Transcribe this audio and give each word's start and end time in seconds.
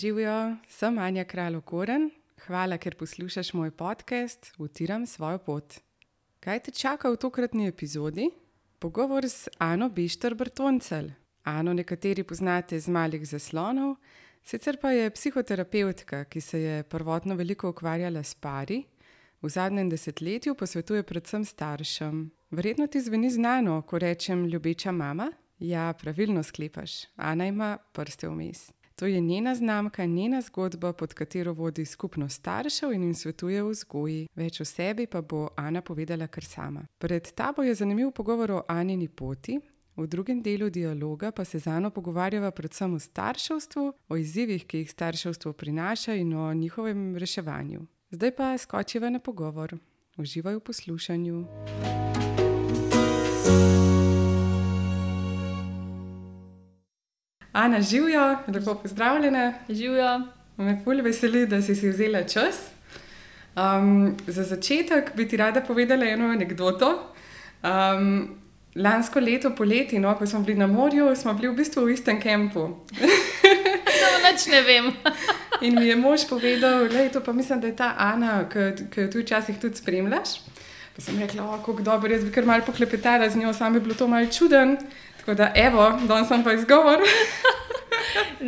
Živijo, 0.00 0.56
sem 0.68 0.98
Anja 0.98 1.24
Kralj 1.24 1.60
Koren. 1.60 2.10
Hvala, 2.46 2.78
ker 2.78 2.94
poslušaš 2.96 3.52
moj 3.52 3.70
podcast 3.70 4.52
Utiram 4.58 5.06
svojo 5.06 5.38
pot. 5.38 5.74
Kaj 6.40 6.60
te 6.60 6.70
čaka 6.70 7.10
v 7.10 7.18
tokratni 7.20 7.66
epizodi? 7.68 8.30
Pogovor 8.78 9.28
s 9.28 9.48
Ano 9.58 9.88
Bišter 9.88 10.34
Brtoncel. 10.34 11.10
Ano 11.44 11.74
nekateri 11.76 12.24
poznate 12.24 12.80
z 12.80 12.88
malih 12.88 13.28
zaslonov, 13.28 13.98
sicer 14.42 14.80
pa 14.80 14.94
je 14.96 15.10
psihoterapeutka, 15.10 16.24
ki 16.24 16.40
se 16.40 16.60
je 16.60 16.82
prvotno 16.82 17.36
veliko 17.36 17.68
ukvarjala 17.68 18.24
s 18.24 18.34
pari, 18.34 18.86
v 19.42 19.48
zadnjem 19.48 19.90
desetletju 19.90 20.54
pa 20.54 20.66
svetuje 20.66 21.02
predvsem 21.02 21.44
staršem. 21.44 22.30
Verjetno 22.50 22.86
ti 22.86 23.00
zveni 23.00 23.30
znano, 23.30 23.82
ko 23.82 23.98
rečem 23.98 24.46
ljubeča 24.46 24.92
mama? 24.92 25.32
Ja, 25.58 25.92
pravilno 25.92 26.42
sklepaš. 26.42 27.04
Ana 27.16 27.46
ima 27.46 27.76
prste 27.92 28.28
vmes. 28.28 28.70
To 29.00 29.06
je 29.06 29.20
njena 29.20 29.54
znamka, 29.54 30.04
njena 30.04 30.40
zgodba, 30.40 30.92
pod 30.92 31.14
katero 31.14 31.52
vodi 31.52 31.84
skupno 31.84 32.28
staršev 32.28 32.92
in 32.92 33.02
jim 33.02 33.14
svetuje 33.14 33.62
vzgoji. 33.62 34.26
Več 34.34 34.60
o 34.60 34.64
sebi 34.64 35.06
pa 35.06 35.22
bo 35.22 35.48
Ana 35.56 35.80
povedala 35.80 36.26
kar 36.26 36.44
sama. 36.44 36.82
Pred 36.98 37.32
tabo 37.32 37.62
je 37.62 37.74
zanimiv 37.74 38.10
pogovor 38.10 38.50
o 38.50 38.62
Anini 38.68 39.08
poti. 39.08 39.56
V 39.96 40.06
drugem 40.06 40.42
delu 40.42 40.68
dialoga 40.70 41.32
pa 41.32 41.44
se 41.44 41.58
z 41.58 41.66
Ano 41.66 41.90
pogovarjava 41.90 42.50
predvsem 42.50 42.94
o 42.94 42.98
starševstvu, 42.98 43.92
o 44.08 44.16
izzivih, 44.16 44.66
ki 44.66 44.84
jih 44.84 44.90
starševstvo 44.90 45.52
prinaša 45.52 46.14
in 46.14 46.34
o 46.34 46.54
njihovem 46.54 47.16
reševanju. 47.16 47.86
Zdaj 48.10 48.36
pa 48.36 48.58
skočiva 48.58 49.10
na 49.10 49.18
pogovor. 49.18 49.78
Uživaj 50.18 50.54
v 50.54 50.60
poslušanju. 50.60 51.44
Ana, 57.52 57.80
živijo, 57.80 58.38
lepo 58.46 58.74
pozdravljena. 58.74 59.54
Živijo. 59.68 60.20
Me 60.56 60.80
fulj 60.84 61.00
veseli, 61.02 61.46
da 61.46 61.62
si 61.62 61.74
si 61.74 61.88
vzela 61.88 62.24
čas. 62.24 62.56
Um, 63.56 64.16
za 64.26 64.44
začetek 64.44 65.10
bi 65.16 65.28
ti 65.28 65.36
rada 65.36 65.60
povedala 65.60 66.06
eno 66.06 66.24
anekdoto. 66.30 67.12
Um, 67.62 68.36
lansko 68.76 69.20
leto 69.20 69.50
poleti, 69.56 69.98
no, 69.98 70.14
ko 70.18 70.26
smo 70.26 70.40
bili 70.40 70.58
na 70.58 70.66
morju, 70.66 71.16
smo 71.16 71.34
bili 71.34 71.48
v 71.48 71.56
bistvu 71.56 71.84
v 71.84 71.92
istem 71.92 72.20
kampu. 72.20 72.68
No, 74.00 74.30
nič 74.30 74.46
ne 74.46 74.60
vem. 74.62 74.86
In 75.66 75.74
mi 75.76 75.86
je 75.86 75.96
mož 75.96 76.24
povedal, 76.28 76.88
da 76.88 77.02
je 77.02 77.12
to 77.12 77.20
pa 77.20 77.32
mislim, 77.32 77.60
da 77.60 77.66
je 77.66 77.76
ta 77.76 77.94
Ana, 77.98 78.48
ki 78.48 79.00
jo 79.00 79.08
tu 79.12 79.20
včasih 79.20 79.58
tudi 79.60 79.76
spremljaš. 79.76 80.38
Pa 80.96 81.02
sem 81.02 81.18
rekla, 81.18 81.58
kako 81.58 81.82
dobro, 81.82 82.12
jaz 82.12 82.24
bi 82.24 82.32
kar 82.32 82.46
malo 82.46 82.64
poklepetala 82.66 83.28
z 83.30 83.36
njo, 83.36 83.52
sam 83.52 83.72
bi 83.72 83.80
bilo 83.80 83.94
to 83.94 84.08
malo 84.08 84.26
čuden. 84.26 84.78
Tako 85.20 85.34
da, 85.36 85.52
evo, 85.54 85.86
danes 86.08 86.28
sem 86.28 86.44
pa 86.44 86.52
izgovor. 86.56 87.04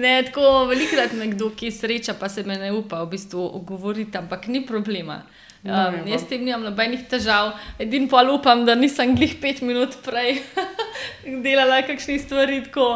ne, 0.03 0.23
tako 0.25 0.67
velikrat 0.70 1.12
nekdo, 1.12 1.51
ki 1.56 1.70
sreča, 1.70 2.17
pa 2.20 2.29
se 2.29 2.45
me 2.48 2.56
ne 2.59 2.73
upa 2.73 3.03
v 3.05 3.12
bistvu 3.12 3.47
govoriti, 3.69 4.19
ampak 4.19 4.48
ni 4.48 4.64
problema. 4.67 5.23
Um, 5.62 5.70
no, 5.70 6.06
jaz 6.11 6.25
tem 6.27 6.41
nimam 6.42 6.64
nobenih 6.67 7.05
težav, 7.06 7.53
edin 7.79 8.09
pa 8.11 8.25
upam, 8.27 8.64
da 8.67 8.75
nisem 8.75 9.12
glih 9.14 9.37
pet 9.39 9.61
minut 9.62 9.95
prej 10.03 10.41
delala 11.45 11.84
kakšne 11.87 12.17
stvari. 12.19 12.64
Tako, 12.64 12.86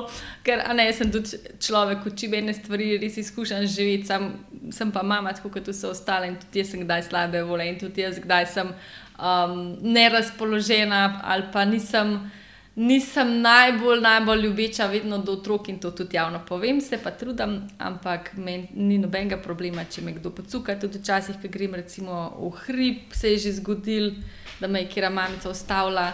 ker 0.43 0.65
ne, 0.75 0.89
sem 0.97 1.13
tudi 1.15 1.39
človek, 1.63 2.03
ki 2.03 2.15
če 2.23 2.31
mene 2.33 2.55
stvari 2.57 2.97
res 2.99 3.21
izkušam 3.23 3.69
živeti, 3.71 4.09
sem, 4.11 4.33
sem 4.75 4.91
pa 4.91 5.05
mama, 5.07 5.35
tako 5.37 5.53
kot 5.55 5.71
vse 5.71 5.93
ostale 5.93 6.33
in 6.33 6.41
tudi 6.43 6.65
jaz 6.65 6.73
sem 6.73 6.83
kdaj 6.83 7.07
slabe 7.07 7.45
vole 7.47 7.69
in 7.71 7.79
tudi 7.79 8.03
jaz 8.03 8.19
kdaj 8.25 8.49
sem 8.57 8.73
um, 8.73 9.77
nerazpoložena 9.87 11.21
ali 11.23 11.47
pa 11.55 11.63
nisem 11.71 12.19
nisem 12.77 13.41
najbolj, 13.41 14.01
najbolj 14.01 14.43
ljubeča, 14.43 14.87
vedno 14.87 15.19
do 15.19 15.33
otrok 15.33 15.69
in 15.69 15.79
to 15.81 15.91
tudi 15.91 16.17
javno 16.17 16.43
povem, 16.49 16.81
se 16.81 16.99
pa 17.03 17.11
trudim, 17.11 17.63
ampak 17.79 18.33
meni 18.37 18.69
ni 18.75 18.99
nobenega 18.99 19.37
problema, 19.37 19.85
če 19.85 20.05
me 20.05 20.13
kdo 20.13 20.31
pocuka. 20.31 20.77
Tudi 20.81 21.01
včasih, 21.01 21.41
ko 21.41 21.49
grem 21.49 21.75
recimo 21.75 22.31
v 22.39 22.51
hrib, 22.67 23.15
se 23.17 23.33
je 23.33 23.39
že 23.47 23.53
zgodil, 23.61 24.11
da 24.61 24.69
me 24.69 24.85
je 24.85 24.91
kira 24.93 25.11
mamica 25.11 25.51
ustavila. 25.51 26.13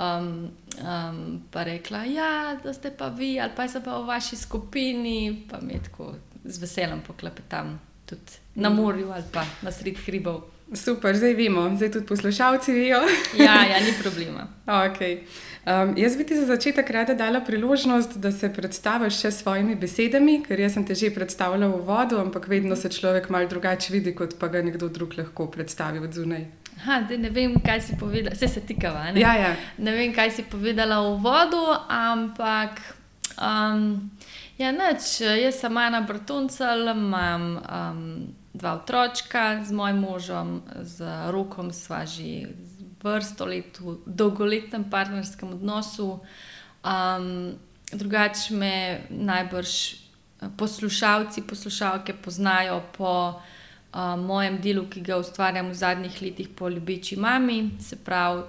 Um, 0.00 0.48
um, 0.80 1.42
pa 1.52 1.62
rekla, 1.62 2.04
ja, 2.08 2.56
da 2.62 2.72
ste 2.72 2.90
pa 2.90 3.08
vi, 3.08 3.34
ali 3.40 3.52
pa 3.56 3.68
sem 3.68 3.82
pa 3.84 3.98
v 3.98 4.06
vaši 4.08 4.36
skupini, 4.36 5.44
pa 5.50 5.60
mi 5.60 5.76
tako 5.76 6.14
z 6.44 6.58
veseljem 6.58 7.02
poklepetam 7.06 7.76
tudi 8.06 8.40
na 8.54 8.70
morju 8.70 9.12
ali 9.12 9.24
pa 9.32 9.44
na 9.62 9.70
sred 9.70 9.98
hribov. 10.06 10.42
Super, 10.74 11.16
zdaj 11.16 11.34
vemo, 11.34 11.76
zdaj 11.76 11.90
tudi 11.92 12.06
poslušalci 12.06 12.72
vejo. 12.72 13.00
ja, 13.46 13.56
ja, 13.66 13.80
ni 13.82 13.92
problema. 14.02 14.46
Okay. 14.66 15.18
Um, 15.66 15.96
jaz 15.96 16.16
bi 16.16 16.24
ti 16.24 16.36
za 16.36 16.46
začetek 16.46 16.90
rada 16.90 17.14
dala 17.14 17.40
priložnost, 17.40 18.16
da 18.16 18.32
se 18.32 18.52
predstaviš 18.54 19.18
še 19.20 19.30
s 19.30 19.42
svojimi 19.42 19.74
besedami, 19.74 20.38
ker 20.46 20.60
jaz 20.60 20.78
sem 20.78 20.86
te 20.86 20.94
že 20.94 21.10
predstavljala 21.14 21.66
v 21.74 21.82
vodu, 21.84 22.20
ampak 22.22 22.48
vedno 22.48 22.76
se 22.76 22.88
človek 22.88 23.28
malo 23.30 23.48
drugače 23.50 23.92
vidi, 23.92 24.14
kot 24.14 24.38
pa 24.38 24.48
ga 24.48 24.62
nekdo 24.62 24.88
drug 24.88 25.18
lahko 25.18 25.50
predstavi 25.50 25.98
od 25.98 26.14
zunaj. 26.14 26.46
Ha, 26.86 27.02
ne 27.18 27.30
vem, 27.30 27.58
kaj 27.60 27.80
si 27.80 27.98
povedala, 28.00 28.34
vse 28.34 28.48
se 28.48 28.60
tikava. 28.64 29.10
Ne? 29.12 29.20
Ja, 29.20 29.34
ja. 29.36 29.56
ne 29.78 29.92
vem, 29.92 30.14
kaj 30.14 30.30
si 30.38 30.46
povedala 30.48 31.02
v 31.02 31.18
vodu, 31.20 31.66
ampak. 31.90 32.80
Um, 33.36 34.10
ja, 34.56 34.70
neč, 34.72 35.18
jaz 35.20 35.60
sem 35.60 35.76
Ana 35.76 36.00
Brtoncel, 36.06 36.88
imam 36.94 37.58
um, 37.58 38.04
dva 38.60 38.76
otročka 38.76 39.64
z 39.64 39.72
mojim 39.72 40.04
možom, 40.04 40.60
z 40.84 41.00
rokom 41.32 41.72
sva 41.72 42.04
že 42.04 42.52
vrsto 43.00 43.48
let 43.48 43.80
v 43.80 43.96
dolgoletnem 44.04 44.84
partnerskem 44.84 45.56
odnosu. 45.56 46.20
Um, 46.84 47.56
drugače 47.92 48.54
me 48.54 49.00
najbrž 49.08 49.72
eh, 49.92 49.96
poslušalci, 50.56 51.42
poslušalke 51.48 52.12
poznajo 52.12 52.82
po 52.96 53.40
uh, 53.40 54.16
mojem 54.20 54.60
delu, 54.60 54.84
ki 54.88 55.00
ga 55.00 55.16
ustvarjam 55.16 55.72
v 55.72 55.74
zadnjih 55.74 56.22
letih 56.22 56.48
po 56.48 56.68
ljubeči 56.68 57.16
mami. 57.16 57.80
Se 57.80 57.96
pravi, 57.96 58.44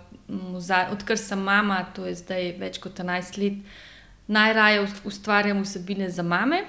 odkar 0.91 1.17
sem 1.17 1.39
mama, 1.39 1.85
to 1.95 2.05
je 2.05 2.15
zdaj 2.15 2.55
več 2.59 2.79
kot 2.79 2.99
11 2.99 3.39
let, 3.39 3.63
najraje 4.27 4.87
ustvarjam 5.03 5.63
vsebine 5.63 6.09
za 6.09 6.23
mame. 6.23 6.63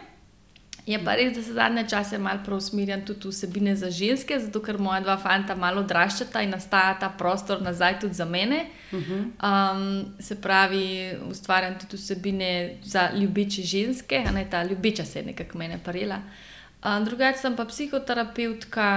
Je 0.86 0.98
pa 1.04 1.14
res, 1.14 1.30
da 1.36 1.42
se 1.42 1.52
zadnje 1.54 1.84
čase 1.88 2.18
malo 2.18 2.40
preusmerjam 2.44 3.04
tudi 3.06 3.28
vsebine 3.30 3.76
za 3.76 3.90
ženske, 3.90 4.38
zato 4.40 4.60
ker 4.62 4.80
moja 4.82 5.00
dva 5.00 5.14
fanta 5.16 5.54
malo 5.54 5.84
odraščata 5.84 6.42
in 6.42 6.50
nastaja 6.50 6.96
ta 6.98 7.10
prostor 7.18 7.62
nazaj 7.62 8.00
tudi 8.02 8.18
za 8.18 8.24
mene. 8.26 8.64
Um, 8.92 9.84
se 10.18 10.40
pravi, 10.42 11.14
ustvarjam 11.30 11.76
tudi 11.78 11.96
vsebine 11.96 12.80
za 12.82 13.10
ljubeče 13.14 13.62
ženske, 13.62 14.24
a 14.26 14.32
ne 14.32 14.42
ta 14.50 14.64
ljubeča 14.64 15.04
se 15.04 15.18
je 15.18 15.26
nekako 15.26 15.58
mene 15.58 15.78
parela. 15.84 16.18
Um, 16.82 17.04
drugače 17.04 17.38
sem 17.38 17.56
pa 17.56 17.64
psihoterapeutka, 17.64 18.88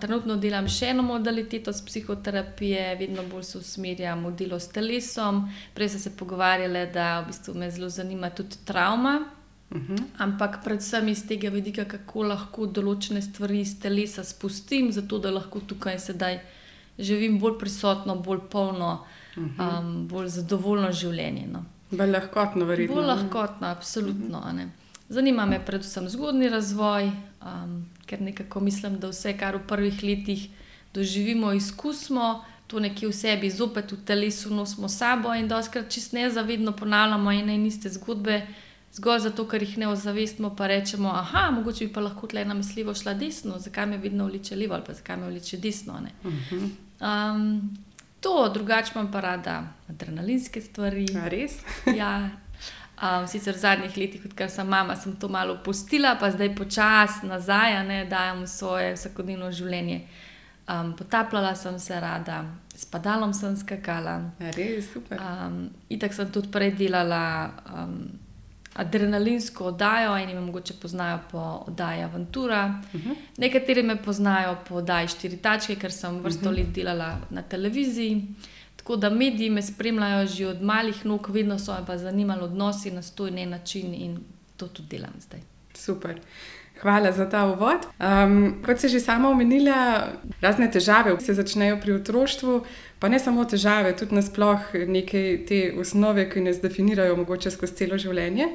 trenutno 0.00 0.38
delam 0.40 0.64
še 0.68 0.94
eno 0.94 1.04
modaliteto 1.04 1.76
z 1.76 1.84
psihoterapije, 1.90 2.94
vedno 2.96 3.26
bolj 3.28 3.44
se 3.50 3.58
usmerjam 3.58 4.24
v 4.30 4.32
delo 4.40 4.56
s 4.56 4.72
telesom. 4.72 5.44
Prej 5.76 5.92
sem 5.92 6.06
se 6.06 6.16
pogovarjala, 6.16 6.86
da 6.88 7.20
v 7.20 7.28
bistvu 7.34 7.58
me 7.60 7.70
zelo 7.70 7.92
zanima 7.92 8.32
tudi 8.32 8.64
travma. 8.64 9.41
-huh. 9.80 9.98
Ampak 10.18 10.64
predvsem 10.64 11.08
iz 11.08 11.26
tega 11.26 11.48
vidika, 11.48 11.84
kako 11.84 12.22
lahko 12.22 12.66
določene 12.66 13.22
stvari 13.22 13.60
iz 13.60 13.80
telesa 13.80 14.24
spustim, 14.24 14.92
zato 14.92 15.18
da 15.18 15.30
lahko 15.30 15.60
tukaj 15.60 15.98
sedaj 15.98 16.40
živim 16.98 17.38
bolj 17.38 17.58
prisotno, 17.58 18.16
bolj 18.16 18.40
polno, 18.50 19.04
uh 19.36 19.42
-huh. 19.42 19.78
um, 19.78 20.08
bolj 20.08 20.28
zadovoljno 20.28 20.92
življenje. 20.92 21.46
No. 21.52 21.64
Bolj 21.90 22.10
lahkotno, 22.10 22.64
verjetno. 22.64 22.94
Bolj 22.94 23.06
lahkotno, 23.06 23.66
absolutno. 23.66 24.38
Uh 24.38 24.44
-huh. 24.44 24.68
Zanima 25.08 25.46
me 25.46 25.64
predvsem 25.66 26.08
zgodni 26.08 26.48
razvoj, 26.48 27.10
um, 27.44 27.86
ker 28.06 28.20
nekako 28.20 28.60
mislim, 28.60 28.98
da 29.00 29.08
vse, 29.08 29.36
kar 29.38 29.56
v 29.56 29.66
prvih 29.68 30.02
letih 30.02 30.48
doživimo, 30.94 31.52
izkusimo. 31.52 32.44
To 32.66 32.80
nekje 32.80 33.08
v 33.08 33.12
sebi, 33.12 33.50
zopet 33.50 33.92
v 33.92 33.96
telesu, 34.04 34.54
nosimo 34.54 34.88
sabo 34.88 35.34
in 35.34 35.48
doskrat 35.48 35.90
čist 35.90 36.12
nezavedno 36.12 36.72
ponavljamo 36.72 37.32
ene 37.32 37.54
in 37.54 37.66
iste 37.66 37.88
zgodbe, 37.88 38.46
zgolj 38.92 39.20
zato, 39.20 39.46
ker 39.48 39.62
jih 39.62 39.78
ne 39.78 39.88
ozavestimo, 39.88 40.52
pa 40.56 40.66
rečemo, 40.66 41.12
ah, 41.14 41.50
mogoče 41.50 41.86
bi 41.86 41.92
pa 41.92 42.00
lahko 42.00 42.26
tle 42.26 42.44
na 42.44 42.54
mislivo 42.54 42.94
šla 42.94 43.14
desno, 43.14 43.58
zakaj 43.58 43.86
me 43.86 43.98
vedno 43.98 44.26
vleče 44.26 44.56
levo 44.56 44.74
ali 44.74 44.84
pa 44.86 44.92
zakaj 44.92 45.16
me 45.16 45.30
vleče 45.30 45.56
desno. 45.56 46.00
Um, 47.00 47.76
to, 48.20 48.50
drugače 48.54 48.92
imam 48.94 49.12
pa 49.12 49.20
rada 49.20 49.62
adrenalinske 49.88 50.60
stvari. 50.60 51.06
A 51.24 51.28
res? 51.28 51.58
ja. 52.00 52.30
Um, 53.02 53.26
sicer 53.26 53.54
v 53.54 53.58
zadnjih 53.58 53.96
letih, 53.96 54.26
odkar 54.28 54.50
sem 54.50 54.68
mama, 54.68 54.94
sem 54.96 55.16
to 55.16 55.28
malo 55.28 55.54
opustila, 55.54 56.14
pa 56.20 56.30
zdaj 56.30 56.52
počasi 56.54 57.26
nazaj, 57.26 57.80
ne 57.88 58.04
dajem 58.04 58.46
svoje 58.46 58.92
vsakodnevno 58.94 59.50
življenje. 59.50 60.04
Um, 60.70 60.92
potapljala 60.96 61.56
sem 61.58 61.78
se 61.82 61.98
rada, 62.00 62.44
s 62.76 62.86
padalom 62.86 63.32
sem 63.34 63.56
skakala. 63.56 64.20
Res, 64.54 64.92
super. 64.92 65.18
Um, 65.18 65.64
Itak 65.90 66.14
sem 66.14 66.30
tudi 66.30 66.52
prej 66.52 66.76
delala. 66.78 67.24
Um, 67.66 68.21
adrenalinsko 68.74 69.64
oddajo, 69.64 70.16
eni 70.16 70.34
me 70.34 70.40
morda 70.40 70.74
poznajo 70.82 71.18
po 71.30 71.64
oddaji 71.66 72.02
Aventura, 72.02 72.80
uh 72.94 73.00
mhm. 73.00 73.10
-huh. 73.10 73.16
nekateri 73.36 73.82
me 73.82 73.96
poznajo 74.02 74.56
po 74.68 74.74
oddaji 74.74 75.08
Štiri 75.08 75.36
tačke, 75.36 75.76
ker 75.76 75.92
sem 75.92 76.20
vrsto 76.20 76.48
uh 76.48 76.52
mhm. 76.52 76.60
-huh. 76.60 76.66
let 76.66 76.74
delala 76.74 77.18
na 77.30 77.42
televiziji. 77.42 78.26
Tako 78.76 78.96
da 78.96 79.10
mediji 79.10 79.50
me 79.50 79.62
spremljajo 79.62 80.26
že 80.26 80.46
od 80.46 80.62
malih 80.62 81.04
nog, 81.06 81.28
vedno 81.28 81.58
so 81.58 81.72
me 81.72 81.86
pa 81.86 81.98
zanimali 81.98 82.42
odnosi 82.42 82.90
na 82.90 83.02
stoj 83.02 83.30
ne 83.30 83.46
način 83.46 83.94
in 83.94 84.18
to 84.56 84.68
tudi 84.68 84.88
delam 84.88 85.14
zdaj. 85.20 85.40
Super. 85.74 86.20
Hvala 86.80 87.12
za 87.12 87.30
ta 87.30 87.46
uvod. 87.46 87.86
Um, 88.00 88.62
kot 88.66 88.80
si 88.80 88.88
že 88.88 89.00
sama 89.00 89.28
omenila, 89.30 90.08
razne 90.40 90.70
težave 90.70 91.14
se 91.20 91.34
začnejo 91.34 91.78
pri 91.80 91.92
otroštvu, 91.92 92.64
pa 93.02 93.08
ne 93.10 93.18
samo 93.18 93.42
težave, 93.44 93.96
tudi 93.98 94.14
nasplošno 94.14 94.86
neke 94.86 95.42
te 95.48 95.72
osnove, 95.82 96.28
ki 96.30 96.44
nas 96.44 96.60
definirajo, 96.62 97.16
mogoče 97.18 97.50
skozi 97.50 97.74
celo 97.80 97.98
življenje. 97.98 98.46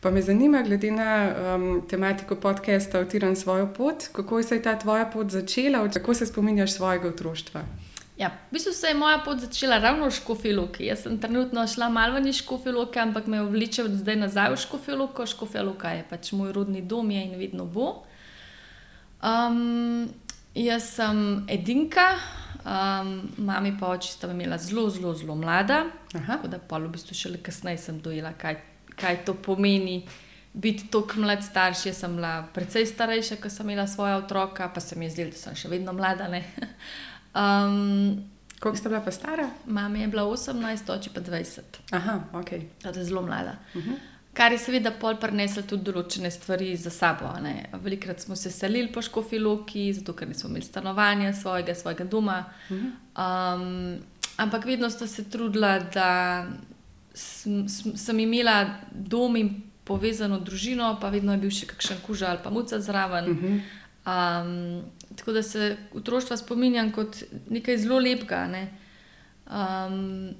Pa 0.00 0.08
me 0.10 0.22
zanima, 0.24 0.62
glede 0.64 0.88
na 0.96 1.10
um, 1.28 1.66
tematiko 1.88 2.38
podcasta, 2.40 3.02
utiram 3.04 3.36
svojo 3.36 3.66
pot, 3.76 4.06
kako 4.16 4.40
se 4.42 4.56
je 4.56 4.62
ta 4.64 4.72
tvoja 4.80 5.04
pot 5.12 5.28
začela, 5.28 5.84
kako 5.92 6.14
se 6.14 6.30
spominjaš 6.30 6.78
svojega 6.78 7.10
otroštva. 7.12 7.66
Ja, 8.16 8.32
v 8.48 8.56
bistvu 8.56 8.72
se 8.72 8.88
je 8.88 8.96
moja 8.96 9.20
pot 9.24 9.44
začela 9.44 9.76
ravno 9.78 10.08
v 10.08 10.16
Škofiluki. 10.16 10.88
Jaz 10.88 11.04
sem 11.04 11.20
trenutno 11.20 11.66
šla 11.68 11.88
malo 11.92 12.24
v 12.24 12.32
Škofiluki, 12.32 13.04
ampak 13.04 13.28
me 13.28 13.44
vleče 13.44 13.84
zdaj 14.00 14.16
nazaj 14.16 14.54
v 14.54 14.60
Škofiluko. 14.64 15.28
Škofiluka 15.28 15.92
je 15.98 16.08
pač 16.08 16.32
moj 16.32 16.52
rodni 16.56 16.80
dom 16.80 17.10
je 17.10 17.20
in 17.24 17.36
vedno 17.36 17.68
bo. 17.68 18.06
Um, 19.20 20.08
jaz 20.56 20.88
sem 20.96 21.44
edinka, 21.48 22.16
um, 22.64 23.28
mami 23.38 23.76
pa 23.80 23.88
oči 23.94 24.12
sta 24.12 24.30
imela 24.30 24.58
zelo, 24.58 24.88
zelo, 24.90 25.14
zelo 25.14 25.34
mlada. 25.34 25.84
Aha. 26.14 26.36
Tako 26.36 26.48
da 26.48 26.58
pa 26.58 26.78
v 26.78 26.88
bistvu 26.88 27.14
šele 27.14 27.38
kasneje 27.42 27.78
sem 27.78 28.00
dojela, 28.00 28.32
kaj, 28.32 28.60
kaj 28.96 29.24
to 29.24 29.34
pomeni. 29.34 30.02
Biti 30.52 30.88
tako 30.90 31.22
mlad 31.22 31.44
starš, 31.46 31.86
jaz 31.86 32.02
sem 32.02 32.16
bila 32.16 32.42
precej 32.54 32.86
starejša, 32.86 33.38
ko 33.42 33.50
sem 33.50 33.70
imela 33.70 33.86
svoje 33.86 34.16
otroka, 34.18 34.68
pa 34.74 34.80
se 34.80 34.98
mi 34.98 35.06
je 35.06 35.10
zdelo, 35.10 35.30
da 35.30 35.36
sem 35.36 35.54
še 35.54 35.70
vedno 35.70 35.92
mlada. 35.92 36.26
Um, 37.34 38.24
Koliko 38.60 38.76
ste 38.76 38.88
bila 38.88 39.00
pa 39.00 39.10
stara? 39.10 39.48
Mama 39.66 39.98
je 39.98 40.08
bila 40.08 40.22
18, 40.22 40.90
oče 40.92 41.10
pa 41.14 41.20
20. 41.20 41.60
Aha, 41.96 42.20
ok. 42.32 42.50
Torej 42.82 43.04
zelo 43.04 43.22
mlada. 43.22 43.56
Uh 43.74 43.80
mhm. 43.80 43.90
-huh. 43.90 44.09
Kar 44.34 44.52
je 44.52 44.58
seveda 44.58 44.92
pol 44.94 45.16
preneslo 45.18 45.62
tudi 45.66 45.88
določene 45.88 46.30
stvari 46.30 46.76
za 46.78 46.90
sabo. 46.94 47.32
Velikrat 47.82 48.20
smo 48.22 48.36
se 48.36 48.50
selili 48.50 48.92
po 48.92 49.02
Škofiloki, 49.02 49.88
zato 49.92 50.14
ker 50.14 50.28
nismo 50.28 50.48
imeli 50.48 50.64
stanovanja 50.64 51.32
svojega, 51.34 51.74
svojega 51.74 52.04
doma. 52.04 52.44
-huh. 52.68 52.90
um, 53.16 53.98
ampak 54.36 54.64
vedno 54.64 54.90
sta 54.90 55.06
se 55.06 55.24
trudila, 55.30 55.78
da 55.78 56.46
sem, 57.14 57.68
sem 57.96 58.20
imela 58.20 58.76
dom 58.92 59.36
in 59.36 59.62
povezano 59.84 60.38
družino, 60.40 60.98
pa 61.00 61.08
vedno 61.08 61.32
je 61.32 61.38
bil 61.38 61.50
še 61.50 61.66
kakšen 61.66 61.98
kuža 62.06 62.30
ali 62.30 62.38
pa 62.44 62.50
muca 62.50 62.80
zraven. 62.80 63.24
-huh. 63.24 63.60
um, 64.06 64.82
tako 65.16 65.32
da 65.32 65.42
se 65.42 65.76
otroštva 65.94 66.36
spominjam 66.36 66.92
kot 66.92 67.16
nekaj 67.48 67.78
zelo 67.78 67.98
lepega. 67.98 68.46
Ne? 68.46 68.70
Um, 69.46 70.34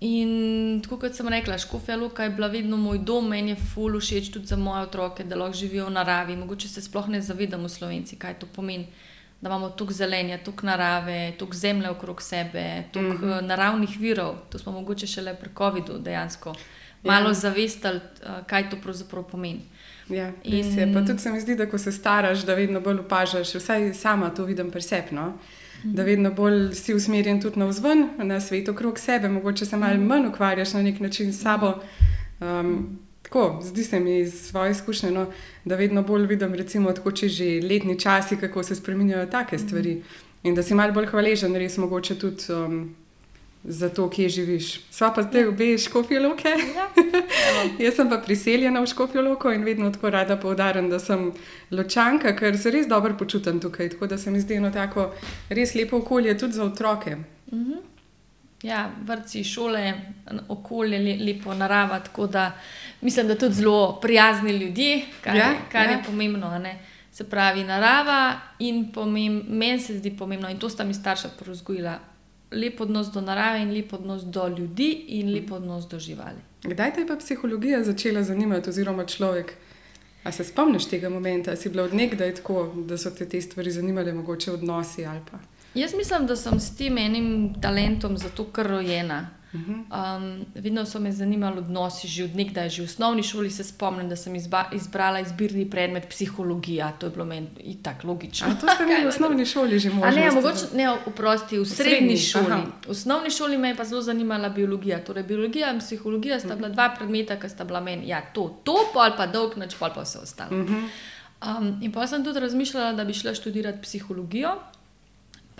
in 0.00 0.80
tako 0.82 0.98
kot 0.98 1.14
sem 1.14 1.28
rekla, 1.28 1.58
Škofja 1.58 1.96
Luka 1.96 2.24
je 2.24 2.30
bila 2.30 2.48
vedno 2.48 2.76
moj 2.76 2.98
dom, 2.98 3.28
meni 3.28 3.50
je 3.50 3.56
ful 3.74 3.98
všeč 4.00 4.32
tudi 4.32 4.46
za 4.46 4.56
moje 4.56 4.82
otroke, 4.82 5.24
da 5.24 5.36
lahko 5.36 5.58
živijo 5.58 5.86
v 5.86 5.90
naravi. 5.90 6.36
Mogoče 6.36 6.68
se 6.68 6.82
sploh 6.82 7.08
ne 7.08 7.20
zavedamo, 7.20 7.68
slovenci, 7.68 8.16
kaj 8.16 8.38
to 8.38 8.46
pomeni. 8.46 8.86
Da 9.40 9.48
imamo 9.48 9.70
toliko 9.70 9.94
zelenja, 9.94 10.38
toliko 10.44 10.66
narave, 10.66 11.32
toliko 11.38 11.56
zemlje 11.56 11.90
okrog 11.90 12.22
sebe, 12.22 12.84
toliko 12.92 13.26
mm 13.26 13.30
-hmm. 13.30 13.46
naravnih 13.46 13.98
virov. 13.98 14.34
To 14.50 14.58
smo 14.58 14.72
mogoče 14.72 15.06
šele 15.06 15.34
pri 15.34 15.50
COVID-u 15.58 15.98
dejansko 15.98 16.54
malo 17.02 17.28
ja. 17.28 17.34
zavestali, 17.34 17.96
uh, 17.98 18.46
kaj 18.46 18.70
to 18.70 18.76
pravzaprav 18.82 19.24
pomeni. 19.24 19.60
Ja, 20.08 20.32
in 20.44 20.74
se, 20.74 20.90
pa 20.94 21.00
tudi 21.06 21.18
se 21.18 21.32
mi 21.32 21.40
zdi, 21.40 21.56
da 21.56 21.70
ko 21.70 21.78
se 21.78 21.92
staraš, 21.92 22.38
da 22.38 22.54
vedno 22.54 22.80
bolj 22.80 22.98
opažaš, 22.98 23.54
vsaj 23.54 23.94
sama 23.94 24.30
to 24.30 24.44
vidim 24.44 24.70
presepno. 24.70 25.28
Mhm. 25.28 25.59
Da 25.84 26.02
vedno 26.02 26.30
bolj 26.30 26.74
si 26.74 26.94
usmerjen 26.94 27.40
tudi 27.42 27.58
na 27.58 27.66
vzven, 27.66 28.08
na 28.18 28.40
svet 28.40 28.68
okrog 28.68 28.98
sebe, 28.98 29.28
mogoče 29.28 29.66
se 29.66 29.76
malo 29.76 29.94
mhm. 29.94 30.06
manj 30.06 30.26
ukvarjaš 30.26 30.72
na 30.72 30.82
nek 30.82 31.00
način 31.00 31.32
s 31.32 31.42
sabo. 31.42 31.74
Um, 32.40 32.98
tako, 33.22 33.60
zdi 33.62 33.84
se 33.84 34.00
mi 34.00 34.18
iz 34.18 34.34
svoje 34.34 34.70
izkušnje, 34.70 35.10
no, 35.10 35.26
da 35.64 35.76
vedno 35.76 36.02
bolj 36.02 36.26
vidim, 36.26 36.54
recimo, 36.54 36.92
tako 36.92 37.12
če 37.12 37.28
že 37.28 37.60
letni 37.62 37.98
časi, 38.00 38.36
kako 38.36 38.62
se 38.62 38.74
spremenjajo 38.74 39.26
take 39.26 39.58
stvari. 39.58 40.02
In 40.42 40.54
da 40.54 40.62
si 40.62 40.74
malo 40.74 40.92
bolj 40.92 41.06
hvaležen, 41.06 41.54
res 41.56 41.76
mogoče 41.76 42.18
tudi 42.18 42.52
um, 42.52 42.94
za 43.64 43.88
to, 43.88 44.10
kje 44.10 44.28
živiš. 44.28 44.80
Sva 44.90 45.12
pa 45.14 45.22
zdaj 45.22 45.46
obe 45.48 45.78
škofijo 45.78 46.22
loke. 46.28 46.48
Ja. 46.48 46.88
Jaz 47.84 47.94
sem 47.94 48.08
pa 48.10 48.18
priseljena 48.18 48.80
v 48.80 48.86
škofijo 48.86 49.22
loko 49.22 49.52
in 49.52 49.64
vedno 49.64 49.90
tako 49.90 50.10
rada 50.10 50.36
poudarjam, 50.36 50.90
da 50.90 50.98
sem 50.98 51.32
ločanka, 51.70 52.36
ker 52.36 52.58
se 52.58 52.70
res 52.70 52.88
dobro 52.88 53.16
počutim 53.18 53.60
tukaj. 53.60 53.88
Tako 53.88 54.06
da 54.06 54.18
se 54.18 54.30
mi 54.30 54.40
zdi 54.40 54.54
eno 54.54 54.70
tako 54.70 55.10
res 55.48 55.74
lepo 55.74 55.98
okolje 55.98 56.38
tudi 56.38 56.52
za 56.52 56.64
otroke. 56.64 57.16
Mhm. 57.52 57.72
Ja, 58.62 58.90
vrci, 59.06 59.44
šole, 59.44 59.92
okolje, 60.48 60.98
lepo 61.24 61.54
narava. 61.54 62.00
Tako 62.00 62.26
da 62.26 62.52
mislim, 63.00 63.28
da 63.28 63.38
tudi 63.38 63.54
zelo 63.54 64.00
prijazni 64.00 64.52
ljudje, 64.52 65.02
kar, 65.24 65.36
ja, 65.36 65.54
kar 65.72 65.86
ja. 65.86 65.90
je 65.92 66.02
pomembno. 66.06 66.62
Se 67.12 67.24
pravi, 67.30 67.64
narava 67.64 68.40
in 68.58 68.92
meni 69.48 69.80
se 69.80 69.98
zdi 69.98 70.16
pomembno, 70.16 70.50
in 70.50 70.58
to 70.58 70.68
sta 70.68 70.84
mi 70.84 70.94
starša 70.94 71.28
porozgojila, 71.38 71.98
lep 72.52 72.80
odnos 72.80 73.12
do 73.12 73.20
narave 73.20 73.62
in 73.62 73.72
lep 73.74 73.92
odnos 73.92 74.22
do 74.24 74.48
ljudi 74.48 75.04
in 75.08 75.32
lep 75.34 75.52
odnos 75.52 75.88
do 75.88 75.98
živali. 75.98 76.38
Kdaj 76.62 76.94
te 76.94 77.00
je 77.00 77.06
pa 77.06 77.16
psihologija 77.16 77.84
začela 77.84 78.22
zanimati, 78.22 78.70
oziroma 78.70 79.06
človek? 79.06 79.54
A 80.24 80.32
se 80.32 80.44
spomniš 80.44 80.84
tega 80.84 81.08
momenta, 81.08 81.56
si 81.56 81.68
bila 81.68 81.82
odnegdaj 81.82 82.34
tako, 82.34 82.72
da 82.86 82.98
so 82.98 83.10
te 83.10 83.28
te 83.28 83.40
stvari 83.40 83.70
zanimale, 83.70 84.12
mogoče 84.12 84.52
odnosi 84.52 85.06
ali 85.06 85.20
pa? 85.30 85.38
Jaz 85.74 85.94
mislim, 85.94 86.26
da 86.26 86.36
sem 86.36 86.60
s 86.60 86.76
tem 86.76 86.98
enim 86.98 87.54
talentom 87.62 88.18
zato 88.18 88.44
kar 88.44 88.66
rojena. 88.66 89.30
Um, 89.52 90.46
vedno 90.54 90.86
so 90.86 91.00
me 91.00 91.12
zanimali 91.12 91.58
odnosi, 91.58 92.08
že 92.08 92.24
od 92.24 92.36
nekdaj, 92.36 92.68
že 92.68 92.82
v 92.82 92.84
osnovni 92.84 93.22
šoli 93.22 93.50
se 93.50 93.64
spomnim, 93.64 94.08
da 94.08 94.16
sem 94.16 94.34
izba, 94.34 94.64
izbrala 94.72 95.20
izbirni 95.20 95.70
predmet 95.70 96.06
psihologija. 96.08 96.92
To 96.92 97.06
je 97.06 97.10
bilo 97.10 97.24
meni 97.24 97.76
tako 97.82 98.08
logično. 98.08 98.46
A 98.46 98.54
to 98.60 98.68
ste 98.74 98.84
imeli 98.84 99.04
v 99.04 99.08
osnovni 99.14 99.46
šoli 99.46 99.78
že 99.78 99.90
možno? 99.90 100.20
Ne, 100.20 100.30
mogoče 100.30 100.70
ne, 100.74 100.90
oprosti, 101.06 101.58
v 101.58 101.66
srednji, 101.66 101.96
srednji 101.96 102.16
šoli. 102.16 102.52
Aha. 102.52 102.62
V 102.86 102.90
osnovni 102.90 103.30
šoli 103.30 103.58
me 103.58 103.68
je 103.68 103.76
pa 103.76 103.84
zelo 103.84 104.02
zanimala 104.02 104.48
biologija. 104.48 105.04
Torej, 105.04 105.22
biologija 105.22 105.72
in 105.72 105.78
psihologija 105.78 106.40
sta 106.40 106.56
bila 106.56 106.68
dva 106.68 106.94
predmeta, 106.94 107.40
ki 107.40 107.48
sta 107.48 107.64
bila 107.64 107.80
meni, 107.80 108.08
ja, 108.08 108.22
to, 108.34 108.60
to, 108.64 108.76
pa 108.94 109.00
ali 109.00 109.14
pa 109.16 109.26
dolg 109.26 109.58
noč, 109.58 109.74
pa 109.80 109.90
pa 109.90 110.06
vse 110.06 110.18
ostalo. 110.22 110.62
Um, 111.40 111.78
in 111.82 111.92
pa 111.92 112.06
sem 112.06 112.24
tudi 112.24 112.40
razmišljala, 112.40 112.92
da 112.92 113.04
bi 113.04 113.12
šla 113.12 113.34
študirati 113.34 113.82
psihologijo 113.82 114.54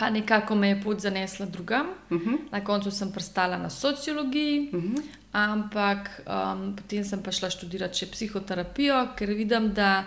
pa 0.00 0.10
nekako 0.10 0.54
me 0.54 0.68
je 0.68 0.80
pot 0.82 1.00
zanesla 1.00 1.46
drugam. 1.46 1.86
Uh 2.10 2.16
mhm. 2.16 2.30
-huh. 2.30 2.38
Na 2.52 2.64
koncu 2.64 2.90
sem 2.90 3.12
prstala 3.12 3.58
na 3.58 3.70
sociologiji, 3.70 4.70
uh 4.72 4.82
mhm. 4.82 4.94
-huh. 4.94 5.02
ampak 5.32 6.22
um, 6.26 6.76
potem 6.76 7.04
sem 7.04 7.22
pa 7.22 7.32
šla 7.32 7.50
študirati 7.50 7.98
še 7.98 8.06
psihoterapijo, 8.06 9.08
ker 9.16 9.28
vidim, 9.28 9.72
da 9.74 10.04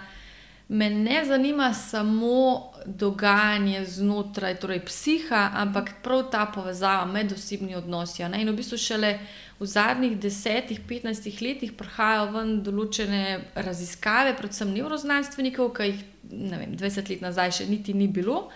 me 0.67 0.89
ne 0.89 1.25
zanima 1.25 1.73
samo 1.73 2.71
dogajanje 2.85 3.85
znotraj 3.85 4.55
torej 4.55 4.85
psiha, 4.85 5.51
ampak 5.53 5.89
prav 6.03 6.31
ta 6.31 6.45
povezava 6.45 7.05
med 7.05 7.31
osebnimi 7.31 7.75
odnosi. 7.75 8.23
In 8.23 8.49
v 8.49 8.55
bistvu 8.55 8.77
šele 8.77 9.19
v 9.59 9.65
zadnjih 9.65 10.19
desetih, 10.19 10.79
petnajstih 10.87 11.41
letih 11.41 11.71
prihajajo 11.77 12.31
ven 12.31 12.63
določene 12.63 13.39
raziskave, 13.55 14.37
predvsem 14.37 14.73
neuroznanstvenikov, 14.73 15.73
ki 15.73 15.83
jih 15.83 16.03
vem, 16.31 16.77
20 16.77 17.09
let 17.09 17.21
nazaj 17.21 17.51
še 17.51 17.65
niti 17.65 17.93
ni 17.93 18.07
bilo 18.07 18.49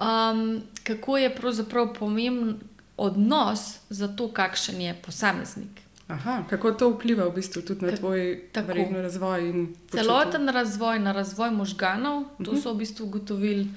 um, 0.00 0.62
kako 0.84 1.18
je 1.18 1.36
pravzaprav 1.36 1.94
pomemben 1.94 2.58
odnos 2.98 3.78
za 3.88 4.08
to, 4.08 4.28
kakšen 4.32 4.80
je 4.80 4.94
posameznik. 5.06 5.80
Aha, 6.08 6.44
kako 6.50 6.72
to 6.72 6.88
vpliva 6.90 7.28
v 7.28 7.34
bistvu 7.36 7.62
tudi 7.62 7.84
na 7.84 7.92
tvoj 7.96 8.48
verjetno 8.54 9.02
razvoj? 9.02 9.52
Celoten 9.92 10.48
razvoj, 10.48 10.98
na 10.98 11.12
razvoj 11.12 11.50
možganov, 11.50 12.24
to 12.44 12.50
uh 12.50 12.56
-huh. 12.56 12.62
so 12.62 12.72
v 12.72 12.76
bistvu 12.76 13.04
ugotovili, 13.06 13.68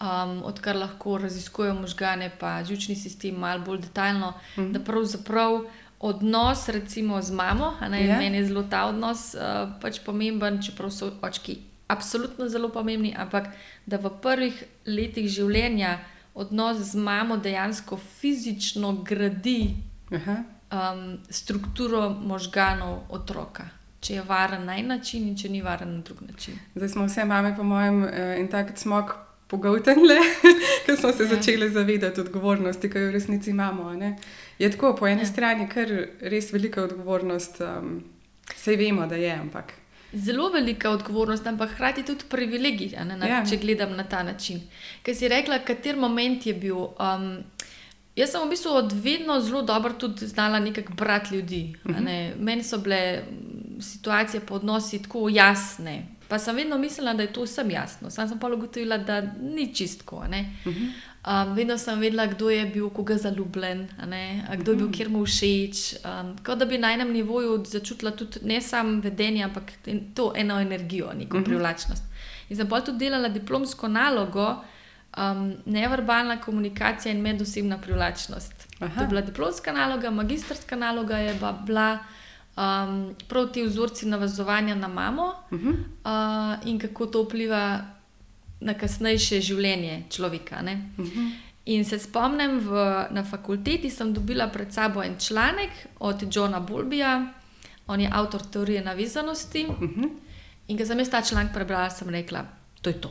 um, 0.00 0.42
odkar 0.42 0.76
lahko 0.76 1.18
raziskujejo 1.18 1.74
možgane, 1.74 2.30
pa 2.38 2.64
žučni 2.64 2.96
sistem 2.96 3.34
malo 3.34 3.64
bolj 3.64 3.78
detaljno, 3.78 4.28
uh 4.28 4.64
-huh. 4.64 4.72
da 4.72 4.80
pravzaprav. 4.80 5.60
Odnos, 6.02 6.68
recimo, 6.68 7.22
z 7.22 7.30
mamo, 7.30 7.74
ne 7.90 8.00
yeah. 8.00 8.08
Ja. 8.08 8.18
meni 8.18 8.36
je 8.36 8.46
zelo 8.46 8.62
ta 8.62 8.86
odnos 8.86 9.34
uh, 9.34 9.40
pač 9.80 9.98
pomemben, 10.06 10.62
čeprav 10.62 10.90
so 10.90 11.12
očki 11.22 11.58
absolutno 11.90 12.48
zelo 12.48 12.70
pomembni, 12.72 13.14
ampak 13.18 13.50
da 13.86 13.98
v 13.98 14.12
prvih 14.22 14.62
letih 14.86 15.28
življenja 15.28 15.98
odnos 16.34 16.78
z 16.92 16.96
mamo 16.96 17.36
dejansko 17.36 17.98
fizično 18.20 18.92
gradi 19.06 19.74
um, 20.10 21.18
strukturo 21.30 22.08
možganov 22.10 23.02
otroka. 23.08 23.68
Če 24.00 24.14
je 24.14 24.22
varen 24.24 24.64
na 24.64 24.78
en 24.80 24.94
način, 24.94 25.26
in 25.28 25.34
če 25.36 25.50
ni 25.52 25.60
varen 25.62 25.90
na 25.98 26.04
drug 26.06 26.22
način. 26.24 26.56
Zdaj 26.74 26.88
smo 26.88 27.04
vse 27.04 27.24
mame, 27.28 27.52
po 27.56 27.66
mojem, 27.66 28.04
eh, 28.04 28.38
in 28.40 28.48
tako 28.48 28.76
smo 28.76 29.02
pogotnili, 29.50 30.16
ker 30.86 30.96
smo 30.96 31.12
se 31.12 31.26
ja. 31.26 31.34
začeli 31.34 31.68
zavedati 31.70 32.20
odgovornosti, 32.20 32.90
ki 32.90 32.98
jo 32.98 33.10
v 33.10 33.12
resnici 33.18 33.50
imamo. 33.50 33.92
Ne? 33.92 34.14
Je 34.58 34.70
tako, 34.70 34.94
po 34.96 35.08
eni 35.10 35.26
ja. 35.26 35.28
strani, 35.28 35.68
ker 35.68 35.92
res 36.20 36.52
velika 36.52 36.86
odgovornost, 36.86 37.60
um, 37.66 37.98
vse 38.54 38.76
vemo, 38.80 39.06
da 39.10 39.20
je, 39.20 39.34
ampak 39.34 39.74
zelo 40.12 40.48
velika 40.48 40.90
odgovornost, 40.90 41.46
ampak 41.46 41.70
hkrati 41.74 42.02
tudi 42.02 42.24
privilegij, 42.28 42.96
ne, 43.04 43.16
na, 43.16 43.26
ja. 43.26 43.40
če 43.46 43.56
gledam 43.56 43.96
na 43.96 44.04
ta 44.04 44.22
način. 44.22 44.60
Ker 45.02 45.16
si 45.16 45.28
rekla, 45.28 45.58
kater 45.64 45.96
moment 45.96 46.46
je 46.46 46.54
bil. 46.54 46.76
Um, 46.98 47.44
jaz 48.16 48.32
sem 48.32 48.42
v 48.42 48.50
bistvu 48.50 48.74
od 48.74 48.92
vedno 48.92 49.40
zelo 49.40 49.62
dobro 49.62 49.92
tudi 49.92 50.26
znala 50.26 50.58
nekako 50.58 50.94
brati 50.94 51.34
ljudi. 51.34 51.76
Uh 51.84 51.90
-huh. 51.90 52.04
ne. 52.04 52.34
Meni 52.38 52.62
so 52.62 52.78
bile 52.78 53.22
situacije 53.80 54.40
po 54.40 54.54
odnosi 54.54 55.02
tako 55.02 55.28
jasne. 55.28 56.06
Pa 56.28 56.38
sem 56.38 56.56
vedno 56.56 56.78
mislila, 56.78 57.14
da 57.14 57.22
je 57.22 57.32
to 57.32 57.42
vsem 57.42 57.70
jasno. 57.70 58.10
Sam 58.10 58.28
sem 58.28 58.38
pa 58.38 58.48
ugotovila, 58.48 58.98
da 58.98 59.20
ni 59.42 59.74
čistko. 59.74 60.24
Um, 61.26 61.54
vedno 61.54 61.78
sem 61.78 62.00
vedela, 62.00 62.26
kdo 62.26 62.50
je 62.50 62.66
bil 62.66 62.90
koga 62.90 63.16
zaljubljen, 63.16 63.88
kdo 64.56 64.72
je 64.72 64.76
bil 64.76 64.88
kjer 64.92 65.08
mu 65.08 65.26
všeč. 65.26 66.00
Um, 66.00 66.36
kot 66.44 66.58
da 66.58 66.64
bi 66.64 66.78
na 66.78 66.94
enem 66.94 67.12
nivoju 67.12 67.64
začutila 67.64 68.10
tudi 68.16 68.40
ne 68.42 68.60
samo 68.60 69.00
vedenje, 69.00 69.44
ampak 69.44 69.72
to 70.14 70.32
eno 70.36 70.60
energijo, 70.60 71.12
neko 71.12 71.36
uh 71.36 71.42
-huh. 71.42 71.46
privlačnost. 71.46 72.04
In 72.48 72.56
sem 72.56 72.68
pa 72.68 72.80
tudi 72.80 72.98
delala 72.98 73.28
diplomsko 73.28 73.88
nalogo, 73.88 74.64
um, 75.18 75.54
neverbalna 75.66 76.40
komunikacija 76.40 77.12
in 77.12 77.20
medosebna 77.20 77.78
privlačnost. 77.78 78.68
Aha. 78.80 78.94
To 78.94 79.00
je 79.00 79.08
bila 79.08 79.20
diplomska 79.20 79.72
naloga, 79.72 80.10
magistrska 80.10 80.76
naloga 80.76 81.18
je 81.18 81.36
pa 81.40 81.52
bila 81.52 81.98
um, 82.56 83.14
prav 83.28 83.52
ti 83.52 83.62
vzorci 83.62 84.06
navazovanja 84.06 84.74
na 84.74 84.88
mamo 84.88 85.32
uh 85.50 85.60
-huh. 85.60 85.74
uh, 86.04 86.66
in 86.66 86.78
kako 86.78 87.06
to 87.06 87.22
vpliva 87.22 87.80
na 88.60 88.74
kasnejše 88.74 89.40
življenje 89.40 90.02
človeka. 90.10 90.56
Uh 90.56 91.04
mhm. 91.04 91.10
-huh. 91.10 91.30
In 91.66 91.84
se 91.84 91.98
spomnim, 91.98 92.58
v, 92.58 92.72
na 93.10 93.24
fakulteti 93.24 93.90
sem 93.90 94.12
dobila 94.12 94.48
pred 94.48 94.72
sabo 94.72 95.02
en 95.02 95.16
članek 95.18 95.70
od 95.98 96.36
Johna 96.36 96.60
Bulbija, 96.60 97.32
on 97.86 98.00
je 98.00 98.08
avtor 98.12 98.40
teorije 98.42 98.84
navezanosti. 98.84 99.66
Uh 99.68 99.82
mhm. 99.82 100.00
-huh. 100.00 100.10
In 100.68 100.78
ko 100.78 100.86
sem 100.86 100.98
jaz 100.98 101.10
ta 101.10 101.22
članek 101.22 101.52
prebrala, 101.52 101.90
sem 101.90 102.08
rekla, 102.08 102.46
to 102.82 102.90
je 102.90 103.00
to. 103.00 103.10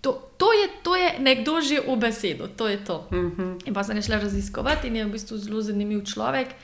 To, 0.00 0.28
to, 0.36 0.52
je, 0.52 0.68
to 0.82 0.96
je 0.96 1.18
nekdo 1.18 1.60
že 1.60 1.80
v 1.80 1.96
besedu, 1.96 2.48
to 2.56 2.68
je 2.68 2.84
to. 2.84 3.08
Uh 3.10 3.18
mhm. 3.18 3.42
-huh. 3.42 3.60
In 3.66 3.74
pa 3.74 3.84
sem 3.84 4.02
šla 4.02 4.18
raziskovati 4.18 4.88
in 4.88 4.96
je 4.96 5.04
v 5.04 5.10
bistvu 5.10 5.38
zelo 5.38 5.62
zanimiv 5.62 6.04
človek. 6.04 6.46
Uh, 6.46 6.54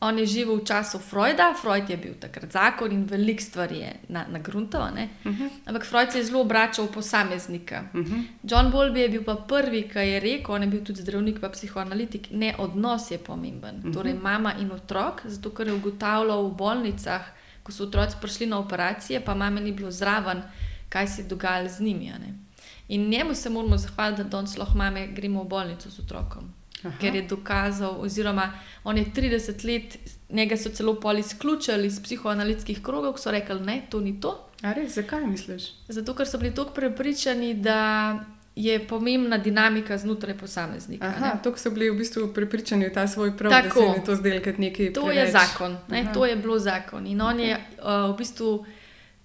On 0.00 0.18
je 0.18 0.26
živel 0.26 0.60
v 0.60 0.64
času 0.64 0.98
Freuda, 1.02 1.54
Freud 1.58 1.90
je 1.90 1.96
bil 1.96 2.14
takrat 2.14 2.52
zakon 2.52 2.92
in 2.92 3.02
veliko 3.04 3.42
stvari 3.42 3.78
je 3.78 3.92
na, 4.08 4.26
na 4.30 4.38
gruntu. 4.38 4.78
Uh 4.78 4.90
mhm. 4.90 5.08
-huh. 5.24 5.50
Ampak 5.66 5.84
Freud 5.84 6.12
se 6.12 6.18
je 6.18 6.24
zelo 6.24 6.40
obračal 6.40 6.84
v 6.84 6.92
posameznika. 6.92 7.84
Uh 7.94 8.00
mhm. 8.00 8.14
-huh. 8.14 8.22
John 8.42 8.72
Bolby 8.72 8.98
je 8.98 9.08
bil 9.08 9.24
pa 9.24 9.34
prvi, 9.34 9.88
ki 9.88 9.98
je 9.98 10.20
rekel, 10.20 10.54
on 10.54 10.62
je 10.62 10.68
bil 10.68 10.84
tudi 10.84 11.02
zdravnik, 11.02 11.40
pa 11.40 11.48
psihoanalitik, 11.48 12.30
ne 12.30 12.54
odnos 12.58 13.10
je 13.10 13.18
pomemben. 13.18 13.74
Uh 13.74 13.80
mhm. 13.80 13.90
-huh. 13.90 13.94
Torej, 13.94 14.14
mama 14.14 14.54
in 14.60 14.72
otrok, 14.72 15.22
zato 15.24 15.50
ker 15.50 15.66
je 15.66 15.72
ugotavljal 15.72 16.48
v 16.48 16.54
bolnicah, 16.54 17.22
ko 17.62 17.72
so 17.72 17.84
otroci 17.84 18.16
prišli 18.20 18.46
na 18.46 18.58
operacije, 18.58 19.20
pa 19.20 19.34
mama 19.34 19.60
ni 19.60 19.72
bilo 19.72 19.90
zraven, 19.90 20.42
kaj 20.88 21.06
se 21.06 21.22
je 21.22 21.28
dogajalo 21.28 21.68
z 21.68 21.80
njimi. 21.80 22.12
In 22.88 23.08
njemu 23.08 23.34
se 23.34 23.50
moramo 23.50 23.76
zahvaliti, 23.76 24.22
da 24.22 24.28
danes 24.28 24.56
lahko 24.56 24.78
mame 24.78 25.06
gremo 25.06 25.42
v 25.42 25.48
bolnico 25.48 25.90
z 25.90 26.00
otrokom. 26.00 26.52
Aha. 26.84 26.98
ker 27.00 27.14
je 27.14 27.22
dokazal, 27.22 27.96
oziroma 28.00 28.52
on 28.84 28.98
je 28.98 29.04
30 29.14 29.64
let, 29.64 29.98
njega 30.30 30.56
so 30.56 30.70
celo 30.70 30.94
pol 31.00 31.18
izključili 31.18 31.86
iz 31.86 32.00
psihoanalitskih 32.02 32.82
krogov, 32.82 33.16
so 33.18 33.30
rekli, 33.30 33.60
da 33.60 33.76
to 33.90 34.00
ni 34.00 34.20
to. 34.20 34.48
Res, 34.62 34.94
zakaj 34.94 35.26
misliš? 35.26 35.72
Zato, 35.88 36.14
ker 36.14 36.26
so 36.26 36.38
bili 36.38 36.54
tako 36.54 36.74
prepričani, 36.74 37.54
da 37.54 37.78
je 38.58 38.86
pomembna 38.86 39.38
dinamika 39.38 39.98
znotraj 39.98 40.38
posameznika. 40.38 41.06
Aha, 41.06 41.36
to 41.42 41.56
so 41.56 41.70
bili 41.70 41.90
v 41.90 41.98
bistvu 41.98 42.32
prepričani 42.34 42.88
v 42.88 42.92
ta 42.94 43.06
svoj 43.06 43.36
prav, 43.36 43.52
tako, 43.52 43.80
da 43.80 43.86
se 43.86 43.98
jim 43.98 44.06
to 44.06 44.14
zdelo 44.14 44.42
kot 44.44 44.58
nekaj. 44.58 44.92
To 44.92 45.04
preveč. 45.04 45.18
je 45.18 45.30
zakon, 45.32 45.76
to 46.14 46.26
je 46.26 46.36
bilo 46.36 46.58
zakon. 46.58 47.06
In 47.06 47.20
on 47.20 47.40
je 47.40 47.54
uh, 47.54 48.14
v 48.14 48.16
bistvu 48.18 48.66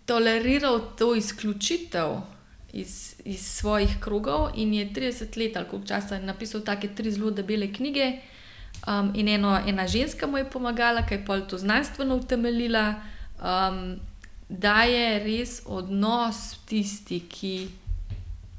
toleriral 0.05 0.81
to 0.97 1.15
izključitev 1.15 2.32
iz, 2.73 3.15
iz 3.25 3.45
svojih 3.45 3.97
krogov 3.99 4.49
in 4.55 4.73
je 4.73 4.89
30 4.93 5.37
let 5.37 5.57
ali 5.57 5.65
koliko 5.69 5.87
časa 5.87 6.19
napisal 6.19 6.61
take 6.61 6.87
tri 6.95 7.11
zelo 7.11 7.31
debele 7.31 7.73
knjige. 7.73 8.19
Um, 8.87 9.11
in 9.15 9.27
eno, 9.27 9.59
ena 9.67 9.87
ženska 9.87 10.27
mu 10.27 10.37
je 10.37 10.49
pomagala, 10.49 11.05
ki 11.05 11.13
je 11.13 11.25
pa 11.25 11.39
to 11.39 11.57
znanstveno 11.57 12.15
utemeljila, 12.15 12.95
um, 13.39 13.99
da 14.49 14.83
je 14.83 15.19
res 15.23 15.61
odnos 15.65 16.57
tisti, 16.65 17.19
ki. 17.19 17.69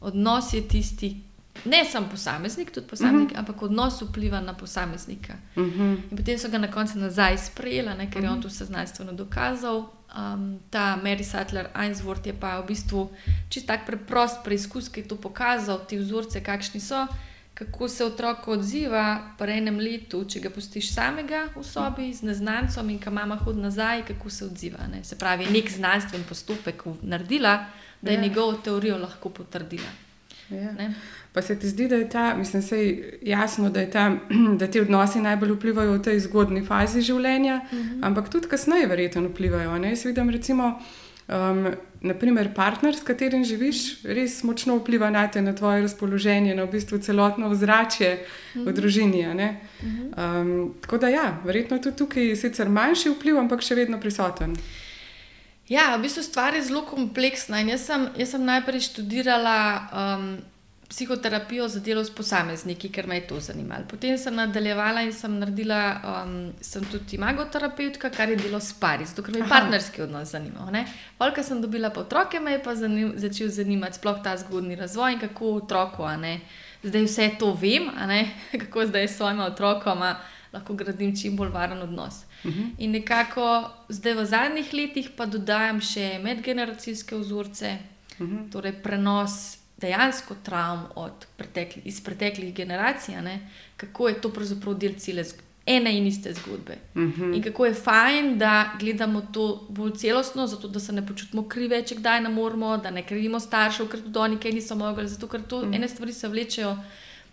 Odnos 0.01 0.53
je 0.53 0.69
tisti, 0.69 1.17
ne 1.65 1.85
samo 1.85 2.09
posameznik, 2.11 2.71
tudi 2.71 2.87
posameznik, 2.87 3.31
uh 3.31 3.31
mhm. 3.31 3.37
-huh. 3.37 3.39
ampak 3.39 3.63
odnos 3.63 4.03
vpliva 4.03 4.41
na 4.41 4.55
posameznika. 4.55 5.35
Uh 5.57 5.63
mhm. 5.63 5.81
-huh. 5.81 5.99
In 6.11 6.17
potem 6.17 6.39
so 6.39 6.49
ga 6.49 6.59
na 6.59 6.71
koncu 6.71 6.99
nazaj 6.99 7.39
sprejeli, 7.39 7.89
ker 7.89 8.07
uh 8.07 8.13
-huh. 8.13 8.23
je 8.23 8.29
on 8.29 8.35
mhm. 8.39 8.43
to 8.43 8.49
vse 8.49 8.65
znanstveno 8.65 9.13
dokazal. 9.13 9.85
Um, 10.15 10.61
ta 10.71 10.97
Mary 11.03 11.25
Sattler 11.25 11.71
Ainsworth 11.75 12.27
je 12.27 12.33
pa 12.33 12.61
v 12.63 12.71
bistvu 12.71 13.11
čist 13.51 13.67
tak 13.67 13.83
preprost 13.83 14.45
preizkus, 14.47 14.87
ki 14.87 15.03
je 15.03 15.11
to 15.11 15.17
pokazal, 15.19 15.83
ti 15.91 15.99
vzorce, 15.99 16.39
kakšni 16.39 16.79
so, 16.79 17.03
kako 17.55 17.89
se 17.89 18.05
otrok 18.05 18.49
odziva 18.49 19.35
po 19.39 19.47
enem 19.51 19.79
letu, 19.83 20.23
če 20.23 20.39
ga 20.39 20.55
pustiš 20.55 20.93
samega 20.95 21.49
v 21.57 21.67
sobi 21.67 22.13
z 22.15 22.31
neznancem 22.31 22.95
in 22.95 23.03
kam 23.03 23.19
mama 23.19 23.35
hodi 23.43 23.63
nazaj, 23.63 24.07
kako 24.15 24.31
se 24.31 24.45
odziva. 24.47 24.87
Ne? 24.87 25.03
Se 25.03 25.19
pravi, 25.19 25.51
nek 25.51 25.71
znanstven 25.71 26.23
postopek 26.29 26.87
naredila, 27.03 27.67
da 28.03 28.15
je 28.15 28.19
ja. 28.19 28.23
njegovo 28.23 28.55
teorijo 28.55 28.99
lahko 29.03 29.35
potrdila. 29.35 29.91
Ja. 30.51 30.91
Pa 31.35 31.43
se 31.43 31.59
ti 31.59 31.69
zdi, 31.69 31.89
da 31.89 31.97
je 31.97 32.09
ta, 32.09 32.35
mislim, 32.39 32.63
je 32.71 33.19
jasno, 33.23 33.71
da, 33.71 33.81
je 33.81 33.91
ta, 33.91 34.17
da 34.61 34.67
ti 34.67 34.81
odnosi 34.81 35.21
najbolj 35.21 35.57
vplivajo 35.57 35.97
v 35.97 36.03
tej 36.03 36.21
zgodni 36.29 36.63
fazi 36.63 37.03
življenja, 37.03 37.61
uh 37.65 37.73
mhm. 37.79 37.89
-huh. 37.89 38.07
ampak 38.07 38.29
tudi 38.29 38.49
kasneje, 38.49 38.87
verjetno, 38.87 39.29
vplivajo. 39.29 39.79
Ne? 39.79 39.89
Jaz 39.89 40.05
vidim, 40.05 40.31
recimo, 40.31 40.79
um, 41.29 41.67
naprimer, 42.01 42.55
partner, 42.55 42.97
s 42.97 43.03
katerim 43.03 43.45
živiš, 43.45 44.05
res 44.05 44.43
močno 44.43 44.77
vpliva 44.77 45.11
na 45.11 45.27
te, 45.29 45.43
na 45.43 45.55
tvoje 45.55 45.83
razpoloženje, 45.83 46.55
na 46.55 46.65
v 46.65 46.71
bistvu 46.71 46.99
celotno 46.99 47.49
ozračje 47.49 48.13
uh 48.13 48.21
-huh. 48.21 48.65
v 48.65 48.69
mhm. 48.69 48.75
družini. 48.75 49.27
Uh 49.27 49.35
-huh. 49.35 50.41
um, 50.41 50.75
tako 50.81 50.99
da, 50.99 51.09
ja, 51.09 51.41
verjetno 51.45 51.79
tudi 51.79 51.97
tukaj 51.97 52.29
je 52.29 52.37
sicer 52.37 52.69
manjši 52.69 53.11
vpliv, 53.11 53.39
ampak 53.39 53.61
še 53.61 53.75
vedno 53.75 54.01
prisoten. 54.01 54.57
Ja, 55.69 55.97
v 55.97 56.03
bistvu 56.03 56.23
stvar 56.23 56.55
je 56.55 56.63
zelo 56.63 56.83
kompleksna. 56.83 57.61
Jaz 57.61 57.87
sem, 57.87 58.09
jaz 58.17 58.31
sem 58.31 58.45
najprej 58.45 58.81
študirala 58.81 59.89
um, 59.93 60.39
psihoterapijo 60.95 61.69
za 61.69 61.81
delo 61.81 62.05
s 62.05 62.11
posamezniki, 62.15 62.89
ker 62.89 63.07
me 63.07 63.17
je 63.17 63.27
to 63.27 63.41
zanimalo. 63.41 63.83
Potem 63.91 64.19
sem 64.19 64.35
nadaljevala 64.35 65.03
in 65.03 65.13
sem 65.13 65.39
naredila, 65.39 65.79
um, 66.07 66.53
sem 66.61 66.85
tudi 66.87 67.17
imagoterapeutka, 67.17 68.11
kar 68.15 68.31
je 68.31 68.37
delo 68.37 68.61
s 68.61 68.73
pari, 68.81 69.07
zato 69.07 69.23
ker 69.23 69.35
me 69.35 69.41
je 69.41 69.49
partnerski 69.49 70.03
odnos 70.03 70.31
zanimal. 70.31 70.71
Polka 71.19 71.43
sem 71.43 71.63
dobila 71.63 71.91
pa 71.91 72.01
otroke, 72.01 72.41
me 72.41 72.53
je 72.53 72.61
pa 72.63 72.75
zanim, 72.79 73.13
začel 73.17 73.51
zanimati 73.51 73.99
sploh 73.99 74.21
ta 74.23 74.37
zgodni 74.37 74.77
razvoj 74.79 75.17
in 75.17 75.19
kako 75.19 75.51
otroku. 75.57 76.07
Zdaj 76.85 77.03
vse 77.09 77.29
to 77.39 77.51
vem, 77.59 77.91
kako 78.63 78.87
zdaj 78.87 79.09
s 79.09 79.17
svojima 79.17 79.47
otrokoma 79.51 80.15
lahko 80.53 80.75
gradim 80.75 81.17
čim 81.17 81.37
bolj 81.37 81.51
varen 81.51 81.83
odnos. 81.83 82.23
Uh 82.45 82.51
mhm. 82.51 82.61
-huh. 82.61 82.71
In 82.79 82.91
nekako 82.91 83.71
zdaj 83.89 84.15
v 84.15 84.25
zadnjih 84.25 84.73
letih 84.73 85.11
pa 85.17 85.27
dodajam 85.27 85.81
še 85.81 86.21
medgeneracijske 86.23 87.17
vzorce, 87.17 87.79
uh 88.19 88.21
mhm. 88.21 88.37
-huh. 88.37 88.53
torej 88.53 88.83
prenos 88.83 89.64
dejansko 89.85 90.37
travm 90.43 90.87
pretekli, 91.37 91.83
iz 91.85 92.01
preteklih 92.05 92.55
generacij, 92.55 93.21
ne, 93.23 93.41
kako 93.77 94.09
je 94.09 94.21
to 94.21 94.33
pravzaprav 94.33 94.79
del 94.81 94.97
cele 94.99 95.25
ene 95.67 95.93
in 95.97 96.07
iste 96.07 96.33
zgodbe. 96.35 96.77
Uh 96.95 97.03
mhm. 97.03 97.23
-huh. 97.23 97.37
In 97.37 97.43
kako 97.43 97.67
je 97.67 97.75
fajn, 97.75 98.39
da 98.39 98.71
gledamo 98.81 99.21
to 99.33 99.67
bolj 99.69 99.93
celostno, 99.97 100.47
zato 100.47 100.69
da 100.69 100.81
se 100.81 100.93
ne 100.93 101.07
počutimo 101.07 101.49
krive, 101.49 101.83
če 101.83 101.95
kdaj 101.95 102.21
ne 102.21 102.29
moramo, 102.29 102.77
da 102.77 102.91
ne 102.91 103.07
krivimo 103.07 103.41
staršev, 103.41 103.89
ker 103.89 104.03
tudi 104.03 104.19
oni 104.19 104.39
kaj 104.39 104.53
niso 104.53 104.75
mogli, 104.75 105.09
zato 105.09 105.29
ker 105.29 105.43
to 105.43 105.57
uh 105.57 105.63
mhm. 105.63 105.73
-huh. 105.73 105.77
ene 105.77 105.89
stvari 105.89 106.13
se 106.13 106.29
vlečejo. 106.29 106.77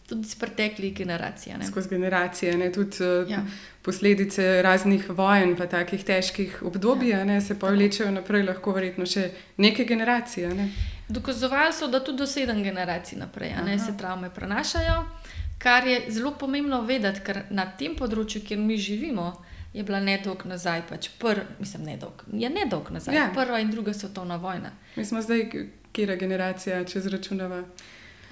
Tudi 0.08 0.28
iz 0.28 0.36
preteklih 0.36 0.94
generacij. 0.94 1.54
Ne? 1.58 1.66
Skozi 1.66 1.90
generacije, 1.90 2.58
ne? 2.58 2.72
tudi 2.72 2.98
uh, 3.04 3.30
ja. 3.30 3.46
posledice 3.82 4.62
raznih 4.62 5.10
vojen, 5.10 5.56
pa 5.56 5.66
takih 5.66 6.04
težkih 6.04 6.64
obdobij, 6.64 7.10
ja. 7.10 7.42
se 7.42 7.60
pa 7.60 7.68
vlečejo 7.68 8.12
naprej, 8.12 8.44
lahko 8.44 8.72
verjetno 8.72 9.06
še 9.06 9.32
neke 9.58 9.86
generacije. 9.86 10.54
Ne? 10.54 10.70
Dokazovali 11.12 11.74
so, 11.74 11.88
da 11.92 12.00
tudi 12.00 12.24
do 12.24 12.28
sedem 12.28 12.64
generacij 12.64 13.20
naprej 13.20 13.54
se 13.80 13.98
travme 13.98 14.30
prenašajo, 14.30 15.06
kar 15.58 15.88
je 15.88 16.02
zelo 16.08 16.32
pomembno 16.32 16.82
vedeti, 16.82 17.22
ker 17.26 17.44
na 17.50 17.66
tem 17.78 17.96
področju, 17.96 18.42
kjer 18.48 18.60
mi 18.60 18.78
živimo, 18.78 19.34
je 19.74 19.84
bila 19.84 20.00
nedolg 20.00 20.46
nazaj, 20.46 20.84
pač 20.90 21.10
pr, 21.20 21.44
mislim, 21.60 21.86
nedolg, 21.86 22.24
je 22.34 22.50
nedolg 22.50 22.92
nazaj, 22.92 23.16
ja. 23.16 23.30
prva 23.36 23.60
in 23.60 23.72
druga 23.72 23.94
svetovna 23.94 24.36
vojna. 24.36 24.72
Mi 24.96 25.06
smo 25.06 25.22
zdaj, 25.22 25.46
kera 25.96 26.16
generacija, 26.16 26.84
če 26.86 27.04
zračunava. 27.08 27.64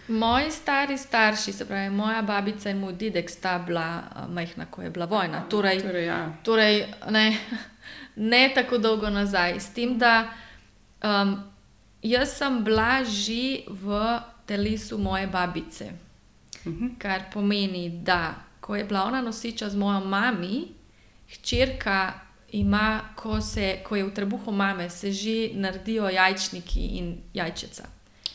Moji 0.10 0.52
stari 0.52 0.98
starši, 0.98 1.54
se 1.54 1.66
pravi, 1.70 1.90
moja 1.94 2.22
babica 2.26 2.72
in 2.72 2.80
moj 2.82 2.96
dedek 2.98 3.30
sta 3.30 3.60
bila 3.60 3.86
uh, 4.02 4.26
majhna, 4.34 4.66
ko 4.72 4.82
je 4.82 4.90
bila 4.90 5.06
vojna. 5.06 5.44
Torej, 5.50 5.84
torej, 5.84 6.06
ja. 6.08 6.20
torej 6.44 6.88
ne, 7.14 7.38
ne 8.34 8.42
tako 8.56 8.78
dolgo 8.82 9.10
nazaj. 9.14 9.60
S 9.60 9.70
tem, 9.76 9.98
da 10.02 10.32
um, 11.04 11.38
Jaz 12.04 12.38
sem 12.38 12.64
bila 12.64 13.04
že 13.04 13.68
v 13.68 14.20
telesu 14.46 14.98
moje 14.98 15.28
babice, 15.28 15.86
uh 16.66 16.72
mhm. 16.72 16.88
-huh. 16.88 16.98
kar 16.98 17.30
pomeni, 17.34 17.90
da 17.90 18.36
ko 18.60 18.76
je 18.76 18.84
bila 18.84 19.04
ona 19.04 19.22
nosiča 19.22 19.70
z 19.70 19.76
mojo 19.76 20.00
mami, 20.00 20.68
hčerka 21.30 22.14
ima, 22.52 23.02
ko, 23.16 23.42
se, 23.42 23.80
ko 23.84 23.96
je 23.96 24.04
v 24.04 24.14
trebuhu 24.14 24.52
mame, 24.52 24.90
se 24.90 25.12
že 25.12 25.50
naredijo 25.54 26.10
jajčniki 26.10 26.80
in 26.80 27.18
jajčica. 27.34 27.84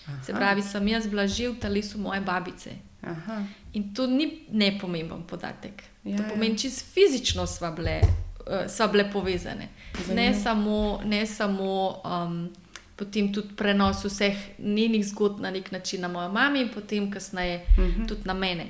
Aha. 0.07 0.23
Se 0.23 0.33
pravi, 0.33 0.63
sem 0.63 0.89
jaz 0.89 1.07
bila 1.07 1.27
že 1.27 1.49
v 1.49 1.59
telesu 1.59 1.99
moje 1.99 2.21
babice. 2.21 2.71
Aha. 3.03 3.43
In 3.73 3.95
to 3.95 4.07
ni 4.07 4.47
nepomemben 4.51 5.23
podatek. 5.23 5.83
Ja, 6.05 6.17
to 6.17 6.23
ja. 6.23 6.29
pomeni, 6.29 6.59
čez 6.59 6.83
fizično 6.83 7.47
smo 7.47 7.73
bile, 7.73 8.01
uh, 8.47 8.91
bile 8.91 9.11
povezane. 9.13 9.69
Ne 10.15 10.35
samo, 10.35 11.01
ne 11.05 11.27
samo 11.27 12.03
um, 12.05 12.51
potem 12.97 13.33
tudi 13.33 13.49
prenos 13.57 14.05
vseh 14.05 14.37
njenih 14.59 15.07
zgodb 15.07 15.41
na 15.41 15.51
nek 15.51 15.73
način 15.73 16.01
na 16.01 16.09
mojo 16.09 16.29
mami, 16.29 16.61
in 16.61 16.69
potem 16.69 17.11
kasneje 17.11 17.57
uh 17.79 17.85
-huh. 17.85 18.09
tudi 18.09 18.21
na 18.25 18.35
mene. 18.35 18.67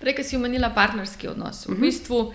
Prej, 0.00 0.14
ki 0.14 0.24
si 0.24 0.36
omenila 0.36 0.70
partnerski 0.70 1.28
odnos. 1.28 1.66
V 1.66 1.68
uh 1.68 1.76
-huh. 1.76 1.80
bistvu 1.80 2.32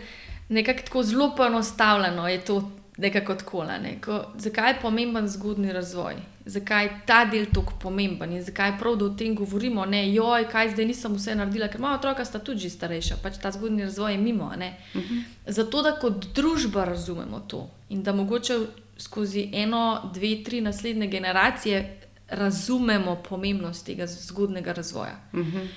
nekako 0.49 0.81
tako 0.85 1.03
zelo 1.03 1.35
poenostavljeno 1.35 2.27
je 2.27 2.41
to 2.41 2.71
nekako 2.99 3.35
tako. 3.35 3.63
Ne? 3.63 3.99
Zakaj 4.35 4.69
je 4.71 4.79
pomemben 4.81 5.27
zgodni 5.27 5.73
razvoj? 5.73 6.15
Zakaj 6.45 6.83
je 6.83 6.99
ta 7.05 7.25
del 7.25 7.45
tako 7.53 7.73
pomemben 7.81 8.33
in 8.33 8.43
zakaj 8.43 8.77
prav, 8.79 8.95
da 8.95 9.05
o 9.05 9.09
tem 9.09 9.35
govorimo? 9.35 9.85
Ne, 9.85 10.13
joj, 10.13 10.47
kaj 10.51 10.71
zdaj 10.71 10.85
nisem 10.85 11.15
vse 11.15 11.35
naredila, 11.35 11.67
ker 11.67 11.81
moja 11.81 11.95
otroka 11.95 12.25
sta 12.25 12.39
tudi 12.39 12.69
starejša, 12.69 13.19
pač 13.23 13.37
ta 13.41 13.51
zgodni 13.51 13.83
razvoj 13.83 14.11
je 14.11 14.17
mimo. 14.17 14.45
Uh 14.45 14.53
-huh. 15.01 15.23
Zato, 15.47 15.81
da 15.81 15.91
kot 15.91 16.25
družba 16.35 16.85
razumemo 16.85 17.39
to 17.39 17.69
in 17.89 18.03
da 18.03 18.13
mogoče 18.13 18.59
skozi 18.99 19.49
eno, 19.53 20.11
dve, 20.13 20.43
tri 20.43 20.61
naslednje 20.61 21.07
generacije 21.07 21.99
razumemo 22.27 23.15
pomembnost 23.29 23.85
tega 23.85 24.07
zgodnega 24.07 24.73
razvoja. 24.73 25.15
Uh 25.33 25.39
-huh. 25.39 25.67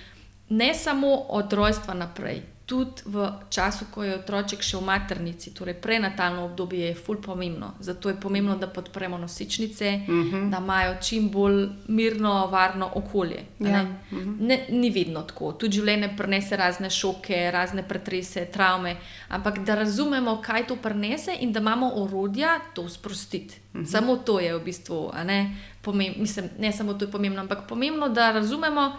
Ne 0.49 0.75
samo 0.75 1.15
od 1.15 1.53
rojstva 1.53 1.95
naprej, 1.95 2.43
tudi 2.67 3.03
v 3.05 3.31
času, 3.51 3.85
ko 3.91 4.05
je 4.07 4.15
otroček 4.15 4.63
še 4.63 4.79
v 4.79 4.87
maternici, 4.87 5.51
torej 5.51 5.75
prenatalno 5.83 6.47
obdobje, 6.47 6.93
je 6.93 6.95
ful 6.95 7.19
pomembno. 7.19 7.75
Zato 7.83 8.09
je 8.09 8.17
pomembno, 8.21 8.57
da 8.57 8.71
podpremo 8.71 9.19
nosičnice, 9.19 10.07
uh 10.07 10.15
mhm. 10.15 10.31
-huh. 10.31 10.51
da 10.51 10.59
imajo 10.59 10.95
čim 11.03 11.29
bolj 11.31 11.69
mirno, 11.89 12.47
varno 12.47 12.91
okolje. 12.95 13.45
Ja. 13.59 13.71
Ne? 13.71 13.83
Uh 13.83 14.19
-huh. 14.19 14.41
ne, 14.41 14.67
ni 14.71 14.91
vedno 14.91 15.23
tako. 15.23 15.53
Tudi 15.53 15.77
življenje 15.77 16.15
prenese 16.17 16.57
razne 16.57 16.91
šoke, 16.91 17.51
razne 17.51 17.83
pretrese, 17.83 18.45
travme, 18.45 18.97
ampak 19.29 19.59
da 19.59 19.75
razumemo, 19.75 20.43
kaj 20.43 20.67
to 20.67 20.77
prenese 20.77 21.37
in 21.41 21.53
da 21.53 21.61
imamo 21.61 21.93
orodja 21.95 22.61
to 22.75 22.89
sprostiti. 22.89 23.55
Uh 23.73 23.81
mhm. 23.81 23.85
-huh. 23.85 23.91
Samo 23.91 24.17
to 24.17 24.41
je 24.41 24.59
v 24.59 24.65
bistvu, 24.65 25.11
ne? 25.25 25.57
Pomem, 25.83 26.15
mislim, 26.17 26.49
ne 26.59 26.73
samo 26.73 26.95
to 26.95 27.05
je 27.05 27.11
pomembno, 27.11 27.41
ampak 27.41 27.69
pomembno, 27.69 28.09
da 28.09 28.33
razumemo, 28.33 28.93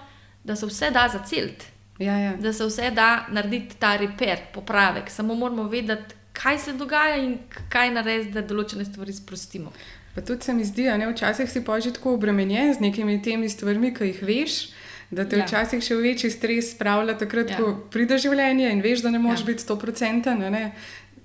da 0.43 0.55
se 0.55 0.65
vse 0.65 0.91
da 0.91 1.09
za 1.13 1.19
celt. 1.19 1.72
Ja, 1.99 2.17
ja. 2.17 2.35
Da 2.41 2.53
se 2.53 2.65
vse 2.65 2.91
da 2.91 3.25
narediti 3.29 3.75
ta 3.79 3.95
reper, 3.97 4.39
popravek, 4.53 5.09
samo 5.09 5.35
moramo 5.35 5.67
vedeti, 5.69 6.15
kaj 6.33 6.59
se 6.59 6.73
dogaja 6.73 7.17
in 7.21 7.37
kaj 7.69 7.91
narediti, 7.93 8.31
da 8.33 8.41
določene 8.41 8.85
stvari 8.85 9.13
sprostimo. 9.13 9.73
Pa 10.15 10.21
tudi 10.21 10.45
se 10.45 10.53
mi 10.53 10.65
zdi, 10.65 10.85
da 10.89 11.09
včasih 11.09 11.49
si 11.49 11.63
pa 11.65 11.79
že 11.79 11.93
tako 11.93 12.13
obremenjen 12.13 12.73
z 12.73 12.79
nekimi 12.79 13.21
temi 13.21 13.49
stvarmi, 13.49 13.93
ki 13.93 14.11
jih 14.11 14.23
veš. 14.23 14.63
Da 15.13 15.27
te 15.29 15.37
ja. 15.37 15.45
včasih 15.45 15.81
še 15.83 15.95
večji 16.01 16.31
stres 16.33 16.71
spravlja, 16.73 17.13
takrat, 17.17 17.51
ja. 17.53 17.57
ko 17.61 17.75
pride 17.93 18.17
življenje 18.17 18.71
in 18.73 18.81
veš, 18.81 19.03
da 19.05 19.11
ne 19.13 19.21
moreš 19.21 19.43
ja. 19.43 19.51
biti 19.51 19.65
100%. 19.65 20.33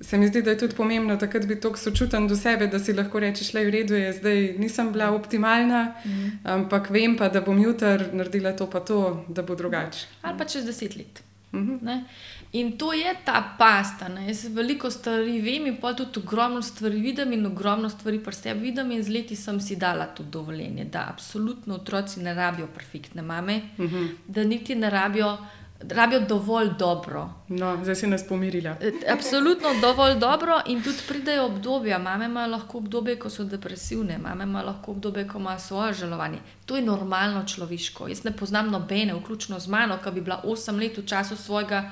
Se 0.00 0.18
mi 0.18 0.26
zdi, 0.26 0.42
da 0.42 0.50
je 0.50 0.58
tudi 0.58 0.74
pomembno, 0.74 1.16
da 1.16 1.26
bi 1.26 1.60
tako 1.60 1.76
sočuten 1.76 2.28
do 2.28 2.36
sebe, 2.36 2.66
da 2.66 2.78
si 2.78 2.92
lahko 2.92 3.20
rečeš, 3.20 3.52
da 3.52 3.58
je 3.58 3.66
v 3.66 3.70
redu, 3.70 3.94
je 3.94 4.12
zdaj 4.12 4.54
nisem 4.58 4.92
bila 4.92 5.10
optimalna, 5.10 5.94
mm. 6.04 6.38
ampak 6.44 6.90
vem 6.90 7.16
pa, 7.16 7.28
da 7.28 7.40
bom 7.40 7.58
jutri 7.58 8.06
naredila 8.12 8.52
to, 8.56 8.70
pa 8.70 8.80
to, 8.80 9.24
da 9.28 9.42
bo 9.42 9.54
drugače. 9.54 10.06
Ali 10.22 10.38
pa 10.38 10.44
čez 10.44 10.64
deset 10.64 10.96
let. 10.96 11.22
Mm 11.52 11.80
-hmm. 11.80 12.04
In 12.52 12.78
to 12.78 12.92
je 12.92 13.14
ta 13.24 13.54
pasta. 13.58 14.08
Ne? 14.08 14.26
Jaz 14.26 14.46
veliko 14.54 14.90
stvari 14.90 15.40
vem 15.40 15.66
in 15.66 15.76
pa 15.76 15.92
tudi 15.94 16.18
ogromno 16.18 16.62
stvari 16.62 17.00
vidim 17.00 17.32
in 17.32 17.46
ogromno 17.46 17.88
stvari 17.88 18.22
pri 18.24 18.34
sebi 18.34 18.60
vidim. 18.60 18.90
In 18.92 19.02
z 19.02 19.08
leti 19.08 19.36
sem 19.36 19.60
si 19.60 19.76
dala 19.76 20.06
to 20.06 20.22
dovoljenje, 20.22 20.84
da 20.84 21.06
absolutno 21.08 21.74
otroci 21.74 22.20
ne 22.20 22.34
rabijo 22.34 22.66
perfektne 22.66 23.22
mame, 23.22 23.60
mm 23.78 23.86
-hmm. 23.86 24.08
da 24.26 24.44
niti 24.44 24.74
ne 24.74 24.90
rabijo 24.90 25.38
rabijo 25.80 26.20
dovolj 26.20 26.68
dobro. 26.78 27.30
No, 27.48 27.78
zdaj 27.82 27.94
si 27.94 28.06
nas 28.06 28.28
pomirila. 28.28 28.76
E, 28.80 28.92
absolutno 29.12 29.68
dovolj 29.80 30.14
dobro, 30.18 30.60
in 30.66 30.82
tudi 30.82 30.98
pridejo 31.08 31.46
obdobja. 31.46 31.98
Mame 31.98 32.24
imajo 32.24 32.50
lahko 32.50 32.78
obdobje, 32.78 33.18
ko 33.18 33.30
so 33.30 33.44
depresivne, 33.44 34.18
mame 34.18 34.44
imajo 34.44 34.66
lahko 34.66 34.90
obdobje, 34.90 35.28
ko 35.28 35.38
imajo 35.38 35.58
svoje 35.58 35.92
žalovanje. 35.92 36.38
To 36.66 36.76
je 36.76 36.82
normalno 36.82 37.44
človeško. 37.46 38.08
Jaz 38.08 38.24
ne 38.24 38.32
poznam 38.36 38.70
nobene, 38.70 39.14
vključno 39.14 39.60
z 39.60 39.68
mano, 39.68 39.98
ki 40.04 40.10
bi 40.10 40.20
bila 40.20 40.42
8 40.44 40.80
let 40.80 40.98
v 40.98 41.06
času 41.06 41.36
svojega, 41.36 41.90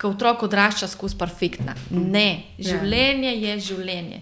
ko 0.00 0.08
otrok 0.08 0.42
odrašča 0.42 0.88
skozi 0.88 1.18
perfektna. 1.18 1.74
Ne, 1.90 2.42
ja. 2.58 2.70
življenje 2.70 3.36
je 3.36 3.60
življenje 3.60 4.20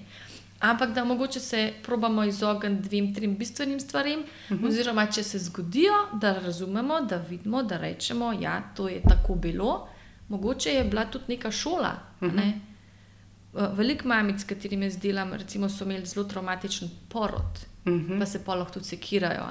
ampak 0.60 0.94
da 0.94 1.04
mogoče 1.04 1.40
se 1.40 1.72
probamo 1.82 2.24
izogniti 2.24 2.88
dvem, 2.88 3.14
trim 3.14 3.36
bistvenim 3.36 3.80
stvarem, 3.80 4.20
uh 4.20 4.56
mhm. 4.56 4.64
-huh. 4.64 4.68
oziroma 4.68 5.06
če 5.06 5.22
se 5.22 5.38
zgodijo, 5.38 5.92
da 6.12 6.38
razumemo, 6.38 7.00
da 7.00 7.16
vidimo, 7.16 7.62
da 7.62 7.76
rečemo, 7.76 8.34
da 8.34 8.40
ja, 8.40 8.62
to 8.76 8.88
je 8.88 9.02
tako 9.02 9.34
bilo. 9.34 9.88
Mogoče 10.28 10.70
je 10.70 10.84
bila 10.84 11.04
tudi 11.04 11.24
neka 11.28 11.50
šola. 11.50 11.92
Uh 12.20 12.28
-huh. 12.28 12.34
ne? 12.34 12.60
Veliko 13.52 14.08
mamic, 14.08 14.40
s 14.40 14.44
katerimi 14.44 14.86
jaz 14.86 14.98
delam, 14.98 15.32
recimo, 15.32 15.68
so 15.68 15.84
imeli 15.84 16.06
zelo 16.06 16.26
traumatičen 16.26 16.90
porod, 17.08 17.66
uh 17.84 17.92
mhm. 17.92 18.12
-huh. 18.12 18.18
pa 18.18 18.26
se 18.26 18.44
pa 18.44 18.54
lahko 18.54 18.74
tudi 18.74 18.86
sekirajo. 18.86 19.42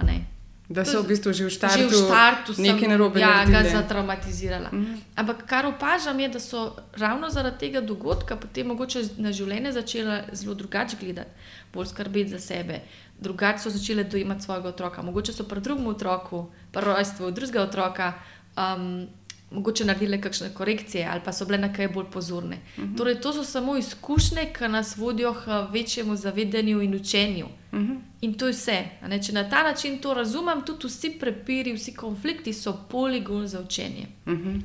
Da 0.70 0.86
so 0.86 1.02
v 1.02 1.08
bistvu 1.10 1.34
že 1.34 1.46
v 1.46 1.50
štartu, 1.50 1.82
že 1.82 1.90
v 1.90 2.06
štartu 2.06 2.50
nekaj 2.62 2.88
narobe. 2.94 3.18
Ja, 3.18 3.42
ga 3.42 3.66
zatraumatizirala. 3.66 4.70
Mm. 4.70 5.02
Ampak 5.18 5.50
kar 5.50 5.66
opažam 5.66 6.14
je, 6.22 6.30
da 6.30 6.40
so 6.40 6.78
ravno 6.94 7.30
zaradi 7.34 7.58
tega 7.58 7.82
dogodka 7.82 8.38
potem 8.38 8.70
mogoče 8.70 9.18
na 9.18 9.34
življenje 9.34 9.74
začela 9.74 10.30
zelo 10.30 10.54
drugače 10.54 11.02
gledati, 11.02 11.34
bolj 11.74 11.90
skrbeti 11.90 12.38
za 12.38 12.40
sebe. 12.40 12.86
Drugače 13.18 13.66
so 13.66 13.74
začele 13.74 14.06
dojemati 14.06 14.46
svojega 14.46 14.70
otroka. 14.70 15.02
Mogoče 15.02 15.34
so 15.34 15.44
pri 15.50 15.62
drugem 15.62 15.90
otroku, 15.90 16.46
pri 16.72 16.86
rojstvu 16.86 17.32
drugega 17.34 17.66
otroka, 17.66 18.14
um, 18.54 19.10
mogoče 19.52 19.86
naredile 19.86 20.22
kakšne 20.22 20.54
korekcije 20.54 21.08
ali 21.12 21.22
pa 21.26 21.34
so 21.34 21.46
bile 21.46 21.58
na 21.58 21.74
kaj 21.74 21.88
bolj 21.88 22.06
pozorne. 22.12 22.56
Mm 22.56 22.84
-hmm. 22.84 22.98
Torej, 22.98 23.22
to 23.22 23.34
so 23.34 23.44
samo 23.44 23.78
izkušnje, 23.78 24.54
ki 24.58 24.68
nas 24.68 24.98
vodijo 24.98 25.34
k 25.34 25.68
večjemu 25.72 26.16
zavedanju 26.16 26.82
in 26.82 26.96
učenju. 26.96 27.48
Mm 27.72 27.80
-hmm. 27.80 28.00
In 28.22 28.34
to 28.34 28.48
je 28.48 28.54
vse. 28.54 28.84
Če 29.26 29.32
na 29.34 29.50
ta 29.50 29.64
način 29.64 29.98
to 29.98 30.14
razumem, 30.14 30.62
tudi 30.66 30.88
vsi 30.88 31.10
prepiri, 31.20 31.74
vsi 31.74 31.94
konflikti 31.94 32.54
so 32.54 32.78
poligon 32.90 33.48
za 33.48 33.62
učenje. 33.62 34.08
Mm 34.26 34.34
-hmm. 34.34 34.62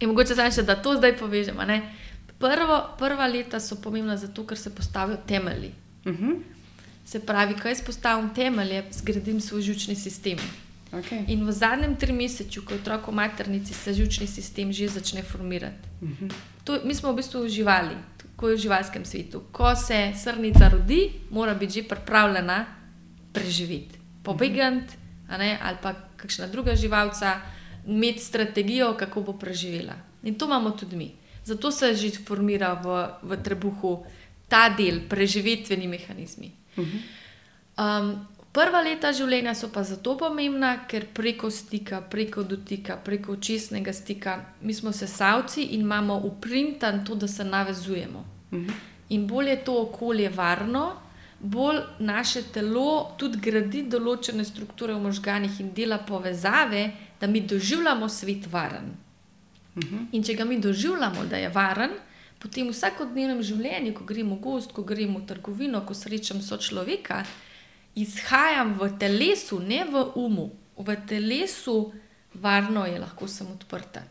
In 0.00 0.08
mogoče 0.08 0.34
zdaj 0.34 0.50
še, 0.50 0.62
da 0.62 0.82
to 0.82 0.96
zdaj 0.96 1.16
povežemo. 1.16 1.62
Prvo, 2.38 2.96
prva 2.98 3.26
leta 3.26 3.60
so 3.60 3.76
pomembna 3.82 4.16
zato, 4.16 4.46
ker 4.46 4.58
se 4.58 4.74
postavijo 4.74 5.18
temelji. 5.26 5.72
Mm 6.04 6.12
-hmm. 6.12 6.36
Se 7.04 7.20
pravi, 7.20 7.54
kaj 7.54 7.70
jaz 7.70 7.82
postavim 7.86 8.34
temelje, 8.34 8.84
zgradim 8.90 9.40
svoj 9.40 9.62
žučni 9.62 9.94
sistem. 9.94 10.38
Okay. 10.90 11.22
In 11.30 11.46
v 11.46 11.52
zadnjem 11.54 11.94
trimesečju, 11.94 12.66
ko 12.66 12.74
je 12.74 12.82
otrok 12.82 13.06
v 13.08 13.14
maternici, 13.14 13.74
se 13.74 13.94
žučni 13.94 14.26
sistem 14.26 14.72
že 14.72 14.88
začne 14.88 15.22
formirati. 15.22 15.88
Uh 16.02 16.08
mhm. 16.08 16.26
-huh. 16.26 16.34
to, 16.64 16.80
mi 16.84 16.94
smo 16.94 17.12
v 17.12 17.16
bistvu 17.16 17.48
živali, 17.48 17.94
ko 18.36 18.48
je 18.48 18.56
v 18.56 18.60
živalskem 18.60 19.04
svetu. 19.04 19.42
Ko 19.52 19.76
se 19.76 20.12
srnica 20.16 20.68
rodi, 20.68 21.10
mora 21.30 21.54
biti 21.54 21.72
že 21.72 21.88
pripravljena 21.88 22.66
preživeti, 23.32 23.98
pobegati, 24.22 24.94
uh 25.28 25.34
-huh. 25.34 25.56
ali 25.62 25.76
pa 25.82 25.94
kakšna 26.16 26.46
druga 26.46 26.74
živalca, 26.74 27.40
imeti 27.86 28.18
strategijo, 28.18 28.96
kako 28.98 29.20
bo 29.20 29.32
preživela. 29.32 29.94
In 30.22 30.34
to 30.34 30.44
imamo 30.46 30.70
tudi 30.70 30.96
mi. 30.96 31.12
Zato 31.44 31.70
se 31.70 31.94
že 31.94 32.10
formira 32.10 32.74
v, 32.74 33.08
v 33.22 33.42
trebuhu 33.42 34.04
ta 34.48 34.68
del, 34.68 35.00
preživetveni 35.08 35.86
mehanizmi. 35.86 36.50
Uh 36.76 36.84
-huh. 36.84 37.00
um, 38.02 38.26
Prva 38.50 38.80
leta 38.82 39.12
življenja 39.14 39.52
so 39.54 39.68
pa 39.70 39.84
zato 39.86 40.16
pomembna, 40.18 40.72
ker 40.90 41.04
preko 41.14 41.52
stika, 41.54 42.00
preko 42.02 42.42
dotika, 42.42 42.96
preko 42.98 43.36
očesnega 43.36 43.92
stika, 43.94 44.32
mi 44.66 44.74
smo 44.74 44.90
sesalci 44.92 45.68
in 45.76 45.84
imamo 45.84 46.16
uprintan 46.26 47.04
to, 47.06 47.14
da 47.14 47.28
se 47.28 47.44
navezujemo. 47.44 48.24
Mhm. 48.52 48.80
In 49.14 49.26
bolj 49.26 49.48
je 49.48 49.60
to 49.64 49.76
okolje 49.82 50.28
varno, 50.34 50.82
bolj 51.38 51.78
naše 51.98 52.42
telo 52.52 53.14
tudi 53.18 53.38
gradi 53.38 53.84
določene 53.86 54.44
strukture 54.44 54.94
v 54.94 55.02
možganjih 55.04 55.60
in 55.60 55.70
dela 55.74 55.98
povezave, 55.98 56.90
da 57.20 57.26
mi 57.26 57.40
doživljamo 57.40 58.08
svet 58.08 58.48
varen. 58.52 58.90
Mhm. 59.76 60.08
In 60.12 60.22
če 60.22 60.34
ga 60.34 60.44
mi 60.44 60.58
doživljamo, 60.58 61.24
da 61.30 61.36
je 61.36 61.48
varen, 61.54 61.94
potem 62.38 62.66
v 62.66 62.74
vsakodnevnem 62.74 63.42
življenju, 63.42 63.94
ko 63.94 64.04
gremo 64.04 64.34
v 64.34 64.40
gost, 64.40 64.72
ko 64.72 64.82
gremo 64.82 65.20
v 65.20 65.26
trgovino, 65.26 65.84
ko 65.86 65.94
srečam 65.94 66.42
sočloveka 66.42 67.22
izhajam 67.94 68.74
v 68.78 68.98
telesu, 68.98 69.58
ne 69.60 69.84
v 69.84 70.04
umu, 70.14 70.50
v 70.76 70.96
telesu, 71.06 71.92
varno 72.34 72.86
je 72.86 72.98
lahko 72.98 73.28
sem 73.28 73.46
odprta. 73.50 74.02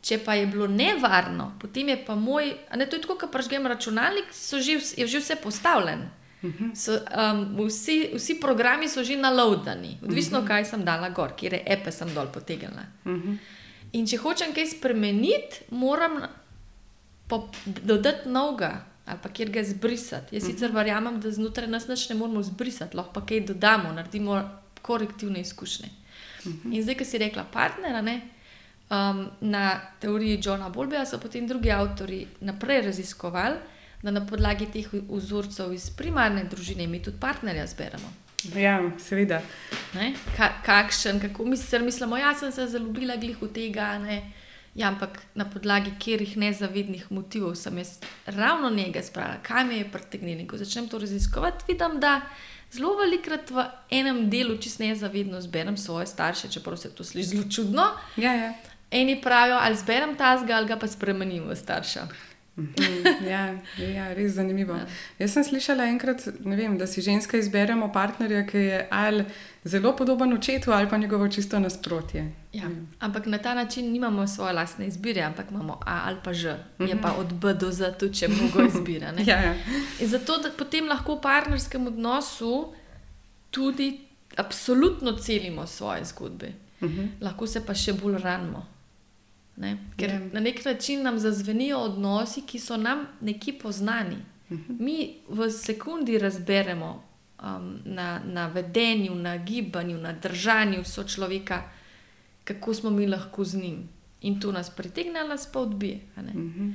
Če 0.00 0.20
pa 0.22 0.36
je 0.38 0.46
bilo 0.46 0.66
nevarno, 0.70 1.52
potem 1.58 1.88
je 1.88 1.98
pa 2.06 2.14
moj, 2.14 2.52
ne 2.76 2.86
to 2.86 2.96
je 2.96 3.02
tako, 3.02 3.18
kot 3.18 3.32
pražgem 3.32 3.66
računalnik, 3.66 4.30
že, 4.32 4.78
je 4.96 5.06
že 5.06 5.18
vse 5.18 5.36
postavljen. 5.42 6.06
Mhm. 6.42 6.74
So, 6.74 6.92
um, 6.92 7.66
vsi, 7.66 8.12
vsi 8.14 8.36
programi 8.40 8.88
so 8.88 9.02
že 9.02 9.16
naloadani, 9.16 9.98
odvisno, 10.02 10.38
uh 10.38 10.44
mhm. 10.44 10.52
-huh. 10.52 10.56
kaj 10.56 10.64
sem 10.64 10.84
dala 10.84 11.08
gor, 11.10 11.32
kje 11.36 11.62
epe 11.66 11.92
sem 11.92 12.14
dol 12.14 12.26
potegnila. 12.32 12.86
Uh 13.04 13.12
mhm. 13.12 13.30
-huh. 13.30 13.38
In 13.92 14.06
če 14.06 14.16
hočem 14.16 14.52
kaj 14.54 14.66
spremeniti, 14.66 15.64
moram 15.70 16.22
dodati 17.82 18.28
novega, 18.28 18.84
ali 19.06 19.18
pa 19.22 19.28
kjer 19.28 19.50
ga 19.50 19.62
zbrisati. 19.64 20.34
Jaz 20.36 20.44
sicer 20.44 20.68
mhm. 20.68 20.76
verjamem, 20.76 21.20
da 21.20 21.30
znotraj 21.30 21.68
nas 21.68 21.88
ne 21.88 22.14
moramo 22.14 22.42
zbrisati, 22.42 22.96
lahko 22.96 23.12
pa 23.12 23.26
kaj 23.26 23.40
dodamo, 23.46 23.92
naredimo 23.92 24.40
korektivne 24.82 25.40
izkušnje. 25.40 25.88
Mhm. 26.46 26.72
In 26.72 26.82
zdaj, 26.82 26.94
ki 26.94 27.04
si 27.04 27.18
rekla, 27.18 27.44
partnera, 27.52 28.02
ne, 28.02 28.20
um, 28.90 29.26
na 29.40 29.80
teoriji 30.00 30.40
Johna 30.44 30.68
Bolbeja 30.68 31.06
so 31.06 31.18
potem 31.18 31.46
drugi 31.46 31.70
avtori 31.70 32.26
naprej 32.40 32.82
raziskovali, 32.82 33.56
da 34.02 34.10
na 34.10 34.26
podlagi 34.26 34.66
teh 34.72 34.86
vzorcev 35.08 35.72
iz 35.72 35.90
primarne 35.90 36.44
družine 36.44 36.86
mi 36.86 37.02
tudi 37.02 37.16
partnerja 37.20 37.66
zberemo. 37.66 38.12
Ja, 38.54 38.78
seveda. 38.98 39.40
Ka, 40.36 40.50
kakšen, 40.64 41.20
kako 41.20 41.44
misl, 41.44 41.78
mislimo, 41.82 42.16
jaz 42.16 42.38
sem 42.40 42.52
se 42.52 42.66
zaljubila 42.66 43.16
glih 43.16 43.40
v 43.42 43.48
tega. 43.52 43.96
Ne? 43.98 44.20
Ja, 44.76 44.88
ampak 44.88 45.22
na 45.34 45.46
podlagi 45.48 45.90
katerih 45.96 46.36
nezavednih 46.36 47.06
motivov 47.10 47.54
sem 47.56 47.78
jaz 47.78 47.96
ravno 48.26 48.68
njega 48.70 49.00
spravila, 49.02 49.40
kaj 49.42 49.64
me 49.64 49.78
je 49.78 49.86
pritegnilo. 49.92 50.44
Ko 50.48 50.60
začnem 50.60 50.88
to 50.88 50.98
raziskovati, 50.98 51.64
vidim, 51.68 51.96
da 52.00 52.20
zelo 52.72 52.92
velikrat 52.98 53.50
v 53.50 53.64
enem 53.90 54.26
delu 54.30 54.58
čist 54.60 54.78
nezavedno 54.84 55.40
zberem 55.40 55.76
svoje 55.76 56.06
starše, 56.06 56.52
čeprav 56.52 56.76
se 56.76 56.90
to 56.94 57.04
sliši 57.04 57.28
zelo 57.28 57.44
čudno. 57.50 57.88
Ja, 58.16 58.34
ja. 58.34 58.52
Eni 58.90 59.16
pravijo, 59.22 59.56
ali 59.60 59.76
zberem 59.76 60.12
ta 60.16 60.36
zgal, 60.38 60.58
ali 60.58 60.68
ga 60.68 60.76
pa 60.76 60.86
spremenim 60.86 61.48
v 61.48 61.56
starša. 61.56 62.06
Mhm, 62.56 63.26
ja, 63.28 63.58
ja, 63.94 64.14
res 64.14 64.32
zanimivo. 64.32 64.72
Ja. 64.72 64.86
Jaz 65.18 65.34
sem 65.34 65.44
slišala 65.44 65.84
enkrat, 65.92 66.22
vem, 66.40 66.78
da 66.78 66.86
si 66.86 67.02
ženska 67.04 67.36
izberemo 67.36 67.90
partnerja, 67.92 68.46
ki 68.48 68.58
je 68.58 68.78
ali 68.90 69.24
zelo 69.64 69.92
podoben 69.96 70.32
očetu, 70.32 70.72
ali 70.72 70.88
pa 70.88 70.96
njegovo 70.96 71.28
čisto 71.28 71.60
nasprotje. 71.60 72.32
Ja. 72.52 72.70
Ampak 72.98 73.26
na 73.26 73.38
ta 73.38 73.54
način 73.54 73.92
nimamo 73.92 74.26
svoje 74.26 74.52
lastne 74.52 74.86
izbire, 74.86 75.22
ampak 75.22 75.50
imamo 75.50 75.80
A 75.86 76.00
ali 76.06 76.16
pa 76.24 76.32
Ž. 76.32 76.56
Je 76.78 77.00
pa 77.02 77.08
mhm. 77.08 77.20
od 77.20 77.34
B 77.34 77.54
do 77.54 77.72
Z, 77.72 77.92
tudi 77.98 78.14
če 78.14 78.28
mnogo 78.28 78.62
izbira. 78.62 79.12
ja, 79.26 79.40
ja. 79.40 79.54
Zato, 80.00 80.38
da 80.38 80.50
potem 80.58 80.88
lahko 80.88 81.14
v 81.14 81.20
partnerskem 81.20 81.86
odnosu 81.86 82.72
tudi 83.50 84.00
absolutno 84.36 85.12
celimo 85.12 85.66
svoje 85.66 86.04
zgodbe. 86.04 86.52
Mhm. 86.82 87.06
Lahko 87.20 87.46
se 87.46 87.66
pa 87.66 87.74
še 87.74 87.92
bolj 87.92 88.18
ranimo. 88.22 88.75
Ne? 89.56 89.76
Ker 89.96 90.08
yeah. 90.08 90.22
Ja. 90.22 90.28
na 90.32 90.40
nek 90.40 90.64
način 90.64 91.02
nam 91.02 91.18
zazvenijo 91.18 91.78
odnosi, 91.78 92.42
ki 92.46 92.58
so 92.58 92.76
nam 92.76 93.06
neki 93.20 93.52
poznani. 93.52 94.16
Uh 94.16 94.52
mhm. 94.52 94.72
-huh. 94.72 94.80
Mi 94.80 95.14
v 95.28 95.50
sekundi 95.50 96.18
razberemo 96.18 97.02
um, 97.42 97.78
na, 97.84 98.20
na 98.24 98.46
vedenju, 98.46 99.14
na 99.14 99.36
gibanju, 99.36 99.98
na 99.98 100.12
držanju 100.12 100.84
so 100.84 101.04
človeka, 101.04 101.62
kako 102.44 102.74
smo 102.74 102.90
mi 102.90 103.06
lahko 103.06 103.44
z 103.44 103.58
njim. 103.58 103.88
In 104.20 104.40
to 104.40 104.52
nas 104.52 104.70
pritegne, 104.70 105.24
nas 105.28 105.52
pa 105.52 105.60
odbije. 105.60 106.00
Uh 106.16 106.22
-huh. 106.22 106.74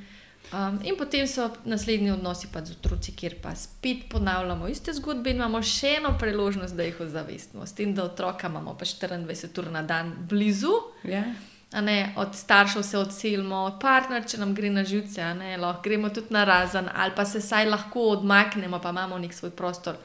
Um, 0.53 0.79
in 0.83 0.97
potem 0.97 1.27
so 1.27 1.49
naslednji 1.65 2.11
odnosi 2.11 2.47
pa 2.53 2.65
z 2.65 2.71
otroci, 2.71 3.11
kjer 3.15 3.35
pa 3.41 3.55
spet 3.55 3.97
ponavljamo 4.09 4.67
iste 4.67 4.93
zgodbe 4.93 5.29
in 5.29 5.35
imamo 5.35 5.61
še 5.63 5.93
eno 5.97 6.17
priložnost, 6.19 6.75
da 6.75 6.83
jih 6.83 6.99
ozavestimo. 6.99 7.65
S 7.65 7.73
tem, 7.73 7.93
da 7.95 8.03
otroka 8.03 8.47
imamo 8.47 8.73
pa 8.77 8.85
24 8.85 9.59
ur 9.59 9.71
na 9.71 9.81
dan 9.81 10.13
blizu. 10.29 10.73
Yeah. 11.03 11.31
Ja 11.73 11.81
ne, 11.81 12.13
od 12.17 12.35
staršev 12.35 12.83
se 12.83 12.97
odselimo, 12.97 13.55
od 13.55 13.77
partnerja, 13.79 14.27
če 14.27 14.37
nam 14.41 14.55
gre 14.55 14.69
na 14.69 14.83
živce, 14.83 15.23
lahko 15.57 15.81
gremo 15.83 16.09
tudi 16.09 16.33
na 16.35 16.43
razen, 16.43 16.89
ali 16.95 17.15
pa 17.15 17.25
se 17.25 17.41
saj 17.41 17.69
lahko 17.69 18.09
odmaknemo, 18.17 18.79
pa 18.79 18.89
imamo 18.89 19.17
nek 19.17 19.33
svoj 19.33 19.51
prostor. 19.51 19.95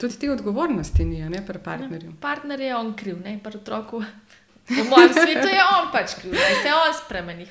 Tudi 0.00 0.18
ti 0.18 0.28
odgovornosti 0.28 1.04
ni, 1.04 1.22
ne 1.28 1.42
pri 1.46 1.58
partnerju. 1.58 2.10
Ne, 2.10 2.20
partner 2.20 2.60
je 2.60 2.76
on 2.76 2.94
kriv, 2.96 3.18
ne 3.24 3.38
pri 3.42 3.58
otroku. 3.58 4.04
V 4.68 4.84
mojem 4.90 5.12
svetu 5.12 5.48
je 5.48 5.62
on 5.78 5.90
pač 5.92 6.14
kriv, 6.20 6.32
da 6.32 6.54
se 6.62 6.74
on 6.74 6.94
spremeni. 7.04 7.46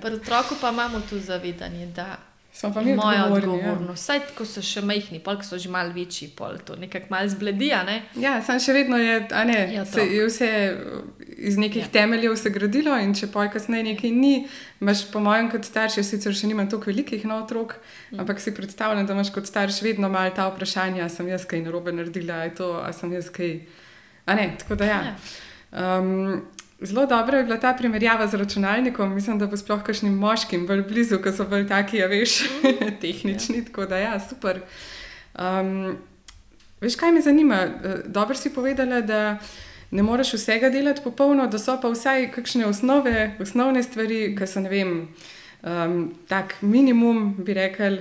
Pri 0.00 0.14
otroku 0.14 0.56
pa 0.60 0.70
imamo 0.70 1.00
tu 1.10 1.18
zavedanje, 1.18 1.86
da 1.86 2.16
Smo 2.58 2.72
pa 2.74 2.80
mi 2.82 2.94
moja 2.94 3.18
ja. 3.18 3.26
odgovornost. 3.32 4.02
Vsaj 4.02 4.20
ko 4.34 4.42
so 4.42 4.58
še 4.66 4.80
majhni, 4.82 5.20
pa 5.22 5.36
so 5.46 5.54
že 5.62 5.70
malo 5.70 5.92
večji, 5.94 6.26
pol 6.34 6.56
to 6.66 6.74
nekako 6.76 7.06
malo 7.12 7.30
zbledijo. 7.30 7.84
Ne? 7.86 8.00
Ja, 8.18 8.40
sam 8.42 8.58
še 8.58 8.74
vedno 8.74 8.98
je, 8.98 9.20
ne, 9.46 9.58
ja, 9.74 9.84
se, 9.86 10.02
je 10.02 10.24
vse 10.26 10.48
iz 11.38 11.54
nekih 11.54 11.84
ja. 11.84 11.92
temeljev 11.92 12.34
se 12.36 12.50
gradilo 12.50 12.96
in 12.98 13.14
če 13.14 13.30
poj 13.30 13.52
kasneje 13.54 13.92
nekaj 13.92 14.10
ni, 14.10 14.32
imaš 14.82 15.04
po 15.12 15.22
mojem 15.22 15.52
kot 15.52 15.70
starš, 15.70 16.00
jaz 16.00 16.10
sicer 16.10 16.34
še 16.34 16.50
nimam 16.50 16.66
toliko 16.66 16.90
velikih 16.90 17.28
no, 17.30 17.38
otrok, 17.44 17.76
mm. 18.10 18.24
ampak 18.24 18.42
si 18.42 18.54
predstavljam, 18.56 19.06
da 19.06 19.14
imaš 19.14 19.30
kot 19.38 19.46
starš 19.46 19.78
vedno 19.86 20.10
malo 20.10 20.34
ta 20.34 20.50
vprašanja, 20.50 21.06
sem 21.14 21.30
jaz 21.30 21.46
kaj 21.46 21.62
narobe 21.62 21.94
naredila, 21.94 22.42
je 22.48 22.56
to, 22.58 22.72
a 22.82 22.90
sem 22.96 23.14
jaz 23.14 23.30
kaj. 23.30 23.60
A 24.26 24.34
ne, 24.34 24.50
tako 24.58 24.82
da 24.82 24.90
ja. 24.90 25.02
ja. 25.12 25.18
Um, 25.70 26.42
Zelo 26.80 27.06
dobra 27.06 27.38
je 27.38 27.44
bila 27.44 27.56
ta 27.56 27.72
primerjava 27.74 28.26
z 28.26 28.34
računalnikom. 28.34 29.14
Mislim, 29.14 29.38
da 29.38 29.46
bo 29.46 29.56
sploh 29.56 29.82
kakšnim 29.82 30.14
moškim 30.14 30.66
bolj 30.66 30.84
blizu, 30.86 31.18
ki 31.18 31.32
so 31.34 31.44
bolj 31.44 31.66
taki, 31.68 31.98
ja, 32.02 32.06
veš, 32.06 32.42
tehnični. 33.00 33.64
Tako 33.64 33.86
da, 33.86 33.98
ja, 33.98 34.20
super. 34.20 34.60
Um, 35.34 35.98
veš, 36.80 36.96
kaj 36.96 37.12
me 37.12 37.22
zanima? 37.22 37.64
Eh, 37.64 37.96
dobro 38.06 38.36
si 38.36 38.54
povedala, 38.54 39.00
da 39.00 39.38
ne 39.90 40.02
moreš 40.02 40.32
vsega 40.38 40.70
delati 40.70 41.02
popolno, 41.04 41.46
da 41.46 41.58
so 41.58 41.80
pa 41.82 41.90
vsaj 41.90 42.30
kakšne 42.30 42.66
osnove, 42.66 43.34
osnovne 43.40 43.82
stvari, 43.82 44.36
ki 44.38 44.46
so, 44.46 44.62
ne 44.62 44.70
vem, 44.70 44.94
um, 45.62 45.98
tak 46.28 46.54
minimum, 46.62 47.34
bi 47.42 47.58
rekel 47.58 47.98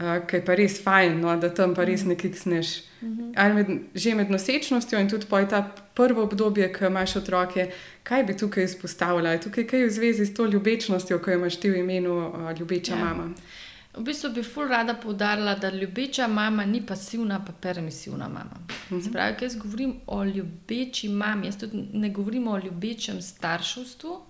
uh, 0.00 0.26
ki 0.26 0.36
je 0.36 0.44
pa 0.44 0.54
res 0.54 0.78
fajn, 0.82 1.20
no, 1.20 1.36
da 1.40 1.50
tam 1.54 1.74
pa 1.74 1.84
res 1.84 2.04
mhm. 2.04 2.14
nekaj 2.14 2.32
sneš. 2.42 2.74
Mhm. 3.02 3.32
Ali 3.36 3.54
med, 3.54 3.72
že 3.94 4.14
med 4.14 4.30
nosečnostjo 4.30 4.98
in 4.98 5.08
tudi 5.08 5.26
po 5.30 5.42
ta 5.50 5.62
prvo 5.94 6.22
obdobje, 6.22 6.72
ko 6.72 6.86
imaš 6.86 7.16
otroke, 7.16 7.70
kaj 8.02 8.24
bi 8.24 8.36
tukaj 8.36 8.64
izpostavila? 8.64 9.34
Je 9.34 9.44
tukaj 9.48 9.66
kaj 9.66 9.84
v 9.84 9.90
zvezi 9.90 10.26
s 10.26 10.34
to 10.34 10.46
ljubečnostjo, 10.46 11.18
ko 11.18 11.30
imaš 11.30 11.60
ti 11.60 11.70
v 11.70 11.84
imenu 11.84 12.16
uh, 12.28 12.58
ljubeča 12.58 12.94
ja. 12.94 13.04
mama? 13.04 13.30
V 13.94 14.02
bistvu 14.02 14.32
bi 14.34 14.42
ful 14.42 14.66
rada 14.68 14.94
poudarila, 14.94 15.54
da 15.54 15.70
ljubeča 15.70 16.26
mama 16.28 16.64
ni 16.64 16.80
pasivna, 16.86 17.38
pa 17.44 17.52
permisivna 17.52 18.28
mama. 18.28 18.56
Uh 18.90 18.98
-huh. 18.98 19.12
Pravi, 19.12 19.34
jaz 19.40 19.56
govorim 19.56 19.94
o 20.06 20.24
ljubeči 20.24 21.08
mami, 21.08 21.46
jaz 21.46 21.58
tudi 21.58 21.88
ne 21.92 22.10
govorim 22.10 22.48
o 22.48 22.58
ljubečem 22.58 23.22
starševstvu, 23.22 24.20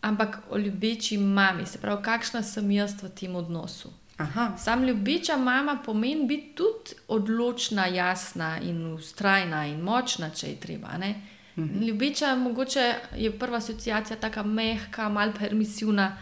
ampak 0.00 0.38
o 0.50 0.58
ljubeči 0.58 1.18
mami, 1.18 1.66
se 1.66 1.78
pravi, 1.78 2.02
kakšna 2.02 2.42
sem 2.42 2.70
jaz 2.70 3.02
v 3.02 3.08
tem 3.08 3.36
odnosu. 3.36 3.92
Aha. 4.18 4.56
Sam 4.58 4.84
ljubeča 4.84 5.36
mama 5.36 5.78
pomeni 5.84 6.26
biti 6.26 6.52
tudi 6.54 6.94
odločna, 7.08 7.86
jasna 7.86 8.58
in 8.62 8.86
ustrajna 8.92 9.66
in 9.66 9.80
močna, 9.80 10.30
če 10.30 10.48
je 10.48 10.60
treba. 10.60 10.88
Mhm. 11.56 11.84
Ljubeča 11.84 12.34
mogoče 12.36 12.94
je 13.16 13.38
prva 13.38 13.56
asociacija 13.56 14.16
tako 14.16 14.42
mehka, 14.42 15.08
malo 15.08 15.32
permisivna. 15.38 16.16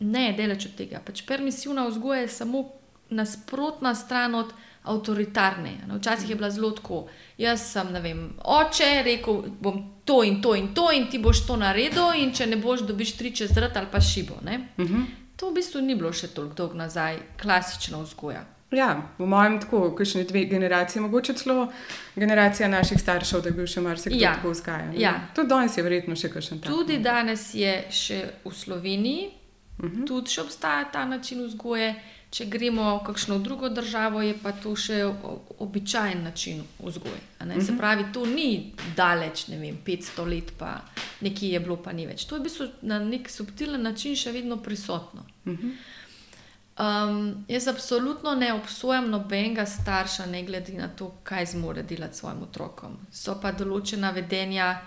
Ne, 0.00 0.32
delač 0.32 0.66
od 0.66 0.74
tega. 0.76 1.00
Pač 1.06 1.22
permisivna 1.26 1.86
vzgoja 1.88 2.20
je 2.20 2.28
samo 2.28 2.64
nasprotna 3.10 3.94
stran 3.94 4.34
od 4.34 4.52
avtoritarne. 4.82 5.72
Včasih 5.96 6.30
je 6.30 6.36
bila 6.36 6.50
zelo 6.50 6.70
tako. 6.70 7.06
Jaz 7.38 7.72
sem, 7.72 7.92
ne 7.92 8.00
vem, 8.00 8.20
oče, 8.44 9.02
rekel 9.04 9.42
bom 9.60 9.82
to 10.04 10.22
in 10.24 10.42
to 10.42 10.54
in 10.54 10.74
to, 10.74 10.92
in 10.92 11.08
ti 11.10 11.18
boš 11.18 11.46
to 11.46 11.56
naredil, 11.56 12.12
in 12.16 12.32
če 12.34 12.46
ne 12.46 12.56
boš, 12.56 12.86
dobiš 12.86 13.16
tri 13.16 13.34
čez 13.34 13.56
rad 13.56 13.76
ali 13.76 13.86
pa 13.92 14.00
šibo. 14.00 14.34
Uh 14.34 14.52
mhm. 14.52 14.94
-huh. 14.94 15.27
To 15.38 15.50
v 15.50 15.54
bistvu 15.54 15.80
ni 15.80 15.94
bilo 15.94 16.10
še 16.12 16.32
toliko 16.34 16.54
dolgo 16.54 16.78
nazaj, 16.78 17.20
klasična 17.38 18.00
vzgoja. 18.02 18.44
Ja, 18.74 18.88
v 19.18 19.26
mojem 19.26 19.60
tako, 19.62 19.94
kakšne 19.96 20.26
dve 20.28 20.44
generacije, 20.44 21.00
mogoče 21.02 21.34
celo 21.40 21.68
generacija 22.16 22.68
naših 22.68 23.00
staršev, 23.00 23.40
da 23.40 23.48
je 23.48 23.56
bil 23.56 23.66
še 23.66 23.80
marsikdo 23.80 24.18
ja. 24.20 24.34
tako 24.36 24.52
vzgajan. 24.52 24.92
Ja. 24.98 25.14
Tudi 25.34 25.48
danes 25.48 25.78
je 25.78 25.84
verjetno 25.86 26.16
še 26.16 26.28
kakšen 26.34 26.60
tak. 26.60 26.68
Tudi 26.68 26.98
danes 27.00 27.54
je 27.54 27.72
še 27.90 28.18
v 28.44 28.52
Sloveniji, 28.52 29.30
uh 29.78 29.84
mhm. 29.84 29.94
-huh. 29.94 30.06
tudi 30.06 30.30
še 30.30 30.42
obstaja 30.42 30.84
ta 30.92 31.04
način 31.04 31.46
vzgoje. 31.46 31.94
Če 32.30 32.44
gremo 32.44 32.84
v 32.98 33.04
kakšno 33.06 33.38
drugo 33.40 33.70
državo, 33.72 34.20
je 34.20 34.34
pa 34.36 34.52
to 34.52 34.74
še 34.76 35.00
običajen 35.64 36.22
način 36.22 36.60
vzgoje. 36.78 37.20
Uh 37.40 37.46
-huh. 37.46 37.60
Se 37.64 37.72
mhm. 37.72 37.78
pravi, 37.78 38.04
to 38.12 38.26
ni 38.26 38.72
daleč, 38.96 39.46
ne 39.48 39.58
vem, 39.58 39.78
500 39.86 40.26
let, 40.28 40.52
pa 40.58 40.80
nekje 41.20 41.48
je 41.48 41.60
bilo, 41.60 41.76
pa 41.76 41.92
ni 41.92 42.06
več. 42.06 42.24
To 42.24 42.36
je 42.36 42.40
v 42.40 42.42
bistvu 42.42 42.66
na 42.82 42.98
nek 42.98 43.30
subtilen 43.30 43.82
način 43.82 44.16
še 44.16 44.32
vedno 44.32 44.56
prisotno. 44.56 45.24
Uh 45.44 45.52
-huh. 45.52 45.72
um, 46.78 47.44
jaz 47.48 47.68
absolutno 47.68 48.34
ne 48.34 48.52
obsojam 48.52 49.10
nobenega 49.10 49.66
starša, 49.66 50.26
ne 50.26 50.42
glede 50.42 50.72
na 50.72 50.88
to, 50.88 51.14
kaj 51.22 51.46
zmore 51.46 51.82
delati 51.82 52.14
s 52.14 52.18
svojim 52.18 52.42
otrokom. 52.42 52.98
So 53.10 53.40
pa 53.42 53.52
določena 53.52 54.10
vedenja, 54.10 54.80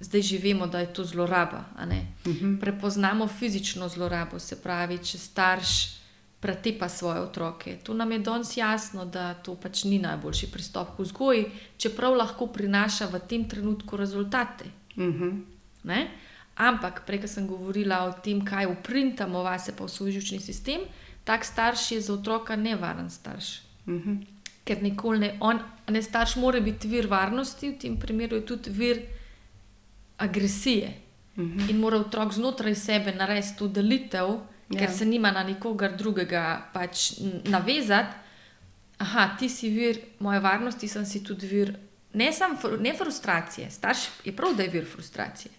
zdaj 0.00 0.22
živimo, 0.22 0.66
da 0.66 0.78
je 0.78 0.92
to 0.92 1.04
zloraba. 1.04 1.64
Uh 1.76 1.82
mhm. 1.82 2.00
-huh. 2.26 2.60
Prepoznamo 2.60 3.28
fizično 3.28 3.88
zlorabo, 3.88 4.38
se 4.38 4.62
pravi, 4.62 4.98
če 4.98 5.18
starš 5.18 5.96
pretepa 6.40 6.88
svoje 6.88 7.20
otroke. 7.20 7.78
To 7.82 7.94
nam 7.94 8.12
je 8.12 8.18
danes 8.18 8.56
jasno, 8.56 9.04
da 9.04 9.34
to 9.34 9.54
pač 9.54 9.84
ni 9.84 9.98
najboljši 9.98 10.50
pristop 10.52 10.96
k 10.96 11.02
vzgoji, 11.02 11.44
čeprav 11.76 12.14
lahko 12.14 12.46
prinaša 12.46 13.08
v 13.12 13.20
tem 13.28 13.48
trenutku 13.48 13.96
rezultate. 13.96 14.64
Uh 14.96 15.04
mhm. 15.04 15.42
-huh. 15.84 16.06
Ampak, 16.56 17.02
prej 17.06 17.28
sem 17.28 17.46
govorila 17.46 18.04
o 18.04 18.12
tem, 18.24 18.44
kaj 18.44 18.66
uprintamo 18.66 19.42
vase 19.42 19.76
pa 19.76 19.84
v 19.84 19.88
svoj 19.88 20.10
žučni 20.10 20.40
sistem, 20.40 20.80
tak 21.24 21.44
starš 21.44 21.92
je 21.92 22.00
za 22.00 22.12
otroka 22.12 22.56
nevaren 22.56 23.10
starš. 23.10 23.60
Uh 23.86 23.94
mhm. 23.94 24.10
-huh. 24.10 24.26
Ker 24.64 24.82
nikoli 24.82 25.18
ne, 25.18 25.36
on, 25.40 25.58
ne 25.88 26.02
starš, 26.02 26.36
mora 26.36 26.60
biti 26.60 26.88
vir 26.88 27.06
varnosti, 27.06 27.70
v 27.70 27.78
tem 27.78 27.96
primeru 27.96 28.36
je 28.36 28.46
tudi 28.46 28.70
vir 28.70 29.02
agresije. 30.18 30.92
Uh 31.36 31.44
mhm. 31.44 31.58
-huh. 31.58 31.70
In 31.70 31.78
mora 31.78 31.96
otrok 31.96 32.32
znotraj 32.32 32.74
sebe 32.74 33.12
narediti 33.12 33.58
to 33.58 33.68
delitev, 33.68 34.28
ja. 34.70 34.78
ker 34.78 34.92
se 34.92 35.04
nima 35.04 35.30
na 35.30 35.42
nikogar 35.42 35.96
drugega 35.96 36.70
pač 36.72 37.12
navezati. 37.44 38.24
Aha, 38.98 39.36
ti 39.38 39.48
si 39.48 39.68
vir 39.70 39.98
moje 40.24 40.40
varnosti, 40.40 40.88
sem 40.88 41.04
si 41.06 41.20
tudi 41.24 41.46
vir. 41.46 41.74
Ne, 42.16 42.30
sam, 42.32 42.54
ne 42.80 42.94
frustracije, 42.96 43.70
starš 43.70 44.06
je 44.24 44.32
prav, 44.32 44.54
da 44.56 44.64
je 44.64 44.70
vir 44.72 44.86
frustracije, 44.88 45.52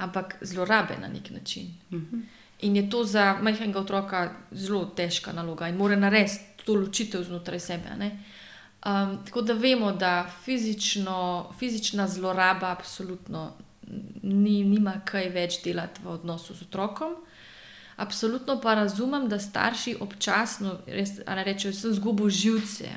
ampak 0.00 0.38
zlorabe 0.40 0.96
na 1.00 1.08
nek 1.08 1.30
način. 1.30 1.74
Uh 1.90 1.98
mhm. 1.98 2.16
-huh. 2.16 2.22
In 2.62 2.76
je 2.76 2.90
to 2.90 3.04
za 3.04 3.38
majhnega 3.42 3.78
otroka 3.78 4.34
zelo 4.52 4.84
težka 4.84 5.32
naloga 5.32 5.68
in 5.68 5.76
mora 5.76 5.96
narediti 5.96 6.64
to 6.64 6.74
ločitev 6.74 7.22
znotraj 7.22 7.60
sebe. 7.60 7.88
Um, 7.98 9.18
tako 9.24 9.42
da 9.42 9.52
vemo, 9.52 9.92
da 9.92 10.30
fizično, 10.44 11.52
fizična 11.58 12.08
zloraba 12.08 12.70
absolutno 12.70 13.52
ni, 14.22 14.64
nima 14.64 15.00
kaj 15.04 15.28
več 15.28 15.60
delati 15.64 16.00
v 16.04 16.08
odnosu 16.08 16.54
z 16.54 16.62
otrokom. 16.62 17.14
Absolutno 17.96 18.60
pa 18.60 18.74
razumem, 18.74 19.28
da 19.28 19.38
starši 19.38 19.96
občasno 20.00 20.78
rečejo, 21.26 21.72
da 21.72 21.78
sem 21.78 21.90
izgubil 21.90 22.28
živce. 22.28 22.88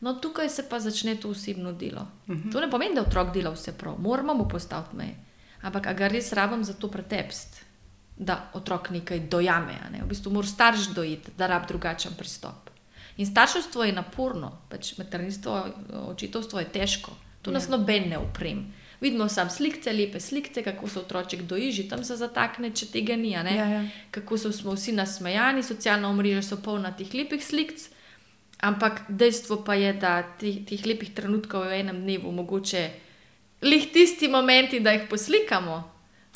No, 0.00 0.14
tukaj 0.14 0.48
se 0.48 0.68
pa 0.68 0.80
začne 0.80 1.16
to 1.16 1.30
osebno 1.30 1.72
delo. 1.72 2.06
Uh 2.26 2.36
-huh. 2.36 2.52
To 2.52 2.60
ne 2.60 2.70
pomeni, 2.70 2.94
da 2.94 3.00
otrok 3.00 3.34
dela 3.34 3.50
vse 3.50 3.72
prav, 3.72 3.94
moramo 3.98 4.34
mu 4.34 4.48
postaviti 4.48 4.96
meje. 4.96 5.16
Ampak 5.62 5.96
ga 5.96 6.08
res 6.08 6.32
rabim 6.32 6.64
za 6.64 6.72
to 6.72 6.88
pretepst, 6.88 7.64
da 8.16 8.50
otrok 8.54 8.90
nekaj 8.90 9.20
dojame. 9.20 9.76
Ne? 9.92 10.02
V 10.02 10.08
bistvu 10.08 10.32
mora 10.32 10.46
starš 10.46 10.86
dojeti, 10.94 11.30
da 11.38 11.46
rab 11.46 11.68
drugačen 11.68 12.12
pristop. 12.18 12.70
In 13.16 13.26
starševstvo 13.26 13.84
je 13.84 13.92
naporno, 13.92 14.58
pač 14.68 14.98
materinstvo, 14.98 15.66
očitovstvo 16.08 16.60
je 16.60 16.68
težko, 16.68 17.12
to 17.42 17.50
nas 17.50 17.68
ja. 17.68 17.76
noben 17.76 18.08
ne 18.08 18.18
uprem. 18.18 18.72
Vidimo 19.00 19.28
samo 19.28 19.50
slike, 19.50 19.92
lepe 19.92 20.20
slike, 20.20 20.62
kako 20.62 20.88
se 20.88 20.98
otroček 20.98 21.42
dojiži, 21.42 21.88
tam 21.88 22.04
se 22.04 22.16
zatakne, 22.16 22.70
če 22.70 22.86
tega 22.92 23.16
ni. 23.16 23.30
Ja, 23.32 23.44
ja. 23.48 23.84
Kako 24.10 24.38
so 24.38 24.52
smo 24.52 24.74
vsi 24.76 24.92
nasmejani, 24.92 25.62
socialna 25.62 26.08
omrežja 26.08 26.42
so 26.42 26.60
polna 26.60 26.92
teh 26.96 27.14
lepih 27.14 27.40
slik. 27.44 27.72
Ampak 28.60 29.06
dejstvo 29.08 29.62
pa 29.64 29.74
je, 29.74 29.94
da 29.96 30.18
teh, 30.40 30.60
teh 30.68 30.84
lepih 30.84 31.14
trenutkov 31.16 31.64
je 31.64 31.70
v 31.72 31.80
enem 31.80 32.02
dnevu 32.04 32.32
mogoče 32.32 32.82
lih 33.62 33.88
tisti 33.92 34.28
momenti, 34.28 34.80
da 34.84 34.92
jih 34.92 35.08
poslikamo. 35.08 35.80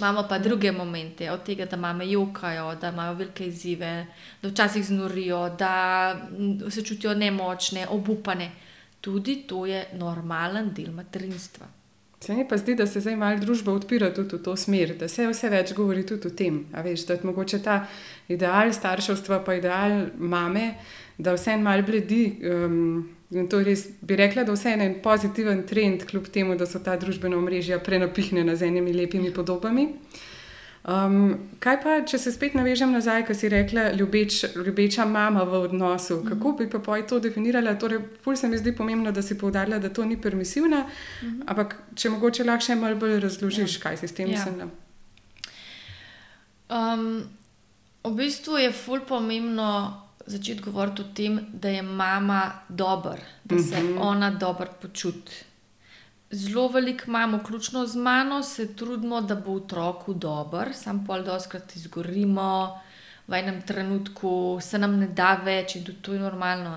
Imamo 0.01 0.25
pa 0.29 0.39
druge 0.39 0.73
momente, 0.73 1.31
od 1.31 1.45
tega, 1.45 1.69
da 1.71 1.77
mame 1.77 2.09
jokajo, 2.11 2.75
da 2.81 2.89
imajo 2.89 3.15
velike 3.15 3.47
izzive, 3.47 4.07
da 4.43 4.49
včasih 4.49 4.85
znorijo, 4.85 5.49
da 5.59 6.17
se 6.71 6.83
čutijo 6.85 7.15
nemočne, 7.15 7.87
obupane. 7.89 8.51
Tudi 9.01 9.43
to 9.47 9.67
je 9.67 9.87
normalen 9.93 10.73
del 10.75 10.91
materinstva. 10.93 11.84
Se 12.25 12.33
mi 12.35 12.47
pa 12.49 12.57
zdi, 12.57 12.73
da 12.75 12.87
se 12.87 13.03
zdaj 13.05 13.17
malo 13.21 13.41
družba 13.41 13.73
odpira 13.77 14.09
tudi 14.15 14.39
v 14.39 14.43
to 14.47 14.55
smer, 14.57 14.95
da 14.97 15.11
se 15.13 15.27
vse 15.29 15.51
več 15.53 15.75
govori 15.77 16.07
tudi 16.09 16.31
o 16.31 16.33
tem. 16.33 16.63
Veš, 16.73 17.03
da 17.05 17.19
je 17.19 17.29
mogoče 17.29 17.59
ta 17.61 17.83
ideal 18.33 18.73
starševstva, 18.73 19.43
pa 19.45 19.59
ideal 19.59 20.07
mame, 20.17 20.71
da 21.19 21.35
vse 21.37 21.53
en 21.53 21.67
mal 21.67 21.85
bledi. 21.85 22.23
Um, 22.49 22.79
in 23.35 23.51
to 23.53 23.61
res 23.67 23.83
bi 24.01 24.17
rekla, 24.17 24.47
da 24.49 24.57
vse 24.57 24.73
en 24.73 24.97
pozitiven 25.05 25.67
trend, 25.69 26.07
kljub 26.09 26.31
temu, 26.33 26.57
da 26.57 26.65
so 26.65 26.81
ta 26.81 26.97
družbena 26.97 27.37
omrežja 27.37 27.77
prenapihnjena 27.85 28.57
z 28.57 28.71
enimi 28.73 28.97
lepimi 28.97 29.35
podobami. 29.35 29.91
Um, 30.85 31.37
kaj 31.65 31.79
pa, 31.81 31.93
če 32.05 32.19
se 32.21 32.29
spet 32.35 32.53
navežem 32.59 32.91
nazaj, 32.93 33.23
kar 33.25 33.37
si 33.37 33.49
rekla, 33.49 33.87
ljubeč, 33.97 34.43
ljubeča 34.53 35.07
mama 35.09 35.47
v 35.49 35.63
odnosu? 35.65 36.19
Mhm. 36.19 36.29
Kako 36.29 36.53
bi 36.59 36.67
pa 36.71 36.79
poj 36.79 37.07
to 37.09 37.21
definirala? 37.25 37.73
Torej, 37.81 38.03
ful 38.25 38.37
se 38.37 38.49
mi 38.49 38.59
zdi 38.61 38.75
pomembno, 38.77 39.13
da 39.13 39.23
si 39.23 39.39
povdarjala, 39.39 39.81
da 39.81 39.89
to 39.89 40.05
ni 40.05 40.21
permisivna, 40.21 40.85
uh 40.85 41.23
mhm. 41.23 41.41
-huh. 41.41 41.45
ampak 41.47 41.77
če 41.95 42.11
mogoče 42.11 42.45
lahko 42.45 42.67
še 42.67 42.75
malo 42.75 42.97
bolj 42.97 43.21
razložiš, 43.21 43.77
ja. 43.77 43.83
kaj 43.83 43.97
si 43.97 44.09
s 44.09 44.15
tem 44.15 44.29
ja. 44.31 44.37
mislila. 44.37 44.69
Um, 46.69 47.25
v 48.05 48.15
bistvu 48.17 48.59
je 48.59 48.73
ful 48.73 49.01
pomembno 49.09 50.01
začeti 50.27 50.63
govoriti 50.63 51.03
o 51.03 51.05
tem, 51.15 51.41
da 51.53 51.69
je 51.69 51.83
mama 51.83 52.53
dober, 52.69 53.21
da 53.45 53.59
se 53.59 53.75
uh 53.75 53.83
mhm. 53.83 53.99
-huh. 53.99 54.01
ona 54.01 54.31
dobro 54.31 54.69
počuti 54.83 55.54
zelo 56.35 56.69
veliko 56.69 57.05
imamo, 57.07 57.39
vključno 57.39 57.87
z 57.87 57.97
mano, 57.97 58.43
se 58.43 58.75
trudimo, 58.77 59.21
da 59.21 59.35
bo 59.35 59.57
otroku 59.57 60.15
dober, 60.15 60.75
sam 60.75 61.05
pol 61.07 61.23
doskrat 61.23 61.77
izgorimo, 61.77 62.81
v 63.27 63.35
enem 63.35 63.63
trenutku 63.63 64.59
se 64.61 64.79
nam 64.79 64.99
ne 65.01 65.09
da 65.09 65.35
več 65.45 65.77
in 65.77 65.85
tudi 65.85 66.03
to 66.03 66.13
je 66.13 66.21
normalno. 66.21 66.77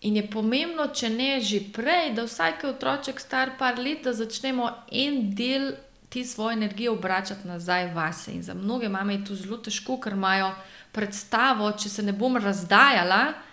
In 0.00 0.16
je 0.16 0.26
pomembno, 0.30 0.86
če 0.94 1.10
ne 1.10 1.40
že 1.40 1.60
prej, 1.72 2.14
da 2.14 2.24
vsak 2.24 2.64
otroček 2.64 3.20
star 3.20 3.56
par 3.58 3.78
let, 3.78 4.04
da 4.04 4.12
začnemo 4.12 4.70
en 4.92 5.34
del 5.34 5.72
te 6.10 6.24
svoje 6.24 6.56
energije 6.56 6.90
obračati 6.90 7.48
nazaj 7.48 7.92
vase. 7.94 8.32
In 8.32 8.42
za 8.42 8.54
mnoge 8.54 8.88
mame 8.88 9.14
je 9.14 9.24
to 9.24 9.34
zelo 9.34 9.56
težko, 9.56 10.00
ker 10.00 10.12
imajo 10.12 10.50
predstavo, 10.92 11.70
če 11.72 11.88
se 11.88 12.02
ne 12.02 12.12
bom 12.12 12.36
razdajala. 12.36 13.49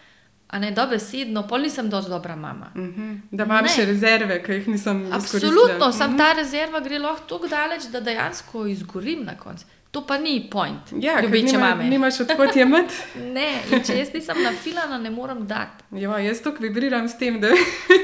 A 0.47 0.59
ne 0.59 0.71
dobesedno, 0.71 1.43
pol 1.47 1.65
nisem 1.67 1.89
dovolj 1.89 2.09
dobra 2.09 2.35
mama. 2.35 2.71
Uh 2.75 2.81
mhm. 2.81 3.01
-huh. 3.01 3.19
Da 3.31 3.43
imam 3.43 3.63
ne. 3.63 3.69
še 3.69 3.85
rezerve, 3.85 4.43
ki 4.43 4.51
jih 4.51 4.67
nisem 4.67 4.97
videla. 4.97 5.15
Absolutno, 5.15 5.91
sam 5.91 6.09
uh 6.09 6.15
-huh. 6.15 6.17
ta 6.17 6.33
rezerva 6.33 6.79
gre 6.79 6.99
lahko 6.99 7.25
tako 7.27 7.47
daleč, 7.47 7.83
da 7.91 7.99
dejansko 7.99 8.65
izgorim 8.65 9.23
na 9.23 9.37
koncu. 9.37 9.65
To 9.91 10.05
pa 10.05 10.17
ni 10.17 10.49
point. 10.51 10.81
Ja, 10.99 11.21
ljubeče 11.21 11.57
mame. 11.57 11.83
Nimaš 11.83 12.19
odkot 12.19 12.55
jemati? 12.55 12.93
ne, 13.37 13.61
če 13.85 13.97
jaz 13.97 14.13
nisem 14.13 14.43
nafilana, 14.43 14.97
ne 14.97 15.09
morem 15.09 15.47
dati. 15.47 15.83
Ja, 15.91 16.19
jaz 16.19 16.41
to 16.41 16.51
vibriram 16.59 17.09
s 17.09 17.17
tem, 17.17 17.39
da 17.41 17.47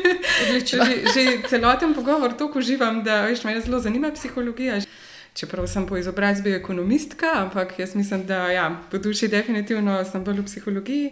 že, 0.49 0.79
že 1.13 1.23
celoten 1.49 1.93
pogovor 1.93 2.33
tako 2.33 2.59
uživam, 2.59 3.03
da 3.03 3.21
veš, 3.21 3.43
me 3.43 3.59
zelo 3.61 3.79
zanima 3.79 4.11
psihologija. 4.11 4.79
Čeprav 5.33 5.67
sem 5.67 5.85
po 5.87 5.97
izobrazbi 5.97 6.53
ekonomistka, 6.53 7.31
ampak 7.35 7.79
jaz 7.79 7.95
mislim, 7.95 8.25
da 8.25 8.47
ja, 8.51 8.81
po 8.91 8.97
duši 8.97 9.27
definitivno 9.27 10.03
sem 10.05 10.23
bolj 10.23 10.39
v 10.41 10.45
psihologiji. 10.45 11.11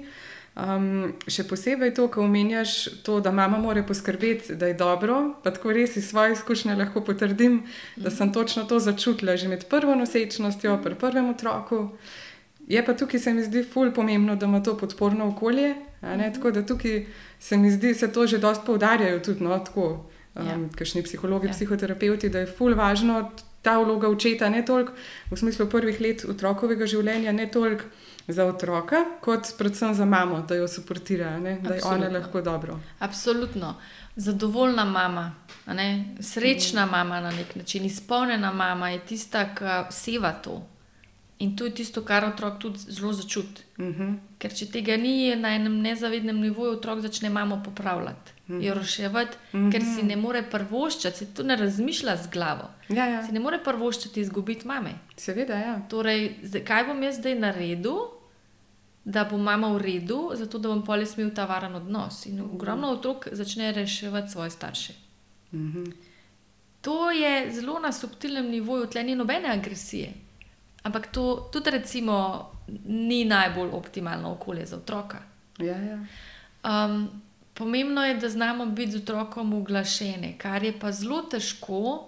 Um, 0.52 1.14
še 1.32 1.46
posebej 1.48 1.94
to, 1.96 2.10
ko 2.12 2.26
omenjaš 2.26 2.74
to, 3.08 3.22
da 3.24 3.32
mama 3.32 3.56
mora 3.58 3.86
poskrbeti, 3.88 4.58
da 4.60 4.68
je 4.68 4.76
dobro. 4.76 5.38
Pa 5.44 5.54
tako 5.56 5.72
res 5.72 5.96
iz 5.96 6.10
svoje 6.10 6.36
izkušnje 6.36 6.76
lahko 6.76 7.02
potrdim, 7.08 7.62
da 7.96 8.12
sem 8.12 8.34
točno 8.36 8.66
to 8.68 8.80
začutila 8.84 9.38
že 9.40 9.48
med 9.48 9.64
prvo 9.72 9.96
nosečnostjo, 9.96 10.76
pri 10.84 11.00
prvem 11.00 11.30
otroku. 11.32 11.96
Je 12.68 12.84
pa 12.86 12.94
tukaj 12.94 13.20
se 13.20 13.34
mi 13.34 13.44
zdi 13.44 13.64
ful 13.64 13.94
pomembno, 13.96 14.36
da 14.36 14.46
ima 14.46 14.60
to 14.64 14.76
podporno 14.78 15.30
okolje. 15.32 15.76
Tako 16.02 16.52
da 16.52 16.66
tukaj 16.66 17.06
se 17.40 17.58
mi 17.58 17.72
zdi, 17.72 17.94
da 17.96 18.00
se 18.00 18.12
to 18.12 18.28
že 18.28 18.38
dosti 18.38 18.66
poudarjajo 18.66 19.20
tudi 19.20 19.44
no, 19.44 19.60
tako, 19.60 20.12
um, 20.36 20.48
ja. 20.48 20.60
kakšni 20.76 21.04
psihologi, 21.04 21.48
ja. 21.48 21.54
psihoterapeuti, 21.54 22.30
da 22.30 22.44
je 22.44 22.52
ful 22.52 22.76
važno 22.76 23.32
ta 23.62 23.78
vloga 23.80 24.10
očeta, 24.10 24.50
ne 24.50 24.66
toliko 24.66 24.94
v 25.32 25.38
smislu 25.38 25.70
prvih 25.70 26.02
let 26.02 26.26
otrokovega 26.26 26.86
življenja, 26.86 27.32
ne 27.32 27.48
toliko 27.52 27.86
za 28.28 28.46
otroka, 28.46 28.96
kot 29.22 29.54
predvsem 29.58 29.94
za 29.94 30.06
mamo, 30.06 30.42
da 30.48 30.56
jo 30.56 30.68
suportira, 30.68 31.40
ne? 31.40 31.60
da 31.62 31.74
je 31.74 31.82
ona 31.84 32.10
lahko 32.10 32.42
dobro. 32.42 32.80
Absolutno. 33.00 33.76
Zadovoljna 34.16 34.86
mama, 34.86 35.36
srečna 36.20 36.86
mm. 36.86 36.90
mama 36.90 37.22
na 37.22 37.32
nek 37.32 37.56
način, 37.56 37.86
izpolnjena 37.86 38.52
mama 38.54 38.90
je 38.90 39.00
tista, 39.06 39.46
ki 39.56 39.94
seva 39.94 40.32
to. 40.32 40.68
In 41.42 41.56
to 41.58 41.66
je 41.66 41.74
tisto, 41.74 42.04
kar 42.06 42.26
otrok 42.26 42.60
tudi 42.60 42.80
zelo 42.80 43.14
začuti. 43.14 43.62
Mm 43.78 43.94
-hmm. 43.94 44.18
Ker 44.38 44.54
če 44.54 44.66
tega 44.66 44.98
ni 44.98 45.36
na 45.36 45.56
enem 45.56 45.82
nezavednem 45.82 46.40
nivoju, 46.40 46.72
otrok 46.72 47.00
začne 47.00 47.30
mamo 47.30 47.62
popravljati, 47.66 48.32
-hmm. 48.52 48.64
jo 48.64 48.74
roševati, 48.74 49.38
mm 49.54 49.60
-hmm. 49.60 49.72
ker 49.72 49.82
si 49.82 50.04
ne 50.04 50.16
more 50.16 50.44
prvoščati, 50.44 51.18
si 51.18 51.34
to 51.34 51.44
ne 51.44 51.56
razmišlja 51.56 52.16
z 52.18 52.30
glavo. 52.30 52.70
Ja, 52.90 53.06
ja. 53.06 53.26
Si 53.26 53.32
ne 53.32 53.40
more 53.40 53.64
prvoščati 53.64 54.20
izgubiti 54.20 54.68
mame. 54.68 54.94
Seveda, 55.18 55.54
ja. 55.54 55.82
Torej, 55.90 56.36
kaj 56.66 56.86
bom 56.86 57.04
jaz 57.04 57.16
zdaj 57.16 57.36
naredil, 57.36 57.98
da 59.06 59.24
bo 59.26 59.38
mama 59.38 59.74
v 59.74 59.78
redu, 59.78 60.32
zato 60.34 60.60
da 60.60 60.70
bom 60.70 60.86
polis 60.86 61.18
imel 61.18 61.34
ta 61.36 61.46
varen 61.46 61.76
odnos. 61.76 62.26
In 62.26 62.42
ogromno 62.42 62.88
otrok 62.88 63.28
začne 63.32 63.72
reševati 63.72 64.32
svoje 64.32 64.50
starše. 64.50 64.94
Mm 65.52 65.74
-hmm. 65.74 65.94
To 66.82 67.12
je 67.12 67.52
zelo 67.52 67.80
na 67.80 67.92
subtilnem 67.92 68.50
nivoju, 68.50 68.88
tle 68.88 69.04
ni 69.04 69.16
nobene 69.16 69.50
agresije. 69.50 70.14
Ampak 70.84 71.08
to 71.08 71.50
tudi, 71.54 71.70
recimo, 71.70 72.50
ni 72.86 73.26
najbolj 73.26 73.70
optimalno 73.72 74.32
okolje 74.32 74.66
za 74.66 74.76
otroka. 74.76 75.18
Ja, 75.58 75.78
ja. 75.78 76.00
Um, 76.64 77.22
pomembno 77.54 78.06
je, 78.06 78.16
da 78.18 78.30
znamo 78.30 78.66
biti 78.66 78.92
z 78.92 79.02
otrokom 79.02 79.54
uglašeni, 79.54 80.36
kar 80.38 80.64
je 80.64 80.74
pa 80.80 80.92
zelo 80.92 81.22
težko, 81.22 82.08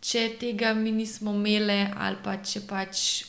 če 0.00 0.28
tega 0.40 0.74
mi 0.74 0.92
nismo 0.92 1.32
imeli, 1.34 1.86
ali 1.96 2.16
pa 2.24 2.36
če 2.36 2.60
pač 2.68 3.24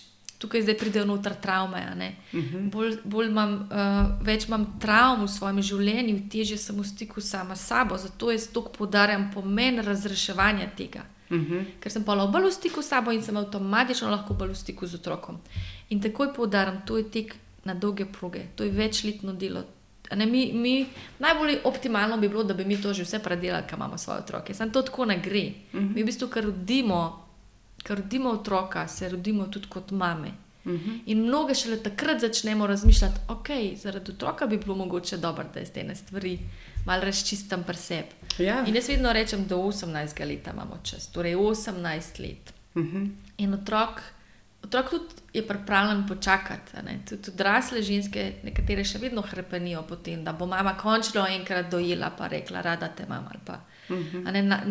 tukaj 0.45 0.61
zdaj 0.61 0.77
pridejo 0.77 1.05
noter 1.05 1.33
travme. 1.41 2.15
Uh 2.33 2.39
mhm. 2.39 2.55
-huh. 2.55 2.69
bolj, 2.71 2.97
bolj 3.03 3.27
imam, 3.27 3.53
uh, 3.53 4.25
več 4.25 4.47
imam 4.47 4.79
travm 4.79 5.23
v 5.23 5.27
svojem 5.27 5.61
življenju, 5.61 6.29
teže 6.29 6.57
sem 6.57 6.79
v 6.79 6.83
stiku 6.83 7.21
sama 7.21 7.55
s 7.55 7.67
sabo, 7.67 7.97
zato 7.97 8.31
jaz 8.31 8.47
tako 8.47 8.69
podarjam 8.69 9.31
pomen 9.33 9.79
razreševanja 9.79 10.69
tega. 10.77 11.05
Uh 11.29 11.37
mhm. 11.37 11.53
-huh. 11.53 11.65
Ker 11.79 11.91
sem 11.91 12.03
pa 12.03 12.25
bolj 12.25 12.47
v 12.47 12.51
stiku 12.51 12.81
s 12.81 12.87
sabo 12.87 13.11
in 13.11 13.23
sem 13.23 13.37
avtomatično 13.37 14.09
lahko 14.09 14.33
bolj 14.33 14.49
v 14.49 14.55
stiku 14.55 14.87
z 14.87 14.95
otrokom. 14.95 15.37
In 15.89 16.01
takoj 16.01 16.33
poudarjam, 16.33 16.81
to 16.85 16.97
je 16.97 17.03
tek 17.11 17.35
na 17.63 17.73
dolge 17.73 18.05
proge, 18.05 18.45
to 18.55 18.63
je 18.63 18.71
večletno 18.71 19.33
delo. 19.33 19.63
Ne, 20.11 20.25
mi, 20.25 20.53
mi, 20.53 20.85
najbolj 21.19 21.57
optimalno 21.63 22.17
bi 22.17 22.29
bilo, 22.29 22.43
da 22.43 22.53
bi 22.53 22.65
mi 22.65 22.81
to 22.81 22.93
že 22.93 23.03
vse 23.03 23.19
predelali, 23.19 23.63
kaj 23.69 23.77
imamo 23.77 23.97
svoje 23.97 24.19
otroke. 24.19 24.53
Sam 24.53 24.71
to 24.71 24.81
tako 24.81 25.05
ne 25.05 25.17
gre. 25.17 25.51
Uh 25.73 25.79
mhm. 25.79 25.89
-huh. 25.89 25.95
Mi 25.95 26.03
v 26.03 26.05
bistvu, 26.05 26.27
ker 26.27 26.45
rodimo 26.45 27.25
ker 27.85 27.97
rodimo 27.97 28.29
otroka, 28.29 28.87
se 28.87 29.09
rodimo 29.09 29.47
tudi 29.47 29.67
kot 29.69 29.91
mame. 29.91 30.31
Uh 30.65 30.71
mhm. 30.71 30.89
-huh. 30.89 30.99
In 31.05 31.23
mnoge 31.23 31.53
šele 31.53 31.77
takrat 31.83 32.21
začnemo 32.21 32.67
razmišljati, 32.67 33.15
da 33.27 33.33
okay, 33.33 33.75
zaradi 33.77 34.11
otroka 34.11 34.47
bi 34.47 34.57
bilo 34.57 34.75
mogoče 34.75 35.17
dobro, 35.17 35.43
da 35.53 35.65
te 35.65 35.79
ene 35.79 35.95
stvari 35.95 36.39
malo 36.85 37.01
razčistim 37.01 37.63
pri 37.63 37.77
sebi. 37.77 38.09
Ja. 38.37 38.65
In 38.67 38.75
jaz 38.75 38.89
vedno 38.89 39.13
rečem, 39.13 39.41
da 39.41 39.47
do 39.47 39.57
18 39.57 40.27
let 40.27 40.47
imamo 40.53 40.79
čas, 40.83 41.07
torej 41.07 41.35
18 41.35 42.19
let. 42.19 42.53
Uh 42.75 42.83
mhm. 42.83 42.97
-huh. 42.97 43.09
In 43.37 43.53
otrok, 43.53 44.01
otrok 44.65 44.89
tudi 44.89 45.21
je 45.33 45.47
pripravljen 45.47 46.07
počakati. 46.07 46.71
Tudi 47.09 47.31
odrasle 47.31 47.81
ženske, 47.81 48.33
nekatere 48.43 48.83
še 48.83 48.99
vedno 48.99 49.21
hrepenijo 49.21 49.83
po 49.87 49.95
tem, 49.95 50.23
da 50.23 50.33
bo 50.33 50.45
mama 50.45 50.77
končno 50.77 51.27
enkrat 51.27 51.71
dojela, 51.71 52.09
pa 52.17 52.27
rekla, 52.27 52.61
rada 52.61 52.87
te 52.87 53.05
mama 53.09 53.31
ali 53.31 53.41
pa 53.45 53.53
uh 53.53 53.75
Mhm. 53.89 54.17
-huh. 54.17 54.31
ne, 54.31 54.41
na, 54.41 54.61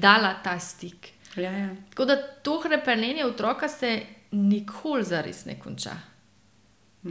dala 0.00 0.34
ta 0.44 0.58
stik. 0.58 1.08
Ja, 1.36 1.50
ja. 1.50 1.68
Tako 1.90 2.04
da 2.04 2.16
to 2.42 2.60
hrepenenje 2.60 3.24
otroka 3.24 3.68
se 3.68 4.02
nikoli 4.30 5.04
zares 5.04 5.44
ne 5.44 5.58
konča. 5.58 5.90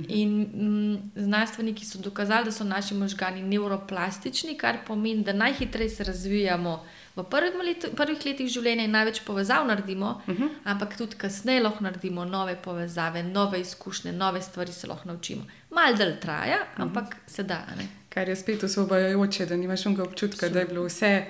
In 0.08 0.42
mm, 0.42 1.12
znanstveniki 1.16 1.86
so 1.86 2.00
dokazali, 2.00 2.46
da 2.46 2.52
so 2.52 2.64
naši 2.64 2.94
možgani 2.94 3.42
neuroplastični, 3.42 4.58
kar 4.58 4.78
pomeni, 4.88 5.24
da 5.24 5.34
najhitreje 5.34 5.90
se 5.90 6.04
razvijamo 6.04 6.86
v 7.15 7.23
letu, 7.63 7.91
prvih 7.95 8.26
letih 8.26 8.47
življenja 8.49 8.88
največ 8.88 9.21
povezav 9.26 9.67
naredimo, 9.67 10.21
uh 10.28 10.36
-huh. 10.36 10.49
ampak 10.63 10.97
tudi 10.97 11.15
kasneje 11.15 11.62
lahko 11.62 11.84
naredimo 11.84 12.26
nove 12.26 12.56
povezave, 12.56 13.23
nove 13.23 13.62
izkušnje, 13.62 14.12
nove 14.12 14.41
stvari 14.41 14.71
se 14.71 14.88
lahko 14.88 15.08
naučimo. 15.08 15.45
Mal 15.69 15.95
del 15.95 16.19
traja, 16.21 16.58
ampak 16.76 17.04
uh 17.04 17.10
-huh. 17.10 17.34
se 17.34 17.43
da. 17.43 17.65
Ne? 17.78 17.88
Kar 18.10 18.30
je 18.30 18.36
spet 18.36 18.63
osvobajajoče, 18.63 19.45
da 19.45 19.56
nimaš 19.56 19.86
unga 19.86 20.04
občutka, 20.04 20.49
da 20.49 20.60
je 20.60 20.65
bilo 20.65 20.86
vse 20.86 21.26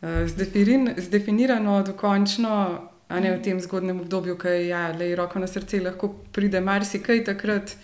uh, 0.00 0.08
zdefirin, 0.26 0.94
zdefinirano 0.98 1.82
dokončno, 1.82 2.88
a 3.08 3.20
ne 3.20 3.36
v 3.36 3.42
tem 3.42 3.60
zgodnem 3.60 4.00
obdobju, 4.00 4.38
ki 4.38 4.48
je, 4.48 4.68
ja, 4.68 4.88
le 4.88 5.16
roko 5.16 5.38
na 5.38 5.46
srce, 5.46 5.80
lahko 5.80 6.08
pride 6.32 6.60
marsikaj 6.60 7.24
takrat. 7.24 7.76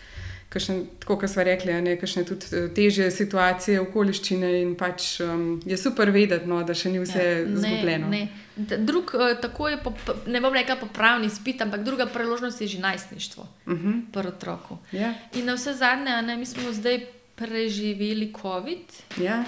Kakšne, 0.48 0.84
tako 0.98 1.18
kot 1.20 1.30
smo 1.30 1.42
rekli, 1.44 1.74
ne, 1.82 1.96
kakšne 2.00 2.22
tudi 2.24 2.46
eh, 2.56 2.68
teže 2.72 3.10
situacije, 3.12 3.80
okoliščine, 3.80 4.52
in 4.62 4.70
pač 4.80 5.20
um, 5.20 5.60
je 5.66 5.76
super 5.76 6.08
vedeti, 6.10 6.48
no, 6.48 6.62
da 6.64 6.72
še 6.74 6.88
ni 6.88 7.02
vse 7.02 7.24
ja, 7.24 7.42
ne, 7.44 7.56
zgubljeno. 7.60 8.08
Ne. 8.08 8.22
Drug, 8.56 9.12
uh, 9.14 9.34
tako 9.42 9.68
je, 9.68 9.76
pop, 9.84 10.00
ne 10.26 10.40
bom 10.40 10.56
rekla 10.56 10.78
popravni 10.80 11.28
spit, 11.30 11.60
ampak 11.60 11.84
druga 11.84 12.06
priložnost 12.06 12.60
je 12.64 12.68
že 12.68 12.80
najstništvo, 12.80 13.42
uh 13.66 13.72
Mhm. 13.72 13.88
-huh. 13.88 14.00
pri 14.12 14.28
otroku. 14.28 14.78
Ja, 14.92 15.14
In 15.34 15.44
na 15.44 15.54
vse 15.54 15.74
zadnje, 15.74 16.22
ne, 16.22 16.36
mi 16.36 16.46
smo 16.46 16.72
zdaj 16.72 17.06
preživeli 17.36 18.32
COVID 18.42 19.20
ja, 19.20 19.44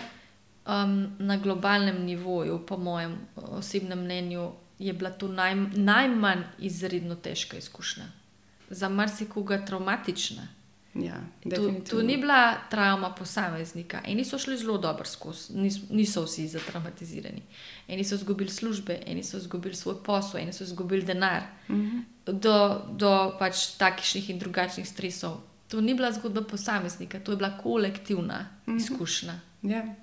um, 0.67 1.17
na 1.19 1.37
globalnem 1.37 2.05
nivoju, 2.05 2.61
po 2.67 2.77
mojem 2.77 3.19
osebnem 3.37 3.99
mnenju, 4.05 4.51
je 4.79 4.93
bila 4.93 5.11
to 5.11 5.29
naj, 5.29 5.55
najmanj 5.75 6.43
izredno 6.59 7.15
težka 7.15 7.57
izkušnja. 7.57 8.05
Za 8.71 8.89
marsikoga 8.89 9.65
traumatična. 9.67 10.60
Ja, 10.95 11.21
To, 11.57 11.73
to 11.91 12.03
ni 12.03 12.17
bila 12.17 12.55
travma 12.71 13.15
posameznika. 13.15 14.01
Eni 14.05 14.25
so 14.25 14.39
šli 14.39 14.57
zelo 14.57 14.79
dobro 14.79 15.05
skozi, 15.05 15.53
nis, 15.55 15.79
niso 15.91 16.25
vsi 16.25 16.49
zatraumatizirani. 16.49 17.43
Eni 17.89 18.05
so 18.05 18.15
izgubili 18.15 18.51
službe, 18.51 18.99
eni 19.07 19.23
so 19.23 19.37
izgubili 19.37 19.75
svoj 19.75 20.03
posel, 20.05 20.41
eni 20.41 20.53
so 20.53 20.65
izgubili 20.65 21.03
denar. 21.03 21.43
Uh 21.69 21.77
-huh. 21.77 22.03
Do, 22.27 22.85
do 22.91 23.37
pač 23.39 23.67
takšnih 23.79 24.31
in 24.31 24.39
drugačnih 24.39 24.89
stresov. 24.89 25.41
To 25.69 25.81
ni 25.81 25.95
bila 25.95 26.13
zgodba 26.13 26.43
posameznika, 26.43 27.21
to 27.21 27.33
je 27.33 27.37
bila 27.37 27.59
kolektivna 27.59 28.49
uh 28.67 28.75
-huh. 28.75 28.77
izkušnja. 28.77 29.41
ja. 29.63 29.95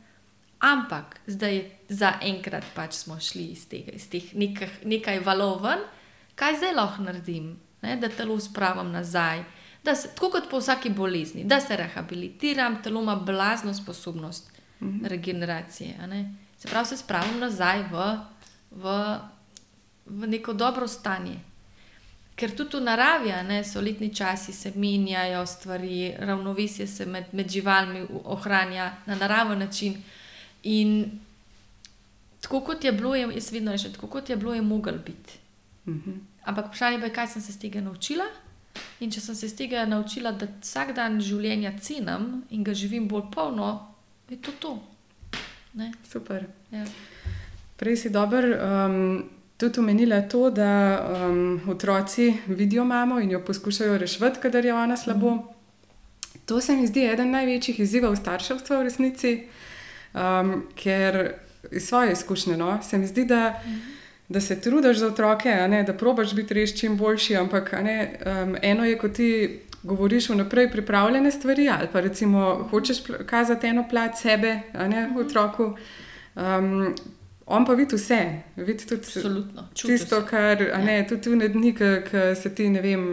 Ampak 0.60 1.20
zdaj, 1.28 1.72
za 1.90 2.14
enkrat 2.22 2.64
pač 2.76 2.94
smo 2.94 3.20
šli 3.20 3.44
iz 3.44 3.68
tega, 3.70 3.92
iz 3.92 4.10
teh 4.10 4.36
nekaj, 4.36 4.70
nekaj 4.84 5.20
valov 5.20 5.62
ven, 5.62 5.80
kaj 6.36 6.58
zdaj 6.58 6.74
lahko 6.74 7.04
naredim, 7.04 7.60
ne? 7.82 7.96
da 7.96 8.10
telo 8.10 8.40
spravim 8.40 8.92
nazaj. 8.92 9.44
Da 9.88 9.96
se, 9.96 10.10
tako 10.16 10.30
kot 10.30 10.50
po 10.52 10.60
vsaki 10.60 10.90
bolezni, 10.90 11.44
da 11.48 11.62
se 11.64 11.76
rehabilitiram, 11.78 12.82
telo 12.84 13.02
ima 13.02 13.16
blazno 13.16 13.74
sposobnost 13.74 14.52
mm 14.80 14.88
-hmm. 14.88 15.08
regeneracije. 15.08 15.96
a 16.02 16.08
ne. 16.08 16.34
Se 16.58 16.68
pravi, 16.68 16.86
se 16.86 16.98
spravim 16.98 17.40
nazaj 17.40 17.84
v, 17.84 18.18
v, 18.72 19.16
v 20.06 20.28
neko 20.28 20.54
dobro 20.54 20.88
stanje. 20.88 21.40
Ker 22.36 22.56
tudi 22.56 22.78
v 22.78 22.82
naravi 22.82 23.32
ne, 23.48 23.64
so 23.64 23.82
letni 23.82 24.16
časi, 24.16 24.54
se 24.54 24.72
menjajo 24.76 25.46
stvari, 25.46 26.14
ravnovesje 26.20 26.88
se 26.88 27.06
med, 27.06 27.26
med 27.32 27.50
živalmi 27.50 28.06
ohranja 28.24 28.92
na 29.06 29.16
naraven 29.16 29.60
način. 29.60 30.04
In 30.64 31.20
tako 32.42 32.62
kot 32.62 32.84
je 32.84 32.92
bilo, 32.92 33.16
je, 33.16 33.30
jaz 33.34 33.52
vedno 33.52 33.72
rečem, 33.72 33.94
tako 33.94 34.08
kot 34.08 34.30
je 34.30 34.36
bilo, 34.36 34.54
je 34.54 34.62
mogel 34.62 34.98
biti. 35.06 35.40
Uh 35.86 35.94
-huh. 35.94 36.20
Ampak 36.44 36.66
vprašanje 36.66 36.98
je, 36.98 37.14
kaj 37.14 37.28
sem 37.28 37.42
se 37.42 37.52
iz 37.52 37.60
tega 37.60 37.82
naučila. 37.82 38.26
In 39.00 39.12
če 39.14 39.22
sem 39.22 39.36
se 39.36 39.46
iz 39.46 39.56
tega 39.56 39.86
naučila, 39.86 40.32
da 40.34 40.48
vsak 40.62 40.96
dan 40.98 41.20
življenja 41.22 41.76
cenim 41.82 42.44
in 42.50 42.64
ga 42.66 42.74
živim 42.74 43.08
bolj 43.08 43.28
polno, 43.34 43.72
je 44.30 44.38
to 44.42 44.52
to. 44.60 44.78
Ne? 45.78 45.92
Super. 46.10 46.48
Ja. 46.72 46.86
Prej 47.78 47.98
si 48.02 48.10
dobro 48.10 48.48
um, 48.58 49.30
tudi 49.58 49.80
omenila 49.80 50.22
to, 50.22 50.50
da 50.50 50.70
um, 50.98 51.62
otroci 51.70 52.34
vidijo 52.48 52.86
mamo 52.86 53.20
in 53.20 53.32
jo 53.32 53.44
poskušajo 53.46 53.98
rešiti, 53.98 54.42
kadar 54.42 54.66
je 54.66 54.74
ona 54.74 54.98
slabo. 54.98 55.36
Mm. 55.36 55.58
To 56.46 56.62
se 56.62 56.76
mi 56.76 56.88
zdi 56.88 57.04
eden 57.06 57.32
največjih 57.32 57.80
izzivov 57.80 58.16
starševstva 58.16 58.80
v 58.80 58.84
resnici, 58.88 59.32
um, 60.14 60.64
ker 60.76 61.36
iz 61.72 61.88
svoje 61.88 62.12
izkušnje 62.12 62.58
no, 62.58 62.80
se 62.84 62.98
mi 62.98 63.08
zdi, 63.08 63.26
da, 63.26 63.60
mm. 63.66 63.97
Da 64.30 64.42
se 64.42 64.62
trudiš 64.62 64.98
za 64.98 65.08
otroke, 65.08 65.50
ne, 65.70 65.84
da 65.84 65.94
probaš 65.94 66.34
biti 66.36 66.54
res 66.54 66.76
čim 66.80 66.98
boljši, 66.98 67.36
ampak 67.36 67.72
ne, 67.72 68.20
um, 68.26 68.56
eno 68.62 68.86
je, 68.86 68.98
ko 68.98 69.10
ti. 69.10 69.60
Govoriš 69.84 70.30
vnaprej 70.30 70.72
pripravljene 70.72 71.32
stvari, 71.32 71.70
ali 71.70 71.88
pa 71.94 72.00
recimo 72.02 72.68
hočeš 72.72 72.98
kazati 73.26 73.68
eno 73.68 73.86
plat 73.90 74.18
sebe, 74.18 74.60
a 74.74 74.88
ne 74.88 75.06
v 75.16 75.22
otroku. 75.22 75.78
Um, 76.36 76.96
on 77.46 77.66
pa 77.66 77.74
vidi 77.74 77.96
vse, 77.96 78.42
vidi 78.56 78.86
tudi 78.86 79.02
Absolutno. 79.02 79.68
tisto, 79.74 80.22
kar 80.30 80.64
a 80.74 80.78
ne, 80.78 81.06
tudi 81.08 81.30
v 81.30 81.50
dni, 81.50 81.74
ki 81.76 82.36
se 82.36 82.56
ti 82.56 82.70
ne 82.70 82.82
vem. 82.82 83.08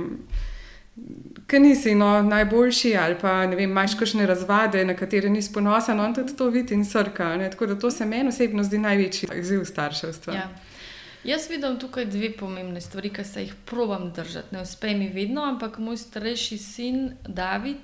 Ker 1.46 1.60
nisi 1.60 1.94
no, 1.94 2.22
najboljši, 2.22 2.96
ali 2.96 3.16
pa 3.20 3.46
ne 3.46 3.56
vem, 3.56 3.70
imaš 3.70 3.94
kakšne 4.00 4.26
razvade, 4.26 4.84
na 4.84 4.96
katere 4.96 5.30
nisi 5.30 5.52
ponosen, 5.52 6.00
on 6.00 6.14
tudi 6.14 6.36
to 6.36 6.48
vidi 6.50 6.74
in 6.74 6.84
srka. 6.84 7.36
Ne? 7.36 7.50
Tako 7.50 7.66
da 7.66 7.78
to 7.78 7.90
se 7.90 8.06
meni 8.06 8.28
osebno 8.28 8.64
zdi 8.64 8.78
največji 8.78 9.28
izziv 9.38 9.64
starševstva. 9.64 10.34
Ja. 10.34 10.48
Jaz 11.24 11.50
vidim 11.50 11.78
tukaj 11.80 12.04
dve 12.06 12.32
pomembne 12.36 12.80
stvari, 12.80 13.10
ki 13.10 13.24
se 13.24 13.42
jih 13.42 13.54
probujem 13.66 14.10
držati. 14.12 14.54
Ne 14.54 14.62
uspe 14.62 14.94
mi 14.94 15.08
vedno, 15.08 15.42
ampak 15.42 15.78
moj 15.78 15.96
starejši 15.96 16.58
sin 16.58 17.12
David 17.28 17.76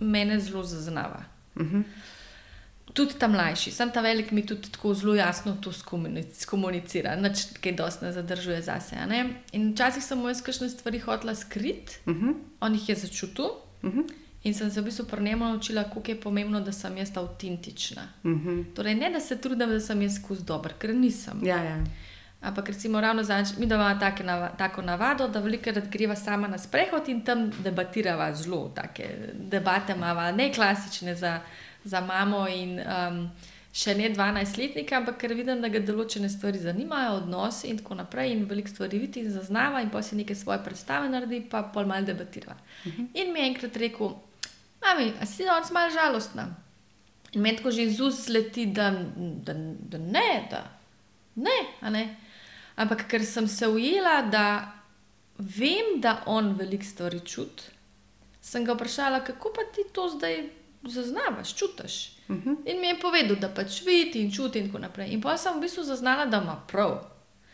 mene 0.00 0.40
zelo 0.40 0.62
zaznava. 0.64 1.24
Uh 1.54 1.62
-huh. 1.62 1.82
Tudi 2.92 3.14
ta 3.18 3.28
mlajši, 3.28 3.70
sem 3.70 3.90
ta 3.90 4.00
velik, 4.00 4.30
mi 4.30 4.46
tudi 4.46 4.70
tako 4.72 4.94
zelo 4.94 5.14
jasno 5.14 5.56
to 5.60 5.72
skomunic- 5.72 6.34
skomunicira, 6.34 7.16
nič 7.16 7.38
kaj 7.60 7.72
dosti 7.72 8.04
ne 8.04 8.12
zadržuje 8.12 8.62
zase. 8.62 8.96
ne. 9.06 9.30
In 9.52 9.72
včasih 9.72 10.02
sem 10.04 10.18
mu 10.18 10.28
jaz 10.28 10.42
kakšne 10.42 10.68
stvari 10.68 10.98
hotela 10.98 11.34
skriti, 11.34 11.92
Uh 12.06 12.14
-huh. 12.16 12.34
on 12.60 12.72
jih 12.74 12.88
je 12.88 12.94
začutil 12.94 13.44
Uh 13.82 13.90
-huh. 13.94 14.10
in 14.44 14.54
sem 14.54 14.70
se 14.70 14.80
v 14.80 14.84
bistvu 14.84 15.04
pri 15.06 15.22
njemu 15.22 15.44
naučila, 15.44 15.84
kako 15.84 16.02
je 16.10 16.20
pomembno, 16.20 16.60
da 16.60 16.72
sem 16.72 16.96
jaz 16.96 17.16
avtentična. 17.16 18.02
Uh 18.24 18.30
-huh. 18.32 18.64
Torej, 18.74 18.94
ne 18.94 19.10
da 19.10 19.20
se 19.20 19.40
trudim, 19.40 19.68
da 19.68 19.80
sem 19.80 20.02
jaz 20.02 20.14
skozi 20.20 20.44
dober, 20.44 20.72
ker 20.78 20.94
nisem. 20.94 21.40
Ja, 21.44 21.64
ja. 21.64 21.84
Ampak 22.42 22.68
recimo 22.68 23.00
ravno 23.00 23.22
zadnjič, 23.22 23.56
mi 23.58 23.66
da 23.66 23.74
imamo 23.74 24.00
take 24.00 24.24
nava, 24.24 24.48
tako 24.58 24.82
navado, 24.82 25.28
da 25.28 25.40
velikokrat 25.40 25.88
greva 25.90 26.16
sama 26.16 26.48
na 26.48 26.58
sprehod 26.58 27.08
in 27.08 27.20
tam 27.24 27.50
debatirava 27.62 28.34
zelo, 28.34 28.72
take 28.74 29.08
debate 29.34 29.92
imamo, 29.92 30.30
ne 30.36 30.52
klasične 30.52 31.14
za, 31.14 31.40
za 31.84 32.00
mamo 32.00 32.48
in 32.48 32.80
um, 32.80 33.30
še 33.72 33.94
ne 33.94 34.10
12-letnika, 34.10 34.96
ampak 34.98 35.20
ker 35.22 35.36
vidim, 35.38 35.62
da 35.62 35.70
ga 35.70 35.80
določene 35.86 36.28
stvari 36.28 36.58
zanimajo, 36.58 37.20
odnosi 37.20 37.70
in 37.70 37.78
tako 37.78 38.00
naprej 38.00 38.34
in 38.34 38.42
veliko 38.50 38.68
stvari 38.74 38.98
vidi 39.00 39.22
in 39.22 39.30
zaznava 39.30 39.80
in 39.80 39.94
pa 39.94 40.02
si 40.02 40.18
neke 40.18 40.34
svoje 40.34 40.58
predstave 40.66 41.08
naredi, 41.08 41.40
pa 41.50 41.62
pol 41.62 41.86
mal 41.86 42.04
debatira. 42.04 42.56
Uh 42.58 42.92
-huh. 42.92 43.06
In 43.14 43.32
mi 43.32 43.40
je 43.40 43.46
enkrat 43.46 43.76
rekel, 43.76 44.16
mami, 44.82 45.12
a 45.20 45.26
si 45.26 45.44
danes 45.44 45.70
malo 45.70 45.94
žalostna? 45.94 46.50
In 47.32 47.40
meni 47.40 47.56
tako 47.56 47.70
že 47.70 47.82
iz 47.82 48.00
ust 48.00 48.28
leti, 48.28 48.66
da, 48.66 48.90
da, 49.16 49.54
da 49.88 49.98
ne, 49.98 50.46
da 50.50 50.64
ne, 51.34 51.58
a 51.80 51.90
ne. 51.90 52.16
Ampak 52.76 53.08
ker 53.08 53.24
sem 53.24 53.48
se 53.48 53.68
ujela, 53.68 54.22
da 54.22 54.72
vem, 55.38 56.00
da 56.00 56.22
on 56.26 56.54
veliko 56.58 56.84
stvari 56.84 57.20
čuti, 57.20 57.62
sem 58.40 58.64
ga 58.64 58.72
vprašala, 58.72 59.24
kako 59.24 59.52
pa 59.54 59.62
ti 59.74 59.84
to 59.92 60.08
zdaj 60.08 60.48
zaznavaš, 60.82 61.54
čutiš. 61.54 62.12
Uh 62.28 62.36
-huh. 62.36 62.56
In 62.66 62.80
mi 62.80 62.86
je 62.86 63.00
povedal, 63.00 63.36
da 63.36 63.48
pač 63.48 63.82
vidi 63.86 64.20
in 64.20 64.32
čuti 64.32 64.58
in 64.58 64.66
tako 64.66 64.78
naprej. 64.78 65.08
In 65.12 65.20
pa 65.20 65.36
sem 65.36 65.56
v 65.56 65.60
bistvu 65.60 65.84
zaznala, 65.84 66.26
da 66.26 66.36
ima 66.36 66.62
prav. 66.68 66.98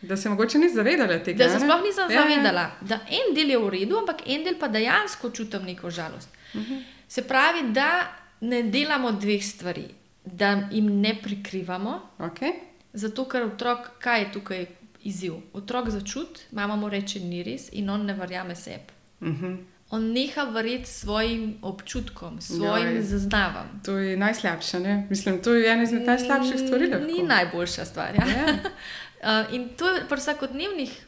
Da 0.01 0.17
se 0.17 0.29
mogoče 0.29 0.57
nisi 0.57 0.75
zavedala 0.75 1.19
tega. 1.23 1.43
Da 1.43 1.49
se 1.49 1.59
sploh 1.59 1.81
nisem 1.83 2.11
Ja, 2.11 2.15
ja. 2.15 2.21
zavedala, 2.21 2.71
da 2.81 2.99
en 3.09 3.35
del 3.35 3.49
je 3.49 3.57
v 3.57 3.69
redu, 3.69 3.97
ampak 3.97 4.21
en 4.25 4.43
del 4.43 4.55
pa 4.59 4.67
dejansko 4.67 5.29
čutim 5.29 5.63
neko 5.63 5.89
žalost. 5.89 6.29
Uh 6.53 6.61
-huh. 6.61 6.83
Se 7.07 7.27
pravi, 7.27 7.71
da 7.71 8.07
ne 8.41 8.63
delamo 8.63 9.11
dveh 9.11 9.43
stvari, 9.43 9.85
da 10.25 10.67
jim 10.71 10.99
ne 11.01 11.19
prikrivamo, 11.23 12.09
Okay. 12.19 12.51
zato 12.93 13.25
ker 13.25 13.43
otrok, 13.43 13.89
kaj 13.99 14.19
je 14.19 14.31
tukaj 14.31 14.65
izziv? 15.03 15.33
Otrok 15.53 15.89
začut, 15.89 16.39
mama 16.51 16.75
mu 16.75 16.89
reče, 16.89 17.19
ni 17.19 17.43
res 17.43 17.69
in 17.71 17.89
on 17.89 18.05
ne 18.05 18.13
verjame 18.13 18.55
sebi. 18.55 18.93
Uh 19.21 19.27
-huh. 19.27 19.57
On 19.89 20.11
neha 20.13 20.43
verjeti 20.43 20.89
svojim 20.89 21.57
občutkom, 21.61 22.41
svojim 22.41 22.95
Joj. 22.95 23.01
zaznavam. 23.01 23.81
To 23.85 23.97
je 23.97 24.17
najslabše. 24.17 24.79
Ne? 24.79 25.07
Mislim, 25.09 25.41
to 25.41 25.53
je 25.53 25.71
ena 25.71 25.83
izmed 25.83 26.05
najslabših 26.05 26.59
stvari. 26.59 26.87
Lahko. 26.87 27.05
Ni 27.05 27.23
najboljša 27.23 27.85
stvar. 27.85 28.15
Ja? 28.15 28.27
Ja. 28.27 28.53
Uh, 28.53 29.53
in 29.55 29.69
to 29.77 29.89
je 29.89 30.01
pri 30.09 30.17
vsakodnevnih 30.17 31.05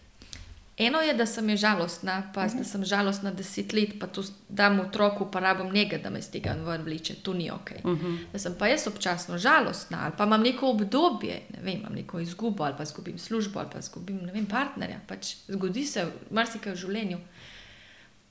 eno 0.85 1.01
je, 1.01 1.13
da 1.13 1.25
sem 1.25 1.49
je 1.49 1.57
žalostna, 1.57 2.31
pa 2.33 2.47
da 2.47 2.63
sem 2.63 2.85
žalostna 2.85 3.31
deset 3.31 3.73
let, 3.73 3.93
pa 3.99 4.07
to 4.07 4.23
dam 4.49 4.79
otroku, 4.79 5.27
pa 5.31 5.39
rabim 5.39 5.73
njega, 5.73 5.97
da 5.97 6.09
me 6.09 6.19
iz 6.19 6.29
tega 6.31 6.55
ven 6.65 6.83
vleče, 6.83 7.15
to 7.23 7.33
ni 7.33 7.51
ok. 7.51 7.71
Uh 7.83 7.91
-huh. 7.91 8.17
Da 8.33 8.39
sem 8.39 8.55
pa 8.59 8.67
jaz 8.67 8.87
občasno 8.87 9.37
žalostna, 9.37 9.99
ali 10.03 10.13
pa 10.17 10.23
imam 10.23 10.41
neko 10.41 10.69
obdobje, 10.69 11.41
ne 11.53 11.59
vem, 11.61 11.79
imam 11.79 11.93
neko 11.93 12.19
izgubo, 12.19 12.63
ali 12.63 12.73
pa 12.77 12.83
izgubim 12.83 13.19
službo, 13.19 13.59
ali 13.59 13.69
pa 13.73 13.79
izgubim 13.79 14.19
vem, 14.33 14.45
partnerja. 14.45 14.99
Pač 15.07 15.35
zgodi 15.47 15.85
se 15.85 16.05
marsikaj 16.31 16.73
v 16.73 16.75
življenju, 16.75 17.17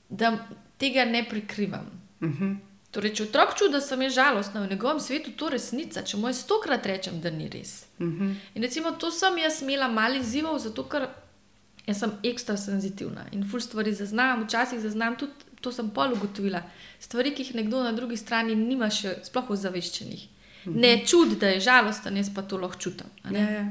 da 0.09 0.37
tega 0.77 1.05
ne 1.05 1.25
prikrivam. 1.29 1.85
Uh 2.21 2.29
-huh. 2.29 2.57
Torej, 2.91 3.13
če 3.13 3.23
otrok 3.23 3.53
čuti, 3.55 3.71
da 3.71 3.79
sem 3.81 4.01
jaz 4.01 4.13
žalostna 4.13 4.61
v 4.61 4.69
njegovem 4.69 4.99
svetu, 4.99 5.31
to 5.31 5.47
je 5.47 5.51
resnica. 5.51 6.01
Če 6.01 6.17
mu 6.17 6.27
jaz 6.27 6.41
stokrat 6.43 6.85
rečem, 6.85 7.21
da 7.21 7.29
ni 7.29 7.49
res. 7.49 7.85
Uh 7.99 8.07
-huh. 8.07 8.35
In 8.53 8.63
recimo 8.63 8.91
to 8.91 9.11
sem 9.11 9.37
jaz 9.37 9.61
imela 9.61 9.87
mali 9.87 10.19
izzivov, 10.19 10.59
zato 10.59 10.83
ker 10.83 11.07
Jaz 11.87 11.99
sem 11.99 12.11
ekstra 12.23 12.57
senzitivna 12.57 13.25
in 13.33 13.43
ful 13.49 13.59
stvari 13.59 13.93
zaznam, 13.93 14.43
včasih 14.45 14.79
zaznam 14.79 15.15
tudi, 15.17 15.33
to 15.61 15.71
sem 15.71 15.89
pol 15.89 16.13
ugotovila, 16.13 16.61
stvari, 16.99 17.33
ki 17.35 17.43
jih 17.43 17.55
nekdo 17.55 17.83
na 17.83 17.91
drugi 17.91 18.17
strani 18.17 18.55
nima 18.55 18.89
še 18.89 19.15
sploh 19.23 19.49
ozaveščenih. 19.49 20.27
Mhm. 20.65 20.79
Ne 20.79 20.91
čudi, 21.05 21.35
da 21.41 21.49
je 21.49 21.59
žalosten, 21.59 22.17
jaz 22.17 22.29
pa 22.33 22.41
to 22.41 22.57
lahko 22.57 22.77
čutim. 22.79 23.07
Ja, 23.31 23.49
ja. 23.49 23.65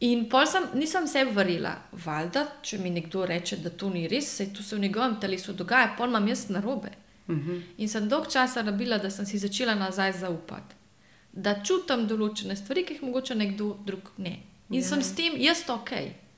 In 0.00 0.24
pol 0.28 0.46
sem, 0.46 0.64
nisem 0.74 1.06
se 1.06 1.24
vrila, 1.24 1.76
valjda, 1.92 2.46
če 2.62 2.78
mi 2.78 2.90
nekdo 2.90 3.26
reče, 3.26 3.56
da 3.62 3.70
to 3.70 3.90
ni 3.90 4.08
res, 4.08 4.26
se 4.36 4.48
to 4.52 4.62
se 4.62 4.76
v 4.76 4.80
njegovem 4.82 5.20
telesu 5.20 5.52
dogaja, 5.52 5.92
pol 5.98 6.08
imam 6.08 6.26
jaz 6.28 6.48
narobe. 6.48 6.90
Mhm. 7.28 7.58
In 7.78 7.88
sem 7.88 8.08
dolg 8.08 8.26
časa 8.32 8.62
rabila, 8.62 8.98
da 8.98 9.10
sem 9.10 9.26
si 9.26 9.38
začela 9.38 9.74
nazaj 9.74 10.12
zaupati, 10.24 10.74
da 11.32 11.54
čutim 11.64 12.08
določene 12.08 12.56
stvari, 12.56 12.84
ki 12.84 12.94
jih 12.94 13.02
mogoče 13.02 13.34
nekdo 13.34 13.76
drug 13.86 14.10
ne. 14.18 14.38
In 14.70 14.80
Ja. 14.80 14.88
sem 14.88 15.02
s 15.02 15.12
tem 15.14 15.36
jaz 15.36 15.62
ok. 15.68 15.92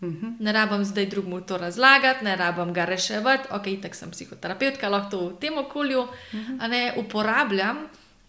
Uh 0.06 0.12
-huh. 0.14 0.32
Ne 0.40 0.52
rabim 0.52 0.84
zdaj 0.84 1.06
drugemu 1.06 1.40
to 1.40 1.58
razlagati, 1.58 2.24
ne 2.24 2.36
rabim 2.36 2.72
ga 2.74 2.84
reševati, 2.84 3.48
ok, 3.50 3.64
tako 3.82 3.94
sem 3.94 4.10
psihoterapeutka, 4.10 4.88
lahko 4.88 5.10
to 5.10 5.28
v 5.28 5.36
tem 5.40 5.58
okolju 5.58 6.00
uh 6.00 6.08
-huh. 6.32 6.68
ne 6.68 6.92
uporabljam, 6.96 7.76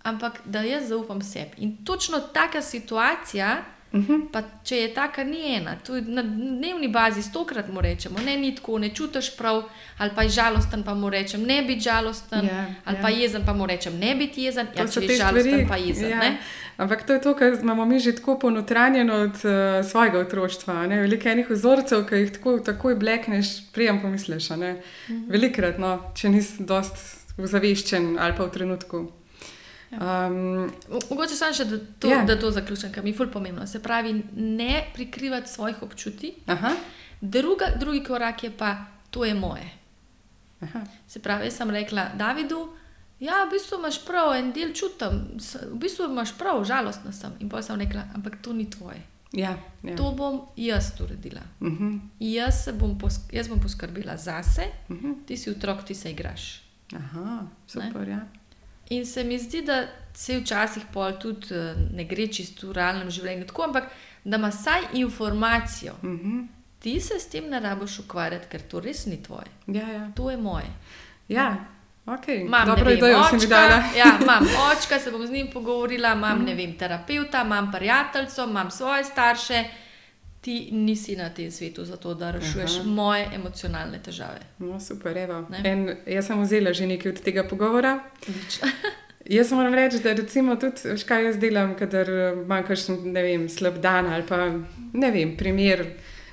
ampak 0.03 0.41
da 0.45 0.59
jaz 0.61 0.88
zaupam 0.88 1.21
sebi. 1.21 1.51
In 1.57 1.86
točno 1.86 2.19
taka 2.19 2.61
situacija, 2.61 3.63
Uh 3.91 4.01
-huh. 4.01 4.28
pa 4.32 4.41
če 4.63 4.78
je 4.78 4.93
taka, 4.93 5.23
ni 5.23 5.55
ena, 5.55 5.76
to 5.76 5.95
je 5.95 6.01
na 6.01 6.21
dnevni 6.21 6.88
bazi 6.88 7.21
stokrat 7.21 7.67
mu 7.69 7.82
rečemo, 7.82 8.19
ne 8.26 8.38
ni 8.38 8.55
tako, 8.55 8.80
ne 8.80 8.89
čutiš 8.89 9.38
prav, 9.38 9.63
ali 9.97 10.11
pa 10.15 10.23
je 10.23 10.30
žalosten, 10.30 10.84
pa 10.84 10.93
mu 10.93 11.09
rečem, 11.09 11.43
ne 11.43 11.61
biti 11.61 11.82
žalosten, 11.82 12.45
Ja, 12.45 12.65
ali 12.86 12.97
ja. 12.97 13.01
pa 13.01 13.09
jezen, 13.09 13.45
pa 13.45 13.53
mu 13.53 13.65
rečem, 13.65 13.99
ne 13.99 14.15
biti 14.15 14.43
jezen, 14.43 14.67
ja, 14.78 14.88
če 14.88 14.99
te 14.99 15.05
je 15.05 15.17
žalosten, 15.17 15.51
stvari, 15.51 15.67
pa 15.69 15.76
jezen. 15.78 16.09
ja. 16.09 16.19
ne. 16.19 16.38
Ampak 16.78 17.03
to 17.03 17.13
je 17.13 17.21
to, 17.21 17.34
kar 17.34 17.53
imamo 17.53 17.86
mi 17.86 17.99
že 17.99 18.11
tako 18.11 18.39
ponotranjeno 18.39 19.13
od 19.15 19.36
uh, 19.38 19.51
svojega 19.82 20.19
otroštva. 20.19 20.88
ne. 20.88 20.99
Veliko 20.99 21.30
enih 21.30 21.49
vzorcev, 21.49 22.05
ki 22.05 22.15
jih 22.15 22.32
tako, 22.32 22.59
takoj 22.61 22.95
blekneš, 22.95 23.71
prijem 23.71 24.01
pomisliš. 24.01 24.49
Mhm. 24.49 25.30
Velikrat, 25.30 25.78
no, 25.78 25.93
če 26.13 26.30
nisi 26.30 26.63
dost 26.65 26.95
ozaveščen 27.38 28.17
ali 28.19 28.34
pa 28.34 28.43
v 28.43 28.51
trenutku. 28.51 29.11
Um, 29.91 30.67
Mo- 30.89 31.01
Mogoče 31.09 31.36
samo 31.36 31.53
še, 31.53 31.65
da 31.65 31.78
to, 31.99 32.07
Ja. 32.07 32.17
yeah. 32.17 32.26
da 32.26 32.36
to 32.36 32.51
zaključim, 32.51 32.91
kar 32.91 33.03
mi 33.03 33.09
je 33.09 33.15
fulj 33.15 33.30
pomembno. 33.30 33.67
Se 33.67 33.80
pravi, 33.80 34.11
ne 34.34 34.84
prikrivati 34.93 35.49
svojih 35.49 35.82
občutij. 35.82 36.32
Druga, 37.21 37.65
drugi 37.76 38.03
korak 38.03 38.43
je 38.43 38.51
pa, 38.51 38.76
to 39.09 39.26
je 39.26 39.34
moje. 39.34 39.69
aha, 40.61 40.82
Se 41.07 41.19
pravi, 41.19 41.45
jaz 41.45 41.53
sem 41.53 41.69
rekla 41.69 42.09
Davidu, 42.15 42.69
ja, 43.20 43.45
v 43.45 43.51
bistvu 43.51 43.80
imaš 43.80 44.05
prav, 44.05 44.34
en 44.36 44.51
del 44.51 44.74
čutim, 44.74 45.22
v 45.72 45.78
bistvu 45.80 46.09
imaš 46.11 46.38
prav, 46.38 46.63
žalostna 46.63 47.11
sem. 47.11 47.34
In 47.39 47.49
pa 47.49 47.61
sem 47.61 47.80
rekla, 47.80 48.07
ampak 48.16 48.41
to 48.41 48.53
ni 48.53 48.70
tvoje. 48.70 49.01
ja, 49.32 49.57
ja. 49.84 49.95
To 49.95 50.11
bom 50.11 50.41
jaz 50.55 50.93
uredila. 51.01 51.41
Uh 51.59 51.68
-huh, 51.68 51.99
Jaz, 52.20 52.70
bom, 52.80 52.97
jaz 53.32 53.47
bom 53.47 53.59
poskrbela 53.59 54.18
zase, 54.18 54.61
uh 54.89 54.97
-huh. 54.97 55.16
ti 55.26 55.38
si 55.38 55.49
otrok, 55.49 55.84
ti 55.84 55.95
se 55.95 56.11
igraš. 56.11 56.63
Aha, 56.95 57.47
super, 57.68 58.07
ja. 58.07 58.28
In 58.89 59.05
se 59.05 59.24
mi 59.24 59.39
zdi, 59.39 59.61
da 59.61 59.88
se 60.13 60.39
včasih 60.39 60.84
pol 60.93 61.11
tudi 61.22 61.55
eh, 61.55 61.76
ne 61.93 62.03
gre 62.03 62.28
čisto 62.28 62.68
v 62.68 62.74
realnem 62.74 63.09
življenju 63.09 63.45
tako, 63.45 63.63
ampak 63.63 63.84
da 64.24 64.38
ima 64.38 64.47
vsaj 64.47 64.82
informacijo. 64.93 65.93
Uh 65.93 66.09
-huh. 66.09 66.47
Ti 66.80 66.99
se 67.01 67.20
s 67.20 67.30
tem 67.30 67.49
ne 67.49 67.59
rabiš 67.59 67.99
ukvarjati, 67.99 68.47
ker 68.49 68.61
to 68.61 68.80
res 68.80 69.05
ni 69.05 69.24
tvoje. 69.24 69.47
ja, 69.68 69.89
ja. 69.89 70.11
To 70.16 70.32
je 70.32 70.38
moje. 70.38 70.66
ja. 71.28 71.66
Okay. 72.06 72.41
Imam 72.41 72.68
Dobro 72.68 72.91
idejo 72.91 73.24
si 73.30 73.36
mi 73.36 73.47
dala. 73.47 73.66
očka, 73.66 73.97
ja, 73.99 74.18
imam 74.22 74.47
očka, 74.72 74.99
se 74.99 75.12
bom 75.12 75.28
z 75.28 75.32
njim 75.32 75.47
pogovorila, 75.53 76.14
imam 76.14 76.43
ne 76.45 76.56
vem, 76.56 76.78
terapeuta, 76.78 77.41
imam 77.45 77.72
prijateljico, 77.72 78.43
imam 78.43 78.72
svoje 78.72 79.03
starše. 79.03 79.64
Ti 80.41 80.70
nisi 80.72 81.16
na 81.16 81.30
tem 81.30 81.51
svetu 81.51 81.86
zato, 81.86 82.14
da 82.14 82.32
rešuješ 82.32 82.76
Aha. 82.76 82.84
moje 82.89 83.30
emocionalne 83.34 83.99
težave. 84.03 84.39
No, 84.60 84.80
super, 84.80 85.18
evo. 85.18 85.47
Ne. 85.49 85.62
En, 85.64 85.95
jaz 86.06 86.28
sem 86.28 86.41
vzela 86.41 86.74
že 86.74 86.88
nekaj 86.88 87.12
od 87.12 87.22
tega 87.22 87.43
pogovora. 87.43 87.99
Jaz 89.26 89.51
moram 89.51 89.74
reči, 89.74 89.99
da 89.99 90.14
recimo 90.14 90.56
tudi, 90.56 90.82
veš, 90.86 91.03
kaj 91.03 91.24
jaz 91.26 91.38
delam, 91.41 91.72
kadar 91.76 92.10
eh, 92.10 92.34
imam 92.43 92.64
kakšen, 92.64 92.99
ne 93.10 93.24
vem, 93.26 93.47
slab 93.49 93.80
dan 93.82 94.06
ali 94.14 94.24
pa, 94.28 94.38
ne 94.93 95.10
vem, 95.12 95.32
primer. 95.38 95.82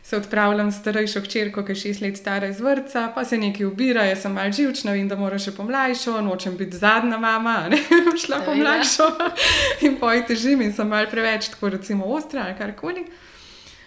Se 0.03 0.17
odpravljam 0.17 0.73
s 0.73 0.81
starejšo 0.81 1.21
hčerko, 1.21 1.63
ki 1.65 1.73
je 1.73 1.81
šest 1.81 2.01
let 2.03 2.17
stara 2.19 2.49
iz 2.51 2.61
vrca, 2.61 3.13
pa 3.15 3.25
se 3.25 3.39
nekaj 3.39 3.67
ubira, 3.67 4.03
jaz 4.05 4.25
sem 4.25 4.33
malce 4.35 4.63
živčna, 4.63 4.93
vem, 4.93 5.07
da 5.09 5.17
mora 5.17 5.39
še 5.39 5.55
pomlajšo, 5.55 6.17
nočem 6.27 6.57
biti 6.59 6.77
zadnja 6.77 7.21
mama, 7.23 7.69
ne 7.71 7.79
bom 8.07 8.19
šla 8.19 8.41
pomlajšo 8.47 9.07
in 9.87 10.01
poj 10.01 10.25
težim 10.27 10.65
in 10.67 10.75
sem 10.75 10.91
malce 10.91 11.15
preveč, 11.15 11.53
tako 11.55 11.71
recimo 11.77 12.11
ostra 12.11 12.49
ali 12.49 12.59
karkoli. 12.59 13.07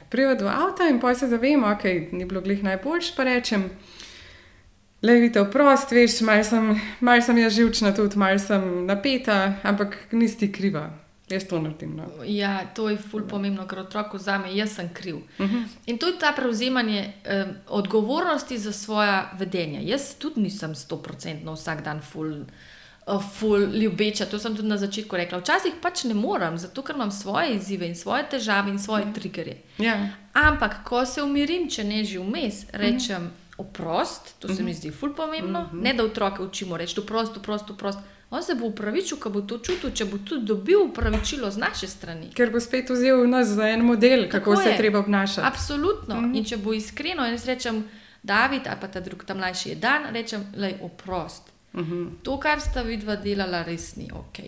Prijedo 0.10 0.46
do 0.46 0.48
avta 0.48 0.88
in 0.88 1.02
poj 1.04 1.20
se 1.20 1.28
zavemo, 1.28 1.68
ok, 1.76 1.84
ni 2.16 2.26
bilo 2.26 2.42
glih 2.42 2.64
najboljš, 2.64 3.12
pa 3.16 3.28
rečem, 3.28 3.70
Le 5.06 5.14
vidite, 5.14 5.44
prost, 5.52 5.92
veš, 5.92 6.22
malo 6.26 6.44
sem, 6.44 6.70
mal 7.04 7.22
sem 7.22 7.38
jaz 7.38 7.54
živčna, 7.54 7.92
tudi 7.94 8.18
malo 8.18 8.40
sem 8.42 8.64
napeta, 8.88 9.60
ampak 9.64 9.98
nisi 10.12 10.50
kriva. 10.52 10.88
Jaz 11.30 11.48
to 11.48 11.60
naredim. 11.62 11.96
No. 11.96 12.04
Ja, 12.26 12.66
to 12.76 12.90
je 12.90 12.98
ful 12.98 13.24
pomembno, 13.28 13.66
ker 13.68 13.80
otrok 13.82 14.14
vzame, 14.14 14.52
jaz 14.54 14.76
sem 14.76 14.90
kriv. 14.94 15.16
Uh 15.16 15.46
-huh. 15.46 15.64
In 15.86 15.98
to 15.98 16.08
je 16.08 16.20
ta 16.20 16.32
prevzemanje 16.36 17.14
um, 17.26 17.54
odgovornosti 17.68 18.58
za 18.58 18.72
svoje 18.72 19.24
vedenje. 19.40 19.80
Jaz 19.84 20.16
tudi 20.16 20.42
nisem 20.42 20.76
stoprocentno 20.76 21.54
vsak 21.54 21.84
dan 21.84 22.02
ful, 22.02 22.32
uh, 23.08 23.24
ful 23.34 23.60
ljubeča, 23.60 24.26
to 24.26 24.40
sem 24.40 24.56
tudi 24.56 24.68
na 24.68 24.78
začetku 24.78 25.16
rekla. 25.16 25.40
Včasih 25.40 25.74
pač 25.82 26.04
ne 26.04 26.14
morem, 26.14 26.58
zato 26.58 26.82
ker 26.82 26.96
imam 26.96 27.12
svoje 27.12 27.56
izzive 27.56 27.88
in 27.88 27.96
svoje 27.96 28.30
težave 28.30 28.70
in 28.70 28.80
svoje 28.80 29.06
triggerje. 29.14 29.62
ja. 29.78 30.10
Ampak, 30.34 30.84
ko 30.84 31.06
se 31.06 31.24
umirim, 31.24 31.70
če 31.70 31.84
ne 31.84 32.04
že 32.04 32.20
vmes, 32.20 32.66
rečem 32.72 33.32
oprost, 33.58 34.36
to 34.40 34.56
se 34.56 34.64
mi 34.64 34.74
zdi 34.74 34.92
ful 34.92 35.14
pomembno, 35.16 35.70
ne 35.74 35.94
da 35.94 36.04
otroke 36.04 36.44
učimo 36.44 36.78
reči 36.78 37.00
oprost, 37.00 37.38
oprost, 37.38 37.70
oprost. 37.70 38.00
On 38.36 38.44
se 38.44 38.56
bo 38.56 38.66
upravičil, 38.66 39.18
ko 39.18 39.30
bo 39.30 39.42
to 39.42 39.62
čutil, 39.64 39.94
če 39.96 40.06
bo 40.06 40.18
tudi 40.18 40.46
dobil 40.46 40.82
upravičilo 40.90 41.52
z 41.52 41.58
naše 41.58 41.88
strani. 41.88 42.28
Ker 42.36 42.52
bo 42.52 42.60
spet 42.60 42.90
vzel 42.92 43.24
nas 43.32 43.54
za 43.56 43.70
en 43.72 43.86
model, 43.88 44.26
kako 44.28 44.52
Tako 44.52 44.64
se 44.64 44.70
je. 44.70 44.78
treba 44.78 45.00
obnašati. 45.00 45.48
Absolutno. 45.48 46.16
Mm 46.22 46.26
-hmm. 46.26 46.38
In 46.38 46.46
če 46.46 46.58
bo 46.58 46.74
iskreno, 46.74 47.26
in 47.26 47.32
jaz 47.32 47.46
rečem, 47.46 47.84
David, 48.24 48.68
ali 48.68 48.78
pa 48.82 48.88
ta 48.88 49.00
drug, 49.00 49.24
ta 49.24 49.34
mlajši 49.34 49.70
je 49.70 49.76
dan, 49.76 50.14
rečem, 50.14 50.46
le 50.56 50.74
oprost. 50.82 51.52
Uh 51.74 51.80
-huh. 51.80 52.10
To, 52.24 52.40
kar 52.40 52.62
sta 52.62 52.82
vidva 52.82 53.16
delala, 53.16 53.64
res 53.64 53.96
ni 53.96 54.12
ok. 54.14 54.40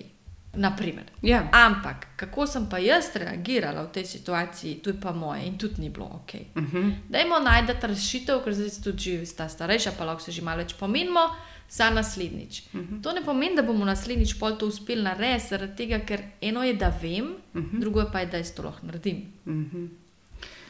Naprimer. 0.54 1.04
ja. 1.22 1.50
Ampak 1.52 2.08
kako 2.16 2.48
sem 2.48 2.70
pa 2.70 2.78
jaz 2.78 3.06
reagirala 3.16 3.84
v 3.84 3.92
tej 3.92 4.06
situaciji, 4.06 4.76
to 4.76 4.90
je 4.90 5.02
pa 5.02 5.12
moje 5.12 5.46
in 5.46 5.58
tudi 5.58 5.82
ni 5.82 5.90
bilo 5.90 6.06
ok. 6.06 6.34
uh 6.56 6.64
-huh. 6.64 6.94
Dajmo 7.10 7.40
najti 7.40 7.88
rešitev, 7.88 8.44
ker 8.44 8.54
zdaj 8.54 8.70
tudi 8.84 9.26
sta 9.26 9.50
starejša, 9.50 9.92
pa 9.98 10.06
lahko 10.06 10.22
se 10.22 10.32
že 10.32 10.42
malo 10.42 10.58
več 10.58 10.74
pomenimo. 10.74 11.20
Za 11.70 11.90
naslednjič. 11.90 12.62
Uh 12.74 12.80
-huh. 12.80 13.04
To 13.04 13.12
ne 13.12 13.26
pomeni, 13.26 13.56
da 13.56 13.62
bomo 13.62 13.86
naslednjič 13.86 14.40
pol 14.40 14.58
to 14.58 14.68
uspeli 14.68 15.04
narediti, 15.04 15.48
zaradi 15.50 15.76
tega, 15.76 16.00
ker 16.00 16.22
eno 16.42 16.64
je, 16.64 16.74
da 16.74 16.94
vem, 17.02 17.26
uh 17.54 17.62
-huh. 17.62 17.80
drugo 17.80 18.00
je 18.00 18.06
pa, 18.12 18.20
je, 18.20 18.26
da 18.26 18.38
jaz 18.38 18.52
to 18.52 18.64
lahko 18.64 18.86
naredim. 18.86 19.26
Uh 19.46 19.54
-huh. 19.54 19.88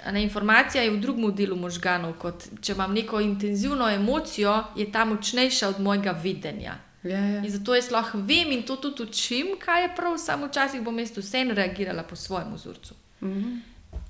A 0.05 0.11
Ne, 0.11 0.23
informacija 0.23 0.83
je 0.83 0.91
v 0.91 0.99
drugem 0.99 1.35
delu 1.35 1.55
možganov, 1.55 2.13
kot 2.13 2.47
če 2.61 2.71
imam 2.71 2.93
neko 2.93 3.19
intenzivno 3.19 3.89
emocijo, 3.89 4.63
je 4.75 4.91
ta 4.91 5.05
močnejša 5.05 5.67
od 5.67 5.79
mojega 5.79 6.11
videnja. 6.11 6.75
ja, 7.03 7.19
ja. 7.19 7.43
In 7.43 7.49
zato 7.49 7.75
jaz 7.75 7.91
lahko 7.91 8.17
vem 8.17 8.51
in 8.51 8.63
to 8.63 8.75
tudi 8.75 9.03
učim, 9.03 9.47
kaj 9.59 9.81
je 9.81 9.95
prav, 9.95 10.17
samo 10.17 10.47
včasih 10.47 10.81
bom 10.81 10.99
jaz 10.99 11.17
vseeno 11.17 11.53
reagirala 11.53 12.03
po 12.03 12.15
svojem 12.15 12.53
vzorcu. 12.53 12.93
Uh 13.21 13.27
-huh. 13.27 13.59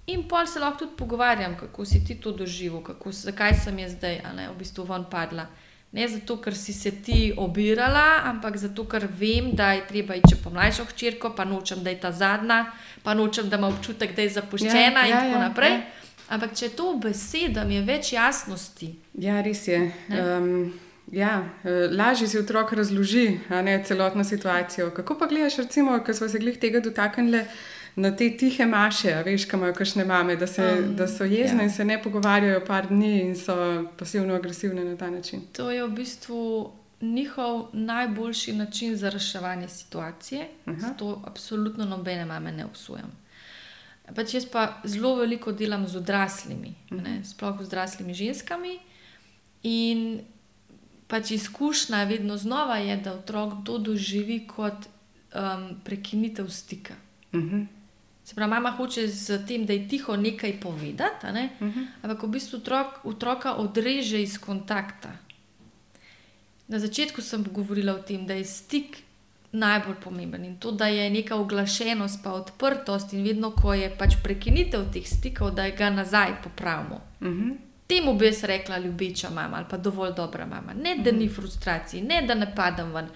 In 0.07 0.27
pol 0.27 0.45
se 0.45 0.59
lahko 0.59 0.79
tudi 0.79 0.91
pogovarjam, 0.97 1.57
kako 1.57 1.85
si 1.85 2.05
ti 2.05 2.15
to 2.15 2.31
doživel, 2.31 2.83
kako, 2.83 3.11
zakaj 3.11 3.53
sem 3.53 3.79
jaz 3.79 3.91
zdaj 3.91 4.21
ne, 4.35 4.49
v 4.49 4.57
bistvu 4.57 4.83
ven 4.83 5.05
padla. 5.11 5.47
Ne 5.91 6.07
zato, 6.07 6.35
ker 6.41 6.55
si 6.55 6.73
se 6.73 6.91
ti 6.91 7.33
obirala, 7.37 8.21
ampak 8.23 8.57
zato, 8.57 8.83
ker 8.85 9.07
vem, 9.19 9.51
da 9.55 9.71
je 9.73 9.85
treba 9.87 10.15
iti 10.15 10.35
po 10.43 10.49
mlajšo 10.49 10.85
hčerko, 10.85 11.29
pa 11.35 11.45
nočem, 11.45 11.79
da 11.83 11.89
je 11.89 11.99
ta 11.99 12.11
zadnja, 12.11 12.65
pa 13.03 13.13
nočem, 13.13 13.49
da 13.49 13.57
ima 13.57 13.67
občutek, 13.67 14.15
da 14.15 14.21
je 14.21 14.29
zapuščena 14.29 14.79
Ja, 14.99 15.05
in 15.05 15.11
ja, 15.11 15.19
tako 15.21 15.33
ja, 15.33 15.39
naprej. 15.39 15.71
ja. 15.71 15.81
Ampak 16.29 16.53
če 16.59 16.69
to 16.69 16.97
besedam, 16.99 17.71
je 17.71 17.81
več 17.81 18.13
jasnosti. 18.13 18.95
ja, 19.13 19.41
res 19.41 19.67
je. 19.67 19.91
Um, 20.09 20.73
ja, 21.11 21.43
eh, 21.63 21.87
lažje 21.91 22.27
si 22.27 22.37
otrok 22.37 22.73
razloži 22.73 23.39
ne, 23.49 23.83
celotno 23.85 24.23
situacijo. 24.23 24.89
Kako 24.91 25.15
pa 25.15 25.25
gledaš, 25.25 25.55
recimo, 25.57 25.99
ko 26.05 26.13
smo 26.13 26.27
se 26.27 26.39
glih 26.39 26.57
tega 26.59 26.79
dotaknili, 26.79 27.45
na 27.97 28.11
te 28.15 28.29
tihe 28.37 28.65
maše, 28.65 29.15
veš, 29.25 29.45
kam 29.49 29.59
imajo 29.59 29.73
kakšne 29.73 30.05
mame, 30.05 30.35
da, 30.35 30.47
se, 30.47 30.63
Um, 30.63 30.95
da 30.95 31.07
so 31.07 31.25
jezne 31.25 31.57
ja. 31.57 31.63
in 31.63 31.71
se 31.71 31.85
ne 31.85 31.97
pogovarjajo 32.03 32.61
par 32.65 32.87
dni 32.87 33.21
in 33.21 33.35
so 33.35 33.55
pasivno-agresivne 33.97 34.83
na 34.85 34.97
ta 34.97 35.09
način. 35.09 35.41
To 35.51 35.71
je 35.71 35.83
v 35.83 35.89
bistvu 35.89 36.71
njihov 37.01 37.69
najboljši 37.73 38.53
način 38.53 38.95
za 38.95 39.09
reševanje 39.09 39.67
situacije. 39.67 40.47
Aha. 40.65 40.77
Zato 40.79 41.21
absolutno 41.25 41.85
nobene 41.85 42.25
mame 42.25 42.51
ne 42.51 42.65
obsojam. 42.65 43.11
Pač 44.15 44.33
jaz 44.33 44.45
pa 44.45 44.81
zelo 44.83 45.15
veliko 45.15 45.51
delam 45.51 45.87
z 45.87 45.97
odraslimi, 45.97 46.75
ne, 46.91 47.25
sploh 47.25 47.57
z 47.59 47.65
odraslimi 47.67 48.13
ženskami. 48.13 48.79
In 49.63 50.21
pač 51.07 51.31
izkušnja 51.31 52.03
vedno 52.03 52.37
znova 52.37 52.77
je, 52.77 52.97
da 52.97 53.13
otrok 53.13 53.53
to 53.65 53.77
doživi 53.77 54.47
kot 54.47 54.85
um, 54.85 55.81
prekinitev 55.83 56.49
stika. 56.49 56.93
Mhm. 57.33 57.76
Se 58.27 58.35
pravi, 58.35 58.49
mama 58.49 58.71
hoče 58.71 59.07
z 59.07 59.45
tem, 59.47 59.65
da 59.65 59.73
je 59.73 59.87
tiho 59.87 60.15
nekaj 60.15 60.59
povedati, 60.59 61.27
ne? 61.31 61.49
Mhm. 61.61 61.83
ampak 62.01 62.23
v 62.23 62.27
bistvu 62.27 62.57
otrok, 62.57 62.87
otroka 63.03 63.53
odreže 63.55 64.21
iz 64.21 64.37
kontakta. 64.37 65.13
Na 66.67 66.79
začetku 66.79 67.21
sem 67.21 67.43
govorila 67.43 67.93
o 67.93 68.01
tem, 68.03 68.25
da 68.27 68.33
je 68.33 68.43
stik 68.45 68.97
najbolj 69.51 69.95
pomemben 70.03 70.45
in 70.45 70.57
to, 70.59 70.71
da 70.71 70.87
je 70.87 71.09
neka 71.09 71.35
oglašenost, 71.35 72.19
pa 72.23 72.33
odprtost 72.33 73.13
in 73.13 73.23
vedno, 73.23 73.51
ko 73.51 73.73
je 73.73 73.87
pač 73.97 74.19
prekinitev 74.23 74.91
teh 74.91 75.07
stikov, 75.07 75.55
da 75.55 75.69
ga 75.69 75.89
nazaj 75.89 76.41
popravimo. 76.43 77.01
Mhm. 77.21 77.51
Temu 77.87 78.17
bi 78.19 78.25
jaz 78.25 78.43
rekla 78.43 78.77
ljubeča 78.77 79.29
mama 79.29 79.57
ali 79.57 79.65
pa 79.69 79.77
dovolj 79.77 80.11
dobra 80.13 80.45
mama. 80.45 80.73
Ne, 80.73 80.97
da 81.03 81.11
ni 81.11 81.29
frustracij, 81.29 82.01
ne, 82.01 82.21
da 82.27 82.33
ne 82.33 82.51
padam 82.55 82.91
ven, 82.91 83.07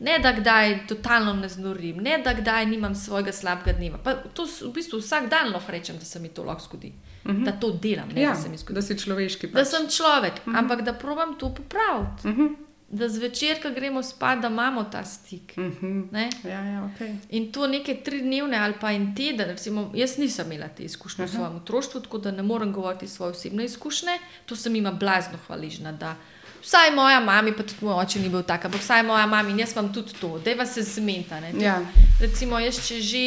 ne, 0.00 0.18
da 0.18 0.32
kdaj 0.32 0.86
totalno 0.86 1.32
ne 1.32 1.48
znorim, 1.48 1.96
ne, 1.96 2.18
da 2.18 2.32
kdaj 2.34 2.66
nimam 2.66 2.94
svojega 2.94 3.32
slabega 3.32 3.72
dneva. 3.72 3.98
Pa 3.98 4.14
to 4.14 4.44
v 4.44 4.72
bistvu 4.72 4.98
vsak 4.98 5.28
dan 5.28 5.52
lahko 5.52 5.72
rečem, 5.72 5.98
da 5.98 6.04
se 6.04 6.18
mi 6.18 6.28
to 6.28 6.44
lahko 6.44 6.64
zgodi. 6.64 6.92
Mhm. 7.26 7.44
Da 7.44 7.52
to 7.52 7.70
delam, 7.72 8.08
ne 8.08 8.20
Ja, 8.22 8.30
da 8.30 8.36
se 8.36 8.48
mi 8.48 8.56
zgodi. 8.56 8.74
da 8.74 8.82
si 8.82 8.98
človeški. 8.98 9.46
Da 9.46 9.60
Pač. 9.60 9.68
sem 9.68 9.88
človek, 9.88 10.32
ampak 10.48 10.82
da 10.82 10.92
probam 10.94 11.38
to 11.38 11.54
popraviti. 11.54 12.28
Mhm. 12.28 12.46
Da 12.90 13.08
zvečer, 13.08 13.62
ko 13.62 13.70
gremo 13.70 14.02
spat, 14.02 14.40
da 14.40 14.48
imamo 14.48 14.84
ta 14.84 15.04
stik. 15.04 15.56
Mhm. 15.56 16.00
Ne? 16.10 16.30
Ja, 16.44 16.60
ja, 16.62 16.90
okay. 16.90 17.16
In 17.30 17.52
to 17.52 17.66
neke 17.66 17.94
tri 17.96 18.20
dnevne 18.20 18.56
ali 18.56 18.74
pa 18.80 18.90
en 18.90 19.14
teden, 19.14 19.48
recimo, 19.48 19.92
jaz 19.94 20.18
nisem 20.18 20.46
imela 20.46 20.68
te 20.68 20.82
izkušnje 20.82 21.24
v 21.24 21.28
Aha. 21.28 21.34
svojem 21.34 21.56
otroštvu, 21.56 22.00
tako 22.00 22.18
da 22.18 22.30
ne 22.30 22.42
morem 22.42 22.72
govoriti 22.72 23.08
svoje 23.08 23.30
osebne 23.30 23.64
izkušnje. 23.64 24.16
To 24.46 24.56
sem 24.56 24.74
jima 24.74 24.90
blazno 24.92 25.38
hvaležna. 25.46 25.92
Da 25.92 26.16
vsaj 26.62 26.90
moja 26.90 27.20
mama, 27.20 27.52
pa 27.52 27.62
tudi 27.62 27.80
moj 27.80 27.94
oče 27.96 28.18
ni 28.18 28.28
bil 28.28 28.42
tak, 28.42 28.64
ampak 28.64 28.80
vsaj 28.80 29.02
moja 29.02 29.26
mama 29.26 29.48
in 29.48 29.58
jaz 29.58 29.72
imam 29.72 29.92
tudi 29.92 30.12
to, 30.14 30.38
da 30.38 30.66
se 30.66 30.82
zmeta. 30.84 31.40
ne. 31.40 31.52
Ja. 31.58 31.80
Recimo, 32.20 32.58
jaz 32.58 32.88
če 32.88 33.00
že 33.00 33.24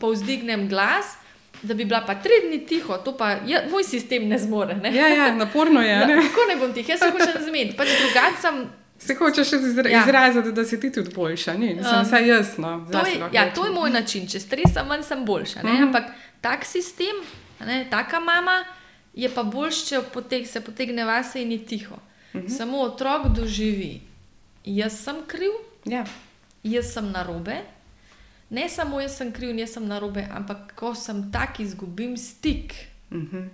povzdignem 0.00 0.68
glas, 0.68 1.06
da 1.62 1.74
bi 1.74 1.84
bila 1.84 2.00
pa 2.00 2.14
tri 2.14 2.32
dni 2.44 2.66
tiho, 2.66 2.98
to 2.98 3.12
pa 3.12 3.30
ja, 3.46 3.62
moj 3.70 3.84
sistem 3.84 4.28
ne 4.28 4.38
zmore. 4.38 4.74
Ne? 4.74 4.94
Ja, 4.94 5.08
ja, 5.08 5.34
naporno 5.34 5.80
je. 5.80 5.96
Ne? 6.06 6.16
kako 6.18 6.40
ne 6.48 6.56
bom 6.56 6.72
tiho, 6.72 6.90
jaz 6.90 7.00
se 7.00 7.10
hočem 7.10 7.42
zmeti. 7.42 7.76
Pač 7.76 7.88
drugače 7.98 8.40
sem 8.40 8.66
Se 8.98 9.14
hočeš 9.14 9.52
izra 9.52 9.90
Ja. 9.90 10.00
izraziti, 10.00 10.52
da 10.52 10.64
si 10.64 10.80
ti 10.80 10.92
tudi 10.92 11.10
boljša. 11.14 11.52
Ni? 11.54 11.76
Sem 11.82 11.94
Um, 11.94 12.04
vsaj 12.04 12.28
jaz. 12.28 12.58
No. 12.58 12.86
To 12.92 12.98
je, 12.98 13.20
ja, 13.32 13.54
to 13.54 13.64
je 13.64 13.70
moj 13.70 13.90
način. 13.90 14.26
Če 14.26 14.40
stresam, 14.40 14.86
manj 14.88 15.02
sem 15.02 15.24
boljša. 15.24 15.60
Mm 15.60 15.66
Mhm. 15.66 15.74
-hmm. 15.74 15.82
Ampak 15.82 16.04
tak 16.40 16.64
sistem, 16.64 17.16
ne, 17.60 17.86
taka 17.90 18.20
mama 18.20 18.64
je 19.14 19.28
pa 19.28 19.42
boljš, 19.42 19.84
če 19.84 20.00
poteg, 20.04 20.46
se 20.46 20.60
potegne 20.60 21.04
vase 21.04 21.42
in 21.42 21.52
je 21.52 21.58
tiho. 21.60 21.96
Mhm. 22.34 22.48
Samo 22.48 22.78
otrok 22.78 23.28
doživi. 23.28 24.00
Jaz 24.64 24.92
sem 24.94 25.16
kriv, 25.26 25.50
Ja. 25.84 26.04
jaz 26.64 26.92
sem 26.92 27.10
narobe. 27.10 27.56
Ne 28.50 28.68
samo 28.68 29.00
jaz 29.00 29.16
sem 29.16 29.32
kriv 29.32 29.56
jaz 29.56 29.70
sem 29.70 29.84
narobe, 29.84 30.26
ampak 30.30 30.74
ko 30.74 30.94
sem 30.94 31.32
tak, 31.32 31.60
izgubim 31.60 32.16
stik. 32.16 32.74
Mhm. 33.10 33.48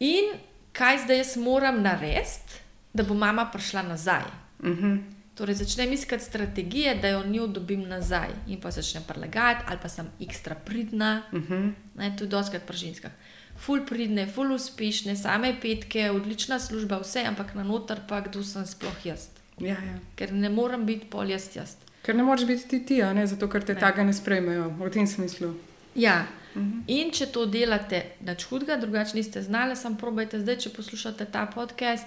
In 0.00 0.24
kaj 0.72 0.98
zdaj 0.98 1.16
jaz 1.16 1.36
moram 1.38 1.82
narediti, 1.82 2.60
da 2.92 3.02
bo 3.02 3.14
mama 3.16 3.46
prišla 3.46 3.82
nazaj? 3.84 4.24
Mhm. 4.60 4.96
Torej, 5.34 5.54
začnem 5.54 5.92
iskati 5.92 6.24
strategije, 6.24 6.94
da 6.94 7.08
jo 7.08 7.24
njo 7.24 7.46
dobim 7.48 7.82
nazaj, 7.82 8.28
in 8.46 8.60
pa 8.60 8.70
začnem 8.70 9.02
prelagati, 9.04 9.64
ali 9.66 9.78
pa 9.82 9.88
sem 9.88 10.06
ekstra 10.20 10.54
pridna, 10.56 11.22
Mhm. 11.32 11.68
ne, 11.94 12.16
tudi 12.16 12.30
doskrat 12.30 12.62
pri 12.62 12.76
ženskah. 12.78 13.10
Ful 13.58 13.80
pridne, 13.80 14.26
ful 14.26 14.52
uspešne, 14.52 15.16
same 15.16 15.54
petke, 15.60 16.10
odlična 16.10 16.58
služba, 16.58 16.98
vse, 16.98 17.24
ampak 17.24 17.54
na 17.54 17.62
noter 17.62 18.00
pa 18.08 18.20
kdo 18.20 18.42
sem 18.44 18.66
sploh 18.66 19.04
jaz. 19.04 19.28
Ja, 19.58 19.74
ja. 19.74 19.98
Ker 20.16 20.32
ne 20.32 20.48
morem 20.48 20.86
biti 20.86 21.06
pol 21.06 21.30
jaz 21.30 21.48
jaz. 21.56 21.76
Ker 22.02 22.14
ne 22.14 22.22
moreš 22.22 22.44
biti 22.46 22.68
ti 22.68 22.86
ti, 22.86 23.02
ne 23.02 23.26
zato, 23.26 23.48
ker 23.48 23.64
te 23.64 23.74
Ne. 23.74 23.80
tega 23.80 24.04
ne 24.04 24.12
sprejmejo 24.12 24.68
v 24.70 24.90
tem 24.90 25.06
smislu. 25.06 25.54
Ja. 25.94 26.26
Mhm. 26.54 26.84
In 26.86 27.10
če 27.10 27.26
to 27.26 27.46
delate 27.46 28.02
nič 28.20 28.44
hudega, 28.44 28.76
drugače 28.76 29.16
niste 29.16 29.42
znali, 29.42 29.76
samo 29.76 29.96
probajte 29.96 30.40
zdaj, 30.40 30.56
če 30.56 30.70
poslušate 30.70 31.24
ta 31.26 31.46
podcast. 31.46 32.06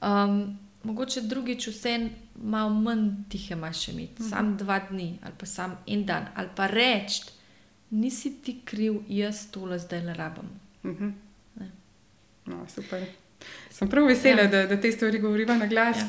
Um, 0.00 0.58
mogoče 0.82 1.20
drugič 1.22 1.66
vse 1.68 2.08
malo 2.36 2.70
manj 2.70 3.08
tihe 3.28 3.54
imaš 3.54 3.78
še 3.78 3.92
imeti, 3.92 4.22
Mhm. 4.22 4.28
sam 4.28 4.56
dva 4.56 4.78
dni 4.80 5.18
ali 5.22 5.32
pa 5.38 5.46
sam 5.46 5.78
en 5.86 6.04
dan, 6.06 6.26
ali 6.34 6.48
pa 6.56 6.66
reči, 6.66 7.22
nisi 7.90 8.42
ti 8.42 8.60
kriv, 8.64 9.02
jaz 9.08 9.46
tole 9.50 9.78
zdaj 9.78 10.00
le 10.00 10.14
rabim. 10.14 10.50
Mhm. 10.84 11.12
Ne. 11.60 11.70
No, 12.46 12.66
super. 12.68 13.04
Sem 13.70 13.88
prav 13.88 14.06
vesela, 14.06 14.42
Ja. 14.42 14.48
da, 14.48 14.66
da 14.66 14.80
te 14.80 14.92
stvari 14.92 15.18
govoriva 15.18 15.56
na 15.56 15.66
glas. 15.66 15.98
Ja. 15.98 16.08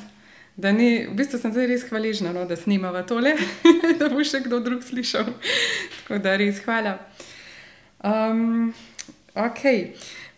Da 0.57 0.71
ni, 0.71 1.07
v 1.07 1.15
bistvu 1.15 1.39
sem 1.39 1.51
zdaj 1.51 1.67
res 1.67 1.83
hvaležna, 1.89 2.33
no, 2.35 2.43
da 2.45 2.55
snimava 2.59 3.05
tole, 3.07 3.31
da 3.99 4.09
bo 4.11 4.23
še 4.23 4.41
kdo 4.43 4.59
drug 4.59 4.83
slišal. 4.83 5.29
Tako 6.01 6.19
da 6.19 6.35
res 6.37 6.59
hvala. 6.65 6.97
Um, 8.03 8.73
ok, 9.35 9.61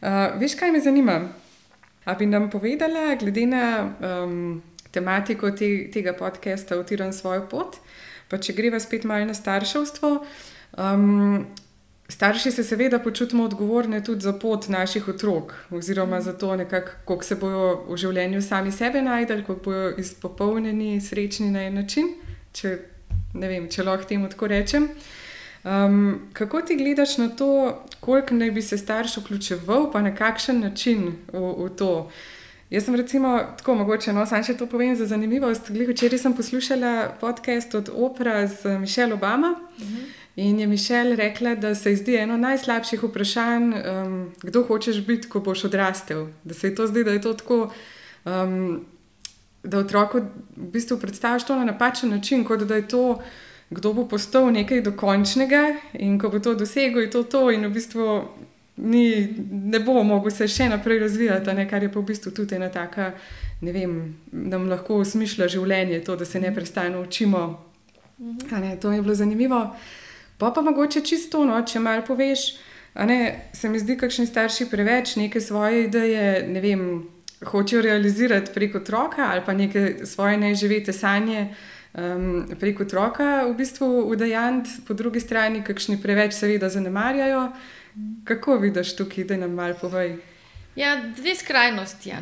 uh, 0.03 0.37
veš, 0.39 0.53
kaj 0.59 0.71
me 0.71 0.83
zanima? 0.85 1.17
A 2.05 2.13
bi 2.19 2.27
nam 2.29 2.49
povedala, 2.51 3.15
glede 3.15 3.45
na 3.47 3.63
um, 4.03 4.61
tematiko 4.91 5.51
te, 5.51 5.89
tega 5.91 6.13
podcasta, 6.13 6.77
Utiram 6.77 7.13
svojo 7.15 7.47
pot, 7.49 7.79
pa 8.29 8.37
če 8.37 8.53
greva 8.53 8.79
spet 8.83 9.07
malo 9.09 9.25
na 9.25 9.33
starševstvo. 9.33 10.13
Um, 10.77 11.47
starši 12.13 12.51
se 12.51 12.63
seveda 12.63 12.99
počutimo 12.99 13.43
odgovorne 13.43 14.03
tudi 14.03 14.21
za 14.21 14.33
pot 14.33 14.67
naših 14.69 15.07
otrok, 15.07 15.53
oziroma 15.71 16.21
za 16.21 16.33
to, 16.33 16.57
kako 16.69 17.23
se 17.23 17.35
bodo 17.35 17.85
v 17.89 17.97
življenju 17.97 18.41
sami 18.41 18.71
sebe 18.71 19.01
najdel, 19.01 19.41
kako 19.41 19.59
bodo 19.65 19.89
izpopolnjeni, 19.97 21.01
srečni 21.01 21.49
na 21.51 21.65
en 21.65 21.81
način, 21.81 22.13
če, 22.53 22.77
vem, 23.33 23.67
če 23.69 23.83
lahko 23.83 24.09
temu 24.09 24.29
tako 24.29 24.47
rečem. 24.47 24.87
Um, 25.63 26.29
kako 26.33 26.61
ti 26.61 26.75
gledaš 26.75 27.17
na 27.17 27.29
to, 27.29 27.49
koliko 27.99 28.35
naj 28.35 28.51
bi 28.51 28.61
se 28.61 28.77
starš 28.77 29.17
vključeval, 29.17 29.91
pa 29.91 30.01
na 30.01 30.13
kakšen 30.15 30.59
način 30.59 31.13
v, 31.31 31.43
v 31.65 31.69
to? 31.79 31.91
Jaz 32.69 32.85
sem 32.85 32.95
recimo 32.95 33.39
tako 33.57 33.75
mogoče, 33.75 34.13
no, 34.13 34.25
sam 34.25 34.43
še 34.43 34.57
to 34.57 34.65
povem 34.67 34.95
za 34.97 35.05
zanimivost. 35.05 35.69
Glih, 35.71 35.89
včeraj 35.93 36.19
sem 36.19 36.33
poslušala 36.33 37.13
podcast 37.21 37.75
od 37.77 37.89
Opera 37.93 38.47
z 38.47 38.77
Mišel 38.81 39.13
Obama 39.13 39.55
in 40.35 40.59
je 40.59 40.67
Mišel 40.67 41.15
rekla, 41.15 41.55
da 41.55 41.75
se 41.75 41.91
ji 41.91 41.95
zdi 41.95 42.15
eno 42.15 42.37
najslabših 42.37 43.03
vprašanj, 43.03 43.73
um, 43.73 44.31
kdo 44.43 44.63
hočeš 44.63 45.03
biti, 45.05 45.29
ko 45.29 45.39
boš 45.39 45.65
odrastel. 45.69 46.27
Da 46.43 46.53
se 46.53 46.67
ji 46.67 46.75
to 46.75 46.87
zdi, 46.87 47.03
da 47.03 47.11
je 47.11 47.21
to 47.21 47.33
tako. 47.33 47.69
Um, 48.25 48.85
da 49.63 49.79
otroku 49.79 50.19
v 50.57 50.71
bistvu 50.71 50.97
predstaviš 50.99 51.45
to 51.47 51.55
na 51.55 51.65
napačen 51.65 52.09
način, 52.09 52.43
kot 52.43 52.59
da 52.59 52.75
je 52.75 52.87
to, 52.87 53.21
kdo 53.69 53.93
bo 53.93 54.07
postal 54.07 54.51
nekaj 54.51 54.81
dokončnega 54.81 55.75
in 55.93 56.19
ko 56.19 56.29
bo 56.29 56.39
to 56.39 56.53
dosegel, 56.55 57.01
je 57.01 57.11
to 57.11 57.23
to 57.23 57.51
in 57.51 57.65
v 57.65 57.71
bistvu 57.73 58.27
ni, 58.77 59.27
ne 59.51 59.79
bo 59.79 60.03
mogel 60.03 60.31
se 60.31 60.47
še 60.47 60.67
naprej 60.69 60.99
razvijati, 60.99 61.53
ne, 61.53 61.67
kar 61.69 61.83
je 61.83 61.91
pa 61.91 61.99
v 61.99 62.05
bistvu 62.05 62.31
tudi 62.31 62.55
ena 62.55 62.69
taka, 62.69 63.13
ne 63.61 63.71
vem, 63.71 64.15
nam 64.31 64.67
lahko 64.69 64.99
usmišlja 64.99 65.47
življenje, 65.47 66.01
to, 66.03 66.15
da 66.15 66.25
se 66.25 66.39
neprestano 66.39 67.01
učimo. 67.01 67.43
A 68.51 68.59
Ne, 68.59 68.75
to 68.79 68.91
je 68.91 69.01
bilo 69.01 69.15
zanimivo. 69.15 69.75
Pa 70.43 70.51
pa 70.51 70.61
mogoče 70.61 71.01
čisto, 71.01 71.45
no, 71.45 71.61
če 71.65 71.79
malo 71.79 72.03
poveš, 72.07 72.53
ne, 72.95 73.49
se 73.53 73.69
mi 73.69 73.79
zdi, 73.79 73.97
kakšni 73.97 74.27
starši 74.27 74.67
preveč 74.71 75.15
neke 75.15 75.41
svoje 75.41 75.85
ideje, 75.87 76.47
ne 76.47 76.61
vem, 76.61 76.83
hočejo 77.43 77.81
realizirati 77.81 78.51
preko 78.53 78.77
otroka 78.77 79.27
ali 79.31 79.41
pa 79.45 79.53
neke 79.53 80.05
svoje 80.05 80.37
neživete 80.37 80.93
sanje 80.93 81.55
um, 81.93 82.45
preko 82.59 82.83
otroka, 82.83 83.45
v 83.47 83.55
bistvu 83.57 83.87
udajant, 84.09 84.67
po 84.87 84.93
drugi 84.93 85.19
strani, 85.19 85.63
kakšni 85.63 85.99
preveč 86.01 86.33
seveda 86.33 86.69
zanemarjajo. 86.69 87.49
Kako 88.25 88.57
vidiš 88.57 88.95
tukaj, 88.95 89.27
da 89.29 89.37
nam 89.37 89.53
malo 89.53 89.75
povej? 89.81 90.17
Ja, 90.75 90.95
dve 91.15 91.35
skrajnosti. 91.37 92.13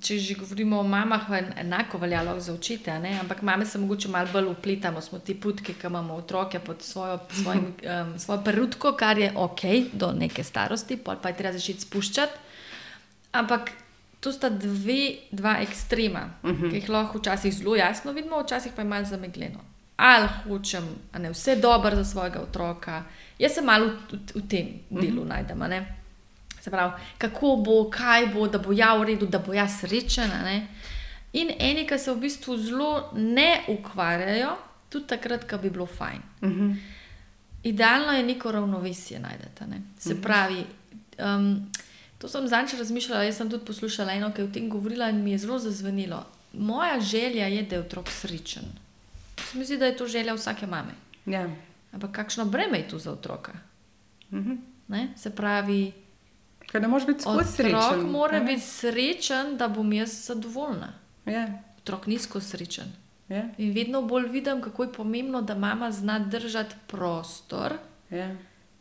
Če 0.00 0.18
že 0.22 0.36
govorimo 0.38 0.78
o 0.80 0.86
mamah, 0.86 1.26
je 1.34 1.40
enako 1.64 1.98
veljalo 1.98 2.36
za 2.40 2.54
očete, 2.54 2.90
ampak 3.20 3.42
mame 3.42 3.66
se 3.66 3.78
mogoče 3.78 4.08
malo 4.08 4.28
bolj 4.32 4.52
upletamo, 4.52 5.00
smo 5.00 5.18
ti 5.18 5.34
putke, 5.34 5.74
ki 5.74 5.86
imamo 5.86 6.14
otroke 6.14 6.60
pod 6.60 6.82
svojo, 6.82 7.18
svojim, 7.42 7.66
um, 7.90 8.18
svojo 8.18 8.44
perutko, 8.44 8.92
kar 8.92 9.18
je 9.18 9.32
ok 9.36 9.60
do 9.92 10.12
neke 10.12 10.44
starosti, 10.44 10.96
pa 10.96 11.28
je 11.28 11.36
treba 11.36 11.52
začeti 11.58 11.80
spuščati. 11.80 12.38
Ampak 13.32 13.70
to 14.20 14.32
sta 14.32 14.48
dve, 14.48 15.16
dva 15.30 15.58
ekstrema, 15.60 16.30
uh 16.42 16.50
-huh. 16.50 16.70
ki 16.70 16.76
jih 16.76 16.88
lahko 16.88 17.18
včasih 17.18 17.54
zelo 17.54 17.76
jasno 17.76 18.12
vidimo, 18.12 18.42
včasih 18.42 18.72
pa 18.76 18.82
je 18.82 18.88
malo 18.88 19.04
zamegljeno. 19.04 19.60
ali 19.96 20.28
hočem 20.44 20.84
ne, 21.18 21.30
vse 21.30 21.56
dobro 21.56 21.96
za 21.96 22.04
svojega 22.04 22.40
otroka. 22.40 23.02
Jaz 23.38 23.52
sem 23.52 23.64
malo 23.64 23.86
v, 23.86 24.16
v, 24.16 24.40
v 24.40 24.48
tem 24.48 24.66
delu, 24.90 25.24
mm 25.24 25.28
-hmm. 25.28 25.28
najdem. 25.28 25.99
Se 26.60 26.70
pravi, 26.70 26.92
kako 27.18 27.56
bo, 27.64 27.90
kaj 27.90 28.26
bo, 28.34 28.48
da 28.48 28.58
bo 28.58 28.72
ja 28.72 28.94
v 28.96 29.04
redu, 29.04 29.26
da 29.26 29.38
bo 29.38 29.54
ja 29.54 29.68
srečen. 29.68 30.30
In 31.32 31.52
eni, 31.58 31.86
ki 31.86 31.98
se 31.98 32.12
v 32.12 32.20
bistvu 32.20 32.56
zelo 32.58 33.10
ne 33.14 33.64
ukvarjajo, 33.68 34.56
tudi 34.90 35.06
takrat, 35.06 35.46
ko 35.50 35.58
bi 35.58 35.70
bilo 35.70 35.86
fajn. 35.86 36.22
Mm 36.42 36.48
-hmm. 36.48 36.76
Idealno 37.62 38.12
je 38.12 38.22
neko 38.22 38.52
ravnovesje 38.52 39.18
najdete. 39.18 39.66
Ne? 39.66 39.82
Se 39.98 40.14
mhm. 40.14 40.22
pravi, 40.22 40.64
um, 41.18 41.70
to 42.18 42.28
sem 42.28 42.48
zadnjič 42.48 42.78
razmišljala, 42.78 43.22
jaz 43.22 43.36
sem 43.36 43.50
tudi 43.50 43.64
poslušala 43.64 44.12
eno, 44.12 44.32
ki 44.32 44.40
je 44.40 44.44
o 44.44 44.52
tem 44.52 44.68
govorila 44.68 45.08
in 45.08 45.24
mi 45.24 45.30
je 45.30 45.38
zelo 45.38 45.58
zazvenilo. 45.58 46.26
Moja 46.52 47.00
želja 47.00 47.46
je, 47.46 47.62
da 47.62 47.76
je 47.76 47.80
otrok 47.80 48.10
srečen. 48.10 48.64
Se 49.50 49.58
mi 49.58 49.64
zdi, 49.64 49.76
da 49.76 49.86
je 49.86 49.96
to 49.96 50.06
želja 50.06 50.34
vsake 50.34 50.66
mame. 50.66 50.92
Ja. 51.26 51.48
Ampak 51.92 52.12
kakšno 52.12 52.44
breme 52.44 52.78
je 52.78 52.88
to 52.88 52.98
za 52.98 53.12
otroka? 53.12 53.52
Mm 54.30 54.38
-hmm. 54.88 55.06
Se 55.16 55.30
pravi, 55.30 55.92
da 56.78 56.88
moraš 56.88 57.06
biti 57.06 57.20
skozi 57.20 57.52
srečen. 57.52 57.76
Otrok 57.76 58.10
mora 58.10 58.40
biti 58.40 58.60
srečen, 58.60 59.56
da 59.56 59.68
bom 59.68 59.92
jaz 59.92 60.26
zadovoljna. 60.26 60.92
Ja. 61.26 61.48
Otrok 61.78 62.06
ni 62.06 62.18
skozi 62.18 62.48
srečen. 62.48 62.92
Ja. 63.28 63.42
In 63.58 63.72
vedno 63.72 64.02
bolj 64.02 64.28
vidim, 64.28 64.62
kako 64.62 64.82
je 64.82 64.92
pomembno, 64.92 65.42
da 65.42 65.54
mama 65.54 65.92
zna 65.92 66.18
držati 66.18 66.74
prostor, 66.86 67.72
ja. 68.10 68.36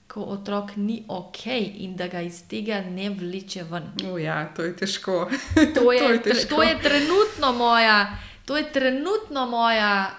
ko 0.08 0.22
otrok 0.22 0.76
ni 0.76 1.04
ok 1.08 1.46
in 1.76 1.96
da 1.96 2.08
ga 2.08 2.22
iz 2.22 2.48
tega 2.48 2.82
ne 2.82 3.10
vleče 3.10 3.64
ven. 3.64 3.92
Ja, 4.22 4.54
to 4.56 4.64
je 4.64 4.76
težko. 4.76 5.30
To 5.76 5.92
je, 5.92 6.00
to 6.00 6.12
je, 6.14 6.22
težko. 6.22 6.56
To 6.56 6.64
je 6.64 6.80
trenutno 6.82 7.52
moja. 7.58 8.18
To 8.46 8.58
je 8.58 8.72
trenutno 8.72 9.46
moja 9.46 10.10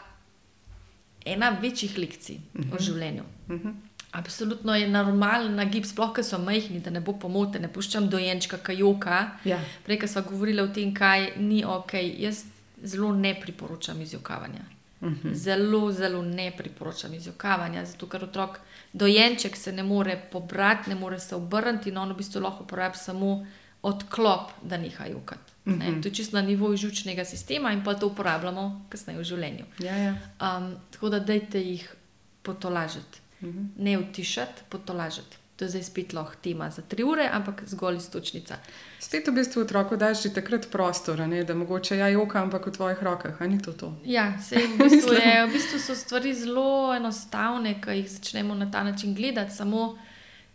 ena 1.25 1.57
večjih 1.63 1.99
lekcij 1.99 2.37
uh 2.37 2.61
-huh. 2.61 2.71
v 2.71 2.75
mhm. 2.75 2.83
življenju. 2.85 3.23
Uh 3.49 3.55
mhm. 3.55 3.69
-huh. 3.69 3.75
Absolutno 4.13 4.75
je 4.75 4.89
normalen 4.89 5.55
nagib, 5.55 5.85
sploh 5.87 6.11
ker 6.15 6.25
so 6.27 6.39
majhni, 6.39 6.81
da 6.81 6.91
ne 6.91 7.01
bo 7.01 7.13
pomote, 7.13 7.61
ne 7.63 7.69
puščam 7.71 8.09
dojenčka, 8.11 8.59
kajoka. 8.59 9.21
Ja. 9.45 9.61
Prej 9.87 10.09
smo 10.09 10.23
govorili 10.23 10.63
o 10.63 10.69
tem, 10.69 10.95
kaj 10.95 11.37
ni 11.39 11.65
ok. 11.65 11.95
Jaz 12.19 12.45
zelo 12.83 13.13
ne 13.15 13.37
priporočam 13.41 14.01
izjokavanja. 14.01 14.67
Uh 15.01 15.09
mhm. 15.09 15.29
-huh. 15.29 15.35
Zelo, 15.35 15.93
zelo 15.93 16.23
ne 16.23 16.53
priporočam 16.57 17.15
izjokavanja, 17.15 17.85
zato 17.85 18.07
ker 18.07 18.25
otrok, 18.25 18.59
dojenček 18.93 19.57
se 19.57 19.73
ne 19.73 19.83
more 19.83 20.23
pobrati, 20.33 20.91
ne 20.91 20.97
more 20.97 21.21
se 21.21 21.35
obrniti 21.35 21.89
in 21.89 21.99
on 21.99 22.13
v 22.13 22.17
bistvu 22.17 22.41
lahko 22.41 22.65
uporablja 22.65 22.99
samo 22.99 23.47
odklop, 23.83 24.51
da 24.63 24.77
neha 24.77 25.07
jokati. 25.07 25.53
Uh 25.67 25.73
-huh. 25.73 26.03
To 26.03 26.09
je 26.09 26.15
čisto 26.15 26.37
na 26.37 26.43
nivoju 26.43 26.77
žučnega 26.77 27.25
sistema 27.25 27.73
in 27.73 27.85
pa 27.85 27.95
to 27.95 28.07
uporabljamo 28.07 28.87
kasneje 28.89 29.19
v 29.19 29.25
življenju. 29.25 29.65
Ja, 29.79 29.97
ja. 29.97 30.15
Um, 30.41 30.77
tako 30.91 31.09
da 31.09 31.19
dajte 31.19 31.63
jih 31.63 31.95
potolažiti, 32.43 33.21
mhm. 33.43 33.59
-huh. 33.59 33.67
ne 33.77 33.99
utišati, 33.99 34.63
potolažiti. 34.69 35.37
To 35.61 35.65
je 35.65 35.69
zdaj 35.69 35.83
spet 35.83 36.13
lahko 36.13 36.35
tema 36.43 36.71
za 36.71 36.83
tri 36.83 37.05
ure, 37.05 37.29
ampak 37.33 37.63
zgolj 37.67 37.97
istočnica. 37.97 38.57
Spet 38.99 39.29
v 39.29 39.33
bistvu 39.33 39.61
otroku 39.63 39.97
daš 39.97 40.23
že 40.23 40.33
takrat 40.33 40.71
prostor, 40.73 41.19
ne? 41.29 41.45
da 41.45 41.55
mogoče 41.55 41.97
ja 41.97 42.09
joka, 42.09 42.43
ampak 42.43 42.67
v 42.67 42.73
tvojih 42.73 43.03
rokah, 43.03 43.37
ali 43.41 43.51
ni 43.51 43.63
to 43.63 43.73
to? 43.73 43.93
Ja, 44.05 44.41
sej, 44.43 44.67
v, 44.67 44.79
bistvu 44.79 45.13
je, 45.13 45.47
v 45.47 45.53
bistvu 45.53 45.79
so 45.79 45.95
stvari 45.95 46.35
zelo 46.35 46.95
enostavne, 46.97 47.77
ko 47.85 47.91
jih 47.91 48.09
začnemo 48.11 48.55
na 48.55 48.71
ta 48.71 48.83
način 48.83 49.15
gledati. 49.15 49.55
Samo 49.55 49.99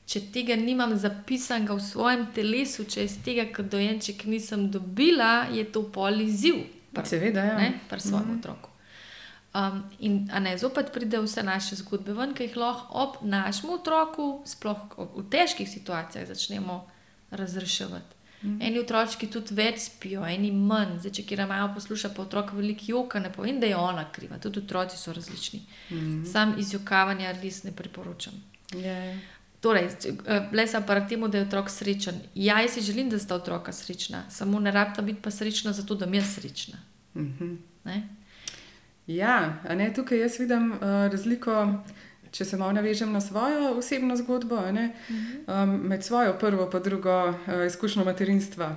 če 0.06 0.22
tega 0.34 0.56
nimam 0.56 0.98
zapisanega 0.98 1.78
v 1.78 1.86
svojem 1.86 2.28
telesu, 2.34 2.86
če 2.90 3.06
iz 3.06 3.20
tega, 3.26 3.46
kar 3.54 3.70
dojenček 3.70 4.26
nisem 4.26 4.72
dobila, 4.72 5.46
je 5.54 5.66
to 5.70 5.86
poliziv. 5.92 6.66
Seveda, 7.04 7.44
ja. 7.44 7.72
pri 7.90 8.00
svojem 8.00 8.26
mm 8.26 8.32
-hmm. 8.32 8.40
otroku. 8.40 8.74
Um, 9.56 9.84
in 9.99 10.30
ne, 10.41 10.58
zopet 10.58 10.91
pride 10.93 11.20
vse 11.24 11.43
naše 11.43 11.78
zgodbe 11.80 12.14
ven, 12.14 12.34
ki 12.36 12.49
jih 12.49 12.58
lahko 12.60 12.91
ob 12.91 13.14
našem 13.24 13.70
otroku, 13.72 14.41
sploh 14.45 14.97
v 14.97 15.24
težkih 15.32 15.70
situacijah, 15.70 16.28
začnemo 16.28 16.82
razreševati. 17.32 18.16
Mm. 18.41 18.58
Eni 18.62 18.80
otroci 18.80 19.30
tudi 19.32 19.56
več 19.56 19.86
spijo, 19.86 20.26
eni 20.28 20.51
manj. 20.51 20.97
Zdaj, 20.99 21.14
če 21.18 21.24
kjer 21.30 21.45
malo 21.47 21.70
posluša, 21.78 22.12
pa 22.18 22.26
otrok 22.26 22.51
veliko 22.58 22.84
joka, 22.88 23.22
ne 23.24 23.32
povem, 23.32 23.62
da 23.64 23.70
je 23.70 23.78
ona 23.80 24.03
kriva. 24.12 24.41
Tudi 24.43 24.60
otroci 24.60 24.99
so 24.99 25.14
različni. 25.16 25.62
Mm. 25.89 26.26
Sam 26.28 26.58
izjokavanja 26.60 27.32
res 27.39 27.64
ne 27.64 27.72
priporočam. 27.72 28.36
Yeah. 28.74 29.16
Ja. 29.16 29.16
Torej, 29.64 29.88
eh, 30.03 30.49
le 30.51 30.68
sem 30.68 30.84
pa 30.86 30.99
temu, 31.08 31.28
da 31.32 31.39
je 31.39 31.47
otrok 31.47 31.72
srečen. 31.72 32.20
Ja, 32.36 32.60
jaz 32.62 32.76
si 32.76 32.82
želim, 32.82 33.10
da 33.10 33.20
sta 33.20 33.39
otroka 33.39 33.74
srečna, 33.74 34.26
samo 34.30 34.60
ne 34.60 34.72
rabita 34.72 35.01
biti 35.01 35.22
pa 35.22 35.32
srečna, 35.32 35.74
zato 35.74 35.95
da 35.95 36.06
mi 36.06 36.18
je 36.18 36.24
srečna. 36.24 36.78
Mm 37.16 37.34
-hmm. 37.39 38.01
Ja, 39.08 39.53
ne, 39.70 39.93
tukaj 39.93 40.20
jaz 40.20 40.39
vidim 40.39 40.72
uh, 40.72 40.80
razliko, 41.12 41.66
če 42.32 42.45
se 42.45 42.58
malo 42.58 42.74
navežem 42.74 43.12
na 43.14 43.22
svojo 43.22 43.76
osebno 43.78 44.16
zgodbo, 44.18 44.62
ne, 44.72 44.88
mm 44.88 45.16
-hmm. 45.16 45.64
um, 45.64 45.76
med 45.88 46.03
svojo 46.03 46.34
prvo 46.39 46.70
in 46.74 46.84
drugo 46.84 47.30
uh, 47.30 47.36
izkušnjo 47.68 48.06
materinstva. 48.06 48.76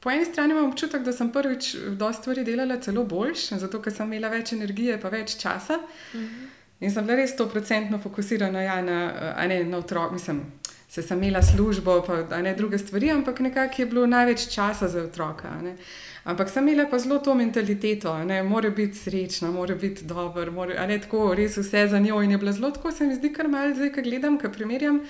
Po 0.00 0.10
eni 0.10 0.24
strani 0.24 0.52
imam 0.52 0.70
občutek, 0.70 1.02
da 1.02 1.12
sem 1.12 1.32
prvič 1.32 1.76
dosta 1.88 2.22
stvari 2.22 2.44
delala 2.44 2.80
celo 2.80 3.04
boljš, 3.04 3.48
zato 3.48 3.82
ker 3.82 3.92
sem 3.92 4.06
imela 4.12 4.28
več 4.28 4.52
energije 4.52 4.94
in 4.94 5.10
več 5.10 5.36
časa. 5.36 5.78
Mm 6.14 6.18
-hmm. 6.20 6.46
In 6.80 6.90
sem 6.90 7.06
bila 7.06 7.16
res 7.16 7.30
sto 7.30 7.46
procentno 7.48 7.98
fokusirana 7.98 8.62
ja, 8.62 8.82
na, 8.82 8.98
ne, 9.46 9.64
na 9.64 9.78
otrok, 9.78 10.12
mislim, 10.12 10.40
se 10.88 11.02
sem 11.02 11.22
imela 11.22 11.42
službo, 11.42 12.02
pa 12.02 12.42
ne 12.42 12.54
druge 12.54 12.78
stvari, 12.78 13.10
ampak 13.10 13.40
nekako 13.40 13.82
je 13.82 13.86
bilo 13.86 14.06
največ 14.06 14.48
časa 14.54 14.88
za 14.88 15.02
otroka. 15.02 15.48
Ne. 15.62 15.76
Ampak 16.24 16.50
sem 16.50 16.68
imela 16.68 16.86
pa 16.90 16.98
zelo 16.98 17.18
to 17.18 17.34
mentaliteto, 17.34 18.12
da 18.24 18.42
mora 18.42 18.70
biti 18.70 18.98
srečna, 18.98 19.50
mora 19.50 19.74
biti 19.74 20.04
dober, 20.04 20.50
mora 20.50 20.86
biti 20.86 21.02
tako, 21.02 21.34
res 21.34 21.56
vse 21.56 21.86
za 21.88 21.98
njo. 21.98 22.22
In 22.22 22.30
je 22.30 22.38
bilo 22.38 22.52
zelo 22.52 22.70
tako, 22.70 22.92
se 22.92 23.06
mi 23.06 23.14
zdi, 23.14 23.32
kar 23.32 23.48
malce 23.48 23.74
zdaj, 23.74 23.92
ko 23.92 24.02
gledam, 24.02 24.38
ko 24.38 24.48
primerjam, 24.48 25.00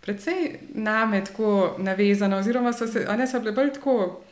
predvsej 0.00 0.58
name 0.74 1.24
tako 1.24 1.76
navezano, 1.78 2.38
oziroma 2.38 2.72
so 2.72 2.86
se, 2.86 3.04
a 3.08 3.16
ne 3.16 3.26
so 3.26 3.40
bile 3.40 3.52
bolj 3.52 3.72
tako 3.72 4.22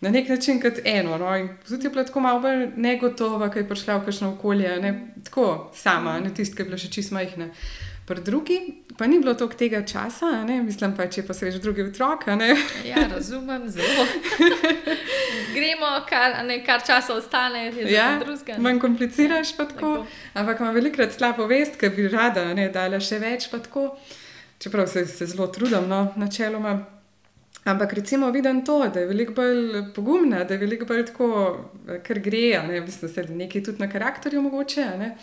na 0.00 0.10
nek 0.10 0.28
način 0.28 0.60
kot 0.60 0.78
eno. 0.84 1.18
No? 1.18 1.36
In 1.36 1.48
tudi 1.68 1.86
je 1.86 1.90
bila 1.90 2.04
tako 2.04 2.20
malo 2.20 2.40
bolj 2.40 2.68
negotova, 2.76 3.50
ker 3.50 3.62
je 3.62 3.68
prišla 3.68 3.98
v 3.98 4.04
kakšno 4.04 4.32
okolje, 4.34 4.76
ne? 4.80 4.94
tako 5.24 5.70
sama, 5.74 6.20
ne 6.20 6.34
tisti, 6.34 6.56
ki 6.56 6.62
je 6.62 6.70
bila 6.70 6.78
še 6.78 6.90
čist 6.90 7.12
majhna. 7.12 7.50
Pri 8.10 8.20
drugi 8.20 8.82
pa 8.98 9.06
ni 9.06 9.18
bilo 9.18 9.34
toliko 9.34 9.56
tega 9.56 9.86
časa, 9.86 10.44
ne? 10.44 10.62
mislim 10.62 10.96
pa, 10.96 11.04
če 11.06 11.22
pa 11.22 11.34
se 11.34 11.46
veš 11.46 11.60
drugi 11.62 11.84
otrok. 11.86 12.24
ja, 12.84 13.04
razumem, 13.12 13.68
zelo. 13.70 14.06
Gremo, 15.54 15.90
kar, 16.08 16.34
ne, 16.44 16.56
kar 16.66 16.82
časa 16.86 17.14
ostane, 17.14 17.68
je 17.70 17.92
ja, 17.92 18.08
drugega. 18.18 18.56
Manj 18.58 18.80
kompliciraš 18.82 19.52
pa 19.56 19.68
tako, 19.70 19.92
tako. 20.00 20.06
ampak 20.34 20.60
ima 20.60 20.70
velikrat 20.74 21.14
slabo 21.14 21.46
vest, 21.46 21.78
ker 21.78 21.94
bi 21.94 22.08
rada 22.10 22.48
ne, 22.54 22.66
dala 22.74 22.98
še 22.98 23.20
več 23.22 23.46
pa 23.52 23.60
tako. 23.62 23.92
Čeprav 24.58 24.90
se, 24.90 25.04
se 25.06 25.28
zelo 25.30 25.46
trudim, 25.54 25.86
no, 25.88 26.08
načeloma. 26.18 26.80
Ampak 27.70 27.94
recimo 28.00 28.32
vidim 28.34 28.64
to, 28.66 28.80
da 28.90 29.04
je 29.04 29.06
veliko 29.06 29.36
bolj 29.38 29.84
pogumna, 29.94 30.42
da 30.44 30.58
je 30.58 30.64
veliko 30.64 30.90
bolj 30.90 31.06
tako, 31.12 31.30
ker 32.02 32.18
gre, 32.26 32.58
ne 32.66 32.82
mislim, 32.82 33.06
da 33.06 33.14
se 33.14 33.24
nekaj 33.44 33.64
tudi 33.70 33.86
na 33.86 33.88
karakterju 33.92 34.42
mogoče. 34.42 34.88
Ne? 34.98 35.14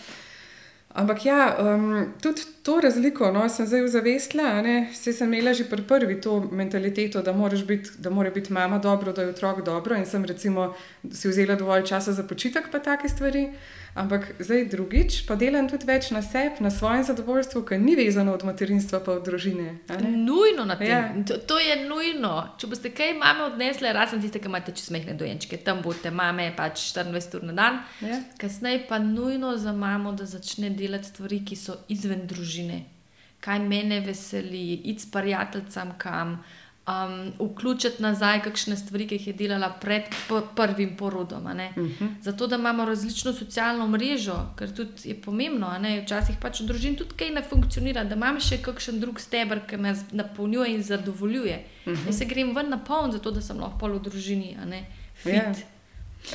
Ampak 0.94 1.26
ja, 1.26 1.58
um, 1.60 2.14
tudi 2.22 2.42
to 2.64 2.80
razliko 2.82 3.32
no, 3.32 3.50
sem 3.50 3.68
zdaj 3.68 3.88
zavestila. 3.88 4.62
Vse 4.92 5.14
sem 5.14 5.34
imela 5.34 5.54
že 5.54 5.68
pri 5.70 5.84
prvi 5.88 6.22
to 6.22 6.40
mentaliteto, 6.52 7.22
da, 7.22 7.34
bit, 7.68 7.92
da 8.00 8.10
mora 8.10 8.30
biti 8.30 8.54
mama 8.54 8.80
dobro, 8.80 9.14
da 9.14 9.22
je 9.22 9.30
otrok 9.30 9.62
dobro. 9.66 9.96
In 9.96 10.06
sem 10.06 10.26
recimo 10.26 10.74
si 11.12 11.28
vzela 11.28 11.56
dovolj 11.56 11.86
časa 11.86 12.12
za 12.12 12.24
počitek, 12.24 12.72
pa 12.72 12.80
take 12.80 13.10
stvari. 13.10 13.50
Ampak 13.98 14.36
zdaj 14.40 14.68
drugič, 14.70 15.16
pa 15.26 15.34
delam 15.34 15.66
tudi 15.66 15.88
več 15.90 16.12
na 16.14 16.22
sebi, 16.22 16.62
na 16.62 16.70
svojem 16.70 17.02
zadovoljstvu, 17.08 17.64
ki 17.66 17.80
ni 17.82 17.96
vezano 17.98 18.36
od 18.38 18.44
materinstva 18.46 19.00
pa 19.02 19.16
od 19.18 19.26
družine. 19.26 19.80
Nujno 20.06 20.68
na 20.70 20.76
tem. 20.78 20.92
Ja. 20.92 21.00
To, 21.26 21.40
to 21.50 21.58
je 21.58 21.80
nujno. 21.88 22.34
Če 22.62 22.70
boste 22.70 22.92
kaj 22.94 23.16
mame 23.18 23.48
odnesle, 23.48 23.90
razen 23.98 24.22
tiste, 24.22 24.38
ki 24.44 24.52
imate 24.52 24.76
česmehne 24.78 25.18
dojenčke, 25.18 25.58
tam 25.66 25.82
boste 25.82 26.12
mame 26.14 26.52
pač 26.58 26.92
24 26.94 27.40
ur 27.40 27.48
na 27.50 27.58
dan. 27.58 27.82
Ja. 28.06 28.22
Kasneje 28.38 28.84
pa 28.86 29.02
nujno 29.02 29.56
za 29.58 29.74
mamo, 29.74 30.14
da 30.14 30.30
začne 30.30 30.70
delati 30.78 31.10
stvari, 31.10 31.42
ki 31.42 31.58
so 31.58 31.80
izven 31.90 32.28
družine. 32.30 32.84
Kaj 33.42 33.66
mene 33.66 34.04
veseli, 34.06 34.84
id 34.92 35.02
s 35.02 35.10
prijateljem 35.10 35.98
kam 35.98 36.38
um, 36.88 37.50
vključiti 37.50 38.02
nazaj 38.04 38.42
kakšne 38.42 38.78
stvari, 38.78 39.08
ki 39.08 39.16
jih 39.16 39.28
je 39.28 39.34
delala 39.34 39.70
pred 39.82 40.04
prvim 40.56 40.96
porodom. 40.98 41.46
Uh 41.46 41.52
mhm. 41.52 41.94
-huh. 42.00 42.10
Zato, 42.22 42.48
da 42.48 42.56
imamo 42.56 42.86
različno 42.86 43.34
socialno 43.34 43.88
mrežo, 43.88 44.46
ker 44.58 44.76
tudi 44.76 45.10
je 45.10 45.22
pomembno, 45.22 45.80
da 45.82 46.02
včasih 46.02 46.36
pač 46.42 46.62
v 46.62 46.66
družini 46.66 46.98
tudi 46.98 47.16
kaj 47.16 47.30
ne 47.30 47.44
funkcionira, 47.44 48.04
da 48.04 48.16
imam 48.16 48.40
še 48.40 48.58
kakšen 48.58 49.00
drug 49.00 49.20
stebr, 49.20 49.60
ki 49.68 49.78
me 49.78 49.96
napolnjuje 50.12 50.76
in 50.76 50.84
zadovoljuje. 50.84 51.66
Uh 51.86 51.94
-huh. 51.94 52.08
Jaz 52.08 52.18
se 52.18 52.26
grem 52.26 52.56
ven 52.56 52.70
na 52.70 52.78
poln, 52.78 53.12
zato 53.12 53.32
da 53.32 53.42
sem 53.42 53.60
lahko 53.60 53.88
v 53.88 54.00
družini, 54.00 54.58
fit. 55.14 55.34
Yeah. 55.34 55.48
Ja. 55.48 55.54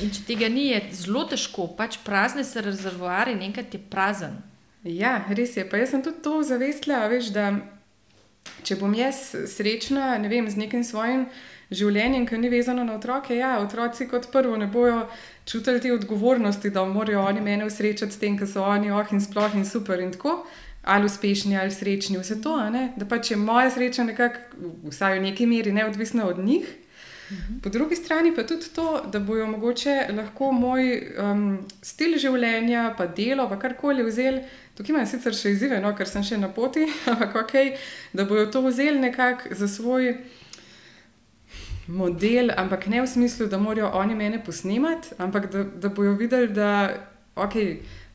In 0.01 0.09
če 0.09 0.21
tega 0.27 0.49
ni, 0.49 0.67
je 0.67 0.81
zelo 0.91 1.23
težko, 1.23 1.67
pač 1.67 1.97
prazne 2.05 2.43
se 2.43 2.61
rezervoari, 2.61 3.45
enkrat 3.45 3.73
je 3.73 3.79
prazen. 3.89 4.41
Ja, 4.83 5.25
res 5.29 5.57
je. 5.57 5.69
Pa 5.69 5.77
jaz 5.77 5.89
sem 5.89 6.03
tudi 6.03 6.21
to 6.23 6.43
zavestila, 6.43 7.07
veš, 7.07 7.29
da 7.35 7.51
če 8.63 8.77
bom 8.79 8.93
jaz 8.95 9.33
srečna 9.47 10.17
ne 10.21 10.29
vem, 10.31 10.49
z 10.49 10.59
nekim 10.59 10.83
svojim 10.83 11.27
življenjem, 11.73 12.27
ki 12.29 12.37
ni 12.37 12.51
vezano 12.53 12.83
na 12.85 12.97
otroke, 12.97 13.35
ja, 13.35 13.55
otroci 13.63 14.07
kot 14.11 14.29
prvo 14.31 14.57
ne 14.59 14.67
bojo 14.67 15.07
čutili 15.49 15.81
te 15.81 15.93
odgovornosti, 15.93 16.69
da 16.69 16.85
morajo 16.85 17.23
oni 17.23 17.41
mene 17.41 17.65
usrečati 17.65 18.13
s 18.13 18.21
tem, 18.21 18.37
ker 18.37 18.47
so 18.47 18.63
oni 18.63 18.91
oh 18.91 19.11
in 19.11 19.23
sploh 19.23 19.55
in 19.55 19.65
super 19.65 19.99
in 19.99 20.13
tako. 20.13 20.43
Ali 20.83 21.07
uspešni 21.07 21.55
ali 21.55 21.71
srečni, 21.71 22.17
vse 22.19 22.41
to, 22.43 22.57
da 22.99 23.05
pa 23.07 23.21
če 23.23 23.37
moja 23.39 23.69
sreča 23.71 24.03
nekako, 24.03 24.71
vsaj 24.91 25.15
v 25.15 25.29
neki 25.29 25.47
meri, 25.47 25.71
neodvisna 25.71 26.25
od 26.27 26.41
njih, 26.43 26.67
Po 27.61 27.69
drugi 27.69 27.95
strani 27.95 28.35
pa 28.35 28.43
tudi 28.43 28.65
to, 28.75 29.01
da 29.11 29.19
bojo 29.19 29.47
mogoče 29.47 30.07
lahko 30.15 30.51
moj 30.51 30.83
um, 31.17 31.45
stil 31.81 32.17
življenja, 32.19 32.93
pa 32.97 33.07
delo, 33.07 33.47
pa 33.49 33.59
karkoli 33.59 34.03
vzeli. 34.03 34.43
Tukaj 34.77 34.95
imam 34.95 35.05
sicer 35.05 35.35
še 35.37 35.51
izzive, 35.53 35.77
no, 35.81 35.91
ker 35.97 36.09
sem 36.09 36.23
še 36.25 36.37
na 36.41 36.49
poti, 36.49 36.87
ampak 37.11 37.35
ok, 37.43 37.57
da 38.13 38.25
bojo 38.25 38.47
to 38.51 38.63
vzeli 38.65 38.99
nekako 38.99 39.53
za 39.55 39.67
svoj 39.69 40.15
model, 41.87 42.49
ampak 42.57 42.87
ne 42.87 43.03
v 43.03 43.07
smislu, 43.07 43.47
da 43.51 43.59
morajo 43.61 43.91
oni 43.99 44.15
mene 44.15 44.39
posnemati, 44.43 45.13
ampak 45.21 45.51
da, 45.51 45.63
da 45.63 45.91
bojo 45.93 46.15
videli, 46.17 46.49
da 46.55 46.89
ok, 47.35 47.59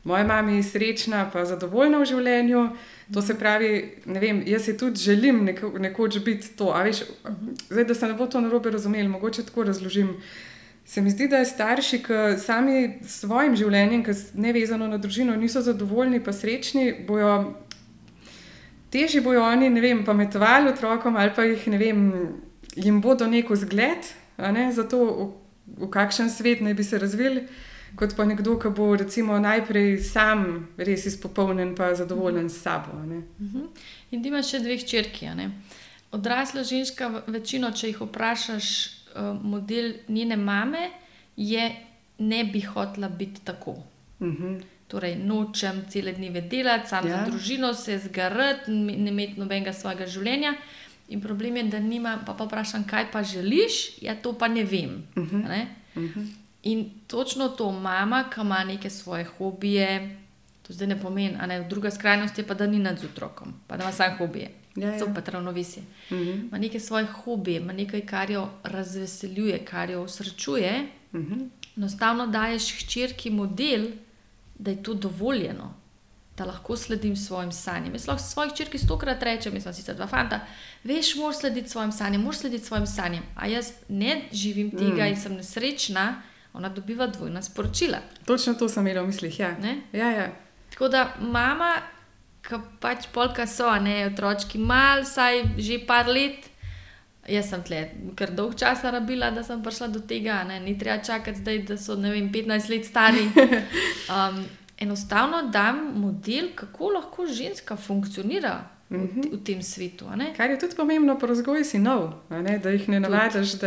moja 0.03 0.23
mama 0.23 0.51
je 0.51 0.63
srečna, 0.63 1.29
pa 1.33 1.45
zadovoljna 1.45 1.99
v 1.99 2.05
življenju. 2.11 2.67
To 3.13 3.21
se 3.21 3.35
pravi, 3.39 3.71
vem, 4.05 4.43
jaz 4.47 4.67
si 4.67 4.77
tudi 4.77 5.01
želim 5.01 5.43
neko, 5.45 5.71
nekoč 5.79 6.19
biti 6.25 6.53
to. 6.57 6.71
Veš, 6.73 7.03
zdaj, 7.69 7.85
da 7.85 7.95
se 7.95 8.07
ne 8.07 8.13
bo 8.13 8.27
to 8.27 8.41
narobe 8.41 8.71
razumeli, 8.71 9.07
mogoče 9.07 9.47
tako 9.47 9.63
razložim. 9.69 10.15
Se 10.89 11.01
mi 11.05 11.11
zdi, 11.13 11.27
da 11.29 11.43
starši, 11.45 11.99
ki 12.01 12.19
sami 12.41 12.79
s 13.05 13.19
svojim 13.21 13.53
življenjem, 13.55 14.01
ki 14.03 14.09
je 14.09 14.41
nevezano 14.41 14.87
na 14.89 14.97
družino, 14.97 15.35
niso 15.37 15.61
zadovoljni, 15.61 16.23
pa 16.25 16.33
srečni, 16.33 16.87
bojo 17.05 17.35
težje 18.89 19.21
bojo 19.21 19.43
oni, 19.45 19.69
ne 19.69 19.81
vem, 19.81 20.01
pametovali 20.05 20.71
otrokom 20.73 21.17
ali 21.17 21.33
pa 21.35 21.45
jih, 21.45 21.67
ne 21.69 21.77
vem, 21.77 21.99
jim 22.75 23.01
bodo 23.01 23.27
neko 23.29 23.55
zgled 23.55 24.09
ne, 24.37 24.71
za 24.73 24.87
to, 24.89 25.03
v, 25.05 25.27
v 25.85 25.89
kakšen 25.93 26.29
svet 26.29 26.61
naj 26.65 26.73
bi 26.73 26.83
se 26.83 26.99
razvili 26.99 27.45
kot 27.97 28.13
pa 28.15 28.25
nekdo, 28.25 28.53
ki 28.61 28.69
bo 28.73 28.91
recimo, 28.95 29.39
najprej 29.41 29.97
sam 30.05 30.67
res 30.77 31.07
izpopolnjen 31.09 31.73
in 31.73 31.95
zadovoljen 31.95 32.49
s 32.49 32.61
sabo. 32.61 32.91
Uh 32.93 33.05
mhm. 33.05 33.23
-huh. 33.39 33.67
In 34.11 34.23
ti 34.23 34.29
imaš 34.29 34.51
še 34.51 34.59
dve 34.59 34.77
črki. 34.77 35.29
Odrasla 36.11 36.63
ženska, 36.63 37.23
večino, 37.27 37.71
če 37.71 37.87
jih 37.87 38.01
vprašaš, 38.01 38.98
model 39.41 39.93
njene 40.07 40.35
mame 40.35 40.89
je, 41.37 41.75
ne 42.17 42.43
bi 42.43 42.61
hotela 42.61 43.09
biti 43.09 43.41
tako. 43.43 43.71
Uh 44.19 44.27
mhm. 44.27 44.43
-huh. 44.43 44.61
Torej, 44.87 45.15
nočem 45.15 45.85
cele 45.89 46.11
dneve 46.11 46.41
delati, 46.41 46.89
sam 46.89 47.07
ja. 47.07 47.17
za 47.17 47.31
družino 47.31 47.73
se 47.73 47.97
zgarati, 47.99 48.71
ne 48.71 49.09
imeti 49.09 49.39
nobenega 49.39 49.73
svojega 49.73 50.07
življenja. 50.07 50.53
In 51.09 51.21
problem 51.21 51.57
je, 51.57 51.63
da 51.63 51.79
nima, 51.79 52.19
pa, 52.25 52.33
pa 52.33 52.43
vprašam, 52.43 52.83
kaj 52.87 53.11
pa 53.11 53.23
želiš, 53.23 54.01
ja, 54.01 54.15
to 54.15 54.37
pa 54.37 54.47
ne 54.47 54.63
vem. 54.63 55.03
Uh 55.15 55.23
-huh. 55.23 55.47
ne? 55.47 55.67
Uh 55.95 56.03
-huh. 56.03 56.27
In 56.63 56.89
točno 57.07 57.49
to, 57.49 57.71
mama, 57.71 58.29
ki 58.33 58.41
ima 58.41 58.63
neke 58.63 58.89
svoje 58.89 59.23
hobije, 59.23 60.17
to 60.67 60.73
zdaj 60.73 60.87
ne 60.87 61.01
pomeni, 61.01 61.37
a 61.39 61.45
ne 61.45 61.63
druga 61.69 61.91
skrajnost 61.91 62.37
je 62.37 62.47
pa, 62.47 62.53
da 62.53 62.67
ni 62.67 62.79
nad 62.79 63.03
otrokom, 63.03 63.53
pa 63.67 63.77
da 63.77 63.83
ima 63.83 63.91
samo 63.91 64.17
hobije. 64.17 64.51
Ja, 64.81 64.95
ja. 64.95 65.13
Pa 65.13 65.31
ravnovesje. 65.31 65.83
Mm 66.09 66.15
-hmm. 66.15 66.51
Ma 66.51 66.57
nekaj 66.57 66.79
svojih 66.79 67.09
hobijev, 67.09 67.61
ima 67.61 67.73
nekaj, 67.73 68.05
kar 68.05 68.31
jo 68.31 68.49
razveseljuje, 68.63 69.65
kar 69.65 69.89
jo 69.89 70.03
usrečuje. 70.03 70.87
Mm 71.13 71.19
-hmm. 71.19 71.49
Enostavno 71.77 72.27
daješ 72.27 72.83
hčerki 72.83 73.29
model, 73.29 73.91
da 74.59 74.71
je 74.71 74.83
to 74.83 74.93
dovoljeno, 74.93 75.73
da 76.37 76.45
lahko 76.45 76.75
sledim 76.77 77.15
svojim 77.15 77.51
sanjam. 77.51 77.93
Jaz 77.93 78.07
lahko 78.07 78.23
svojih 78.23 78.53
hčerki 78.53 78.77
stokrat 78.77 79.23
rečem, 79.23 79.53
jaz 79.53 79.63
sem 79.63 79.73
sicer 79.73 79.95
dva 79.95 80.07
fanta, 80.07 80.39
veš, 80.83 81.15
moraš 81.15 81.39
slediti 81.39 81.69
svojim 81.69 81.91
sanjam, 81.91 82.21
moraš 82.21 82.39
slediti 82.39 82.65
svojim 82.65 82.87
sanjam. 82.87 83.23
A 83.35 83.47
jaz 83.47 83.71
ne 83.89 84.21
živim 84.31 84.71
tega 84.71 85.03
mm. 85.03 85.07
in 85.07 85.17
sem 85.17 85.33
nesrečna 85.33 86.21
ona 86.53 86.69
dobiva 86.69 87.07
dvojna 87.07 87.41
sporočila. 87.41 87.97
Točno 88.25 88.53
to 88.53 88.69
sem 88.69 88.87
imela 88.87 89.03
v 89.03 89.07
mislih. 89.07 89.39
Ja. 89.39 89.55
Ja, 89.93 90.09
ja. 90.11 90.31
Tako 90.69 90.87
da 90.87 91.13
mama, 91.19 91.75
ki 92.45 92.61
pač 92.79 93.09
polka 93.13 93.47
so, 93.47 93.69
ne 93.81 94.05
otročki, 94.07 94.61
mal, 94.61 95.05
saj 95.05 95.43
že 95.57 95.81
par 95.87 96.07
let. 96.07 96.47
Jaz 97.29 97.51
sem 97.51 97.61
tle, 97.61 97.83
ker 98.17 98.31
dolg 98.33 98.55
čas 98.57 98.81
rabila, 98.81 99.29
da 99.29 99.43
sem 99.45 99.59
prišla 99.61 99.91
do 99.93 99.99
tega, 100.01 100.39
ne? 100.49 100.57
ni 100.63 100.73
treba 100.79 100.97
čakati, 101.03 101.37
zdaj, 101.43 101.59
da 101.67 101.77
so 101.77 101.93
vem, 101.99 102.31
15 102.33 102.71
let 102.73 102.89
stari. 102.89 103.27
Um, 104.09 104.39
enostavno 104.81 105.43
dam 105.53 105.91
model, 106.01 106.47
kako 106.55 106.89
lahko 106.95 107.27
ženska 107.27 107.75
funkcionira 107.77 108.63
v, 108.89 108.97
mhm. 108.97 109.21
v 109.33 109.43
tem 109.45 109.61
svetu. 109.61 110.09
Kar 110.37 110.49
je 110.49 110.57
tudi 110.59 110.75
pomembno 110.75 111.13
pri 111.19 111.35
vzgoju 111.37 111.65
sinov, 111.65 112.13
da 112.29 112.69
jih 112.73 112.89
ne 112.89 112.99
navadiš. 112.99 113.59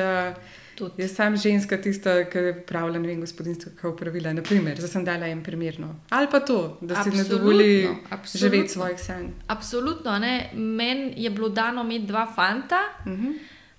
Tudi. 0.74 1.02
Jaz 1.02 1.12
sem 1.12 1.36
ženska, 1.36 1.76
tista, 1.76 2.14
ki 2.24 2.38
je 2.38 2.52
pravila, 2.66 2.98
ne 2.98 3.08
vem, 3.08 3.20
gospodinstvo, 3.20 3.72
kako 3.76 3.96
pravila. 3.96 4.32
Naprimer, 4.32 4.78
zdaj 4.80 4.88
sem 4.88 5.04
dala 5.04 5.28
en 5.28 5.42
primer. 5.44 5.80
No. 5.80 5.94
Ali 6.10 6.28
pa 6.32 6.40
to, 6.40 6.78
da 6.80 6.96
absolutno, 6.96 7.24
si 7.24 7.30
ne 7.30 7.38
dovoli 7.38 7.88
živeti 8.34 8.68
svojih 8.68 9.00
sanj. 9.00 9.26
Absolutno. 9.46 10.18
Meni 10.54 11.12
je 11.16 11.30
bilo 11.30 11.48
dano 11.48 11.82
imeti 11.84 12.06
dva 12.06 12.26
fanta. 12.34 12.80
Uh 13.04 13.12
-huh. 13.12 13.34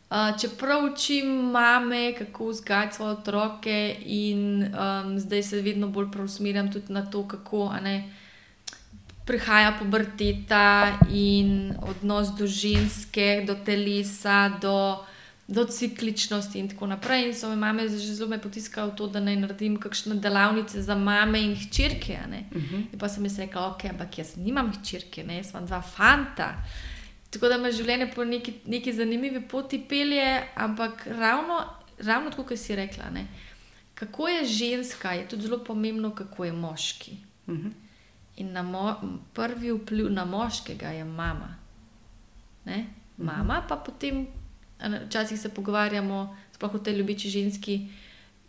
uh, 0.09 0.39
čeprav 0.41 0.85
učim 0.85 1.27
mame, 1.51 2.13
kako 2.17 2.47
vzgajati 2.47 2.95
svoje 2.95 3.11
otroke, 3.11 3.95
in 4.05 4.63
um, 4.63 5.19
zdaj 5.19 5.43
se 5.43 5.61
vedno 5.61 5.87
bolj 5.87 6.11
preusmerjam 6.11 6.71
tudi 6.71 6.93
na 6.93 7.05
to, 7.09 7.27
kako 7.27 7.73
ne, 7.83 8.13
prihaja 9.25 9.75
puberteta 9.79 10.97
in 11.09 11.73
odnos 11.81 12.27
do 12.37 12.47
ženske, 12.47 13.43
do 13.47 13.55
telesa. 13.65 14.49
Do, 14.61 15.05
do 15.47 15.65
cikličnosti 15.65 16.59
in 16.59 16.69
tako 16.69 16.87
naprej. 16.87 17.27
In 17.27 17.33
so 17.35 17.49
me 17.49 17.55
mame 17.55 17.87
že 17.89 18.15
zelo 18.15 18.29
me 18.29 18.41
potiskale 18.41 18.91
v 18.91 18.95
to, 18.95 19.07
da 19.07 19.19
naj 19.19 19.35
naredim 19.35 19.77
kakšne 19.77 20.15
delavnice 20.15 20.81
za 20.81 20.95
mame 20.95 21.41
in 21.41 21.55
hčerke. 21.55 22.19
Uh 22.23 22.57
mhm. 22.57 22.75
-huh. 22.75 22.93
In 22.93 22.99
pa 22.99 23.09
sem 23.09 23.25
jim 23.25 23.35
rekla, 23.37 23.67
ok, 23.67 23.85
ampak 23.85 24.17
jaz 24.17 24.35
nimam 24.37 24.71
hčerke, 24.71 25.23
ne? 25.23 25.37
jaz 25.37 25.49
imam 25.49 25.65
dva 25.65 25.81
fanta. 25.81 26.63
Tako 27.29 27.47
da 27.47 27.57
me 27.57 27.71
življenje 27.71 28.11
po 28.15 28.23
neki, 28.23 28.53
neki 28.65 28.93
zanimivi 28.93 29.47
poti 29.47 29.85
pelje, 29.89 30.43
ampak 30.55 31.07
ravno, 31.07 31.65
ravno 31.97 32.29
tako, 32.29 32.43
kot 32.43 32.57
si 32.57 32.75
rekla. 32.75 33.09
Ne? 33.09 33.27
Kako 33.93 34.27
je 34.27 34.45
ženska, 34.45 35.11
je 35.11 35.27
tudi 35.27 35.41
zelo 35.41 35.63
pomembno, 35.63 36.15
kako 36.15 36.45
je 36.45 36.51
moški. 36.51 37.17
Uh 37.47 37.53
mhm. 37.53 37.67
-huh. 37.67 37.71
In 38.35 38.61
mo 38.65 38.95
prvi 39.33 39.71
vpliv 39.71 40.09
na 40.09 40.25
moškega 40.25 40.87
je 40.87 41.03
mama. 41.03 41.55
Ne? 42.65 42.85
Mama 43.17 43.65
pa 43.69 43.75
potem 43.75 44.27
Včasih 45.05 45.39
se 45.39 45.49
pogovarjamo, 45.49 46.37
sploh 46.53 46.73
v 46.73 46.83
tej 46.83 46.97
ljubeči 46.97 47.29
ženski, 47.29 47.89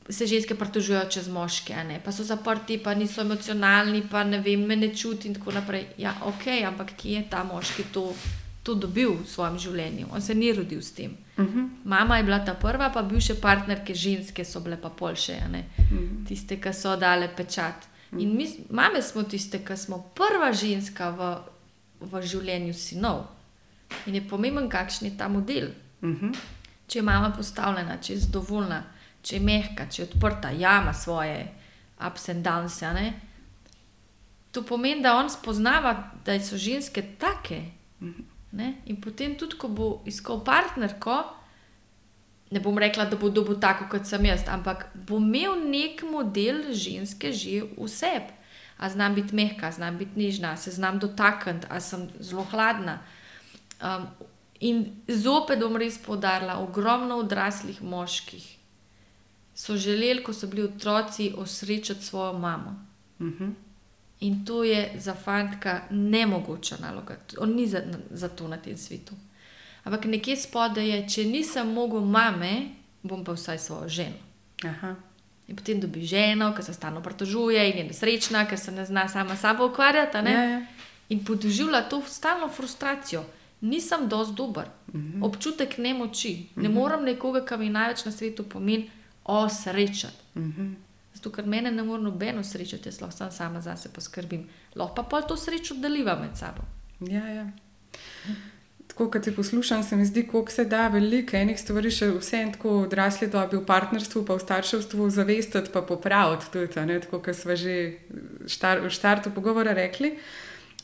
se 0.09 0.27
ženske 0.27 0.55
pritožujejo 0.55 1.09
čez 1.11 1.29
moške, 1.29 1.75
pa 2.05 2.13
so 2.13 2.25
zaprti, 2.25 2.79
pa 2.79 2.95
niso 2.95 3.21
emocionalni, 3.21 4.03
pa 4.11 4.25
ne 4.25 4.41
vem, 4.41 4.67
me 4.67 4.77
ne 4.77 4.95
čuti 4.95 5.29
in 5.29 5.35
tako 5.35 5.53
naprej. 5.53 5.87
Ja, 5.99 6.15
ok, 6.25 6.47
ampak 6.67 6.97
kje 6.97 7.13
je 7.13 7.31
ta 7.31 7.45
moški 7.45 7.85
to, 7.93 8.13
to 8.63 8.75
dobil 8.75 9.15
v 9.15 9.27
svojem 9.27 9.59
življenju? 9.59 10.07
On 10.13 10.21
se 10.21 10.35
ni 10.35 10.53
rodil 10.53 10.83
s 10.83 10.93
tem. 10.93 11.17
Uh 11.37 11.45
mhm. 11.45 11.59
-huh. 11.59 11.69
Mama 11.85 12.17
je 12.17 12.23
bila 12.23 12.39
ta 12.39 12.55
prva, 12.55 12.91
pa 12.91 13.03
bivše 13.03 13.35
partnerke 13.35 13.95
ženske 13.95 14.45
so 14.45 14.61
bile 14.61 14.77
pa 14.77 14.91
polše, 14.91 15.33
uh 15.33 15.49
mhm. 15.49 15.63
-huh. 15.91 16.29
tiste, 16.29 16.57
ki 16.57 16.73
so 16.73 16.97
dale 16.97 17.29
pečat. 17.37 17.89
Uh 18.11 18.19
-huh. 18.19 18.23
In 18.23 18.37
mi, 18.37 18.49
mame 18.71 19.03
smo 19.03 19.23
tiste, 19.23 19.59
ki 19.59 19.77
smo 19.77 20.11
prva 20.15 20.53
ženska 20.53 21.11
v, 21.11 21.37
v 22.01 22.23
življenju 22.23 22.75
sinov. 22.75 23.25
In 24.07 24.15
je 24.15 24.29
pomemben, 24.29 24.69
kakšen 24.69 25.09
je 25.09 25.19
ta 25.19 25.29
model. 25.29 25.69
Mhm. 26.05 26.33
Če 26.87 26.99
je 26.99 27.03
mama 27.03 27.31
postavljena, 27.37 27.97
če 28.03 28.13
je 28.13 28.19
zadovoljna, 28.27 28.83
če 29.23 29.37
je 29.37 29.41
mehka, 29.41 29.87
če 29.89 30.03
je 30.03 30.09
odprta, 30.09 30.51
ja, 30.51 30.81
ima 30.83 30.93
svoje 30.93 31.49
ups 32.07 32.29
and 32.29 32.47
downs. 32.47 32.83
To 34.53 34.63
pomeni, 34.63 35.03
da 35.03 35.17
on 35.17 35.31
spoznava, 35.31 35.95
da 36.25 36.37
so 36.41 36.57
ženske 36.57 37.03
take. 37.19 37.63
Mhm. 38.01 38.11
-huh. 38.11 38.75
In 38.87 39.01
potem, 39.01 39.37
tudi 39.37 39.59
ko 39.59 39.69
bo 39.69 40.03
iskal 40.07 40.45
partnerko, 40.45 41.23
ne 42.51 42.61
bom 42.61 42.79
rekla, 42.79 43.05
da 43.05 43.17
bo 43.17 43.31
dobil 43.31 43.59
tako, 43.61 43.89
kot 43.91 44.07
sem 44.07 44.25
jaz, 44.25 44.47
ampak 44.49 44.87
bo 44.95 45.19
imel 45.19 45.57
nek 45.71 46.05
model 46.07 46.73
ženske 46.73 47.33
že 47.33 47.63
v 47.77 47.89
sebi. 47.89 48.33
A 48.79 48.91
znam 48.91 49.15
biti 49.15 49.35
mehka, 49.35 49.71
znam 49.71 49.99
biti 49.99 50.19
nižna, 50.19 50.57
se 50.57 50.71
znam 50.71 50.99
dotakniti, 50.99 51.67
a 51.71 51.81
sem 51.81 52.09
zelo 52.21 52.45
hladna. 52.51 52.99
Um, 53.83 54.07
In 54.61 55.03
zopet 55.09 55.61
bom 55.61 55.77
res 55.77 55.99
podarila, 55.99 56.59
ogromno 56.63 57.17
odraslih 57.17 57.83
moških 57.83 58.45
so 59.55 59.77
želeli, 59.77 60.23
ko 60.23 60.33
so 60.33 60.47
bili 60.47 60.63
otroci, 60.63 61.33
osrečati 61.37 62.05
svojo 62.05 62.33
mamo. 62.39 62.87
Uh 63.19 63.27
mhm. 63.27 63.45
-huh. 63.45 63.53
In 64.21 64.45
to 64.45 64.65
je 64.65 64.93
za 64.99 65.15
fantka 65.15 65.81
nemogoča 65.91 66.77
naloga, 66.81 67.17
on 67.39 67.55
ni 67.55 67.67
za, 67.67 67.83
za 68.11 68.29
to 68.29 68.49
na 68.49 68.57
tem 68.57 68.77
svetu. 68.77 69.13
Ampak 69.85 70.05
nekje 70.05 70.37
spodaj 70.37 70.89
je, 70.89 71.09
če 71.09 71.25
nisem 71.25 71.73
mogel 71.73 72.01
mame, 72.01 72.69
bom 73.03 73.25
pa 73.25 73.33
vsaj 73.33 73.59
svojo 73.59 73.89
ženo. 73.89 74.17
Aha. 74.65 74.95
In 75.49 75.57
potem 75.57 75.81
dobi 75.81 76.07
ženo, 76.07 76.55
ki 76.57 76.63
se 76.63 76.73
stalno 76.75 77.03
pritožuje 77.03 77.71
in 77.71 77.79
je 77.79 77.85
nesrečna, 77.85 78.47
ker 78.49 78.59
se 78.59 78.73
ne 78.73 78.87
zna 78.87 79.09
sama 79.09 79.37
sabo 79.37 79.67
ukvarjati. 79.67 80.17
Ja, 80.17 80.45
ja. 80.45 80.67
In 81.09 81.25
podoživlja 81.25 81.83
to 81.89 82.03
stalno 82.09 82.49
frustracijo 82.49 83.25
nisem 83.65 84.09
dovolj 84.09 84.35
dober. 84.37 84.69
Uh 84.89 85.01
-huh. 85.01 85.25
Občutek 85.25 85.79
nemoči. 85.79 86.49
Ne 86.57 86.69
uh 86.69 86.75
-huh. 86.75 86.79
morem 86.79 87.05
nekoga, 87.05 87.45
ki 87.45 87.57
mi 87.57 87.71
največ 87.71 88.05
na 88.05 88.13
svetu 88.13 88.45
pomeni, 88.45 88.91
osrečati. 89.25 90.23
Uh 90.35 90.43
-huh. 90.43 90.75
Zato, 91.15 91.31
ker 91.31 91.47
mene 91.47 91.71
ne 91.71 91.83
more 91.83 92.03
nobeno 92.03 92.45
srečati, 92.45 92.89
jaz 92.89 93.01
lahko 93.01 93.17
sam 93.17 93.31
sama 93.31 93.61
za 93.61 93.77
sebe 93.77 93.95
poskrbim. 93.95 94.49
Lahko 94.75 94.95
pa 94.95 95.03
pa 95.03 95.23
to 95.23 95.37
srečo 95.37 95.75
deliva 95.75 96.19
med 96.21 96.37
sabo. 96.37 96.63
Ja, 97.01 97.29
ja. 97.29 97.51
Tako 98.87 99.11
kot 99.11 99.23
ti 99.23 99.35
poslušam, 99.35 99.83
se 99.83 99.97
mi 99.97 100.05
zdi, 100.07 100.27
kako 100.27 100.51
se 100.51 100.65
da 100.65 100.89
veliko 100.89 101.37
enih 101.37 101.61
stvari, 101.61 101.91
še 101.91 102.11
vse 102.15 102.45
tako 102.53 102.71
odrasli 102.85 103.27
dobi 103.27 103.57
v 103.57 103.65
partnerstvu, 103.67 104.25
pa 104.27 104.37
v 104.39 104.43
starševstvu 104.45 105.09
zavestiti, 105.11 105.73
pa 105.73 105.83
popraviti. 105.83 106.51
Tudi, 106.53 106.87
ne, 106.87 107.01
tako 107.01 107.19
kot 107.19 107.35
smo 107.35 107.57
že 107.57 107.99
štar, 108.47 108.85
v 108.85 108.91
štartu 108.91 109.33
pogovora 109.35 109.73
rekli. 109.75 110.13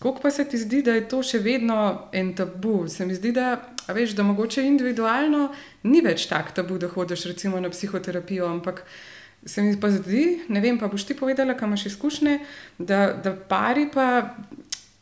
Kako 0.00 0.20
pa 0.22 0.30
se 0.30 0.48
ti 0.48 0.58
zdi, 0.58 0.80
da 0.82 0.94
je 0.96 1.08
to 1.08 1.20
še 1.22 1.42
vedno 1.44 2.08
en 2.16 2.32
tabu? 2.32 2.86
Se 2.88 3.04
mi 3.06 3.14
zdi, 3.14 3.34
da, 3.36 3.58
veš, 3.92 4.14
da 4.16 4.24
mogoče 4.24 4.64
individualno 4.64 5.50
ni 5.82 6.00
več 6.00 6.24
tak 6.30 6.54
tabu, 6.56 6.78
da 6.80 6.88
hodiš 6.88 7.26
recimo 7.28 7.60
na 7.60 7.68
psihoterapijo, 7.68 8.48
ampak 8.48 8.80
se 9.44 9.62
mi 9.62 9.76
pa 9.80 9.90
zdi, 9.92 10.40
ne 10.48 10.64
vem, 10.64 10.80
pa 10.80 10.88
boš 10.88 11.04
ti 11.04 11.16
povedala, 11.16 11.52
kam 11.56 11.74
imaš 11.74 11.86
izkušnje, 11.92 12.38
da, 12.78 13.12
da 13.12 13.34
pari 13.36 13.90
pa 13.92 14.08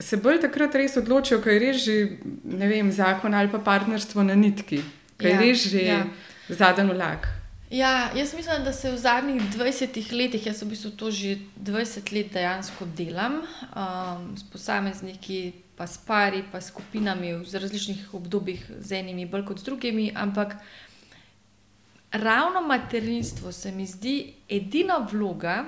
se 0.02 0.18
bolj 0.18 0.42
takrat 0.42 0.74
res 0.74 0.98
odločijo, 0.98 1.38
kaj 1.46 1.62
je 1.62 1.72
že, 1.84 1.96
vem, 2.44 2.90
zakon 2.92 3.34
ali 3.34 3.50
pa 3.54 3.62
partnerstvo 3.62 4.26
na 4.26 4.34
nitki, 4.34 4.82
kaj 5.18 5.30
ja, 5.30 5.40
je 5.40 5.46
res 5.46 5.66
že 5.70 5.86
ja. 5.86 6.04
zadnji 6.48 6.90
vlak. 6.90 7.37
Ja, 7.70 8.10
jaz 8.16 8.34
mislim, 8.34 8.64
da 8.64 8.72
se 8.72 8.90
v 8.90 8.96
zadnjih 8.96 9.42
20 9.42 10.12
letih, 10.12 10.46
jaz 10.46 10.62
v 10.62 10.70
bistvu 10.70 10.90
to 10.96 11.10
že 11.10 11.36
20 11.60 12.12
let 12.16 12.32
dejansko 12.32 12.86
delam 12.96 13.42
um, 13.42 14.36
s 14.36 14.42
posamezniki, 14.52 15.52
pa 15.76 15.86
s 15.86 15.98
pari, 16.00 16.42
pa 16.52 16.60
s 16.60 16.72
skupinami 16.72 17.34
v 17.36 17.44
različnih 17.44 18.14
obdobjih, 18.14 18.64
z 18.80 18.92
enimi 19.02 19.26
bolj 19.26 19.44
kot 19.44 19.60
z 19.60 19.68
drugimi, 19.68 20.12
ampak 20.16 20.56
ravno 22.12 22.64
materinstvo 22.64 23.52
se 23.52 23.72
mi 23.72 23.86
zdi 23.86 24.32
edina 24.48 25.04
vloga, 25.12 25.64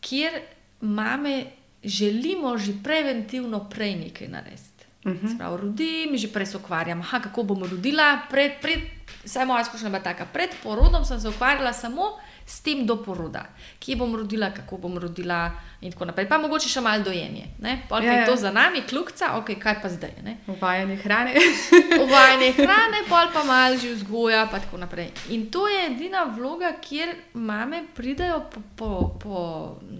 kjer 0.00 0.40
mame 0.80 1.44
želimo 1.84 2.58
že 2.58 2.72
preventivno 2.84 3.68
prej 3.68 3.94
nekaj 3.96 4.28
narediti. 4.28 4.67
Uh. 5.04 5.12
-huh. 5.12 5.34
Sprav, 5.34 5.56
rodim, 5.56 6.16
že 6.16 6.28
prej 6.28 6.46
se 6.46 6.56
ukvarjam, 6.56 7.00
aha, 7.00 7.20
kako 7.20 7.42
bom 7.42 7.62
rodila. 7.64 8.18
Pred, 8.30 8.52
pred, 8.62 8.78
vsaj 9.24 9.46
moja 9.46 9.60
izkušnja 9.60 9.86
je 9.86 9.90
bila 9.90 10.02
taka. 10.02 10.26
Pred 10.26 10.50
porodom 10.62 11.04
sem 11.04 11.20
se 11.20 11.28
ukvarjala 11.28 11.72
samo 11.72 12.02
s 12.48 12.60
tem 12.60 12.86
do 12.86 12.96
poroda, 12.96 13.44
kje 13.78 13.96
bom 13.96 14.14
rodila, 14.16 14.48
kako 14.50 14.78
bom 14.80 14.98
rodila, 14.98 15.52
in 15.80 15.92
tako 15.92 16.08
naprej. 16.08 16.28
Pa 16.28 16.38
mogoče 16.40 16.70
še 16.72 16.80
malo 16.80 17.04
dojenje. 17.04 17.44
Pa 17.88 18.00
ja, 18.00 18.12
je 18.12 18.20
ja. 18.22 18.26
to 18.26 18.36
za 18.40 18.50
nami, 18.52 18.80
kljukca, 18.88 19.36
ok, 19.36 19.52
kaj 19.60 19.76
pa 19.82 19.88
zdaj. 19.92 20.16
Uvajanje 20.48 20.96
hrane. 20.96 21.34
Uvajanje 22.04 22.52
hrane, 22.56 23.04
pol 23.08 23.28
pa 23.34 23.44
malo 23.52 23.76
že 23.76 23.92
vzgoja, 23.94 24.46
pa 24.48 24.62
tako 24.64 24.80
naprej. 24.80 25.12
In 25.28 25.50
to 25.52 25.68
je 25.68 25.86
edina 25.92 26.24
vloga, 26.24 26.72
kjer 26.80 27.12
mame 27.34 27.84
pridejo 27.94 28.40
po, 28.48 28.64
po, 28.76 28.90
po 29.20 29.38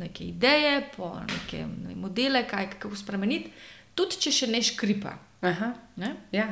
neke 0.01 0.25
ideje, 0.25 0.89
po 0.97 1.13
neke 1.21 1.67
ne, 1.69 1.95
modele, 2.01 2.47
kaj 2.49 2.71
kako 2.79 2.97
spremeniti, 2.97 3.53
tudi 3.99 4.21
če 4.23 4.33
še 4.35 4.49
ne 4.53 4.63
škripa. 4.63 5.17
Aha, 5.49 5.73
ne? 5.99 6.15
Ja. 6.35 6.49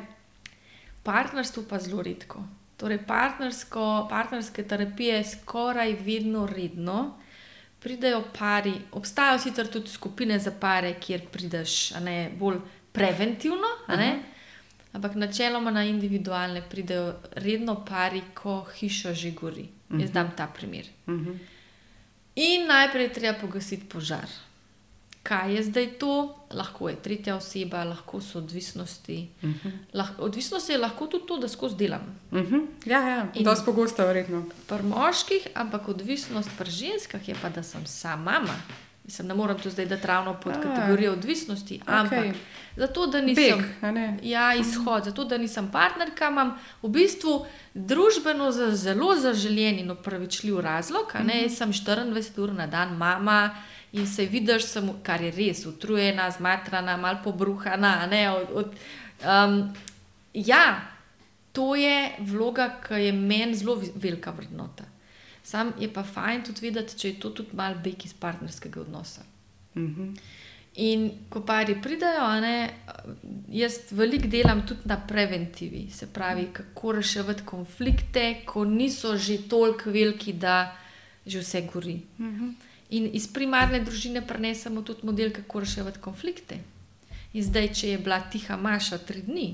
Partnerstvo 1.06 1.66
pa 1.70 1.78
zelo 1.82 2.02
redko. 2.02 2.42
Torej, 2.76 3.00
partnerske 3.08 4.64
terapije 4.68 5.22
skoraj 5.24 5.94
vedno 6.04 6.44
redno 6.50 6.98
pridejo 7.80 8.24
pari. 8.34 8.74
Obstajajo 8.98 9.38
sicer 9.46 9.70
tudi 9.72 9.92
skupine 9.92 10.38
za 10.42 10.52
pare, 10.60 10.96
kjer 11.00 11.28
prideš 11.32 11.94
ne, 12.04 12.16
bolj 12.38 12.58
preventivno, 12.92 13.70
ampak 14.96 15.14
načeloma 15.14 15.70
na 15.70 15.84
individualne 15.84 16.62
pridejo 16.68 17.14
redno 17.44 17.78
pari, 17.84 18.22
ko 18.34 18.64
hiša 18.76 19.14
že 19.14 19.30
gori. 19.30 19.62
Uh 19.62 19.96
-huh. 19.96 20.00
Jaz 20.00 20.10
mhm. 20.10 20.14
dam 20.14 20.32
ta 20.36 20.46
primer. 20.46 20.86
Uh 21.06 21.14
mhm. 21.14 21.30
-huh. 21.30 21.38
In 22.36 22.66
najprej 22.66 23.12
treba 23.12 23.38
pogasiti 23.38 23.88
požar 23.88 24.28
kaj 25.26 25.54
je 25.54 25.62
zdaj 25.62 25.86
to, 25.98 26.34
lahko 26.54 26.88
je 26.88 26.96
tretja 27.02 27.36
oseba, 27.36 27.84
lahko 27.84 28.20
so 28.20 28.38
odvisnosti. 28.38 29.28
Uh 29.42 29.48
mhm. 29.48 29.58
-huh. 29.64 29.72
lah, 29.92 30.10
odvisnost 30.18 30.70
je 30.70 30.78
lahko 30.78 31.06
tudi 31.06 31.26
to, 31.26 31.38
da 31.38 31.48
skozi 31.48 31.76
delam. 31.76 32.18
Uh 32.30 32.38
mhm. 32.38 32.54
-huh. 32.54 32.66
Ja, 32.86 33.08
ja. 33.08 33.26
to 33.44 33.50
je 33.50 33.56
pogosto, 33.64 34.06
verjetno. 34.06 34.44
Pri 34.68 34.82
moških, 34.82 35.46
ampak 35.54 35.88
odvisnost 35.88 36.50
pri 36.58 36.70
ženskah 36.70 37.28
je 37.28 37.34
pa, 37.42 37.48
da 37.48 37.62
sem 37.62 37.86
sama 37.86 38.32
mama. 38.32 38.54
Mislim, 39.04 39.28
ne 39.28 39.34
morem 39.34 39.58
to 39.58 39.70
zdaj 39.70 39.86
dati 39.86 40.06
ravno 40.06 40.34
pod 40.34 40.52
kategorijo 40.62 41.12
odvisnosti, 41.12 41.80
ampak 41.86 42.18
okay. 42.18 42.32
zato, 42.76 43.06
da 43.06 43.20
nisem 43.20 43.58
Beg, 43.80 43.94
ja, 44.22 44.54
izhod, 44.54 45.04
zato, 45.04 45.24
da 45.24 45.38
nisem 45.38 45.70
partnerka, 45.72 46.28
imam 46.28 46.58
v 46.82 46.88
bistvu 46.88 47.46
družbeno 47.74 48.50
za 48.52 48.76
zelo 48.76 49.14
zaželjen 49.16 49.78
in 49.78 49.90
opravičljiv 49.90 50.60
razlog. 50.60 51.06
Mm 51.14 51.26
-hmm. 51.26 51.42
Jaz 51.42 51.56
sem 51.56 51.72
24 51.72 52.40
ur 52.40 52.52
na 52.52 52.66
dan 52.66 52.96
mama 52.96 53.54
in 53.96 54.06
se 54.06 54.26
vidiš, 54.26 54.64
sem, 54.68 54.90
kar 55.02 55.22
je 55.24 55.30
res, 55.32 55.64
utrujena, 55.66 56.30
zmatrana, 56.30 56.96
malo 56.96 57.22
pobruhana. 57.24 57.94
Od, 58.36 58.52
od, 58.52 58.74
um, 59.24 59.56
ja, 60.34 60.80
to 61.52 61.74
je 61.74 62.12
vloga, 62.28 62.68
ki 62.84 63.00
je 63.08 63.12
meni 63.12 63.56
zelo 63.56 63.80
velika 63.94 64.30
vrednota. 64.30 64.84
Sam 65.42 65.72
je 65.80 65.88
pa 65.92 66.02
fajn 66.02 66.42
tudi 66.44 66.66
videti, 66.66 66.98
če 66.98 67.08
je 67.08 67.20
to 67.22 67.30
tudi 67.30 67.56
malo 67.56 67.78
bek 67.84 68.04
iz 68.04 68.14
partnerskega 68.14 68.80
odnosa. 68.80 69.22
Mm 69.74 69.94
-hmm. 69.94 70.16
In 70.76 71.10
ko 71.28 71.40
pari 71.40 71.78
pridajo, 71.82 72.40
ne, 72.40 72.74
jaz 73.48 73.78
veliko 73.90 74.28
delam 74.28 74.66
tudi 74.66 74.80
na 74.84 74.98
preventivi, 75.08 75.90
se 75.90 76.06
pravi, 76.06 76.48
kako 76.52 76.92
reševati 76.92 77.42
konflikte, 77.44 78.42
ko 78.44 78.64
niso 78.64 79.16
že 79.16 79.38
toliko 79.48 79.90
veliki, 79.90 80.32
da 80.32 80.76
že 81.26 81.40
vse 81.40 81.62
gori. 81.72 82.00
Mm 82.18 82.32
-hmm. 82.32 82.52
In 82.90 83.08
iz 83.18 83.26
primarne 83.32 83.80
družine 83.82 84.22
prenesemo 84.26 84.82
tudi 84.86 85.06
model, 85.06 85.32
kako 85.34 85.60
reševati 85.60 86.00
konflikte. 86.00 86.60
In 87.34 87.42
zdaj, 87.42 87.72
če 87.74 87.88
je 87.88 87.98
bila 87.98 88.20
tiha 88.30 88.56
Maša 88.56 89.00
tri 89.04 89.22
dni, 89.26 89.46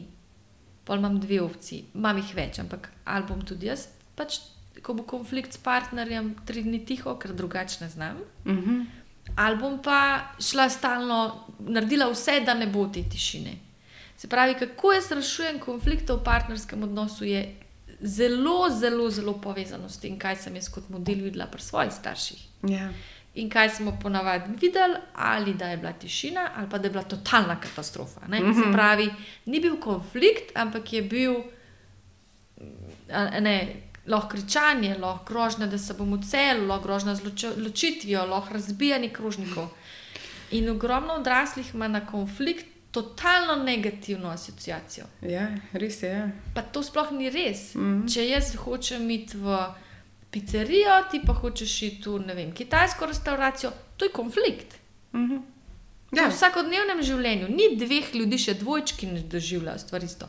pol 0.84 1.00
imam 1.00 1.16
dve 1.20 1.40
opciji, 1.42 1.86
imam 1.94 2.18
jih 2.20 2.34
več, 2.36 2.60
ampak 2.60 2.90
ali 3.04 3.26
bom 3.28 3.40
tudi 3.46 3.70
jaz, 3.70 3.88
pač, 4.18 4.38
ko 4.84 4.94
bo 4.98 5.06
konflikt 5.08 5.56
s 5.56 5.62
partnerjem, 5.62 6.34
tri 6.46 6.64
dni 6.66 6.82
tiho, 6.86 7.16
ker 7.18 7.32
drugače 7.36 7.84
ne 7.84 7.88
znam. 7.90 8.20
Uh 8.44 8.52
mhm. 8.52 8.70
-huh. 8.70 8.84
Ali 9.36 9.56
bom 9.56 9.78
pa 9.82 10.34
šla 10.40 10.68
stalno, 10.68 11.46
naredila 11.58 12.10
vse, 12.10 12.40
da 12.46 12.54
ne 12.54 12.66
bo 12.66 12.86
te 12.86 13.02
tišine. 13.02 13.52
Se 14.16 14.28
pravi, 14.28 14.54
kako 14.54 14.92
jaz 14.92 15.12
rešujem 15.12 15.58
konflikte 15.58 16.12
v 16.12 16.24
partnerskem 16.24 16.82
odnosu, 16.82 17.24
je 17.24 17.54
zelo, 18.02 18.70
zelo, 18.70 19.10
zelo 19.10 19.40
povezano 19.40 19.88
s 19.88 19.98
tem, 19.98 20.18
kaj 20.18 20.36
sem 20.36 20.56
jaz 20.56 20.68
kot 20.68 20.88
model 20.90 21.22
videla 21.24 21.46
pri 21.46 21.62
svojih 21.62 21.92
starših. 21.92 22.42
Yeah. 22.62 22.90
In 23.34 23.50
kaj 23.50 23.70
smo 23.70 23.98
ponavadi 24.02 24.52
videli, 24.60 24.96
ali 25.14 25.54
da 25.54 25.68
je 25.68 25.76
bila 25.76 25.92
tišina, 25.92 26.50
ali 26.56 26.70
pa 26.70 26.78
da 26.78 26.86
je 26.86 26.90
bila 26.90 27.02
totalna 27.02 27.60
katastrofa. 27.60 28.20
Mm 28.20 28.32
-hmm. 28.32 28.54
Se 28.54 28.60
mhm. 28.60 28.72
pravi, 28.72 29.10
ni 29.46 29.60
bil 29.60 29.80
konflikt, 29.80 30.52
ampak 30.54 30.92
je 30.92 31.02
bil 31.02 31.34
ne, 33.40 33.82
lahko 34.06 34.28
kričanje, 34.28 34.96
lahko 34.98 35.24
grožnja, 35.24 35.66
da 35.66 35.78
se 35.78 35.94
bomo 35.94 36.18
cel, 36.22 36.66
lahko 36.66 36.84
grožnja 36.84 37.14
z 37.14 37.22
ločitvijo, 37.56 38.26
lahko 38.26 38.54
razbijanje 38.54 39.08
krožnikov. 39.08 39.68
In 40.50 40.68
ogromno 40.68 41.14
odraslih 41.14 41.74
ima 41.74 41.88
na 41.88 42.06
konflikt 42.06 42.66
totalno 42.90 43.64
negativno 43.64 44.28
asociacijo. 44.28 45.04
Ja, 45.22 45.48
res 45.72 46.02
je. 46.02 46.10
Ja. 46.10 46.28
Pa 46.54 46.62
to 46.62 46.82
sploh 46.82 47.12
ni 47.12 47.30
res. 47.30 47.74
Mm 47.74 47.80
-hmm. 47.80 48.14
Če 48.14 48.28
jaz 48.28 48.56
hočem 48.56 49.10
iti 49.10 49.36
v 49.36 49.66
pizzerijo, 50.32 50.90
ti 51.10 51.20
pa 51.26 51.32
hočeš 51.32 51.82
iti 51.82 52.08
v 52.08 52.34
vem, 52.34 52.52
kitajsko 52.52 53.06
restauracijo, 53.06 53.72
to 53.96 54.04
je 54.04 54.10
konflikt. 54.10 54.78
Mm 55.12 55.28
-hmm. 55.28 55.40
ja. 56.12 56.28
V 56.28 56.32
vsakodnevnem 56.32 57.02
življenju 57.02 57.48
ni 57.48 57.76
dveh 57.76 58.14
ljudi, 58.14 58.38
še 58.38 58.54
dvojčki 58.54 59.06
ne 59.06 59.20
doživljajo 59.20 59.78
stvari 59.78 60.06
isto. 60.06 60.28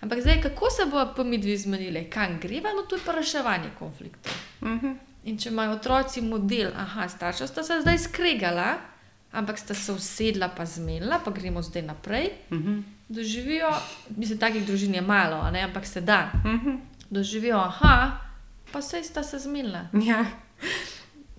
Ampak 0.00 0.20
zdaj, 0.20 0.40
kako 0.42 0.70
se 0.70 0.86
bo 0.86 1.12
pa 1.16 1.24
mi 1.24 1.38
dve 1.38 1.56
zmenili, 1.56 2.10
kam 2.10 2.38
greva, 2.40 2.72
no 2.72 2.82
to 2.82 2.96
je 2.96 3.02
pa 3.06 3.12
reševanje 3.12 3.70
konfliktov. 3.78 4.32
Mm 4.60 4.80
-hmm. 4.80 4.94
In 5.24 5.38
če 5.38 5.48
imajo 5.48 5.72
otroci 5.72 6.20
model, 6.20 6.70
aha, 6.76 7.08
starša 7.08 7.46
sta 7.46 7.62
se 7.62 7.80
zdaj 7.80 7.98
skregala, 7.98 8.74
ampak 9.32 9.58
sta 9.58 9.74
se 9.74 9.92
usedla, 9.92 10.48
pa 10.48 10.64
zmenila, 10.66 11.18
pa 11.24 11.30
gremo 11.30 11.62
zdaj 11.62 11.82
naprej. 11.82 12.30
Mm 12.50 12.58
-hmm. 12.58 12.82
Doživijo, 13.08 13.70
mislim, 14.16 14.38
takih 14.38 14.66
družin 14.66 14.94
je 14.94 15.00
malo, 15.00 15.36
ampak 15.64 15.86
se 15.86 16.00
da. 16.00 16.30
Mm 16.44 16.60
-hmm. 16.60 16.78
Doživijo, 17.10 17.56
aha, 17.56 18.25
pa 18.76 18.82
se 18.82 19.02
sta 19.02 19.22
se 19.22 19.38
zmedla. 19.38 19.86
Ja, 20.04 20.26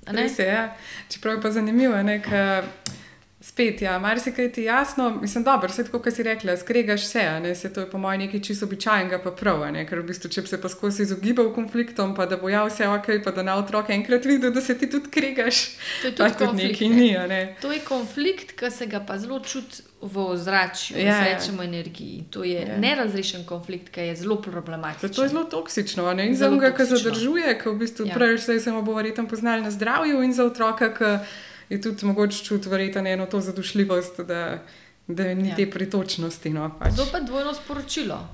res 0.07 0.39
je. 0.39 0.45
Ja. 0.45 0.75
Čeprav 1.09 1.35
je 1.35 1.41
pa 1.41 1.51
zanimivo, 1.51 1.93
Spet, 3.41 3.81
ja, 3.81 3.99
marsikaj 3.99 4.51
ti 4.51 4.63
jasno, 4.63 5.09
mislim, 5.21 5.43
dobro, 5.43 5.69
vse 5.69 5.83
tako, 5.85 5.99
kot 5.99 6.13
si 6.13 6.23
rekla, 6.23 6.55
skregaš 6.57 7.05
se, 7.05 7.21
ne, 7.39 7.55
se 7.55 7.69
to 7.73 7.79
je 7.79 7.89
po 7.89 7.97
mojem 7.97 8.21
nekaj 8.25 8.41
čisto 8.41 8.65
običajnega, 8.65 9.19
pa 9.23 9.31
prav, 9.31 9.61
ne, 9.71 9.85
ker 9.87 10.01
v 10.01 10.07
bistvu, 10.09 10.31
če 10.33 10.41
bi 10.41 10.49
se 10.49 10.57
pa 10.61 10.71
skozi 10.73 11.05
izogibal 11.05 11.51
konfliktom, 11.53 12.15
pa 12.17 12.25
da 12.25 12.39
bo 12.41 12.49
ja 12.49 12.63
vse 12.65 12.89
ok, 12.89 13.11
pa 13.23 13.31
da 13.31 13.45
na 13.45 13.59
otroke 13.61 13.93
enkrat 13.93 14.25
videl, 14.25 14.51
da 14.51 14.61
se 14.61 14.73
ti 14.77 14.89
tudi 14.89 15.13
kregaš, 15.13 15.61
To 16.01 16.09
je 16.09 16.15
pa 16.17 16.31
tudi 16.31 16.33
tudi 16.33 16.47
konflikt, 16.49 16.81
nekaj 16.81 16.89
ne. 16.89 17.03
ni, 17.03 17.11
a 17.17 17.27
ne. 17.27 17.41
To 17.61 17.71
je 17.71 17.79
konflikt, 17.85 18.57
ki 18.57 18.73
se 18.73 18.89
ga 18.89 19.05
pa 19.05 19.19
zelo 19.21 19.39
čuti 19.39 19.85
v 20.01 20.17
ozračju, 20.19 20.97
Ja, 20.97 21.05
ja, 21.17 21.23
rečemo 21.27 21.63
energiji. 21.63 22.23
To 22.29 22.43
je 22.43 22.61
Ja. 22.61 22.77
nerazrešen 22.77 23.45
konflikt, 23.45 23.89
ki 23.89 24.01
je 24.01 24.15
zelo 24.15 24.35
problematičen. 24.37 25.09
Zato 25.09 25.23
je 25.23 25.29
zelo 25.29 25.43
toksično, 25.45 26.13
ne? 26.13 26.27
in 26.27 26.35
za 26.35 26.39
Zelo 26.39 26.51
onega, 26.51 26.69
ki 26.69 26.77
toksično. 26.79 26.97
zadržuje, 26.99 27.59
ki 27.59 27.69
v 27.69 27.75
bistvu 27.75 28.05
Ja. 28.05 28.13
prej 28.13 28.37
se 28.37 28.59
samo 28.59 28.81
bo 28.81 28.93
verjetno 28.93 29.27
poznali 29.27 29.61
na 29.61 29.71
zdravju, 29.71 30.21
in 30.21 30.33
za 30.33 30.45
otroka, 30.45 30.93
ki 30.93 31.25
je 31.69 31.81
tudi 31.81 32.05
mogoče 32.05 32.43
čuti 32.43 32.69
verjetno 32.69 33.01
eno 33.03 33.25
to 33.25 33.41
zadušljivost, 33.41 34.19
da, 34.19 34.63
da 35.07 35.33
ni 35.33 35.49
Ja. 35.49 35.55
te 35.55 35.65
pritočnosti. 35.67 36.49
No, 36.49 36.75
pač. 36.79 36.93
Zopet 36.93 37.23
dvojno 37.23 37.53
sporočilo. 37.53 38.27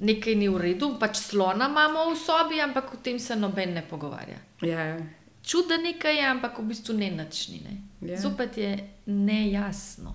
Nekaj 0.00 0.34
ni 0.34 0.48
v 0.48 0.58
redu, 0.58 0.96
pač 0.96 1.16
slona 1.18 1.66
imamo 1.66 2.10
v 2.10 2.16
sobi, 2.16 2.60
ampak 2.60 2.94
o 2.94 2.98
tem 2.98 3.18
se 3.18 3.36
noben 3.36 3.74
ne 3.74 3.82
pogovarja. 3.82 4.38
Ja, 4.62 4.80
ja. 4.80 4.98
Čuda 5.42 5.76
nekaj 5.76 6.16
je, 6.16 6.24
ampak 6.24 6.58
v 6.58 6.62
bistvu 6.64 6.94
ne 6.94 7.10
načni. 7.10 7.60
Ne. 7.60 7.74
Ja. 8.08 8.16
Zopet 8.16 8.56
je 8.56 8.78
nejasno. 9.06 10.14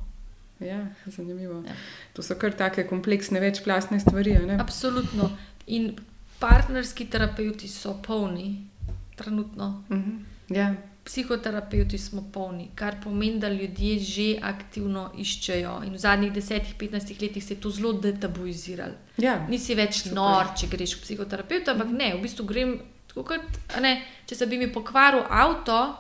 Ja, 0.59 0.87
zanimivo. 1.05 1.63
Ja. 1.65 1.73
To 2.13 2.23
so 2.23 2.35
kar 2.39 2.53
take 2.55 2.87
kompleksne, 2.87 3.39
večplastne 3.39 3.99
stvari. 3.99 4.37
Absolutno. 4.59 5.29
In 5.67 5.95
partnerski 6.39 7.05
terapeuti 7.09 7.67
so 7.67 7.97
polni, 8.07 8.67
trenutno. 9.15 9.83
Mhm. 9.89 10.17
Ja, 10.49 10.75
Psihoterapeuti 11.05 11.97
smo 11.97 12.23
polni, 12.33 12.69
kar 12.75 12.95
pomeni, 13.03 13.39
da 13.39 13.49
ljudje 13.49 13.99
že 13.99 14.39
aktivno 14.41 15.11
iščejo. 15.17 15.83
In 15.85 15.93
v 15.93 15.97
zadnjih 15.97 16.31
10-15 16.33 17.21
letih 17.21 17.43
se 17.43 17.53
je 17.53 17.59
to 17.61 17.69
zelo 17.69 17.93
detabuiziralo. 17.93 18.93
ja. 19.17 19.45
Nisi 19.49 19.75
več 19.75 19.93
Super. 20.01 20.15
Nor, 20.15 20.49
če 20.57 20.67
greš 20.67 20.95
k 20.95 21.01
psihoterapeutu, 21.03 21.71
ampak 21.71 21.91
ne, 21.93 22.15
v 22.15 22.21
bistvu 22.21 22.45
grem 22.45 22.79
tako 23.07 23.23
kot, 23.23 23.41
ne, 23.81 24.01
če 24.25 24.35
se 24.35 24.47
bi 24.49 24.57
mi 24.57 24.71
pokvaril 24.73 25.21
avto, 25.29 25.95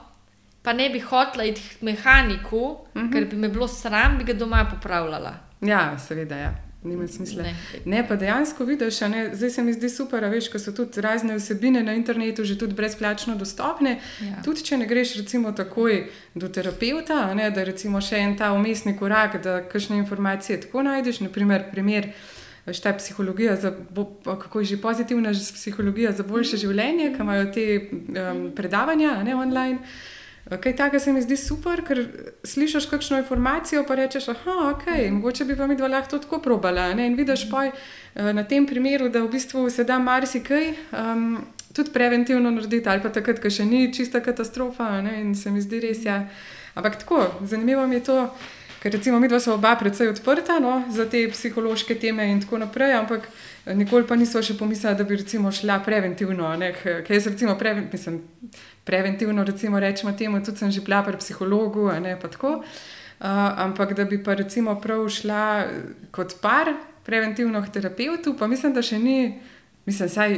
pa 0.65 0.73
ne 0.73 0.89
bi 0.89 0.99
hotla 0.99 1.43
iti 1.43 1.61
k 1.61 1.81
mehaniku, 1.81 2.57
uh 2.57 2.77
Mhm. 2.95 3.05
-huh. 3.05 3.13
ker 3.13 3.25
bi 3.25 3.35
me 3.35 3.49
bilo 3.49 3.67
sram, 3.67 4.17
bi 4.17 4.23
ga 4.23 4.33
doma 4.33 4.65
popravljala. 4.73 5.33
ja 5.61 5.97
seveda, 5.99 6.35
ja. 6.35 6.55
nima 6.83 7.07
smisla. 7.07 7.43
Ne. 7.43 7.55
Ne, 7.85 8.07
pa 8.07 8.15
dejansko 8.15 8.65
vidiš, 8.65 9.01
ne, 9.01 9.29
zdaj 9.33 9.49
se 9.49 9.63
mi 9.63 9.73
zdi 9.73 9.89
super, 9.89 10.23
veš, 10.25 10.51
ko 10.51 10.59
so 10.59 10.71
tudi 10.71 11.01
razne 11.01 11.35
vsebine 11.35 11.83
na 11.83 11.93
internetu 11.93 12.43
že 12.43 12.57
tudi 12.57 12.73
brezplačno 12.73 13.35
dostopne. 13.35 13.99
Ja. 14.21 14.41
Tudi 14.43 14.61
če 14.61 14.77
ne 14.77 14.85
greš 14.85 15.15
recimo 15.15 15.51
takoj 15.51 16.07
do 16.35 16.47
terapeuta, 16.49 17.33
ne, 17.33 17.51
da 17.51 17.63
recimo 17.63 18.01
še 18.01 18.15
en 18.17 18.37
ta 18.37 18.53
umestni 18.53 18.97
korak, 18.97 19.43
da 19.43 19.61
kakšne 19.69 19.97
informacije 19.97 20.61
tako 20.61 20.83
najdeš, 20.83 21.19
naprimer 21.19 21.71
primer. 21.71 22.07
Veš, 22.65 22.79
ta 22.79 22.93
psihologija, 22.93 23.55
za, 23.55 23.71
bo, 23.89 24.05
kako 24.25 24.59
je 24.59 24.65
že 24.65 24.77
pozitivna 24.81 25.31
psihologija 25.31 26.11
za 26.11 26.23
boljše 26.23 26.57
življenje, 26.57 27.13
ki 27.15 27.21
imajo 27.21 27.51
te 27.53 27.89
um, 28.31 28.51
predavanja 28.55 29.23
ne, 29.23 29.35
online. 29.35 29.77
Kaj 30.45 30.75
takega 30.75 30.99
se 30.99 31.13
mi 31.13 31.21
zdi 31.25 31.37
super, 31.41 31.81
ker 31.81 32.03
slišiš 32.45 32.85
kakšno 32.85 33.17
informacijo, 33.17 33.81
pa 33.87 33.95
rečeš, 33.97 34.27
ah, 34.29 34.59
ok, 34.75 34.83
mogoče 35.11 35.45
bi 35.45 35.55
pa 35.57 35.65
mi 35.67 35.75
dva 35.75 35.87
lahko 35.87 36.19
tako 36.21 36.37
probala. 36.39 36.91
Ne? 36.93 37.07
In 37.07 37.15
vidiš 37.17 37.47
pa 37.49 37.63
na 38.13 38.43
tem 38.43 38.67
primeru, 38.69 39.09
da 39.09 39.23
v 39.23 39.31
bistvu 39.33 39.69
se 39.69 39.83
da 39.83 39.97
marsikaj 39.99 40.67
um, 40.69 41.39
tudi 41.73 41.89
preventivno 41.93 42.51
narediti, 42.51 42.89
ali 42.89 43.01
pa 43.01 43.09
takrat, 43.09 43.41
ko 43.41 43.49
še 43.49 43.65
ni 43.65 43.89
čista 43.93 44.21
katastrofa. 44.21 45.01
Ne? 45.01 45.17
In 45.23 45.33
se 45.35 45.51
mi 45.51 45.65
zdi 45.65 45.81
res, 45.87 46.05
ja. 46.05 46.27
Ampak 46.75 47.01
tako, 47.01 47.25
zanimivo 47.41 47.87
mi 47.87 47.97
je 47.97 48.03
to. 48.11 48.29
Ker 48.85 48.93
recimo 48.93 49.17
mi 49.19 49.27
dva 49.27 49.39
smo 49.41 49.57
oba 49.57 49.73
precej 49.81 50.11
odprta 50.11 50.59
no, 50.61 50.83
za 50.93 51.07
te 51.09 51.23
psihološke 51.31 51.95
teme 51.97 52.27
in 52.29 52.43
tako 52.43 52.59
naprej, 52.61 52.93
ampak 52.93 53.25
eh, 53.25 53.54
nikoli 53.67 54.03
pa 54.03 54.15
nismo 54.15 54.41
še 54.41 54.53
pomislili, 54.53 54.95
da 54.95 55.03
bi 55.03 55.15
recimo 55.15 55.51
šla 55.51 55.79
preventivno. 55.79 56.55
ne, 56.55 56.73
k- 56.73 57.01
Ker 57.01 57.11
jaz 57.11 57.27
recimo 57.27 57.55
preven, 57.55 57.89
mislim, 57.91 58.21
preventivno 58.83 59.43
recimo 59.43 59.79
rečemo 59.79 60.11
temu, 60.13 60.39
tudi 60.39 60.57
sem 60.57 60.71
že 60.71 60.81
bila 60.81 61.03
pri 61.03 61.17
psihologu, 61.17 61.91
ne 61.93 62.19
pa 62.19 62.27
tako. 62.27 62.63
Uh, 63.17 63.25
ampak 63.57 63.93
da 63.93 64.03
bi 64.03 64.19
pa 64.19 64.33
recimo 64.33 64.75
prav 64.75 65.09
šla 65.09 65.39
eh, 65.59 65.69
kot 66.11 66.35
par 66.41 66.73
preventivno 67.01 67.61
k 67.61 67.69
terapeutu, 67.69 68.35
pa 68.35 68.47
mislim, 68.47 68.73
da 68.73 68.81
še 68.81 68.99
ni, 68.99 69.39
mislim, 69.85 70.09
saj 70.09 70.35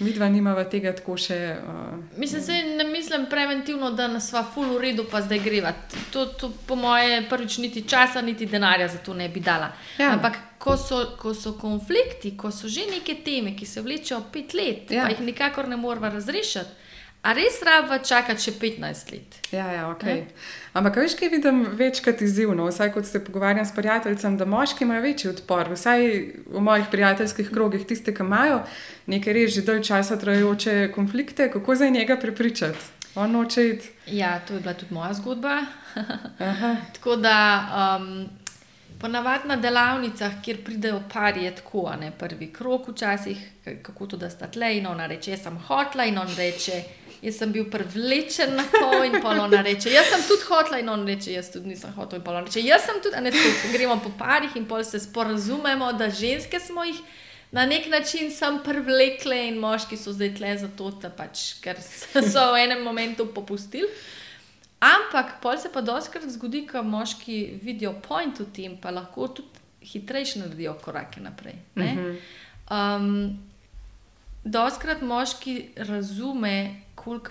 mi 0.00 0.12
dva 0.12 0.28
nimava 0.28 0.64
tega 0.64 0.92
tako 0.92 1.14
še. 1.16 1.36
Uh, 1.56 2.18
Mislim, 2.18 2.42
se 2.42 2.52
ne 2.76 2.84
mislim 2.84 3.26
preventivno, 3.26 3.90
da 3.90 4.08
nas 4.08 4.28
sva 4.28 4.42
full 4.44 4.74
v 4.74 4.80
redu, 4.80 5.04
pa 5.04 5.22
zdaj 5.22 5.38
greva. 5.38 5.72
To, 6.10 6.26
to 6.26 6.52
po 6.66 6.76
moje, 6.76 7.22
prvič 7.30 7.58
niti 7.58 7.82
časa, 7.82 8.20
niti 8.20 8.46
denarja 8.46 8.88
za 8.88 8.98
to 8.98 9.14
ne 9.14 9.28
bi 9.28 9.40
dala. 9.40 9.70
Ja. 9.98 10.10
Ampak 10.12 10.36
ko 10.66 10.74
so, 10.76 10.98
ko 11.20 11.34
so 11.34 11.52
konflikti, 11.60 12.34
ko 12.36 12.50
so 12.50 12.68
že 12.68 12.88
neke 12.90 13.20
teme, 13.24 13.54
ki 13.56 13.66
se 13.66 13.82
vlečejo 13.86 14.24
pet 14.32 14.54
let, 14.58 14.90
Ja. 14.90 14.96
ja. 14.96 15.04
pa 15.06 15.14
jih 15.14 15.22
nikakor 15.30 15.68
ne 15.70 15.76
moramo 15.78 16.10
razrešiti, 16.10 16.82
a 17.22 17.32
res 17.34 17.58
raba 17.66 17.98
čakati 17.98 18.42
še 18.42 18.52
15 18.58 19.12
let. 19.12 19.38
Ja, 19.50 19.66
ja, 19.72 19.86
ok. 19.90 20.02
Ne? 20.06 20.26
Ampak, 20.78 20.98
veš, 21.00 21.16
kaj 21.18 21.30
vidim 21.32 21.62
večkrat 21.78 22.20
izzivno, 22.22 22.66
vsaj 22.70 22.92
kot 22.94 23.06
se 23.08 23.22
pogovarjam 23.24 23.66
s 23.66 23.74
prijateljem, 23.74 24.36
da 24.38 24.46
moški 24.46 24.84
imajo 24.86 25.02
večji 25.02 25.30
odpor. 25.32 25.72
Vsaj 25.74 26.04
v 26.46 26.62
mojih 26.62 26.86
prijateljskih 26.92 27.50
krogih, 27.50 27.86
tiste, 27.86 28.14
ki 28.14 28.22
imajo 28.22 28.60
neke 29.10 29.34
res 29.34 29.54
že 29.54 29.64
dalj 29.66 29.82
časa 29.88 30.18
trajajoče 30.22 30.92
konflikte, 30.94 31.50
kako 31.50 31.74
zdaj 31.74 31.90
njega 31.98 32.16
prepričati. 32.22 32.92
On 33.16 33.30
noče 33.32 33.68
iti. 33.68 33.90
Ja, 34.12 34.38
to 34.46 34.54
je 34.54 34.60
bila 34.60 34.74
tudi 34.74 34.94
moja 34.94 35.14
zgodba. 35.14 35.60
Tako 36.94 37.16
da 37.16 37.36
um, 37.98 38.28
ponavadi 39.00 39.48
na 39.48 39.56
delavnicah, 39.56 40.38
kjer 40.44 40.62
pridejo 40.64 41.00
pari, 41.12 41.44
je 41.44 41.54
tako, 41.56 41.86
a 41.92 41.96
ne 41.96 42.10
prvi 42.18 42.52
krok, 42.52 42.88
včasih, 42.88 43.38
kako 43.82 44.06
to 44.06 44.16
da 44.16 44.30
sta 44.30 44.46
tle 44.46 44.76
in 44.78 44.86
ona 44.86 45.06
reče, 45.06 45.30
jaz 45.30 45.42
sem 45.42 45.58
hotla 45.68 46.04
in 46.04 46.18
on 46.18 46.32
reče. 46.36 46.82
Jaz 47.22 47.38
sem 47.40 47.52
bil 47.52 47.64
privlečen 47.70 48.52
na 48.54 48.62
to, 48.70 49.04
in 49.04 49.16
pol 49.22 49.40
ona 49.40 49.62
reče, 49.64 49.90
jaz 49.90 50.10
sem 50.12 50.24
tudi 50.28 50.44
hotla, 50.48 50.78
in 50.78 50.88
on 50.92 51.06
reče, 51.08 51.32
jaz 51.32 51.48
tudi 51.52 51.72
nisem 51.72 51.94
hotel. 51.96 52.20
In 52.20 52.24
pol 52.24 52.36
ona 52.36 52.44
reče, 52.44 52.60
jaz 52.60 52.84
sem 52.86 53.00
tudi, 53.02 53.16
a 53.16 53.22
ne 53.24 53.32
tako, 53.32 53.70
gremo 53.72 53.96
po 54.04 54.12
parih 54.18 54.56
in 54.56 54.66
pol 54.68 54.84
se 54.84 55.00
sporazumemo, 55.00 55.92
da 55.96 56.10
ženske 56.10 56.60
smo 56.60 56.84
jih 56.84 57.00
na 57.50 57.66
nek 57.66 57.86
način 57.88 58.30
sem 58.30 58.58
privlekle 58.64 59.46
in 59.48 59.58
moški 59.58 59.96
so 59.96 60.12
zdaj 60.12 60.34
tle 60.36 60.52
zato, 60.58 60.90
pač, 61.16 61.46
ker 61.64 61.80
so 61.80 62.52
v 62.52 62.64
enem 62.66 62.84
momentu 62.84 63.28
popustili. 63.34 63.88
Ampak 64.80 65.40
pol 65.42 65.58
se 65.58 65.70
pa 65.72 65.80
doskrat 65.80 66.28
zgodi, 66.28 66.66
ko 66.68 66.82
moški 66.82 67.58
vidijo 67.62 67.94
point 68.04 68.38
v 68.40 68.46
tem, 68.52 68.76
pa 68.76 68.90
lahko 68.90 69.28
tudi 69.28 69.64
hitrejše 69.86 70.42
naredijo 70.42 70.74
korake 70.82 71.20
naprej. 71.20 71.54
ne. 71.74 72.16
Um, 72.70 73.38
doskrat 74.44 75.02
moški 75.02 75.68
razume, 75.76 76.82
koliko. 76.94 77.30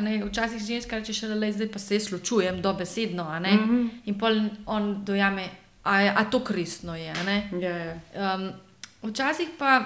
Ne, 0.00 0.20
včasih 0.22 0.62
ženska 0.62 1.00
reče, 1.00 1.12
še 1.12 1.28
le 1.34 1.48
zdaj 1.50 1.66
pa 1.74 1.80
se 1.82 1.96
jaz 1.96 2.12
ločujem, 2.12 2.60
dobesedno. 2.62 3.24
a 3.26 3.40
ne. 3.42 3.56
In 4.06 4.18
pol 4.18 4.38
on 4.66 5.04
dojame, 5.04 5.48
a, 5.82 5.96
a 6.14 6.24
to 6.30 6.44
kristno 6.44 6.94
je. 6.94 7.14
ne. 7.26 7.50
ja, 7.58 7.76
ja. 7.76 7.96
Um, 8.14 8.52
včasih 9.02 9.48
pa 9.58 9.80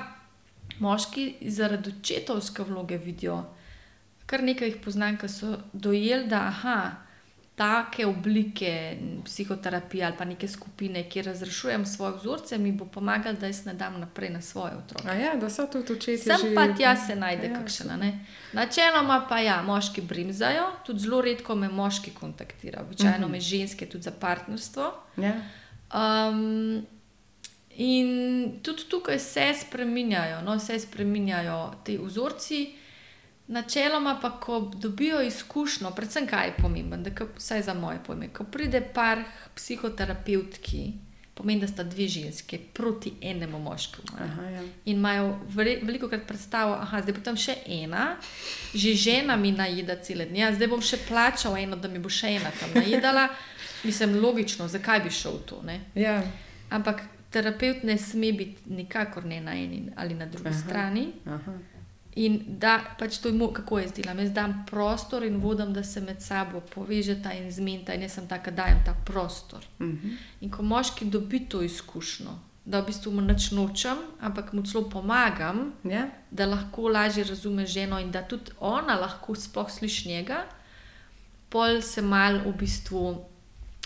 moški 0.79 1.35
zaradi 1.49 1.95
očetovske 1.97 2.63
vloge 2.63 2.99
vidijo, 2.99 3.45
kar 4.35 4.43
nekaj 4.43 4.69
jih 4.69 4.77
poznam, 4.83 5.15
ki 5.19 5.29
so 5.31 5.57
dojeli, 5.73 6.27
da 6.27 6.49
aha, 6.49 6.79
take 7.55 8.07
oblike 8.07 8.97
psihoterapije 9.25 10.05
ali 10.07 10.17
pa 10.19 10.25
neke 10.25 10.49
skupine, 10.49 11.05
kjer 11.11 11.27
razrešujem 11.27 11.87
svoje 11.87 12.17
vzorce, 12.17 12.59
mi 12.59 12.73
bo 12.73 12.85
pomagalo, 12.85 13.37
da 13.39 13.47
jaz 13.47 13.65
ne 13.67 13.75
dam 13.75 14.01
naprej 14.01 14.31
na 14.31 14.41
svoje 14.41 14.73
otroke. 14.75 15.09
A 15.09 15.15
ja, 15.15 15.37
da 15.37 15.51
so 15.51 15.67
tudi 15.73 15.93
očetje. 15.93 16.19
Sem 16.19 16.49
že... 16.49 16.55
pa 16.55 16.67
tja 16.75 16.97
se 16.97 17.17
najde 17.17 17.47
Ja, 17.47 17.53
ja, 17.53 17.61
kakšen. 17.61 17.91
a 17.91 17.97
ne. 17.97 18.27
Načeloma 18.53 19.27
pa 19.29 19.39
ja, 19.39 19.63
moški 19.63 20.03
brimzajo, 20.03 20.67
tudi 20.87 21.07
zelo 21.07 21.21
redko 21.23 21.55
me 21.55 21.69
moški 21.69 22.11
kontaktira, 22.11 22.83
običajno 22.83 23.27
uh 23.27 23.31
-huh. 23.31 23.33
me 23.33 23.41
ženske 23.41 23.87
tudi 23.87 24.03
za 24.03 24.11
partnerstvo. 24.11 24.93
Ja. 25.17 25.35
Um, 25.95 26.87
in 27.77 28.53
tudi 28.63 28.83
tukaj 28.91 29.19
se 29.19 29.53
spreminjajo, 29.61 30.43
no, 30.43 30.59
se 30.59 30.79
spreminjajo 30.79 31.75
ti 31.85 31.99
vzorci. 32.03 32.84
Načeloma 33.47 34.19
pa, 34.23 34.31
ko 34.41 34.61
dobijo 34.75 35.23
izkušnjo, 35.23 35.91
predvsem 35.91 36.27
kaj 36.27 36.47
je 36.47 36.55
pomembno, 36.59 36.97
da 36.97 37.11
ko, 37.15 37.27
vsaj 37.37 37.63
za 37.63 37.75
moje 37.75 37.99
pojme, 38.07 38.29
ko 38.33 38.45
pride 38.45 38.81
par 38.95 39.21
k 39.25 39.51
psihoterapevtki, 39.55 40.93
pomeni, 41.35 41.61
da 41.61 41.69
sta 41.69 41.83
dve 41.83 42.09
ženske 42.09 42.59
proti 42.73 43.13
enemu 43.21 43.59
moškemu. 43.59 44.09
Aha, 44.19 44.43
ja. 44.43 44.63
In 44.85 44.97
imajo 44.97 45.39
veliko 45.49 46.09
krat 46.09 46.27
predstavo, 46.27 46.77
da 46.77 47.03
zdaj 47.03 47.15
bo 47.15 47.25
tam 47.25 47.37
še 47.37 47.57
ena, 47.67 48.17
že 48.75 48.95
žena 48.95 49.37
mi 49.37 49.53
najeda 49.53 49.97
cele 50.03 50.25
dni, 50.31 50.41
ja, 50.41 50.53
zdaj 50.55 50.71
bom 50.73 50.81
še 50.81 51.03
plačal 51.09 51.59
eno, 51.61 51.77
da 51.77 51.89
mi 51.89 51.99
bo 51.99 52.09
še 52.09 52.37
ena 52.39 52.55
tam 52.61 52.73
najedala. 52.75 53.29
Mislim, 53.85 54.17
logično, 54.23 54.69
zakaj 54.69 55.03
bi 55.05 55.11
šel 55.13 55.43
to. 55.45 55.61
Ne? 55.63 55.81
Ja. 55.95 56.23
Ampak 56.73 57.03
terapeut 57.35 57.83
ne 57.85 57.99
sme 57.99 58.33
biti 58.33 58.71
nikakor 58.73 59.27
ne 59.29 59.41
na 59.45 59.53
eni 59.59 59.91
ali 59.97 60.15
na 60.15 60.27
drugi. 60.27 60.49
Aha. 60.49 60.59
strani. 60.59 61.09
Aha. 61.27 61.59
In 62.17 62.43
da 62.47 62.79
pač 62.99 63.19
to 63.19 63.29
je 63.29 63.35
moj, 63.35 63.53
kako 63.57 63.79
jaz 63.79 63.93
delam. 63.93 64.19
Jaz 64.23 64.31
dam 64.31 64.53
prostor 64.71 65.25
in 65.27 65.41
vodim, 65.43 65.73
da 65.75 65.83
se 65.83 66.01
med 66.01 66.23
sabo 66.23 66.61
povežeta 66.75 67.33
in 67.35 67.51
zmenta, 67.51 67.95
in 67.95 68.07
jaz 68.07 68.13
sem 68.21 68.29
taka, 68.31 68.51
da 68.51 68.63
dajem 68.63 68.85
ta 68.87 68.95
prostor. 69.05 69.67
Uh 69.79 69.87
-huh. 69.87 70.17
In 70.41 70.51
ko 70.51 70.63
moški 70.63 71.05
dobi 71.05 71.41
to 71.49 71.63
izkušnjo, 71.63 72.39
da 72.65 72.81
v 72.81 72.87
bistvu 72.87 73.13
mu 73.13 73.21
nič 73.21 73.51
nočem, 73.51 73.97
ampak 74.21 74.53
mu 74.53 74.63
celo 74.63 74.89
pomagam, 74.91 75.73
Ja, 75.85 76.09
da 76.31 76.47
lahko 76.47 76.89
lažje 76.89 77.25
razume 77.25 77.67
ženo 77.67 78.01
in 78.01 78.11
da 78.11 78.23
tudi 78.23 78.51
ona 78.61 78.95
lahko 78.95 79.35
sploh 79.35 79.71
sliši 79.71 80.09
njega, 80.09 80.45
pol 81.49 81.83
se 81.83 82.03
mal 82.03 82.39
v 82.47 82.53
bistvu 82.59 83.25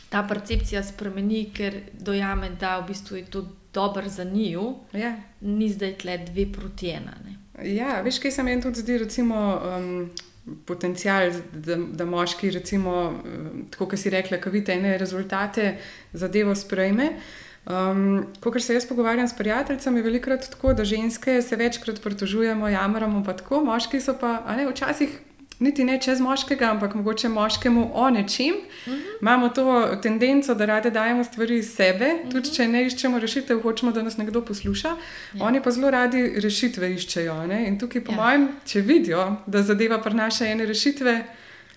ta 0.09 0.23
percepcija 0.23 0.83
spremeni, 0.83 1.51
ker 1.55 1.83
dojame, 1.93 2.51
da 2.51 2.79
v 2.79 2.87
bistvu 2.87 3.17
je 3.17 3.25
to 3.25 3.49
dobro 3.75 4.09
za 4.09 4.25
njiju, 4.25 4.75
ja. 4.93 5.17
ni 5.41 5.69
zdaj 5.69 5.95
tle 5.99 6.19
dve 6.19 6.53
proti 6.53 6.89
ena. 6.89 7.15
Ne. 7.25 7.37
Ja, 7.75 8.01
veš, 8.01 8.19
kaj 8.19 8.31
se 8.31 8.43
meni 8.43 8.63
tudi 8.63 8.81
zdi, 8.81 8.99
recimo, 8.99 9.61
um, 9.79 10.11
potencial, 10.67 11.31
da, 11.53 11.77
da 11.77 12.05
moški, 12.05 12.51
recimo, 12.51 12.95
um, 13.09 13.67
tako 13.71 13.91
kot 13.91 13.99
si 13.99 14.11
rekla, 14.11 14.39
ki 14.39 14.51
vidite 14.51 14.73
ene 14.79 14.99
rezultate, 14.99 15.77
zadevo 16.13 16.55
sprejme. 16.55 17.13
Um, 17.69 18.27
ko 18.41 18.61
se 18.61 18.75
jaz 18.75 18.87
pogovarjam 18.89 19.29
s 19.29 19.37
prijateljicami, 19.37 19.99
je 19.99 20.03
velikokrat 20.03 20.51
tako, 20.51 20.73
da 20.73 20.85
ženske 20.85 21.43
se 21.43 21.57
večkrat 21.57 22.01
pritožujemo, 22.03 22.69
jamramo, 22.69 23.25
pa 23.25 23.37
tako, 23.37 23.61
moški 23.65 24.01
so 24.01 24.15
pa, 24.21 24.43
a 24.47 24.57
ne, 24.57 24.65
včasih 24.71 25.19
niti 25.59 25.85
ne 25.85 26.01
čez 26.01 26.21
moškega, 26.21 26.71
ampak 26.71 26.95
mogoče 26.95 27.29
moškemu 27.29 27.91
o 27.95 28.11
nečem. 28.11 28.55
Uh 28.55 28.93
-huh. 28.93 29.01
Imamo 29.21 29.49
to 29.49 29.97
tendenco, 30.03 30.55
da 30.55 30.67
rade 30.67 30.91
dajemo 30.91 31.25
stvari 31.25 31.59
iz 31.59 31.75
sebe, 31.75 32.05
uh 32.05 32.29
-huh. 32.29 32.33
tudi 32.33 32.55
če 32.55 32.69
ne 32.69 32.87
iščemo 32.87 33.19
rešitev, 33.19 33.63
hočemo, 33.63 33.93
da 33.93 34.03
nas 34.03 34.17
nekdo 34.17 34.41
posluša. 34.45 34.89
Ja. 34.89 35.45
Oni 35.45 35.63
pa 35.63 35.71
zelo 35.71 35.91
radi 35.91 36.41
rešitve 36.41 36.95
iščejo. 36.95 37.47
Ne? 37.47 37.69
In 37.69 37.79
tukaj, 37.79 38.05
po 38.05 38.13
ja. 38.13 38.17
mojem, 38.17 38.49
če 38.67 38.81
vidijo, 38.81 39.37
da 39.47 39.63
zadeva 39.63 39.99
prinaša 39.99 40.47
ene 40.47 40.67
rešitve. 40.67 41.25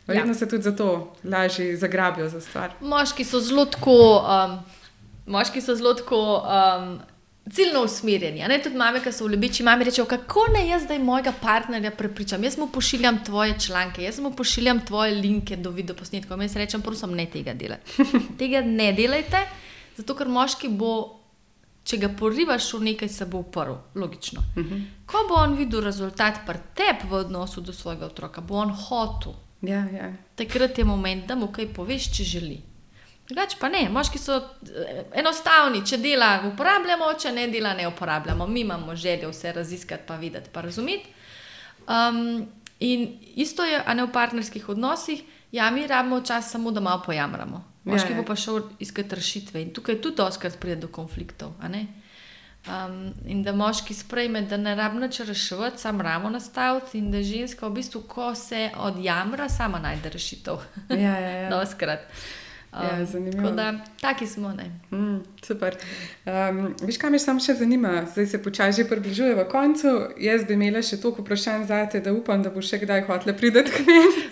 Verjetno 0.07 0.31
ja. 0.31 0.35
se 0.35 0.49
tudi 0.49 0.63
zato 0.63 1.13
lažje 1.23 1.77
zagrabijo 1.77 2.29
za 2.29 2.41
stvar. 2.41 2.71
Moški 2.81 3.23
so 3.23 3.39
zelo 3.39 3.65
tako, 3.65 4.25
um, 4.25 4.59
moški 5.25 5.61
so 5.61 5.75
zelo 5.75 5.93
tako 5.93 6.43
um, 6.43 6.99
ciljno 7.51 7.83
usmerjeni. 7.83 8.43
Ne? 8.47 8.59
Tudi 8.63 8.77
mame, 8.77 9.01
ki 9.03 9.11
so 9.11 9.25
v 9.25 9.35
ljubeči, 9.35 9.63
mami 9.63 9.85
rečejo, 9.87 10.05
kako 10.09 10.45
ne 10.53 10.65
jaz 10.67 10.85
zdaj 10.85 10.99
mojega 10.99 11.33
partnerja 11.41 11.91
prepričam. 11.91 12.43
Jaz 12.43 12.57
mu 12.57 12.67
pošiljam 12.71 13.23
tvoje 13.25 13.59
članke, 13.59 14.03
jaz 14.03 14.19
mu 14.19 14.31
pošiljam 14.31 14.85
tvoje 14.85 15.15
linke 15.15 15.55
do 15.55 15.71
videoposnetkov. 15.71 16.41
Jaz 16.41 16.55
rečem, 16.55 16.81
prosim, 16.81 17.15
ne 17.15 17.25
tega 17.25 17.53
delajte. 17.53 18.05
tega 18.39 18.61
ne 18.61 18.91
delajte, 18.93 19.45
zato 19.97 20.15
ker 20.15 20.29
moški 20.29 20.69
bo. 20.69 21.17
Če 21.81 21.97
ga 21.97 22.11
porivaš 22.13 22.67
v 22.75 22.79
nekaj, 22.85 23.09
se 23.09 23.25
bo 23.25 23.39
uprl, 23.41 23.73
logično. 23.97 24.41
Uh 24.55 24.65
-huh. 24.65 24.81
Ko 25.05 25.25
bo 25.29 25.35
on 25.41 25.55
videl 25.57 25.81
rezultat 25.81 26.45
pri 26.45 26.59
tebi 26.77 27.09
v 27.09 27.13
odnosu 27.13 27.61
do 27.61 27.73
svojega 27.73 28.05
otroka, 28.05 28.41
bo 28.41 28.55
on 28.55 28.69
hotel. 28.69 29.33
Ja, 29.61 29.85
ja. 29.89 30.13
Takrat 30.35 30.77
je 30.77 30.85
moment, 30.85 31.25
da 31.25 31.35
mu 31.35 31.47
kaj 31.47 31.73
poveš, 31.73 32.11
če 32.17 32.23
želi. 32.23 32.61
Drugač 33.31 33.55
pa 33.59 33.69
ne, 33.71 33.85
moški 33.89 34.19
so 34.19 34.35
eh, 34.67 35.05
enostavni, 35.21 35.85
če 35.87 36.01
dela, 36.03 36.33
uporabljamo, 36.51 37.13
če 37.15 37.31
ne 37.31 37.47
dela, 37.51 37.71
ne 37.77 37.87
uporabljamo. 37.87 38.47
Mi 38.47 38.65
imamo 38.65 38.95
željo 38.95 39.29
vse 39.31 39.53
raziskati, 39.55 40.03
pa 40.07 40.17
videti, 40.19 40.51
pa 40.51 40.61
razumeti. 40.65 41.07
Um, 41.87 42.49
in 42.79 43.07
isto 43.39 43.63
je, 43.63 43.79
a 43.85 43.93
ne 43.95 44.03
v 44.03 44.11
partnerskih 44.11 44.67
odnosih, 44.69 45.23
ja, 45.51 45.69
mi 45.71 45.87
rabimo 45.87 46.19
čas 46.27 46.51
samo, 46.51 46.71
da 46.71 46.83
malo 46.83 47.03
pojamramo. 47.05 47.63
Moški 47.83 48.11
Ja, 48.11 48.17
ja. 48.17 48.21
bo 48.21 48.27
pa 48.27 48.35
šel 48.35 48.59
iskati 48.79 49.15
rešitve 49.15 49.61
in 49.61 49.73
tukaj 49.73 50.01
tudi 50.01 50.21
oskrat 50.21 50.59
pride 50.59 50.81
do 50.83 50.87
konfliktov. 50.87 51.55
Um, 52.67 53.13
in 53.25 53.41
da 53.43 53.55
moški 53.57 53.93
sprejme, 53.93 54.41
da 54.45 54.57
ne 54.57 54.75
rabi 54.75 54.99
nič 55.01 55.19
reševati, 55.25 55.81
sam 55.81 56.01
ramo 56.01 56.29
nastaviti, 56.29 56.99
in 56.99 57.09
da 57.11 57.23
ženska 57.23 57.67
v 57.67 57.79
bistvu, 57.79 58.03
ko 58.11 58.35
se 58.35 58.69
odjamra, 58.77 59.49
sama 59.49 59.79
najde 59.79 60.09
rešitev. 60.09 60.61
Ja, 60.89 61.17
ja, 61.17 61.29
ja. 61.29 61.49
Doskrat. 61.55 62.05
Ja, 62.73 63.05
zanimivo. 63.05 63.43
tako 63.43 63.55
da, 63.55 63.73
taki 64.01 64.27
smo. 64.27 64.53
Ne. 64.53 64.79
Mm, 64.91 65.23
super. 65.43 65.75
Um, 66.25 66.75
veš, 66.81 66.97
kaj 66.97 67.09
me 67.11 67.19
samo 67.19 67.39
še 67.43 67.53
zanima, 67.59 68.05
zdaj 68.13 68.25
se 68.25 68.39
počasi 68.43 68.81
že 68.81 68.87
približuje 68.87 69.45
koncu. 69.51 69.87
Jaz 70.17 70.45
bi 70.47 70.53
imela 70.53 70.79
še 70.81 71.01
toliko 71.01 71.21
vprašanj 71.21 71.65
za 71.67 71.85
te, 71.91 71.99
da 71.99 72.13
upam, 72.13 72.43
da 72.43 72.49
bo 72.49 72.61
še 72.61 72.79
kdaj 72.79 73.03
hotela 73.09 73.35
priti 73.35 73.63
k 73.63 73.83
meni. 73.87 74.23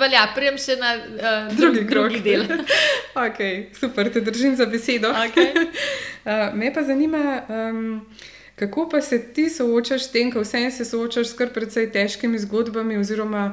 Velja, 0.00 0.26
prijem 0.34 0.58
še 0.58 0.76
na 0.80 0.90
uh, 0.96 1.54
Drugi 1.54 1.84
drugi 1.92 2.20
del. 2.20 2.42
okay, 3.26 3.70
super, 3.78 4.10
te 4.10 4.20
držim 4.20 4.56
za 4.56 4.66
besedo. 4.66 5.14
Okay. 5.28 5.54
Uh, 6.24 6.54
me 6.56 6.70
pa 6.72 6.80
zanima, 6.80 7.42
um, 7.52 8.00
kako 8.56 8.86
pa 8.88 9.02
se 9.04 9.18
ti 9.36 9.44
soočaš 9.52 10.06
s 10.06 10.12
tem, 10.14 10.30
ko 10.32 10.40
vse 10.40 10.70
se 10.72 10.86
soočaš 10.88 11.34
s 11.34 11.36
kar 11.36 11.50
precej 11.52 11.90
težkimi 11.92 12.40
zgodbami, 12.40 12.96
oziroma 12.96 13.50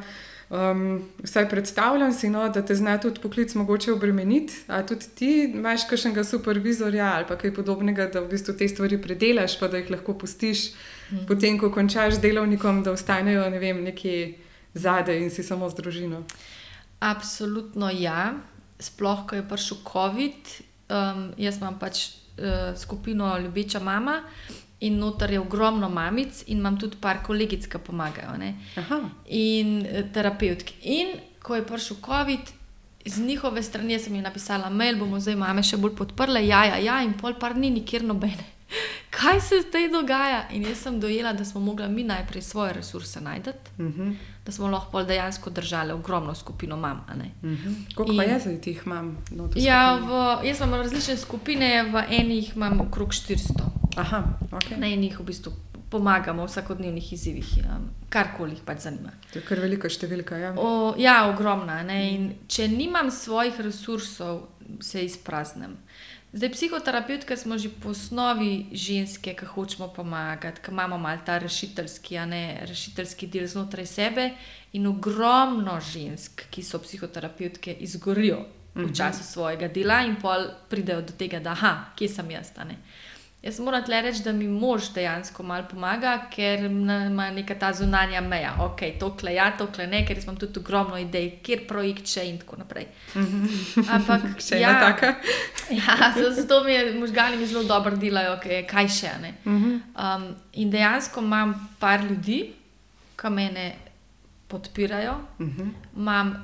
um, 0.51 1.01
vsaj 1.23 1.49
predstavljam 1.49 2.13
si, 2.13 2.29
no, 2.29 2.49
da 2.49 2.61
te 2.65 2.75
zna 2.75 2.97
tudi 2.97 3.21
poklic 3.21 3.55
mogoče 3.55 3.93
obremeniti. 3.93 4.53
A 4.67 4.83
tudi 4.85 5.05
ti 5.15 5.31
imaš 5.43 5.87
kakšnega 5.89 6.23
supervizorja 6.23 7.13
ali 7.15 7.25
pa 7.27 7.37
kaj 7.37 7.53
podobnega, 7.55 8.09
da 8.13 8.21
v 8.21 8.29
bistvu 8.35 8.57
te 8.59 8.67
stvari 8.67 9.01
predelaš, 9.01 9.59
pa 9.59 9.67
da 9.67 9.79
jih 9.79 9.91
lahko 9.91 10.13
pustiš, 10.13 10.71
mm. 11.11 11.25
potem 11.27 11.59
ko 11.59 11.71
končaš 11.71 12.19
delovnikom, 12.21 12.83
da 12.83 12.91
ostanejo 12.91 13.49
ne 13.49 13.59
vem, 13.59 13.83
nekje 13.83 14.33
zadaj 14.73 15.23
in 15.23 15.29
si 15.31 15.43
samo 15.43 15.69
z 15.69 15.79
družino. 15.79 16.23
Absolutno 16.99 17.89
ja, 17.89 18.33
sploh 18.79 19.25
ko 19.27 19.39
je 19.39 19.47
prišel 19.47 19.77
COVID. 19.87 20.57
Um, 20.91 21.29
jaz 21.39 21.61
imam 21.61 21.79
pač 21.79 22.09
uh, 22.11 22.75
skupino 22.75 23.37
Ljubeča 23.39 23.79
mama 23.79 24.21
in 24.81 24.97
noter 24.97 25.31
je 25.31 25.39
ogromno 25.39 25.89
mamic, 25.89 26.43
in 26.47 26.57
imam 26.57 26.77
tudi 26.79 26.97
par 27.01 27.23
kolegic, 27.23 27.67
ki 27.67 27.77
pomagajo. 27.77 28.33
In 29.27 29.85
eh, 29.85 30.03
terapevtki. 30.13 30.73
In 30.81 31.07
ko 31.41 31.55
je 31.55 31.65
prišel 31.65 31.97
COVID, 32.05 32.39
z 33.05 33.17
njihove 33.19 33.63
strani 33.63 33.99
sem 33.99 34.13
jim 34.15 34.23
napisala 34.23 34.69
mail, 34.69 34.97
bomo 34.99 35.19
zdaj 35.19 35.35
mame 35.35 35.63
še 35.63 35.77
bolj 35.77 35.95
podprle, 35.95 36.47
ja, 36.47 36.65
ja, 36.65 36.77
ja, 36.77 37.03
in 37.03 37.13
pol 37.13 37.33
par 37.33 37.55
ni 37.57 37.69
nikjer 37.69 38.03
nobene. 38.03 38.45
Kaj 39.17 39.41
se 39.41 39.55
zdaj 39.61 39.89
dogaja? 39.89 40.47
In 40.51 40.63
jaz 40.63 40.77
sem 40.77 40.99
dojela, 40.99 41.33
da 41.33 41.45
smo 41.45 41.59
mogli 41.61 41.87
mi 41.89 42.03
najprej 42.03 42.41
svoje 42.41 42.73
resurse 42.73 43.21
najti, 43.21 43.49
Uh 43.77 43.85
-huh. 43.85 44.15
da 44.45 44.51
smo 44.51 44.67
lahko 44.67 44.91
pol 44.91 45.05
dejansko 45.05 45.49
držali 45.49 45.91
ogromno 45.91 46.35
skupino 46.35 46.77
mam. 46.77 46.97
Uh 47.09 47.49
-huh. 47.49 47.95
Koliko 47.95 48.17
pa 48.17 48.23
In- 48.23 48.29
je 48.29 48.39
zdaj 48.39 48.61
teh 48.61 48.85
mam? 48.87 49.17
noter 49.31 49.61
Ja, 49.61 49.95
v, 49.95 50.09
jaz 50.47 50.59
imam 50.59 50.73
različne 50.81 51.17
skupine, 51.17 51.83
v 51.83 52.03
enih 52.09 52.55
imam 52.55 52.81
okrog 52.81 53.09
400, 53.09 53.63
Aha, 53.97 54.23
ok. 54.51 54.77
na 54.77 54.87
enih 54.87 55.19
v 55.19 55.25
bistvu 55.27 55.51
pomagamo 55.91 56.45
v 56.45 56.47
vsakodnevnih 56.47 57.13
izzivih, 57.13 57.49
um, 57.67 57.89
karkoli 58.09 58.55
jih 58.55 58.63
pač 58.63 58.85
zanima. 58.87 59.11
To 59.33 59.41
je 59.41 59.43
kar 59.43 59.59
velika 59.59 59.91
številka. 59.91 60.39
Ja. 60.39 60.53
O, 60.55 60.95
ja, 60.99 61.25
ogromna. 61.27 61.81
Ne? 61.83 61.99
In 62.13 62.29
če 62.47 62.69
nimam 62.71 63.11
svojih 63.11 63.59
resursov, 63.59 64.47
se 64.79 65.03
izpraznem. 65.03 65.75
Zdaj, 66.31 66.53
psihoterapevtke 66.55 67.35
smo 67.35 67.57
že 67.59 67.67
po 67.67 67.91
osnovi 67.91 68.71
ženske, 68.71 69.35
ki 69.35 69.45
hočemo 69.51 69.89
pomagati, 69.91 70.63
ki 70.63 70.71
imamo 70.71 70.95
malo 70.95 71.19
ta 71.27 71.35
rešiteljski, 71.43 72.15
ne 72.23 72.63
rešiteljski 72.63 73.27
del 73.27 73.51
znotraj 73.51 73.85
sebe. 73.85 74.29
In 74.71 74.87
ogromno 74.87 75.75
žensk, 75.83 76.47
ki 76.47 76.63
so 76.63 76.79
psihoterapevtke, 76.79 77.75
izgorijo 77.83 78.45
v 78.75 78.87
času 78.95 79.27
svojega 79.27 79.67
dela 79.67 79.99
in 80.07 80.15
pol 80.15 80.47
pridejo 80.71 81.01
do 81.03 81.13
tega, 81.19 81.43
da 81.43 81.51
aha, 81.51 81.91
kje 81.99 82.07
sem 82.07 82.31
jaz. 82.31 82.55
ne. 82.63 82.79
Jaz 83.41 83.57
moram 83.59 83.81
tle 83.81 84.01
reči, 84.05 84.21
da 84.21 84.31
mi 84.31 84.45
mož 84.47 84.91
dejansko 84.93 85.43
malo 85.43 85.65
pomaga, 85.69 86.11
ker 86.29 86.67
ima 86.67 87.31
neka 87.33 87.55
ta 87.59 87.71
zunanja 87.73 88.21
meja. 88.21 88.51
Ok, 88.61 88.83
tokle 88.99 89.33
ja, 89.33 89.47
tokle 89.57 89.87
ne, 89.89 90.03
ker 90.05 90.19
imam 90.21 90.35
tudi 90.37 90.59
ogromno 90.61 90.99
idej, 91.01 91.39
kjer 91.41 91.63
projekt 91.67 92.11
še 92.11 92.27
in 92.29 92.37
tako 92.37 92.59
naprej. 92.61 92.85
Ampak 93.81 94.27
Še 94.47 94.59
ena 94.61 94.75
taka. 94.83 95.15
Ja, 95.71 96.11
zato 96.13 96.63
mi 96.65 96.73
je 96.73 96.93
možgani 96.99 97.37
mi 97.37 97.45
zelo 97.47 97.63
dobro 97.63 97.95
delajo, 97.95 98.35
kaj, 98.43 98.65
kaj 98.67 98.89
še. 98.91 99.11
ne. 99.23 99.33
Mhm. 99.45 99.75
Um, 99.95 100.27
in 100.53 100.69
dejansko 100.69 101.23
imam 101.23 101.55
par 101.79 102.03
ljudi, 102.03 102.41
ki 103.17 103.29
mene 103.31 103.65
podpirajo. 104.51 105.15
Mhm. 105.39 105.73
Imam 105.97 106.35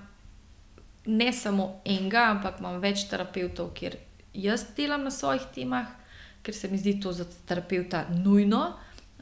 ne 1.06 1.34
samo 1.34 1.82
enega, 1.86 2.32
ampak 2.32 2.57
imam 2.60 2.82
več 2.82 3.06
terapeutov, 3.11 3.69
kjer 3.78 3.99
jaz 4.34 4.65
delam 4.78 5.03
na 5.03 5.11
svojih 5.11 5.45
temah, 5.53 5.94
ker 6.43 6.55
se 6.55 6.68
mi 6.68 6.77
zdi 6.77 6.99
to 7.01 7.14
za 7.14 7.26
terapeuta 7.45 8.05
nujno. 8.09 8.73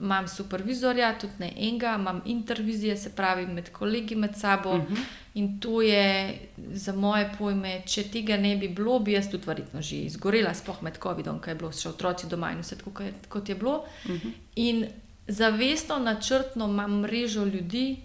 Imam 0.01 0.27
supervizorja, 0.27 1.13
tudi 1.19 1.33
ne 1.39 1.53
enega, 1.55 1.95
imam 1.99 2.21
intervizije, 2.25 2.97
se 2.97 3.13
pravi 3.15 3.45
med 3.47 3.69
kolegi 3.71 4.15
med 4.15 4.35
sabo. 4.35 4.75
Uh 4.75 4.83
-huh. 4.83 4.97
In 5.33 5.59
to 5.59 5.81
je 5.81 6.39
za 6.71 6.93
moje 6.93 7.31
pojme, 7.37 7.81
če 7.85 8.03
tega 8.03 8.37
ne 8.37 8.57
bi 8.57 8.67
bilo, 8.67 8.99
bi 8.99 9.11
jaz 9.11 9.31
tudi 9.31 9.47
verjetno 9.47 9.81
že 9.81 9.95
izgorela, 9.95 10.53
sploh 10.53 10.81
med 10.81 10.97
COVID-om, 11.03 11.39
ko 11.39 11.49
je 11.49 11.55
bilo 11.55 11.71
še 11.71 11.89
otroci 11.89 12.27
doma 12.27 12.51
in 12.51 12.59
vse 12.59 12.75
tako, 12.75 12.91
kot 13.29 13.49
je, 13.49 13.55
bilo. 13.55 13.85
Uh 14.05 14.11
-huh. 14.11 14.31
In 14.55 14.85
zavestno, 15.27 15.99
načrtno 15.99 16.65
imam 16.65 16.99
mrežo 16.99 17.45
ljudi, 17.45 17.97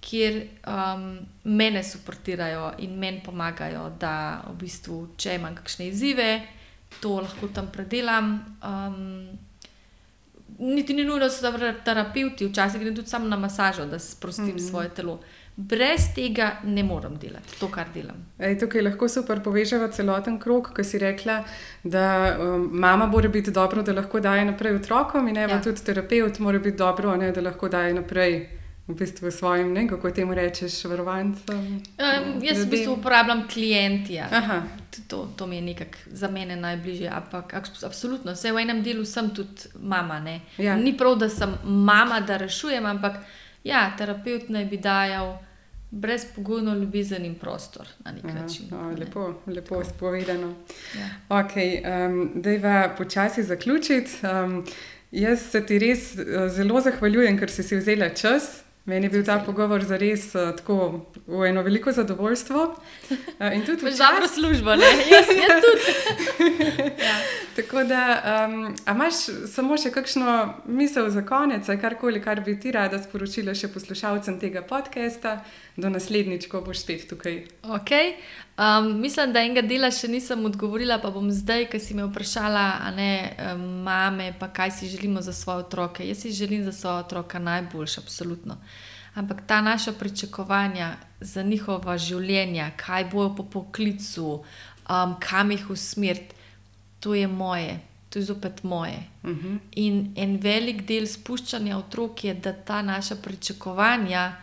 kjer 0.00 0.46
um, 0.66 1.18
mene 1.44 1.84
suportirajo 1.84 2.72
in 2.78 2.98
meni 2.98 3.20
pomagajo, 3.24 3.90
da 4.00 4.42
v 4.50 4.56
bistvu, 4.64 5.08
če 5.16 5.36
imam 5.38 5.54
kakšne 5.54 5.88
izzive, 5.88 6.42
to 7.00 7.20
lahko 7.20 7.48
tam 7.54 7.70
predelam. 7.72 8.34
Um, 8.62 9.38
niti 10.58 10.94
ni 10.94 11.04
nujno, 11.04 11.24
da 11.24 11.30
so 11.30 11.52
terapeuti, 11.84 12.46
včasih 12.46 12.80
grem 12.80 12.96
tudi 12.96 13.08
samo 13.08 13.28
na 13.28 13.36
masažo, 13.36 13.86
da 13.86 13.98
sprostim 13.98 14.46
mm 14.46 14.56
-hmm. 14.56 14.70
svoje 14.70 14.88
telo. 14.88 15.20
Brez 15.56 16.14
tega 16.14 16.50
ne 16.64 16.82
morem 16.82 17.16
delati 17.16 17.60
to, 17.60 17.68
kar 17.68 17.86
delam. 17.94 18.16
Ej, 18.38 18.58
tukaj 18.58 18.82
lahko 18.82 19.08
super 19.08 19.42
povežemo 19.42 19.88
celoten 19.88 20.38
krog, 20.40 20.70
ki 20.76 20.84
si 20.84 20.98
rekla, 20.98 21.44
da 21.84 22.36
um, 22.40 22.70
mama 22.72 23.06
mora 23.06 23.28
biti 23.28 23.50
dobro, 23.50 23.82
da 23.82 23.92
lahko 23.92 24.20
daje 24.20 24.44
naprej 24.44 24.74
otrokom, 24.74 25.28
in 25.28 25.36
ja. 25.36 25.62
tudi 25.62 25.84
terapeut 25.84 26.38
mora 26.38 26.58
biti 26.58 26.76
dobro, 26.76 27.16
ne, 27.16 27.32
da 27.32 27.40
lahko 27.40 27.68
daje 27.68 27.94
naprej 27.94 28.48
v 28.92 28.98
bistvu 28.98 29.30
svojim, 29.30 29.72
ne, 29.72 29.88
kako 29.88 30.10
temu 30.10 30.34
rečeš, 30.34 30.84
varovancem? 30.84 31.58
Um, 31.98 32.42
jaz 32.44 32.64
v 32.64 32.70
bistvu 32.70 32.94
uporabljam 32.94 33.46
klienti. 33.48 34.14
Ja. 34.14 34.62
To, 35.08 35.26
to 35.36 35.46
mi 35.46 35.56
je 35.56 35.62
nekako 35.62 35.98
za 36.12 36.28
mene 36.28 36.56
najbližje. 36.56 37.08
Ampak 37.08 37.54
absolutno, 37.84 38.32
vse 38.32 38.52
v 38.52 38.62
enem 38.62 38.82
delu 38.82 39.04
sem 39.04 39.30
tudi 39.34 39.72
mama. 39.80 40.20
Ja. 40.58 40.76
Ni 40.76 40.96
prav, 40.96 41.16
da 41.18 41.28
sem 41.28 41.56
mama, 41.64 42.20
da 42.20 42.36
rešujem, 42.36 42.86
ampak 42.86 43.24
ja, 43.64 43.90
terapeut 43.98 44.48
naj 44.48 44.64
bi 44.64 44.76
dajal. 44.76 45.38
Brezpogojno 45.92 46.72
ljubezen 46.74 47.24
in 47.24 47.34
prostor 47.34 47.84
na 48.00 48.12
nek 48.12 48.24
način. 48.24 48.70
Ja, 48.70 48.78
o, 48.78 48.94
lepo, 48.96 49.34
lepo 49.46 49.82
spovedano. 49.84 50.54
Ja. 50.96 51.08
Okay, 51.28 51.82
um, 51.84 52.30
da 52.34 52.50
je 52.50 52.94
počasi 52.96 53.42
zaključiti. 53.42 54.10
Um, 54.24 54.64
jaz 55.10 55.42
se 55.50 55.60
ti 55.66 55.78
res 55.78 56.14
uh, 56.14 56.48
zelo 56.48 56.80
zahvaljujem, 56.80 57.36
ker 57.36 57.52
si, 57.52 57.62
si 57.62 57.76
vzela 57.76 58.08
čas, 58.08 58.61
Meni 58.84 59.06
je 59.06 59.10
bil 59.10 59.24
ta 59.24 59.38
pogovor 59.46 59.84
za 59.86 59.96
res 59.96 60.32
uh, 60.34 60.50
tako 60.58 61.06
v 61.26 61.44
eno 61.46 61.62
veliko 61.62 61.92
zadovoljstvo. 61.92 62.62
Uh, 63.10 63.52
in 63.54 63.62
tudi 63.66 63.92
za 63.94 64.10
dobro 64.10 64.28
službo, 64.28 64.74
ne 64.76 64.90
jaz, 65.10 65.30
jaz 65.30 65.62
tudi. 65.62 65.92
ja. 67.06 67.16
Tako 67.56 67.84
da, 67.84 68.02
um, 68.48 68.74
a 68.84 68.92
imaš 68.92 69.14
samo 69.46 69.76
še 69.78 69.92
kakšno 69.94 70.54
misel 70.66 71.10
za 71.14 71.22
konec, 71.22 71.68
karkoli, 71.80 72.22
kar 72.22 72.40
bi 72.40 72.56
ti 72.60 72.72
rada 72.74 72.98
sporočila 72.98 73.54
še 73.54 73.70
poslušalcem 73.70 74.40
tega 74.40 74.64
podcasta, 74.66 75.44
do 75.76 75.88
naslednjič, 75.88 76.48
ko 76.50 76.60
boš 76.60 76.82
spet 76.82 77.06
tukaj. 77.08 77.44
Okay. 77.78 78.16
Um, 78.58 79.00
mislim, 79.00 79.32
da 79.32 79.40
enega 79.40 79.62
dela 79.64 79.88
še 79.90 80.10
nisem 80.12 80.42
odgovorila, 80.44 80.98
pa 81.00 81.08
bom 81.10 81.30
zdaj, 81.32 81.70
ker 81.72 81.80
si 81.80 81.94
me 81.96 82.04
vprašala, 82.04 82.64
ne 82.92 83.12
um, 83.32 83.62
mame, 83.86 84.26
pa 84.38 84.50
kaj 84.52 84.74
si 84.76 84.90
želimo 84.92 85.22
za 85.24 85.32
svoje 85.32 85.64
otroke. 85.64 86.04
Jaz 86.04 86.20
si 86.20 86.32
želim 86.36 86.64
za 86.64 86.72
svoje 86.72 87.06
otroke 87.06 87.40
najboljše, 87.40 88.02
absolutno. 88.04 88.58
Ampak 89.14 89.40
ta 89.46 89.60
naša 89.60 89.92
pričakovanja 89.92 90.96
za 91.20 91.42
njihova 91.42 91.96
življenja, 91.98 92.70
kaj 92.76 93.08
bojo 93.12 93.32
po 93.36 93.48
poklicu, 93.56 94.28
um, 94.36 95.16
kam 95.20 95.50
jih 95.50 95.70
usmeriti, 95.70 96.36
to 97.00 97.14
je 97.14 97.26
moje, 97.26 97.80
to 98.10 98.20
je 98.20 98.28
zopet 98.28 98.62
moje. 98.62 99.02
Uh 99.22 99.30
mhm. 99.30 99.48
-huh. 99.48 99.58
In 99.72 100.12
en 100.16 100.36
velik 100.36 100.84
del 100.86 101.06
spuščanja 101.06 101.78
otrok 101.78 102.24
je, 102.24 102.34
da 102.34 102.52
ta 102.52 102.82
naša 102.82 103.16
pričakovanja 103.16 104.36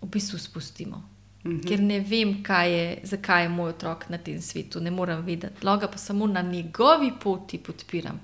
v 0.00 0.06
bistvu 0.06 0.38
spustimo. 0.38 1.13
-hmm. 1.44 1.68
ker 1.68 1.80
ne 1.80 2.00
vem, 2.00 2.42
je, 2.64 2.98
zakaj 3.02 3.42
je 3.42 3.48
moj 3.48 3.70
otrok 3.70 4.08
na 4.08 4.18
tem 4.18 4.40
svetu, 4.40 4.80
ne 4.80 4.90
morem 4.90 5.20
vedeti. 5.20 5.66
Loga 5.66 5.88
pa 5.88 5.98
samo 5.98 6.26
na 6.26 6.42
njegovi 6.42 7.12
poti 7.20 7.58
podpiram, 7.58 8.20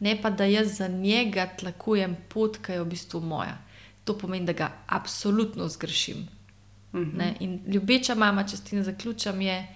ne 0.00 0.22
pa 0.22 0.30
da 0.30 0.44
jaz 0.44 0.76
za 0.76 0.88
njega 0.88 1.46
tlakujem 1.58 2.16
pot, 2.28 2.58
ki 2.58 2.72
je 2.72 2.80
v 2.80 2.84
bistvu 2.84 3.20
moja. 3.20 3.58
To 4.04 4.18
pomeni, 4.18 4.46
da 4.46 4.52
ga 4.52 4.72
absolutno 4.86 5.68
zgrešim. 5.68 6.28
Mm 6.92 7.00
-hmm. 7.00 7.32
In 7.40 7.60
ljubeča 7.66 8.14
mama, 8.14 8.44
če 8.44 8.56
s 8.56 8.60
tem 8.60 8.82
zaključam, 8.82 9.40
je 9.40 9.66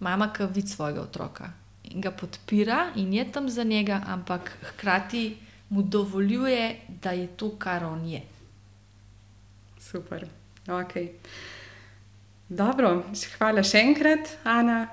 mama, 0.00 0.32
ki 0.32 0.42
vidi 0.54 0.68
svojega 0.68 1.00
otroka 1.00 1.52
in 1.90 2.00
ga 2.00 2.10
podpira 2.10 2.92
in 2.96 3.12
je 3.12 3.32
tam 3.32 3.48
za 3.48 3.64
njega, 3.64 4.02
ampak 4.06 4.52
hkrati 4.62 5.36
mu 5.68 5.82
dovoljuje, 5.82 6.80
da 7.02 7.10
je 7.10 7.26
to, 7.26 7.50
kar 7.58 7.84
on 7.84 8.06
je. 8.06 8.22
Super. 9.80 10.26
Okay. 10.66 11.08
Dobro, 12.48 13.02
hvala 13.36 13.60
še 13.60 13.82
enkrat, 13.84 14.30
Ana. 14.48 14.86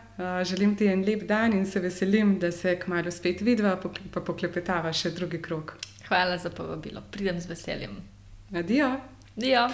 Želim 0.44 0.74
ti 0.76 0.90
en 0.92 1.06
lep 1.08 1.22
dan 1.28 1.54
in 1.56 1.64
se 1.66 1.80
veselim, 1.80 2.34
da 2.40 2.50
se 2.52 2.74
kmalo 2.80 3.12
spet 3.12 3.40
vidiva, 3.48 3.78
pa 4.12 4.20
poklepetava 4.20 4.92
še 4.92 5.14
drugi 5.16 5.40
krok. 5.42 5.78
Hvala 6.10 6.36
za 6.38 6.52
povabilo, 6.52 7.00
pridem 7.12 7.40
z 7.40 7.48
veseljem. 7.54 7.96
Adijo. 8.52 8.90
Adijo. 9.38 9.70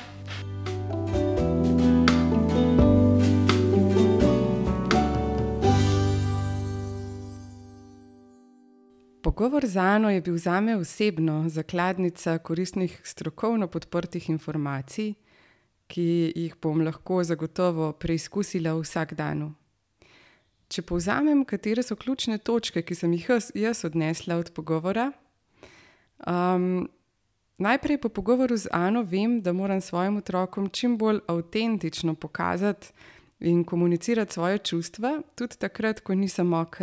Pogovor 9.26 9.66
z 9.66 9.78
Ano 9.78 10.14
je 10.14 10.22
bil 10.22 10.38
zame 10.38 10.78
osebno 10.78 11.50
zakladnica 11.50 12.38
koristnih 12.38 13.02
strokovno 13.04 13.68
podprtih 13.68 14.30
informacij 14.30 15.14
ki 15.92 16.32
jih 16.36 16.56
bom 16.64 16.82
lahko 16.86 17.20
zagotovo 17.28 17.92
preizkusila 18.00 18.74
vsak 18.80 19.14
dan. 19.20 19.50
Če 20.72 20.86
povzamem, 20.88 21.44
katere 21.44 21.84
so 21.84 21.98
ključne 22.00 22.38
točke, 22.40 22.84
ki 22.86 22.96
sem 22.96 23.12
jih 23.18 23.28
jaz, 23.34 23.50
jaz 23.60 23.84
odnesla 23.88 24.38
od 24.40 24.54
pogovora. 24.56 25.10
Um, 26.24 26.88
najprej 27.60 28.00
po 28.00 28.10
pogovoru 28.10 28.56
z 28.58 28.72
Ano 28.72 29.04
vem, 29.04 29.42
da 29.44 29.52
moram 29.54 29.82
svojim 29.82 30.22
otrokom 30.22 30.70
čim 30.70 30.96
bolj 30.98 31.20
avtentično 31.28 32.16
pokazati 32.16 32.94
in 33.40 33.64
komunicirati 33.64 34.34
svoje 34.34 34.58
čustva, 34.58 35.22
tudi 35.36 35.58
takrat, 35.60 36.00
ko 36.00 36.16
nisem 36.16 36.54
ok. 36.54 36.80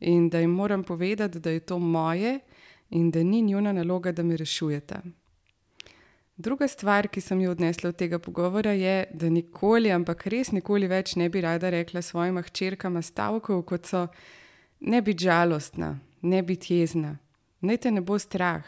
In 0.00 0.30
da 0.30 0.40
jim 0.40 0.50
moram 0.50 0.84
povedati, 0.84 1.40
da 1.40 1.50
je 1.50 1.60
to 1.60 1.78
moje 1.78 2.38
in 2.90 3.10
da 3.10 3.22
ni 3.22 3.42
njuna 3.42 3.72
naloga, 3.72 4.12
da 4.12 4.22
me 4.22 4.36
rešujete. 4.36 5.02
Druga 6.36 6.66
stvar, 6.68 7.06
ki 7.08 7.20
sem 7.20 7.40
jo 7.40 7.52
odnesla 7.54 7.92
od 7.92 7.96
tega 7.96 8.18
pogovora, 8.18 8.72
je, 8.74 9.04
da 9.14 9.28
nikoli, 9.30 9.92
ampak 9.94 10.26
res 10.26 10.50
nikoli 10.50 10.88
več 10.90 11.14
ne 11.14 11.28
bi 11.30 11.40
rada 11.40 11.70
rekla 11.70 12.02
svojim 12.02 12.40
hčerkam 12.42 12.98
stavkov, 13.02 13.62
kot 13.62 13.86
so: 13.86 14.08
ne 14.80 15.02
biti 15.02 15.24
žalostna, 15.24 16.00
ne 16.22 16.42
biti 16.42 16.80
jezna, 16.80 17.18
naj 17.62 17.78
te 17.78 17.90
ne 17.90 18.02
bo 18.02 18.18
strah. 18.18 18.66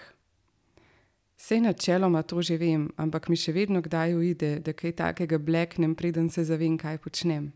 Vse 1.36 1.59
načeloma 1.60 2.22
to 2.22 2.43
že 2.43 2.56
vem, 2.56 2.86
ampak 2.97 3.28
mi 3.28 3.36
še 3.36 3.52
vedno 3.52 3.82
kdaj 3.82 4.14
uide, 4.14 4.59
da 4.62 4.72
kaj 4.72 4.93
takega 5.02 5.38
bleknem, 5.38 5.94
preden 5.94 6.30
se 6.30 6.44
zavem, 6.44 6.78
kaj 6.78 7.02
počnem. 7.02 7.51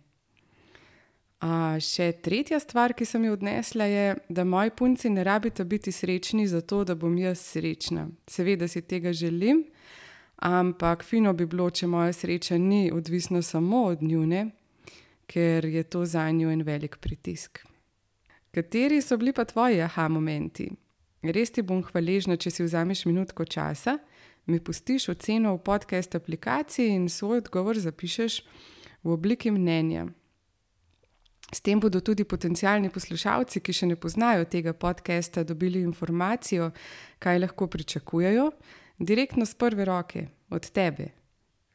A 1.40 1.78
še 1.80 2.12
tretja 2.20 2.58
stvar, 2.60 2.92
ki 2.92 3.06
sem 3.06 3.24
jo 3.24 3.38
odnesla, 3.38 3.86
je, 3.86 4.16
da 4.28 4.44
moji 4.44 4.74
punci 4.76 5.08
ne 5.08 5.22
rabite 5.24 5.64
biti 5.64 5.92
srečni 5.92 6.50
zato, 6.50 6.82
da 6.84 6.98
bom 6.98 7.14
jaz 7.16 7.40
srečna. 7.54 8.10
Seveda 8.26 8.68
si 8.68 8.82
tega 8.82 9.14
želim. 9.14 9.64
Ampak 10.40 11.04
fino 11.04 11.32
bi 11.36 11.44
bilo, 11.44 11.66
če 11.70 11.86
moja 11.86 12.12
sreča 12.16 12.56
ni 12.58 12.88
odvisna 12.92 13.42
samo 13.42 13.82
od 13.90 14.02
njune, 14.02 14.46
ker 15.28 15.64
je 15.64 15.82
to 15.82 16.06
za 16.08 16.30
njo 16.30 16.48
en 16.50 16.62
velik 16.64 16.96
pritisk. 16.96 17.60
Kateri 18.50 19.02
so 19.02 19.16
bili 19.20 19.32
pa 19.32 19.44
tvoji 19.44 19.82
aha 19.84 20.08
momenti? 20.08 20.70
Res 21.22 21.52
ti 21.52 21.62
bom 21.62 21.82
hvaležna, 21.84 22.38
če 22.40 22.50
si 22.50 22.64
vzameš 22.64 23.04
minutko 23.04 23.44
časa, 23.44 23.98
mi 24.48 24.62
pustiš 24.64 25.10
oceno 25.12 25.52
v 25.54 25.62
podcast 25.62 26.16
aplikaciji 26.16 26.96
in 26.96 27.08
svoj 27.12 27.44
odgovor 27.44 27.76
zapišeš 27.78 28.40
v 29.04 29.12
obliki 29.12 29.52
mnenja. 29.52 30.06
S 31.52 31.60
tem 31.60 31.80
bodo 31.80 32.00
tudi 32.00 32.24
potencijalni 32.24 32.88
poslušalci, 32.90 33.60
ki 33.60 33.72
še 33.76 33.92
ne 33.92 33.96
poznajo 34.00 34.48
tega 34.48 34.72
podcasta, 34.72 35.44
dobili 35.44 35.84
informacijo, 35.84 36.70
kaj 37.18 37.44
lahko 37.44 37.66
pričakujejo 37.66 38.52
direktno 39.00 39.46
z 39.46 39.54
prve 39.54 39.84
roke, 39.84 40.26
od 40.50 40.70
tebe. 40.70 41.08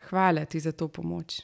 Hvala 0.10 0.46
ti 0.46 0.60
za 0.60 0.72
to 0.72 0.88
pomoč. 0.88 1.42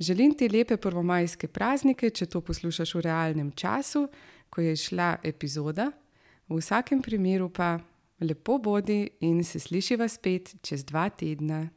Želim 0.00 0.34
ti 0.34 0.48
lepe 0.48 0.76
prvomajske 0.76 1.48
praznike, 1.48 2.10
če 2.10 2.26
to 2.26 2.40
poslušaš 2.40 2.94
v 2.94 3.00
realnem 3.00 3.52
času, 3.52 4.08
ko 4.50 4.60
je 4.60 4.76
šla 4.76 5.16
epizoda. 5.22 5.90
V 6.48 6.58
vsakem 6.60 7.02
primeru 7.02 7.48
pa 7.48 7.78
lepo 8.20 8.58
bodi 8.58 9.08
in 9.20 9.44
se 9.44 9.60
slišiva 9.60 10.08
spet 10.08 10.54
čez 10.62 10.84
dva 10.84 11.08
tedna. 11.08 11.68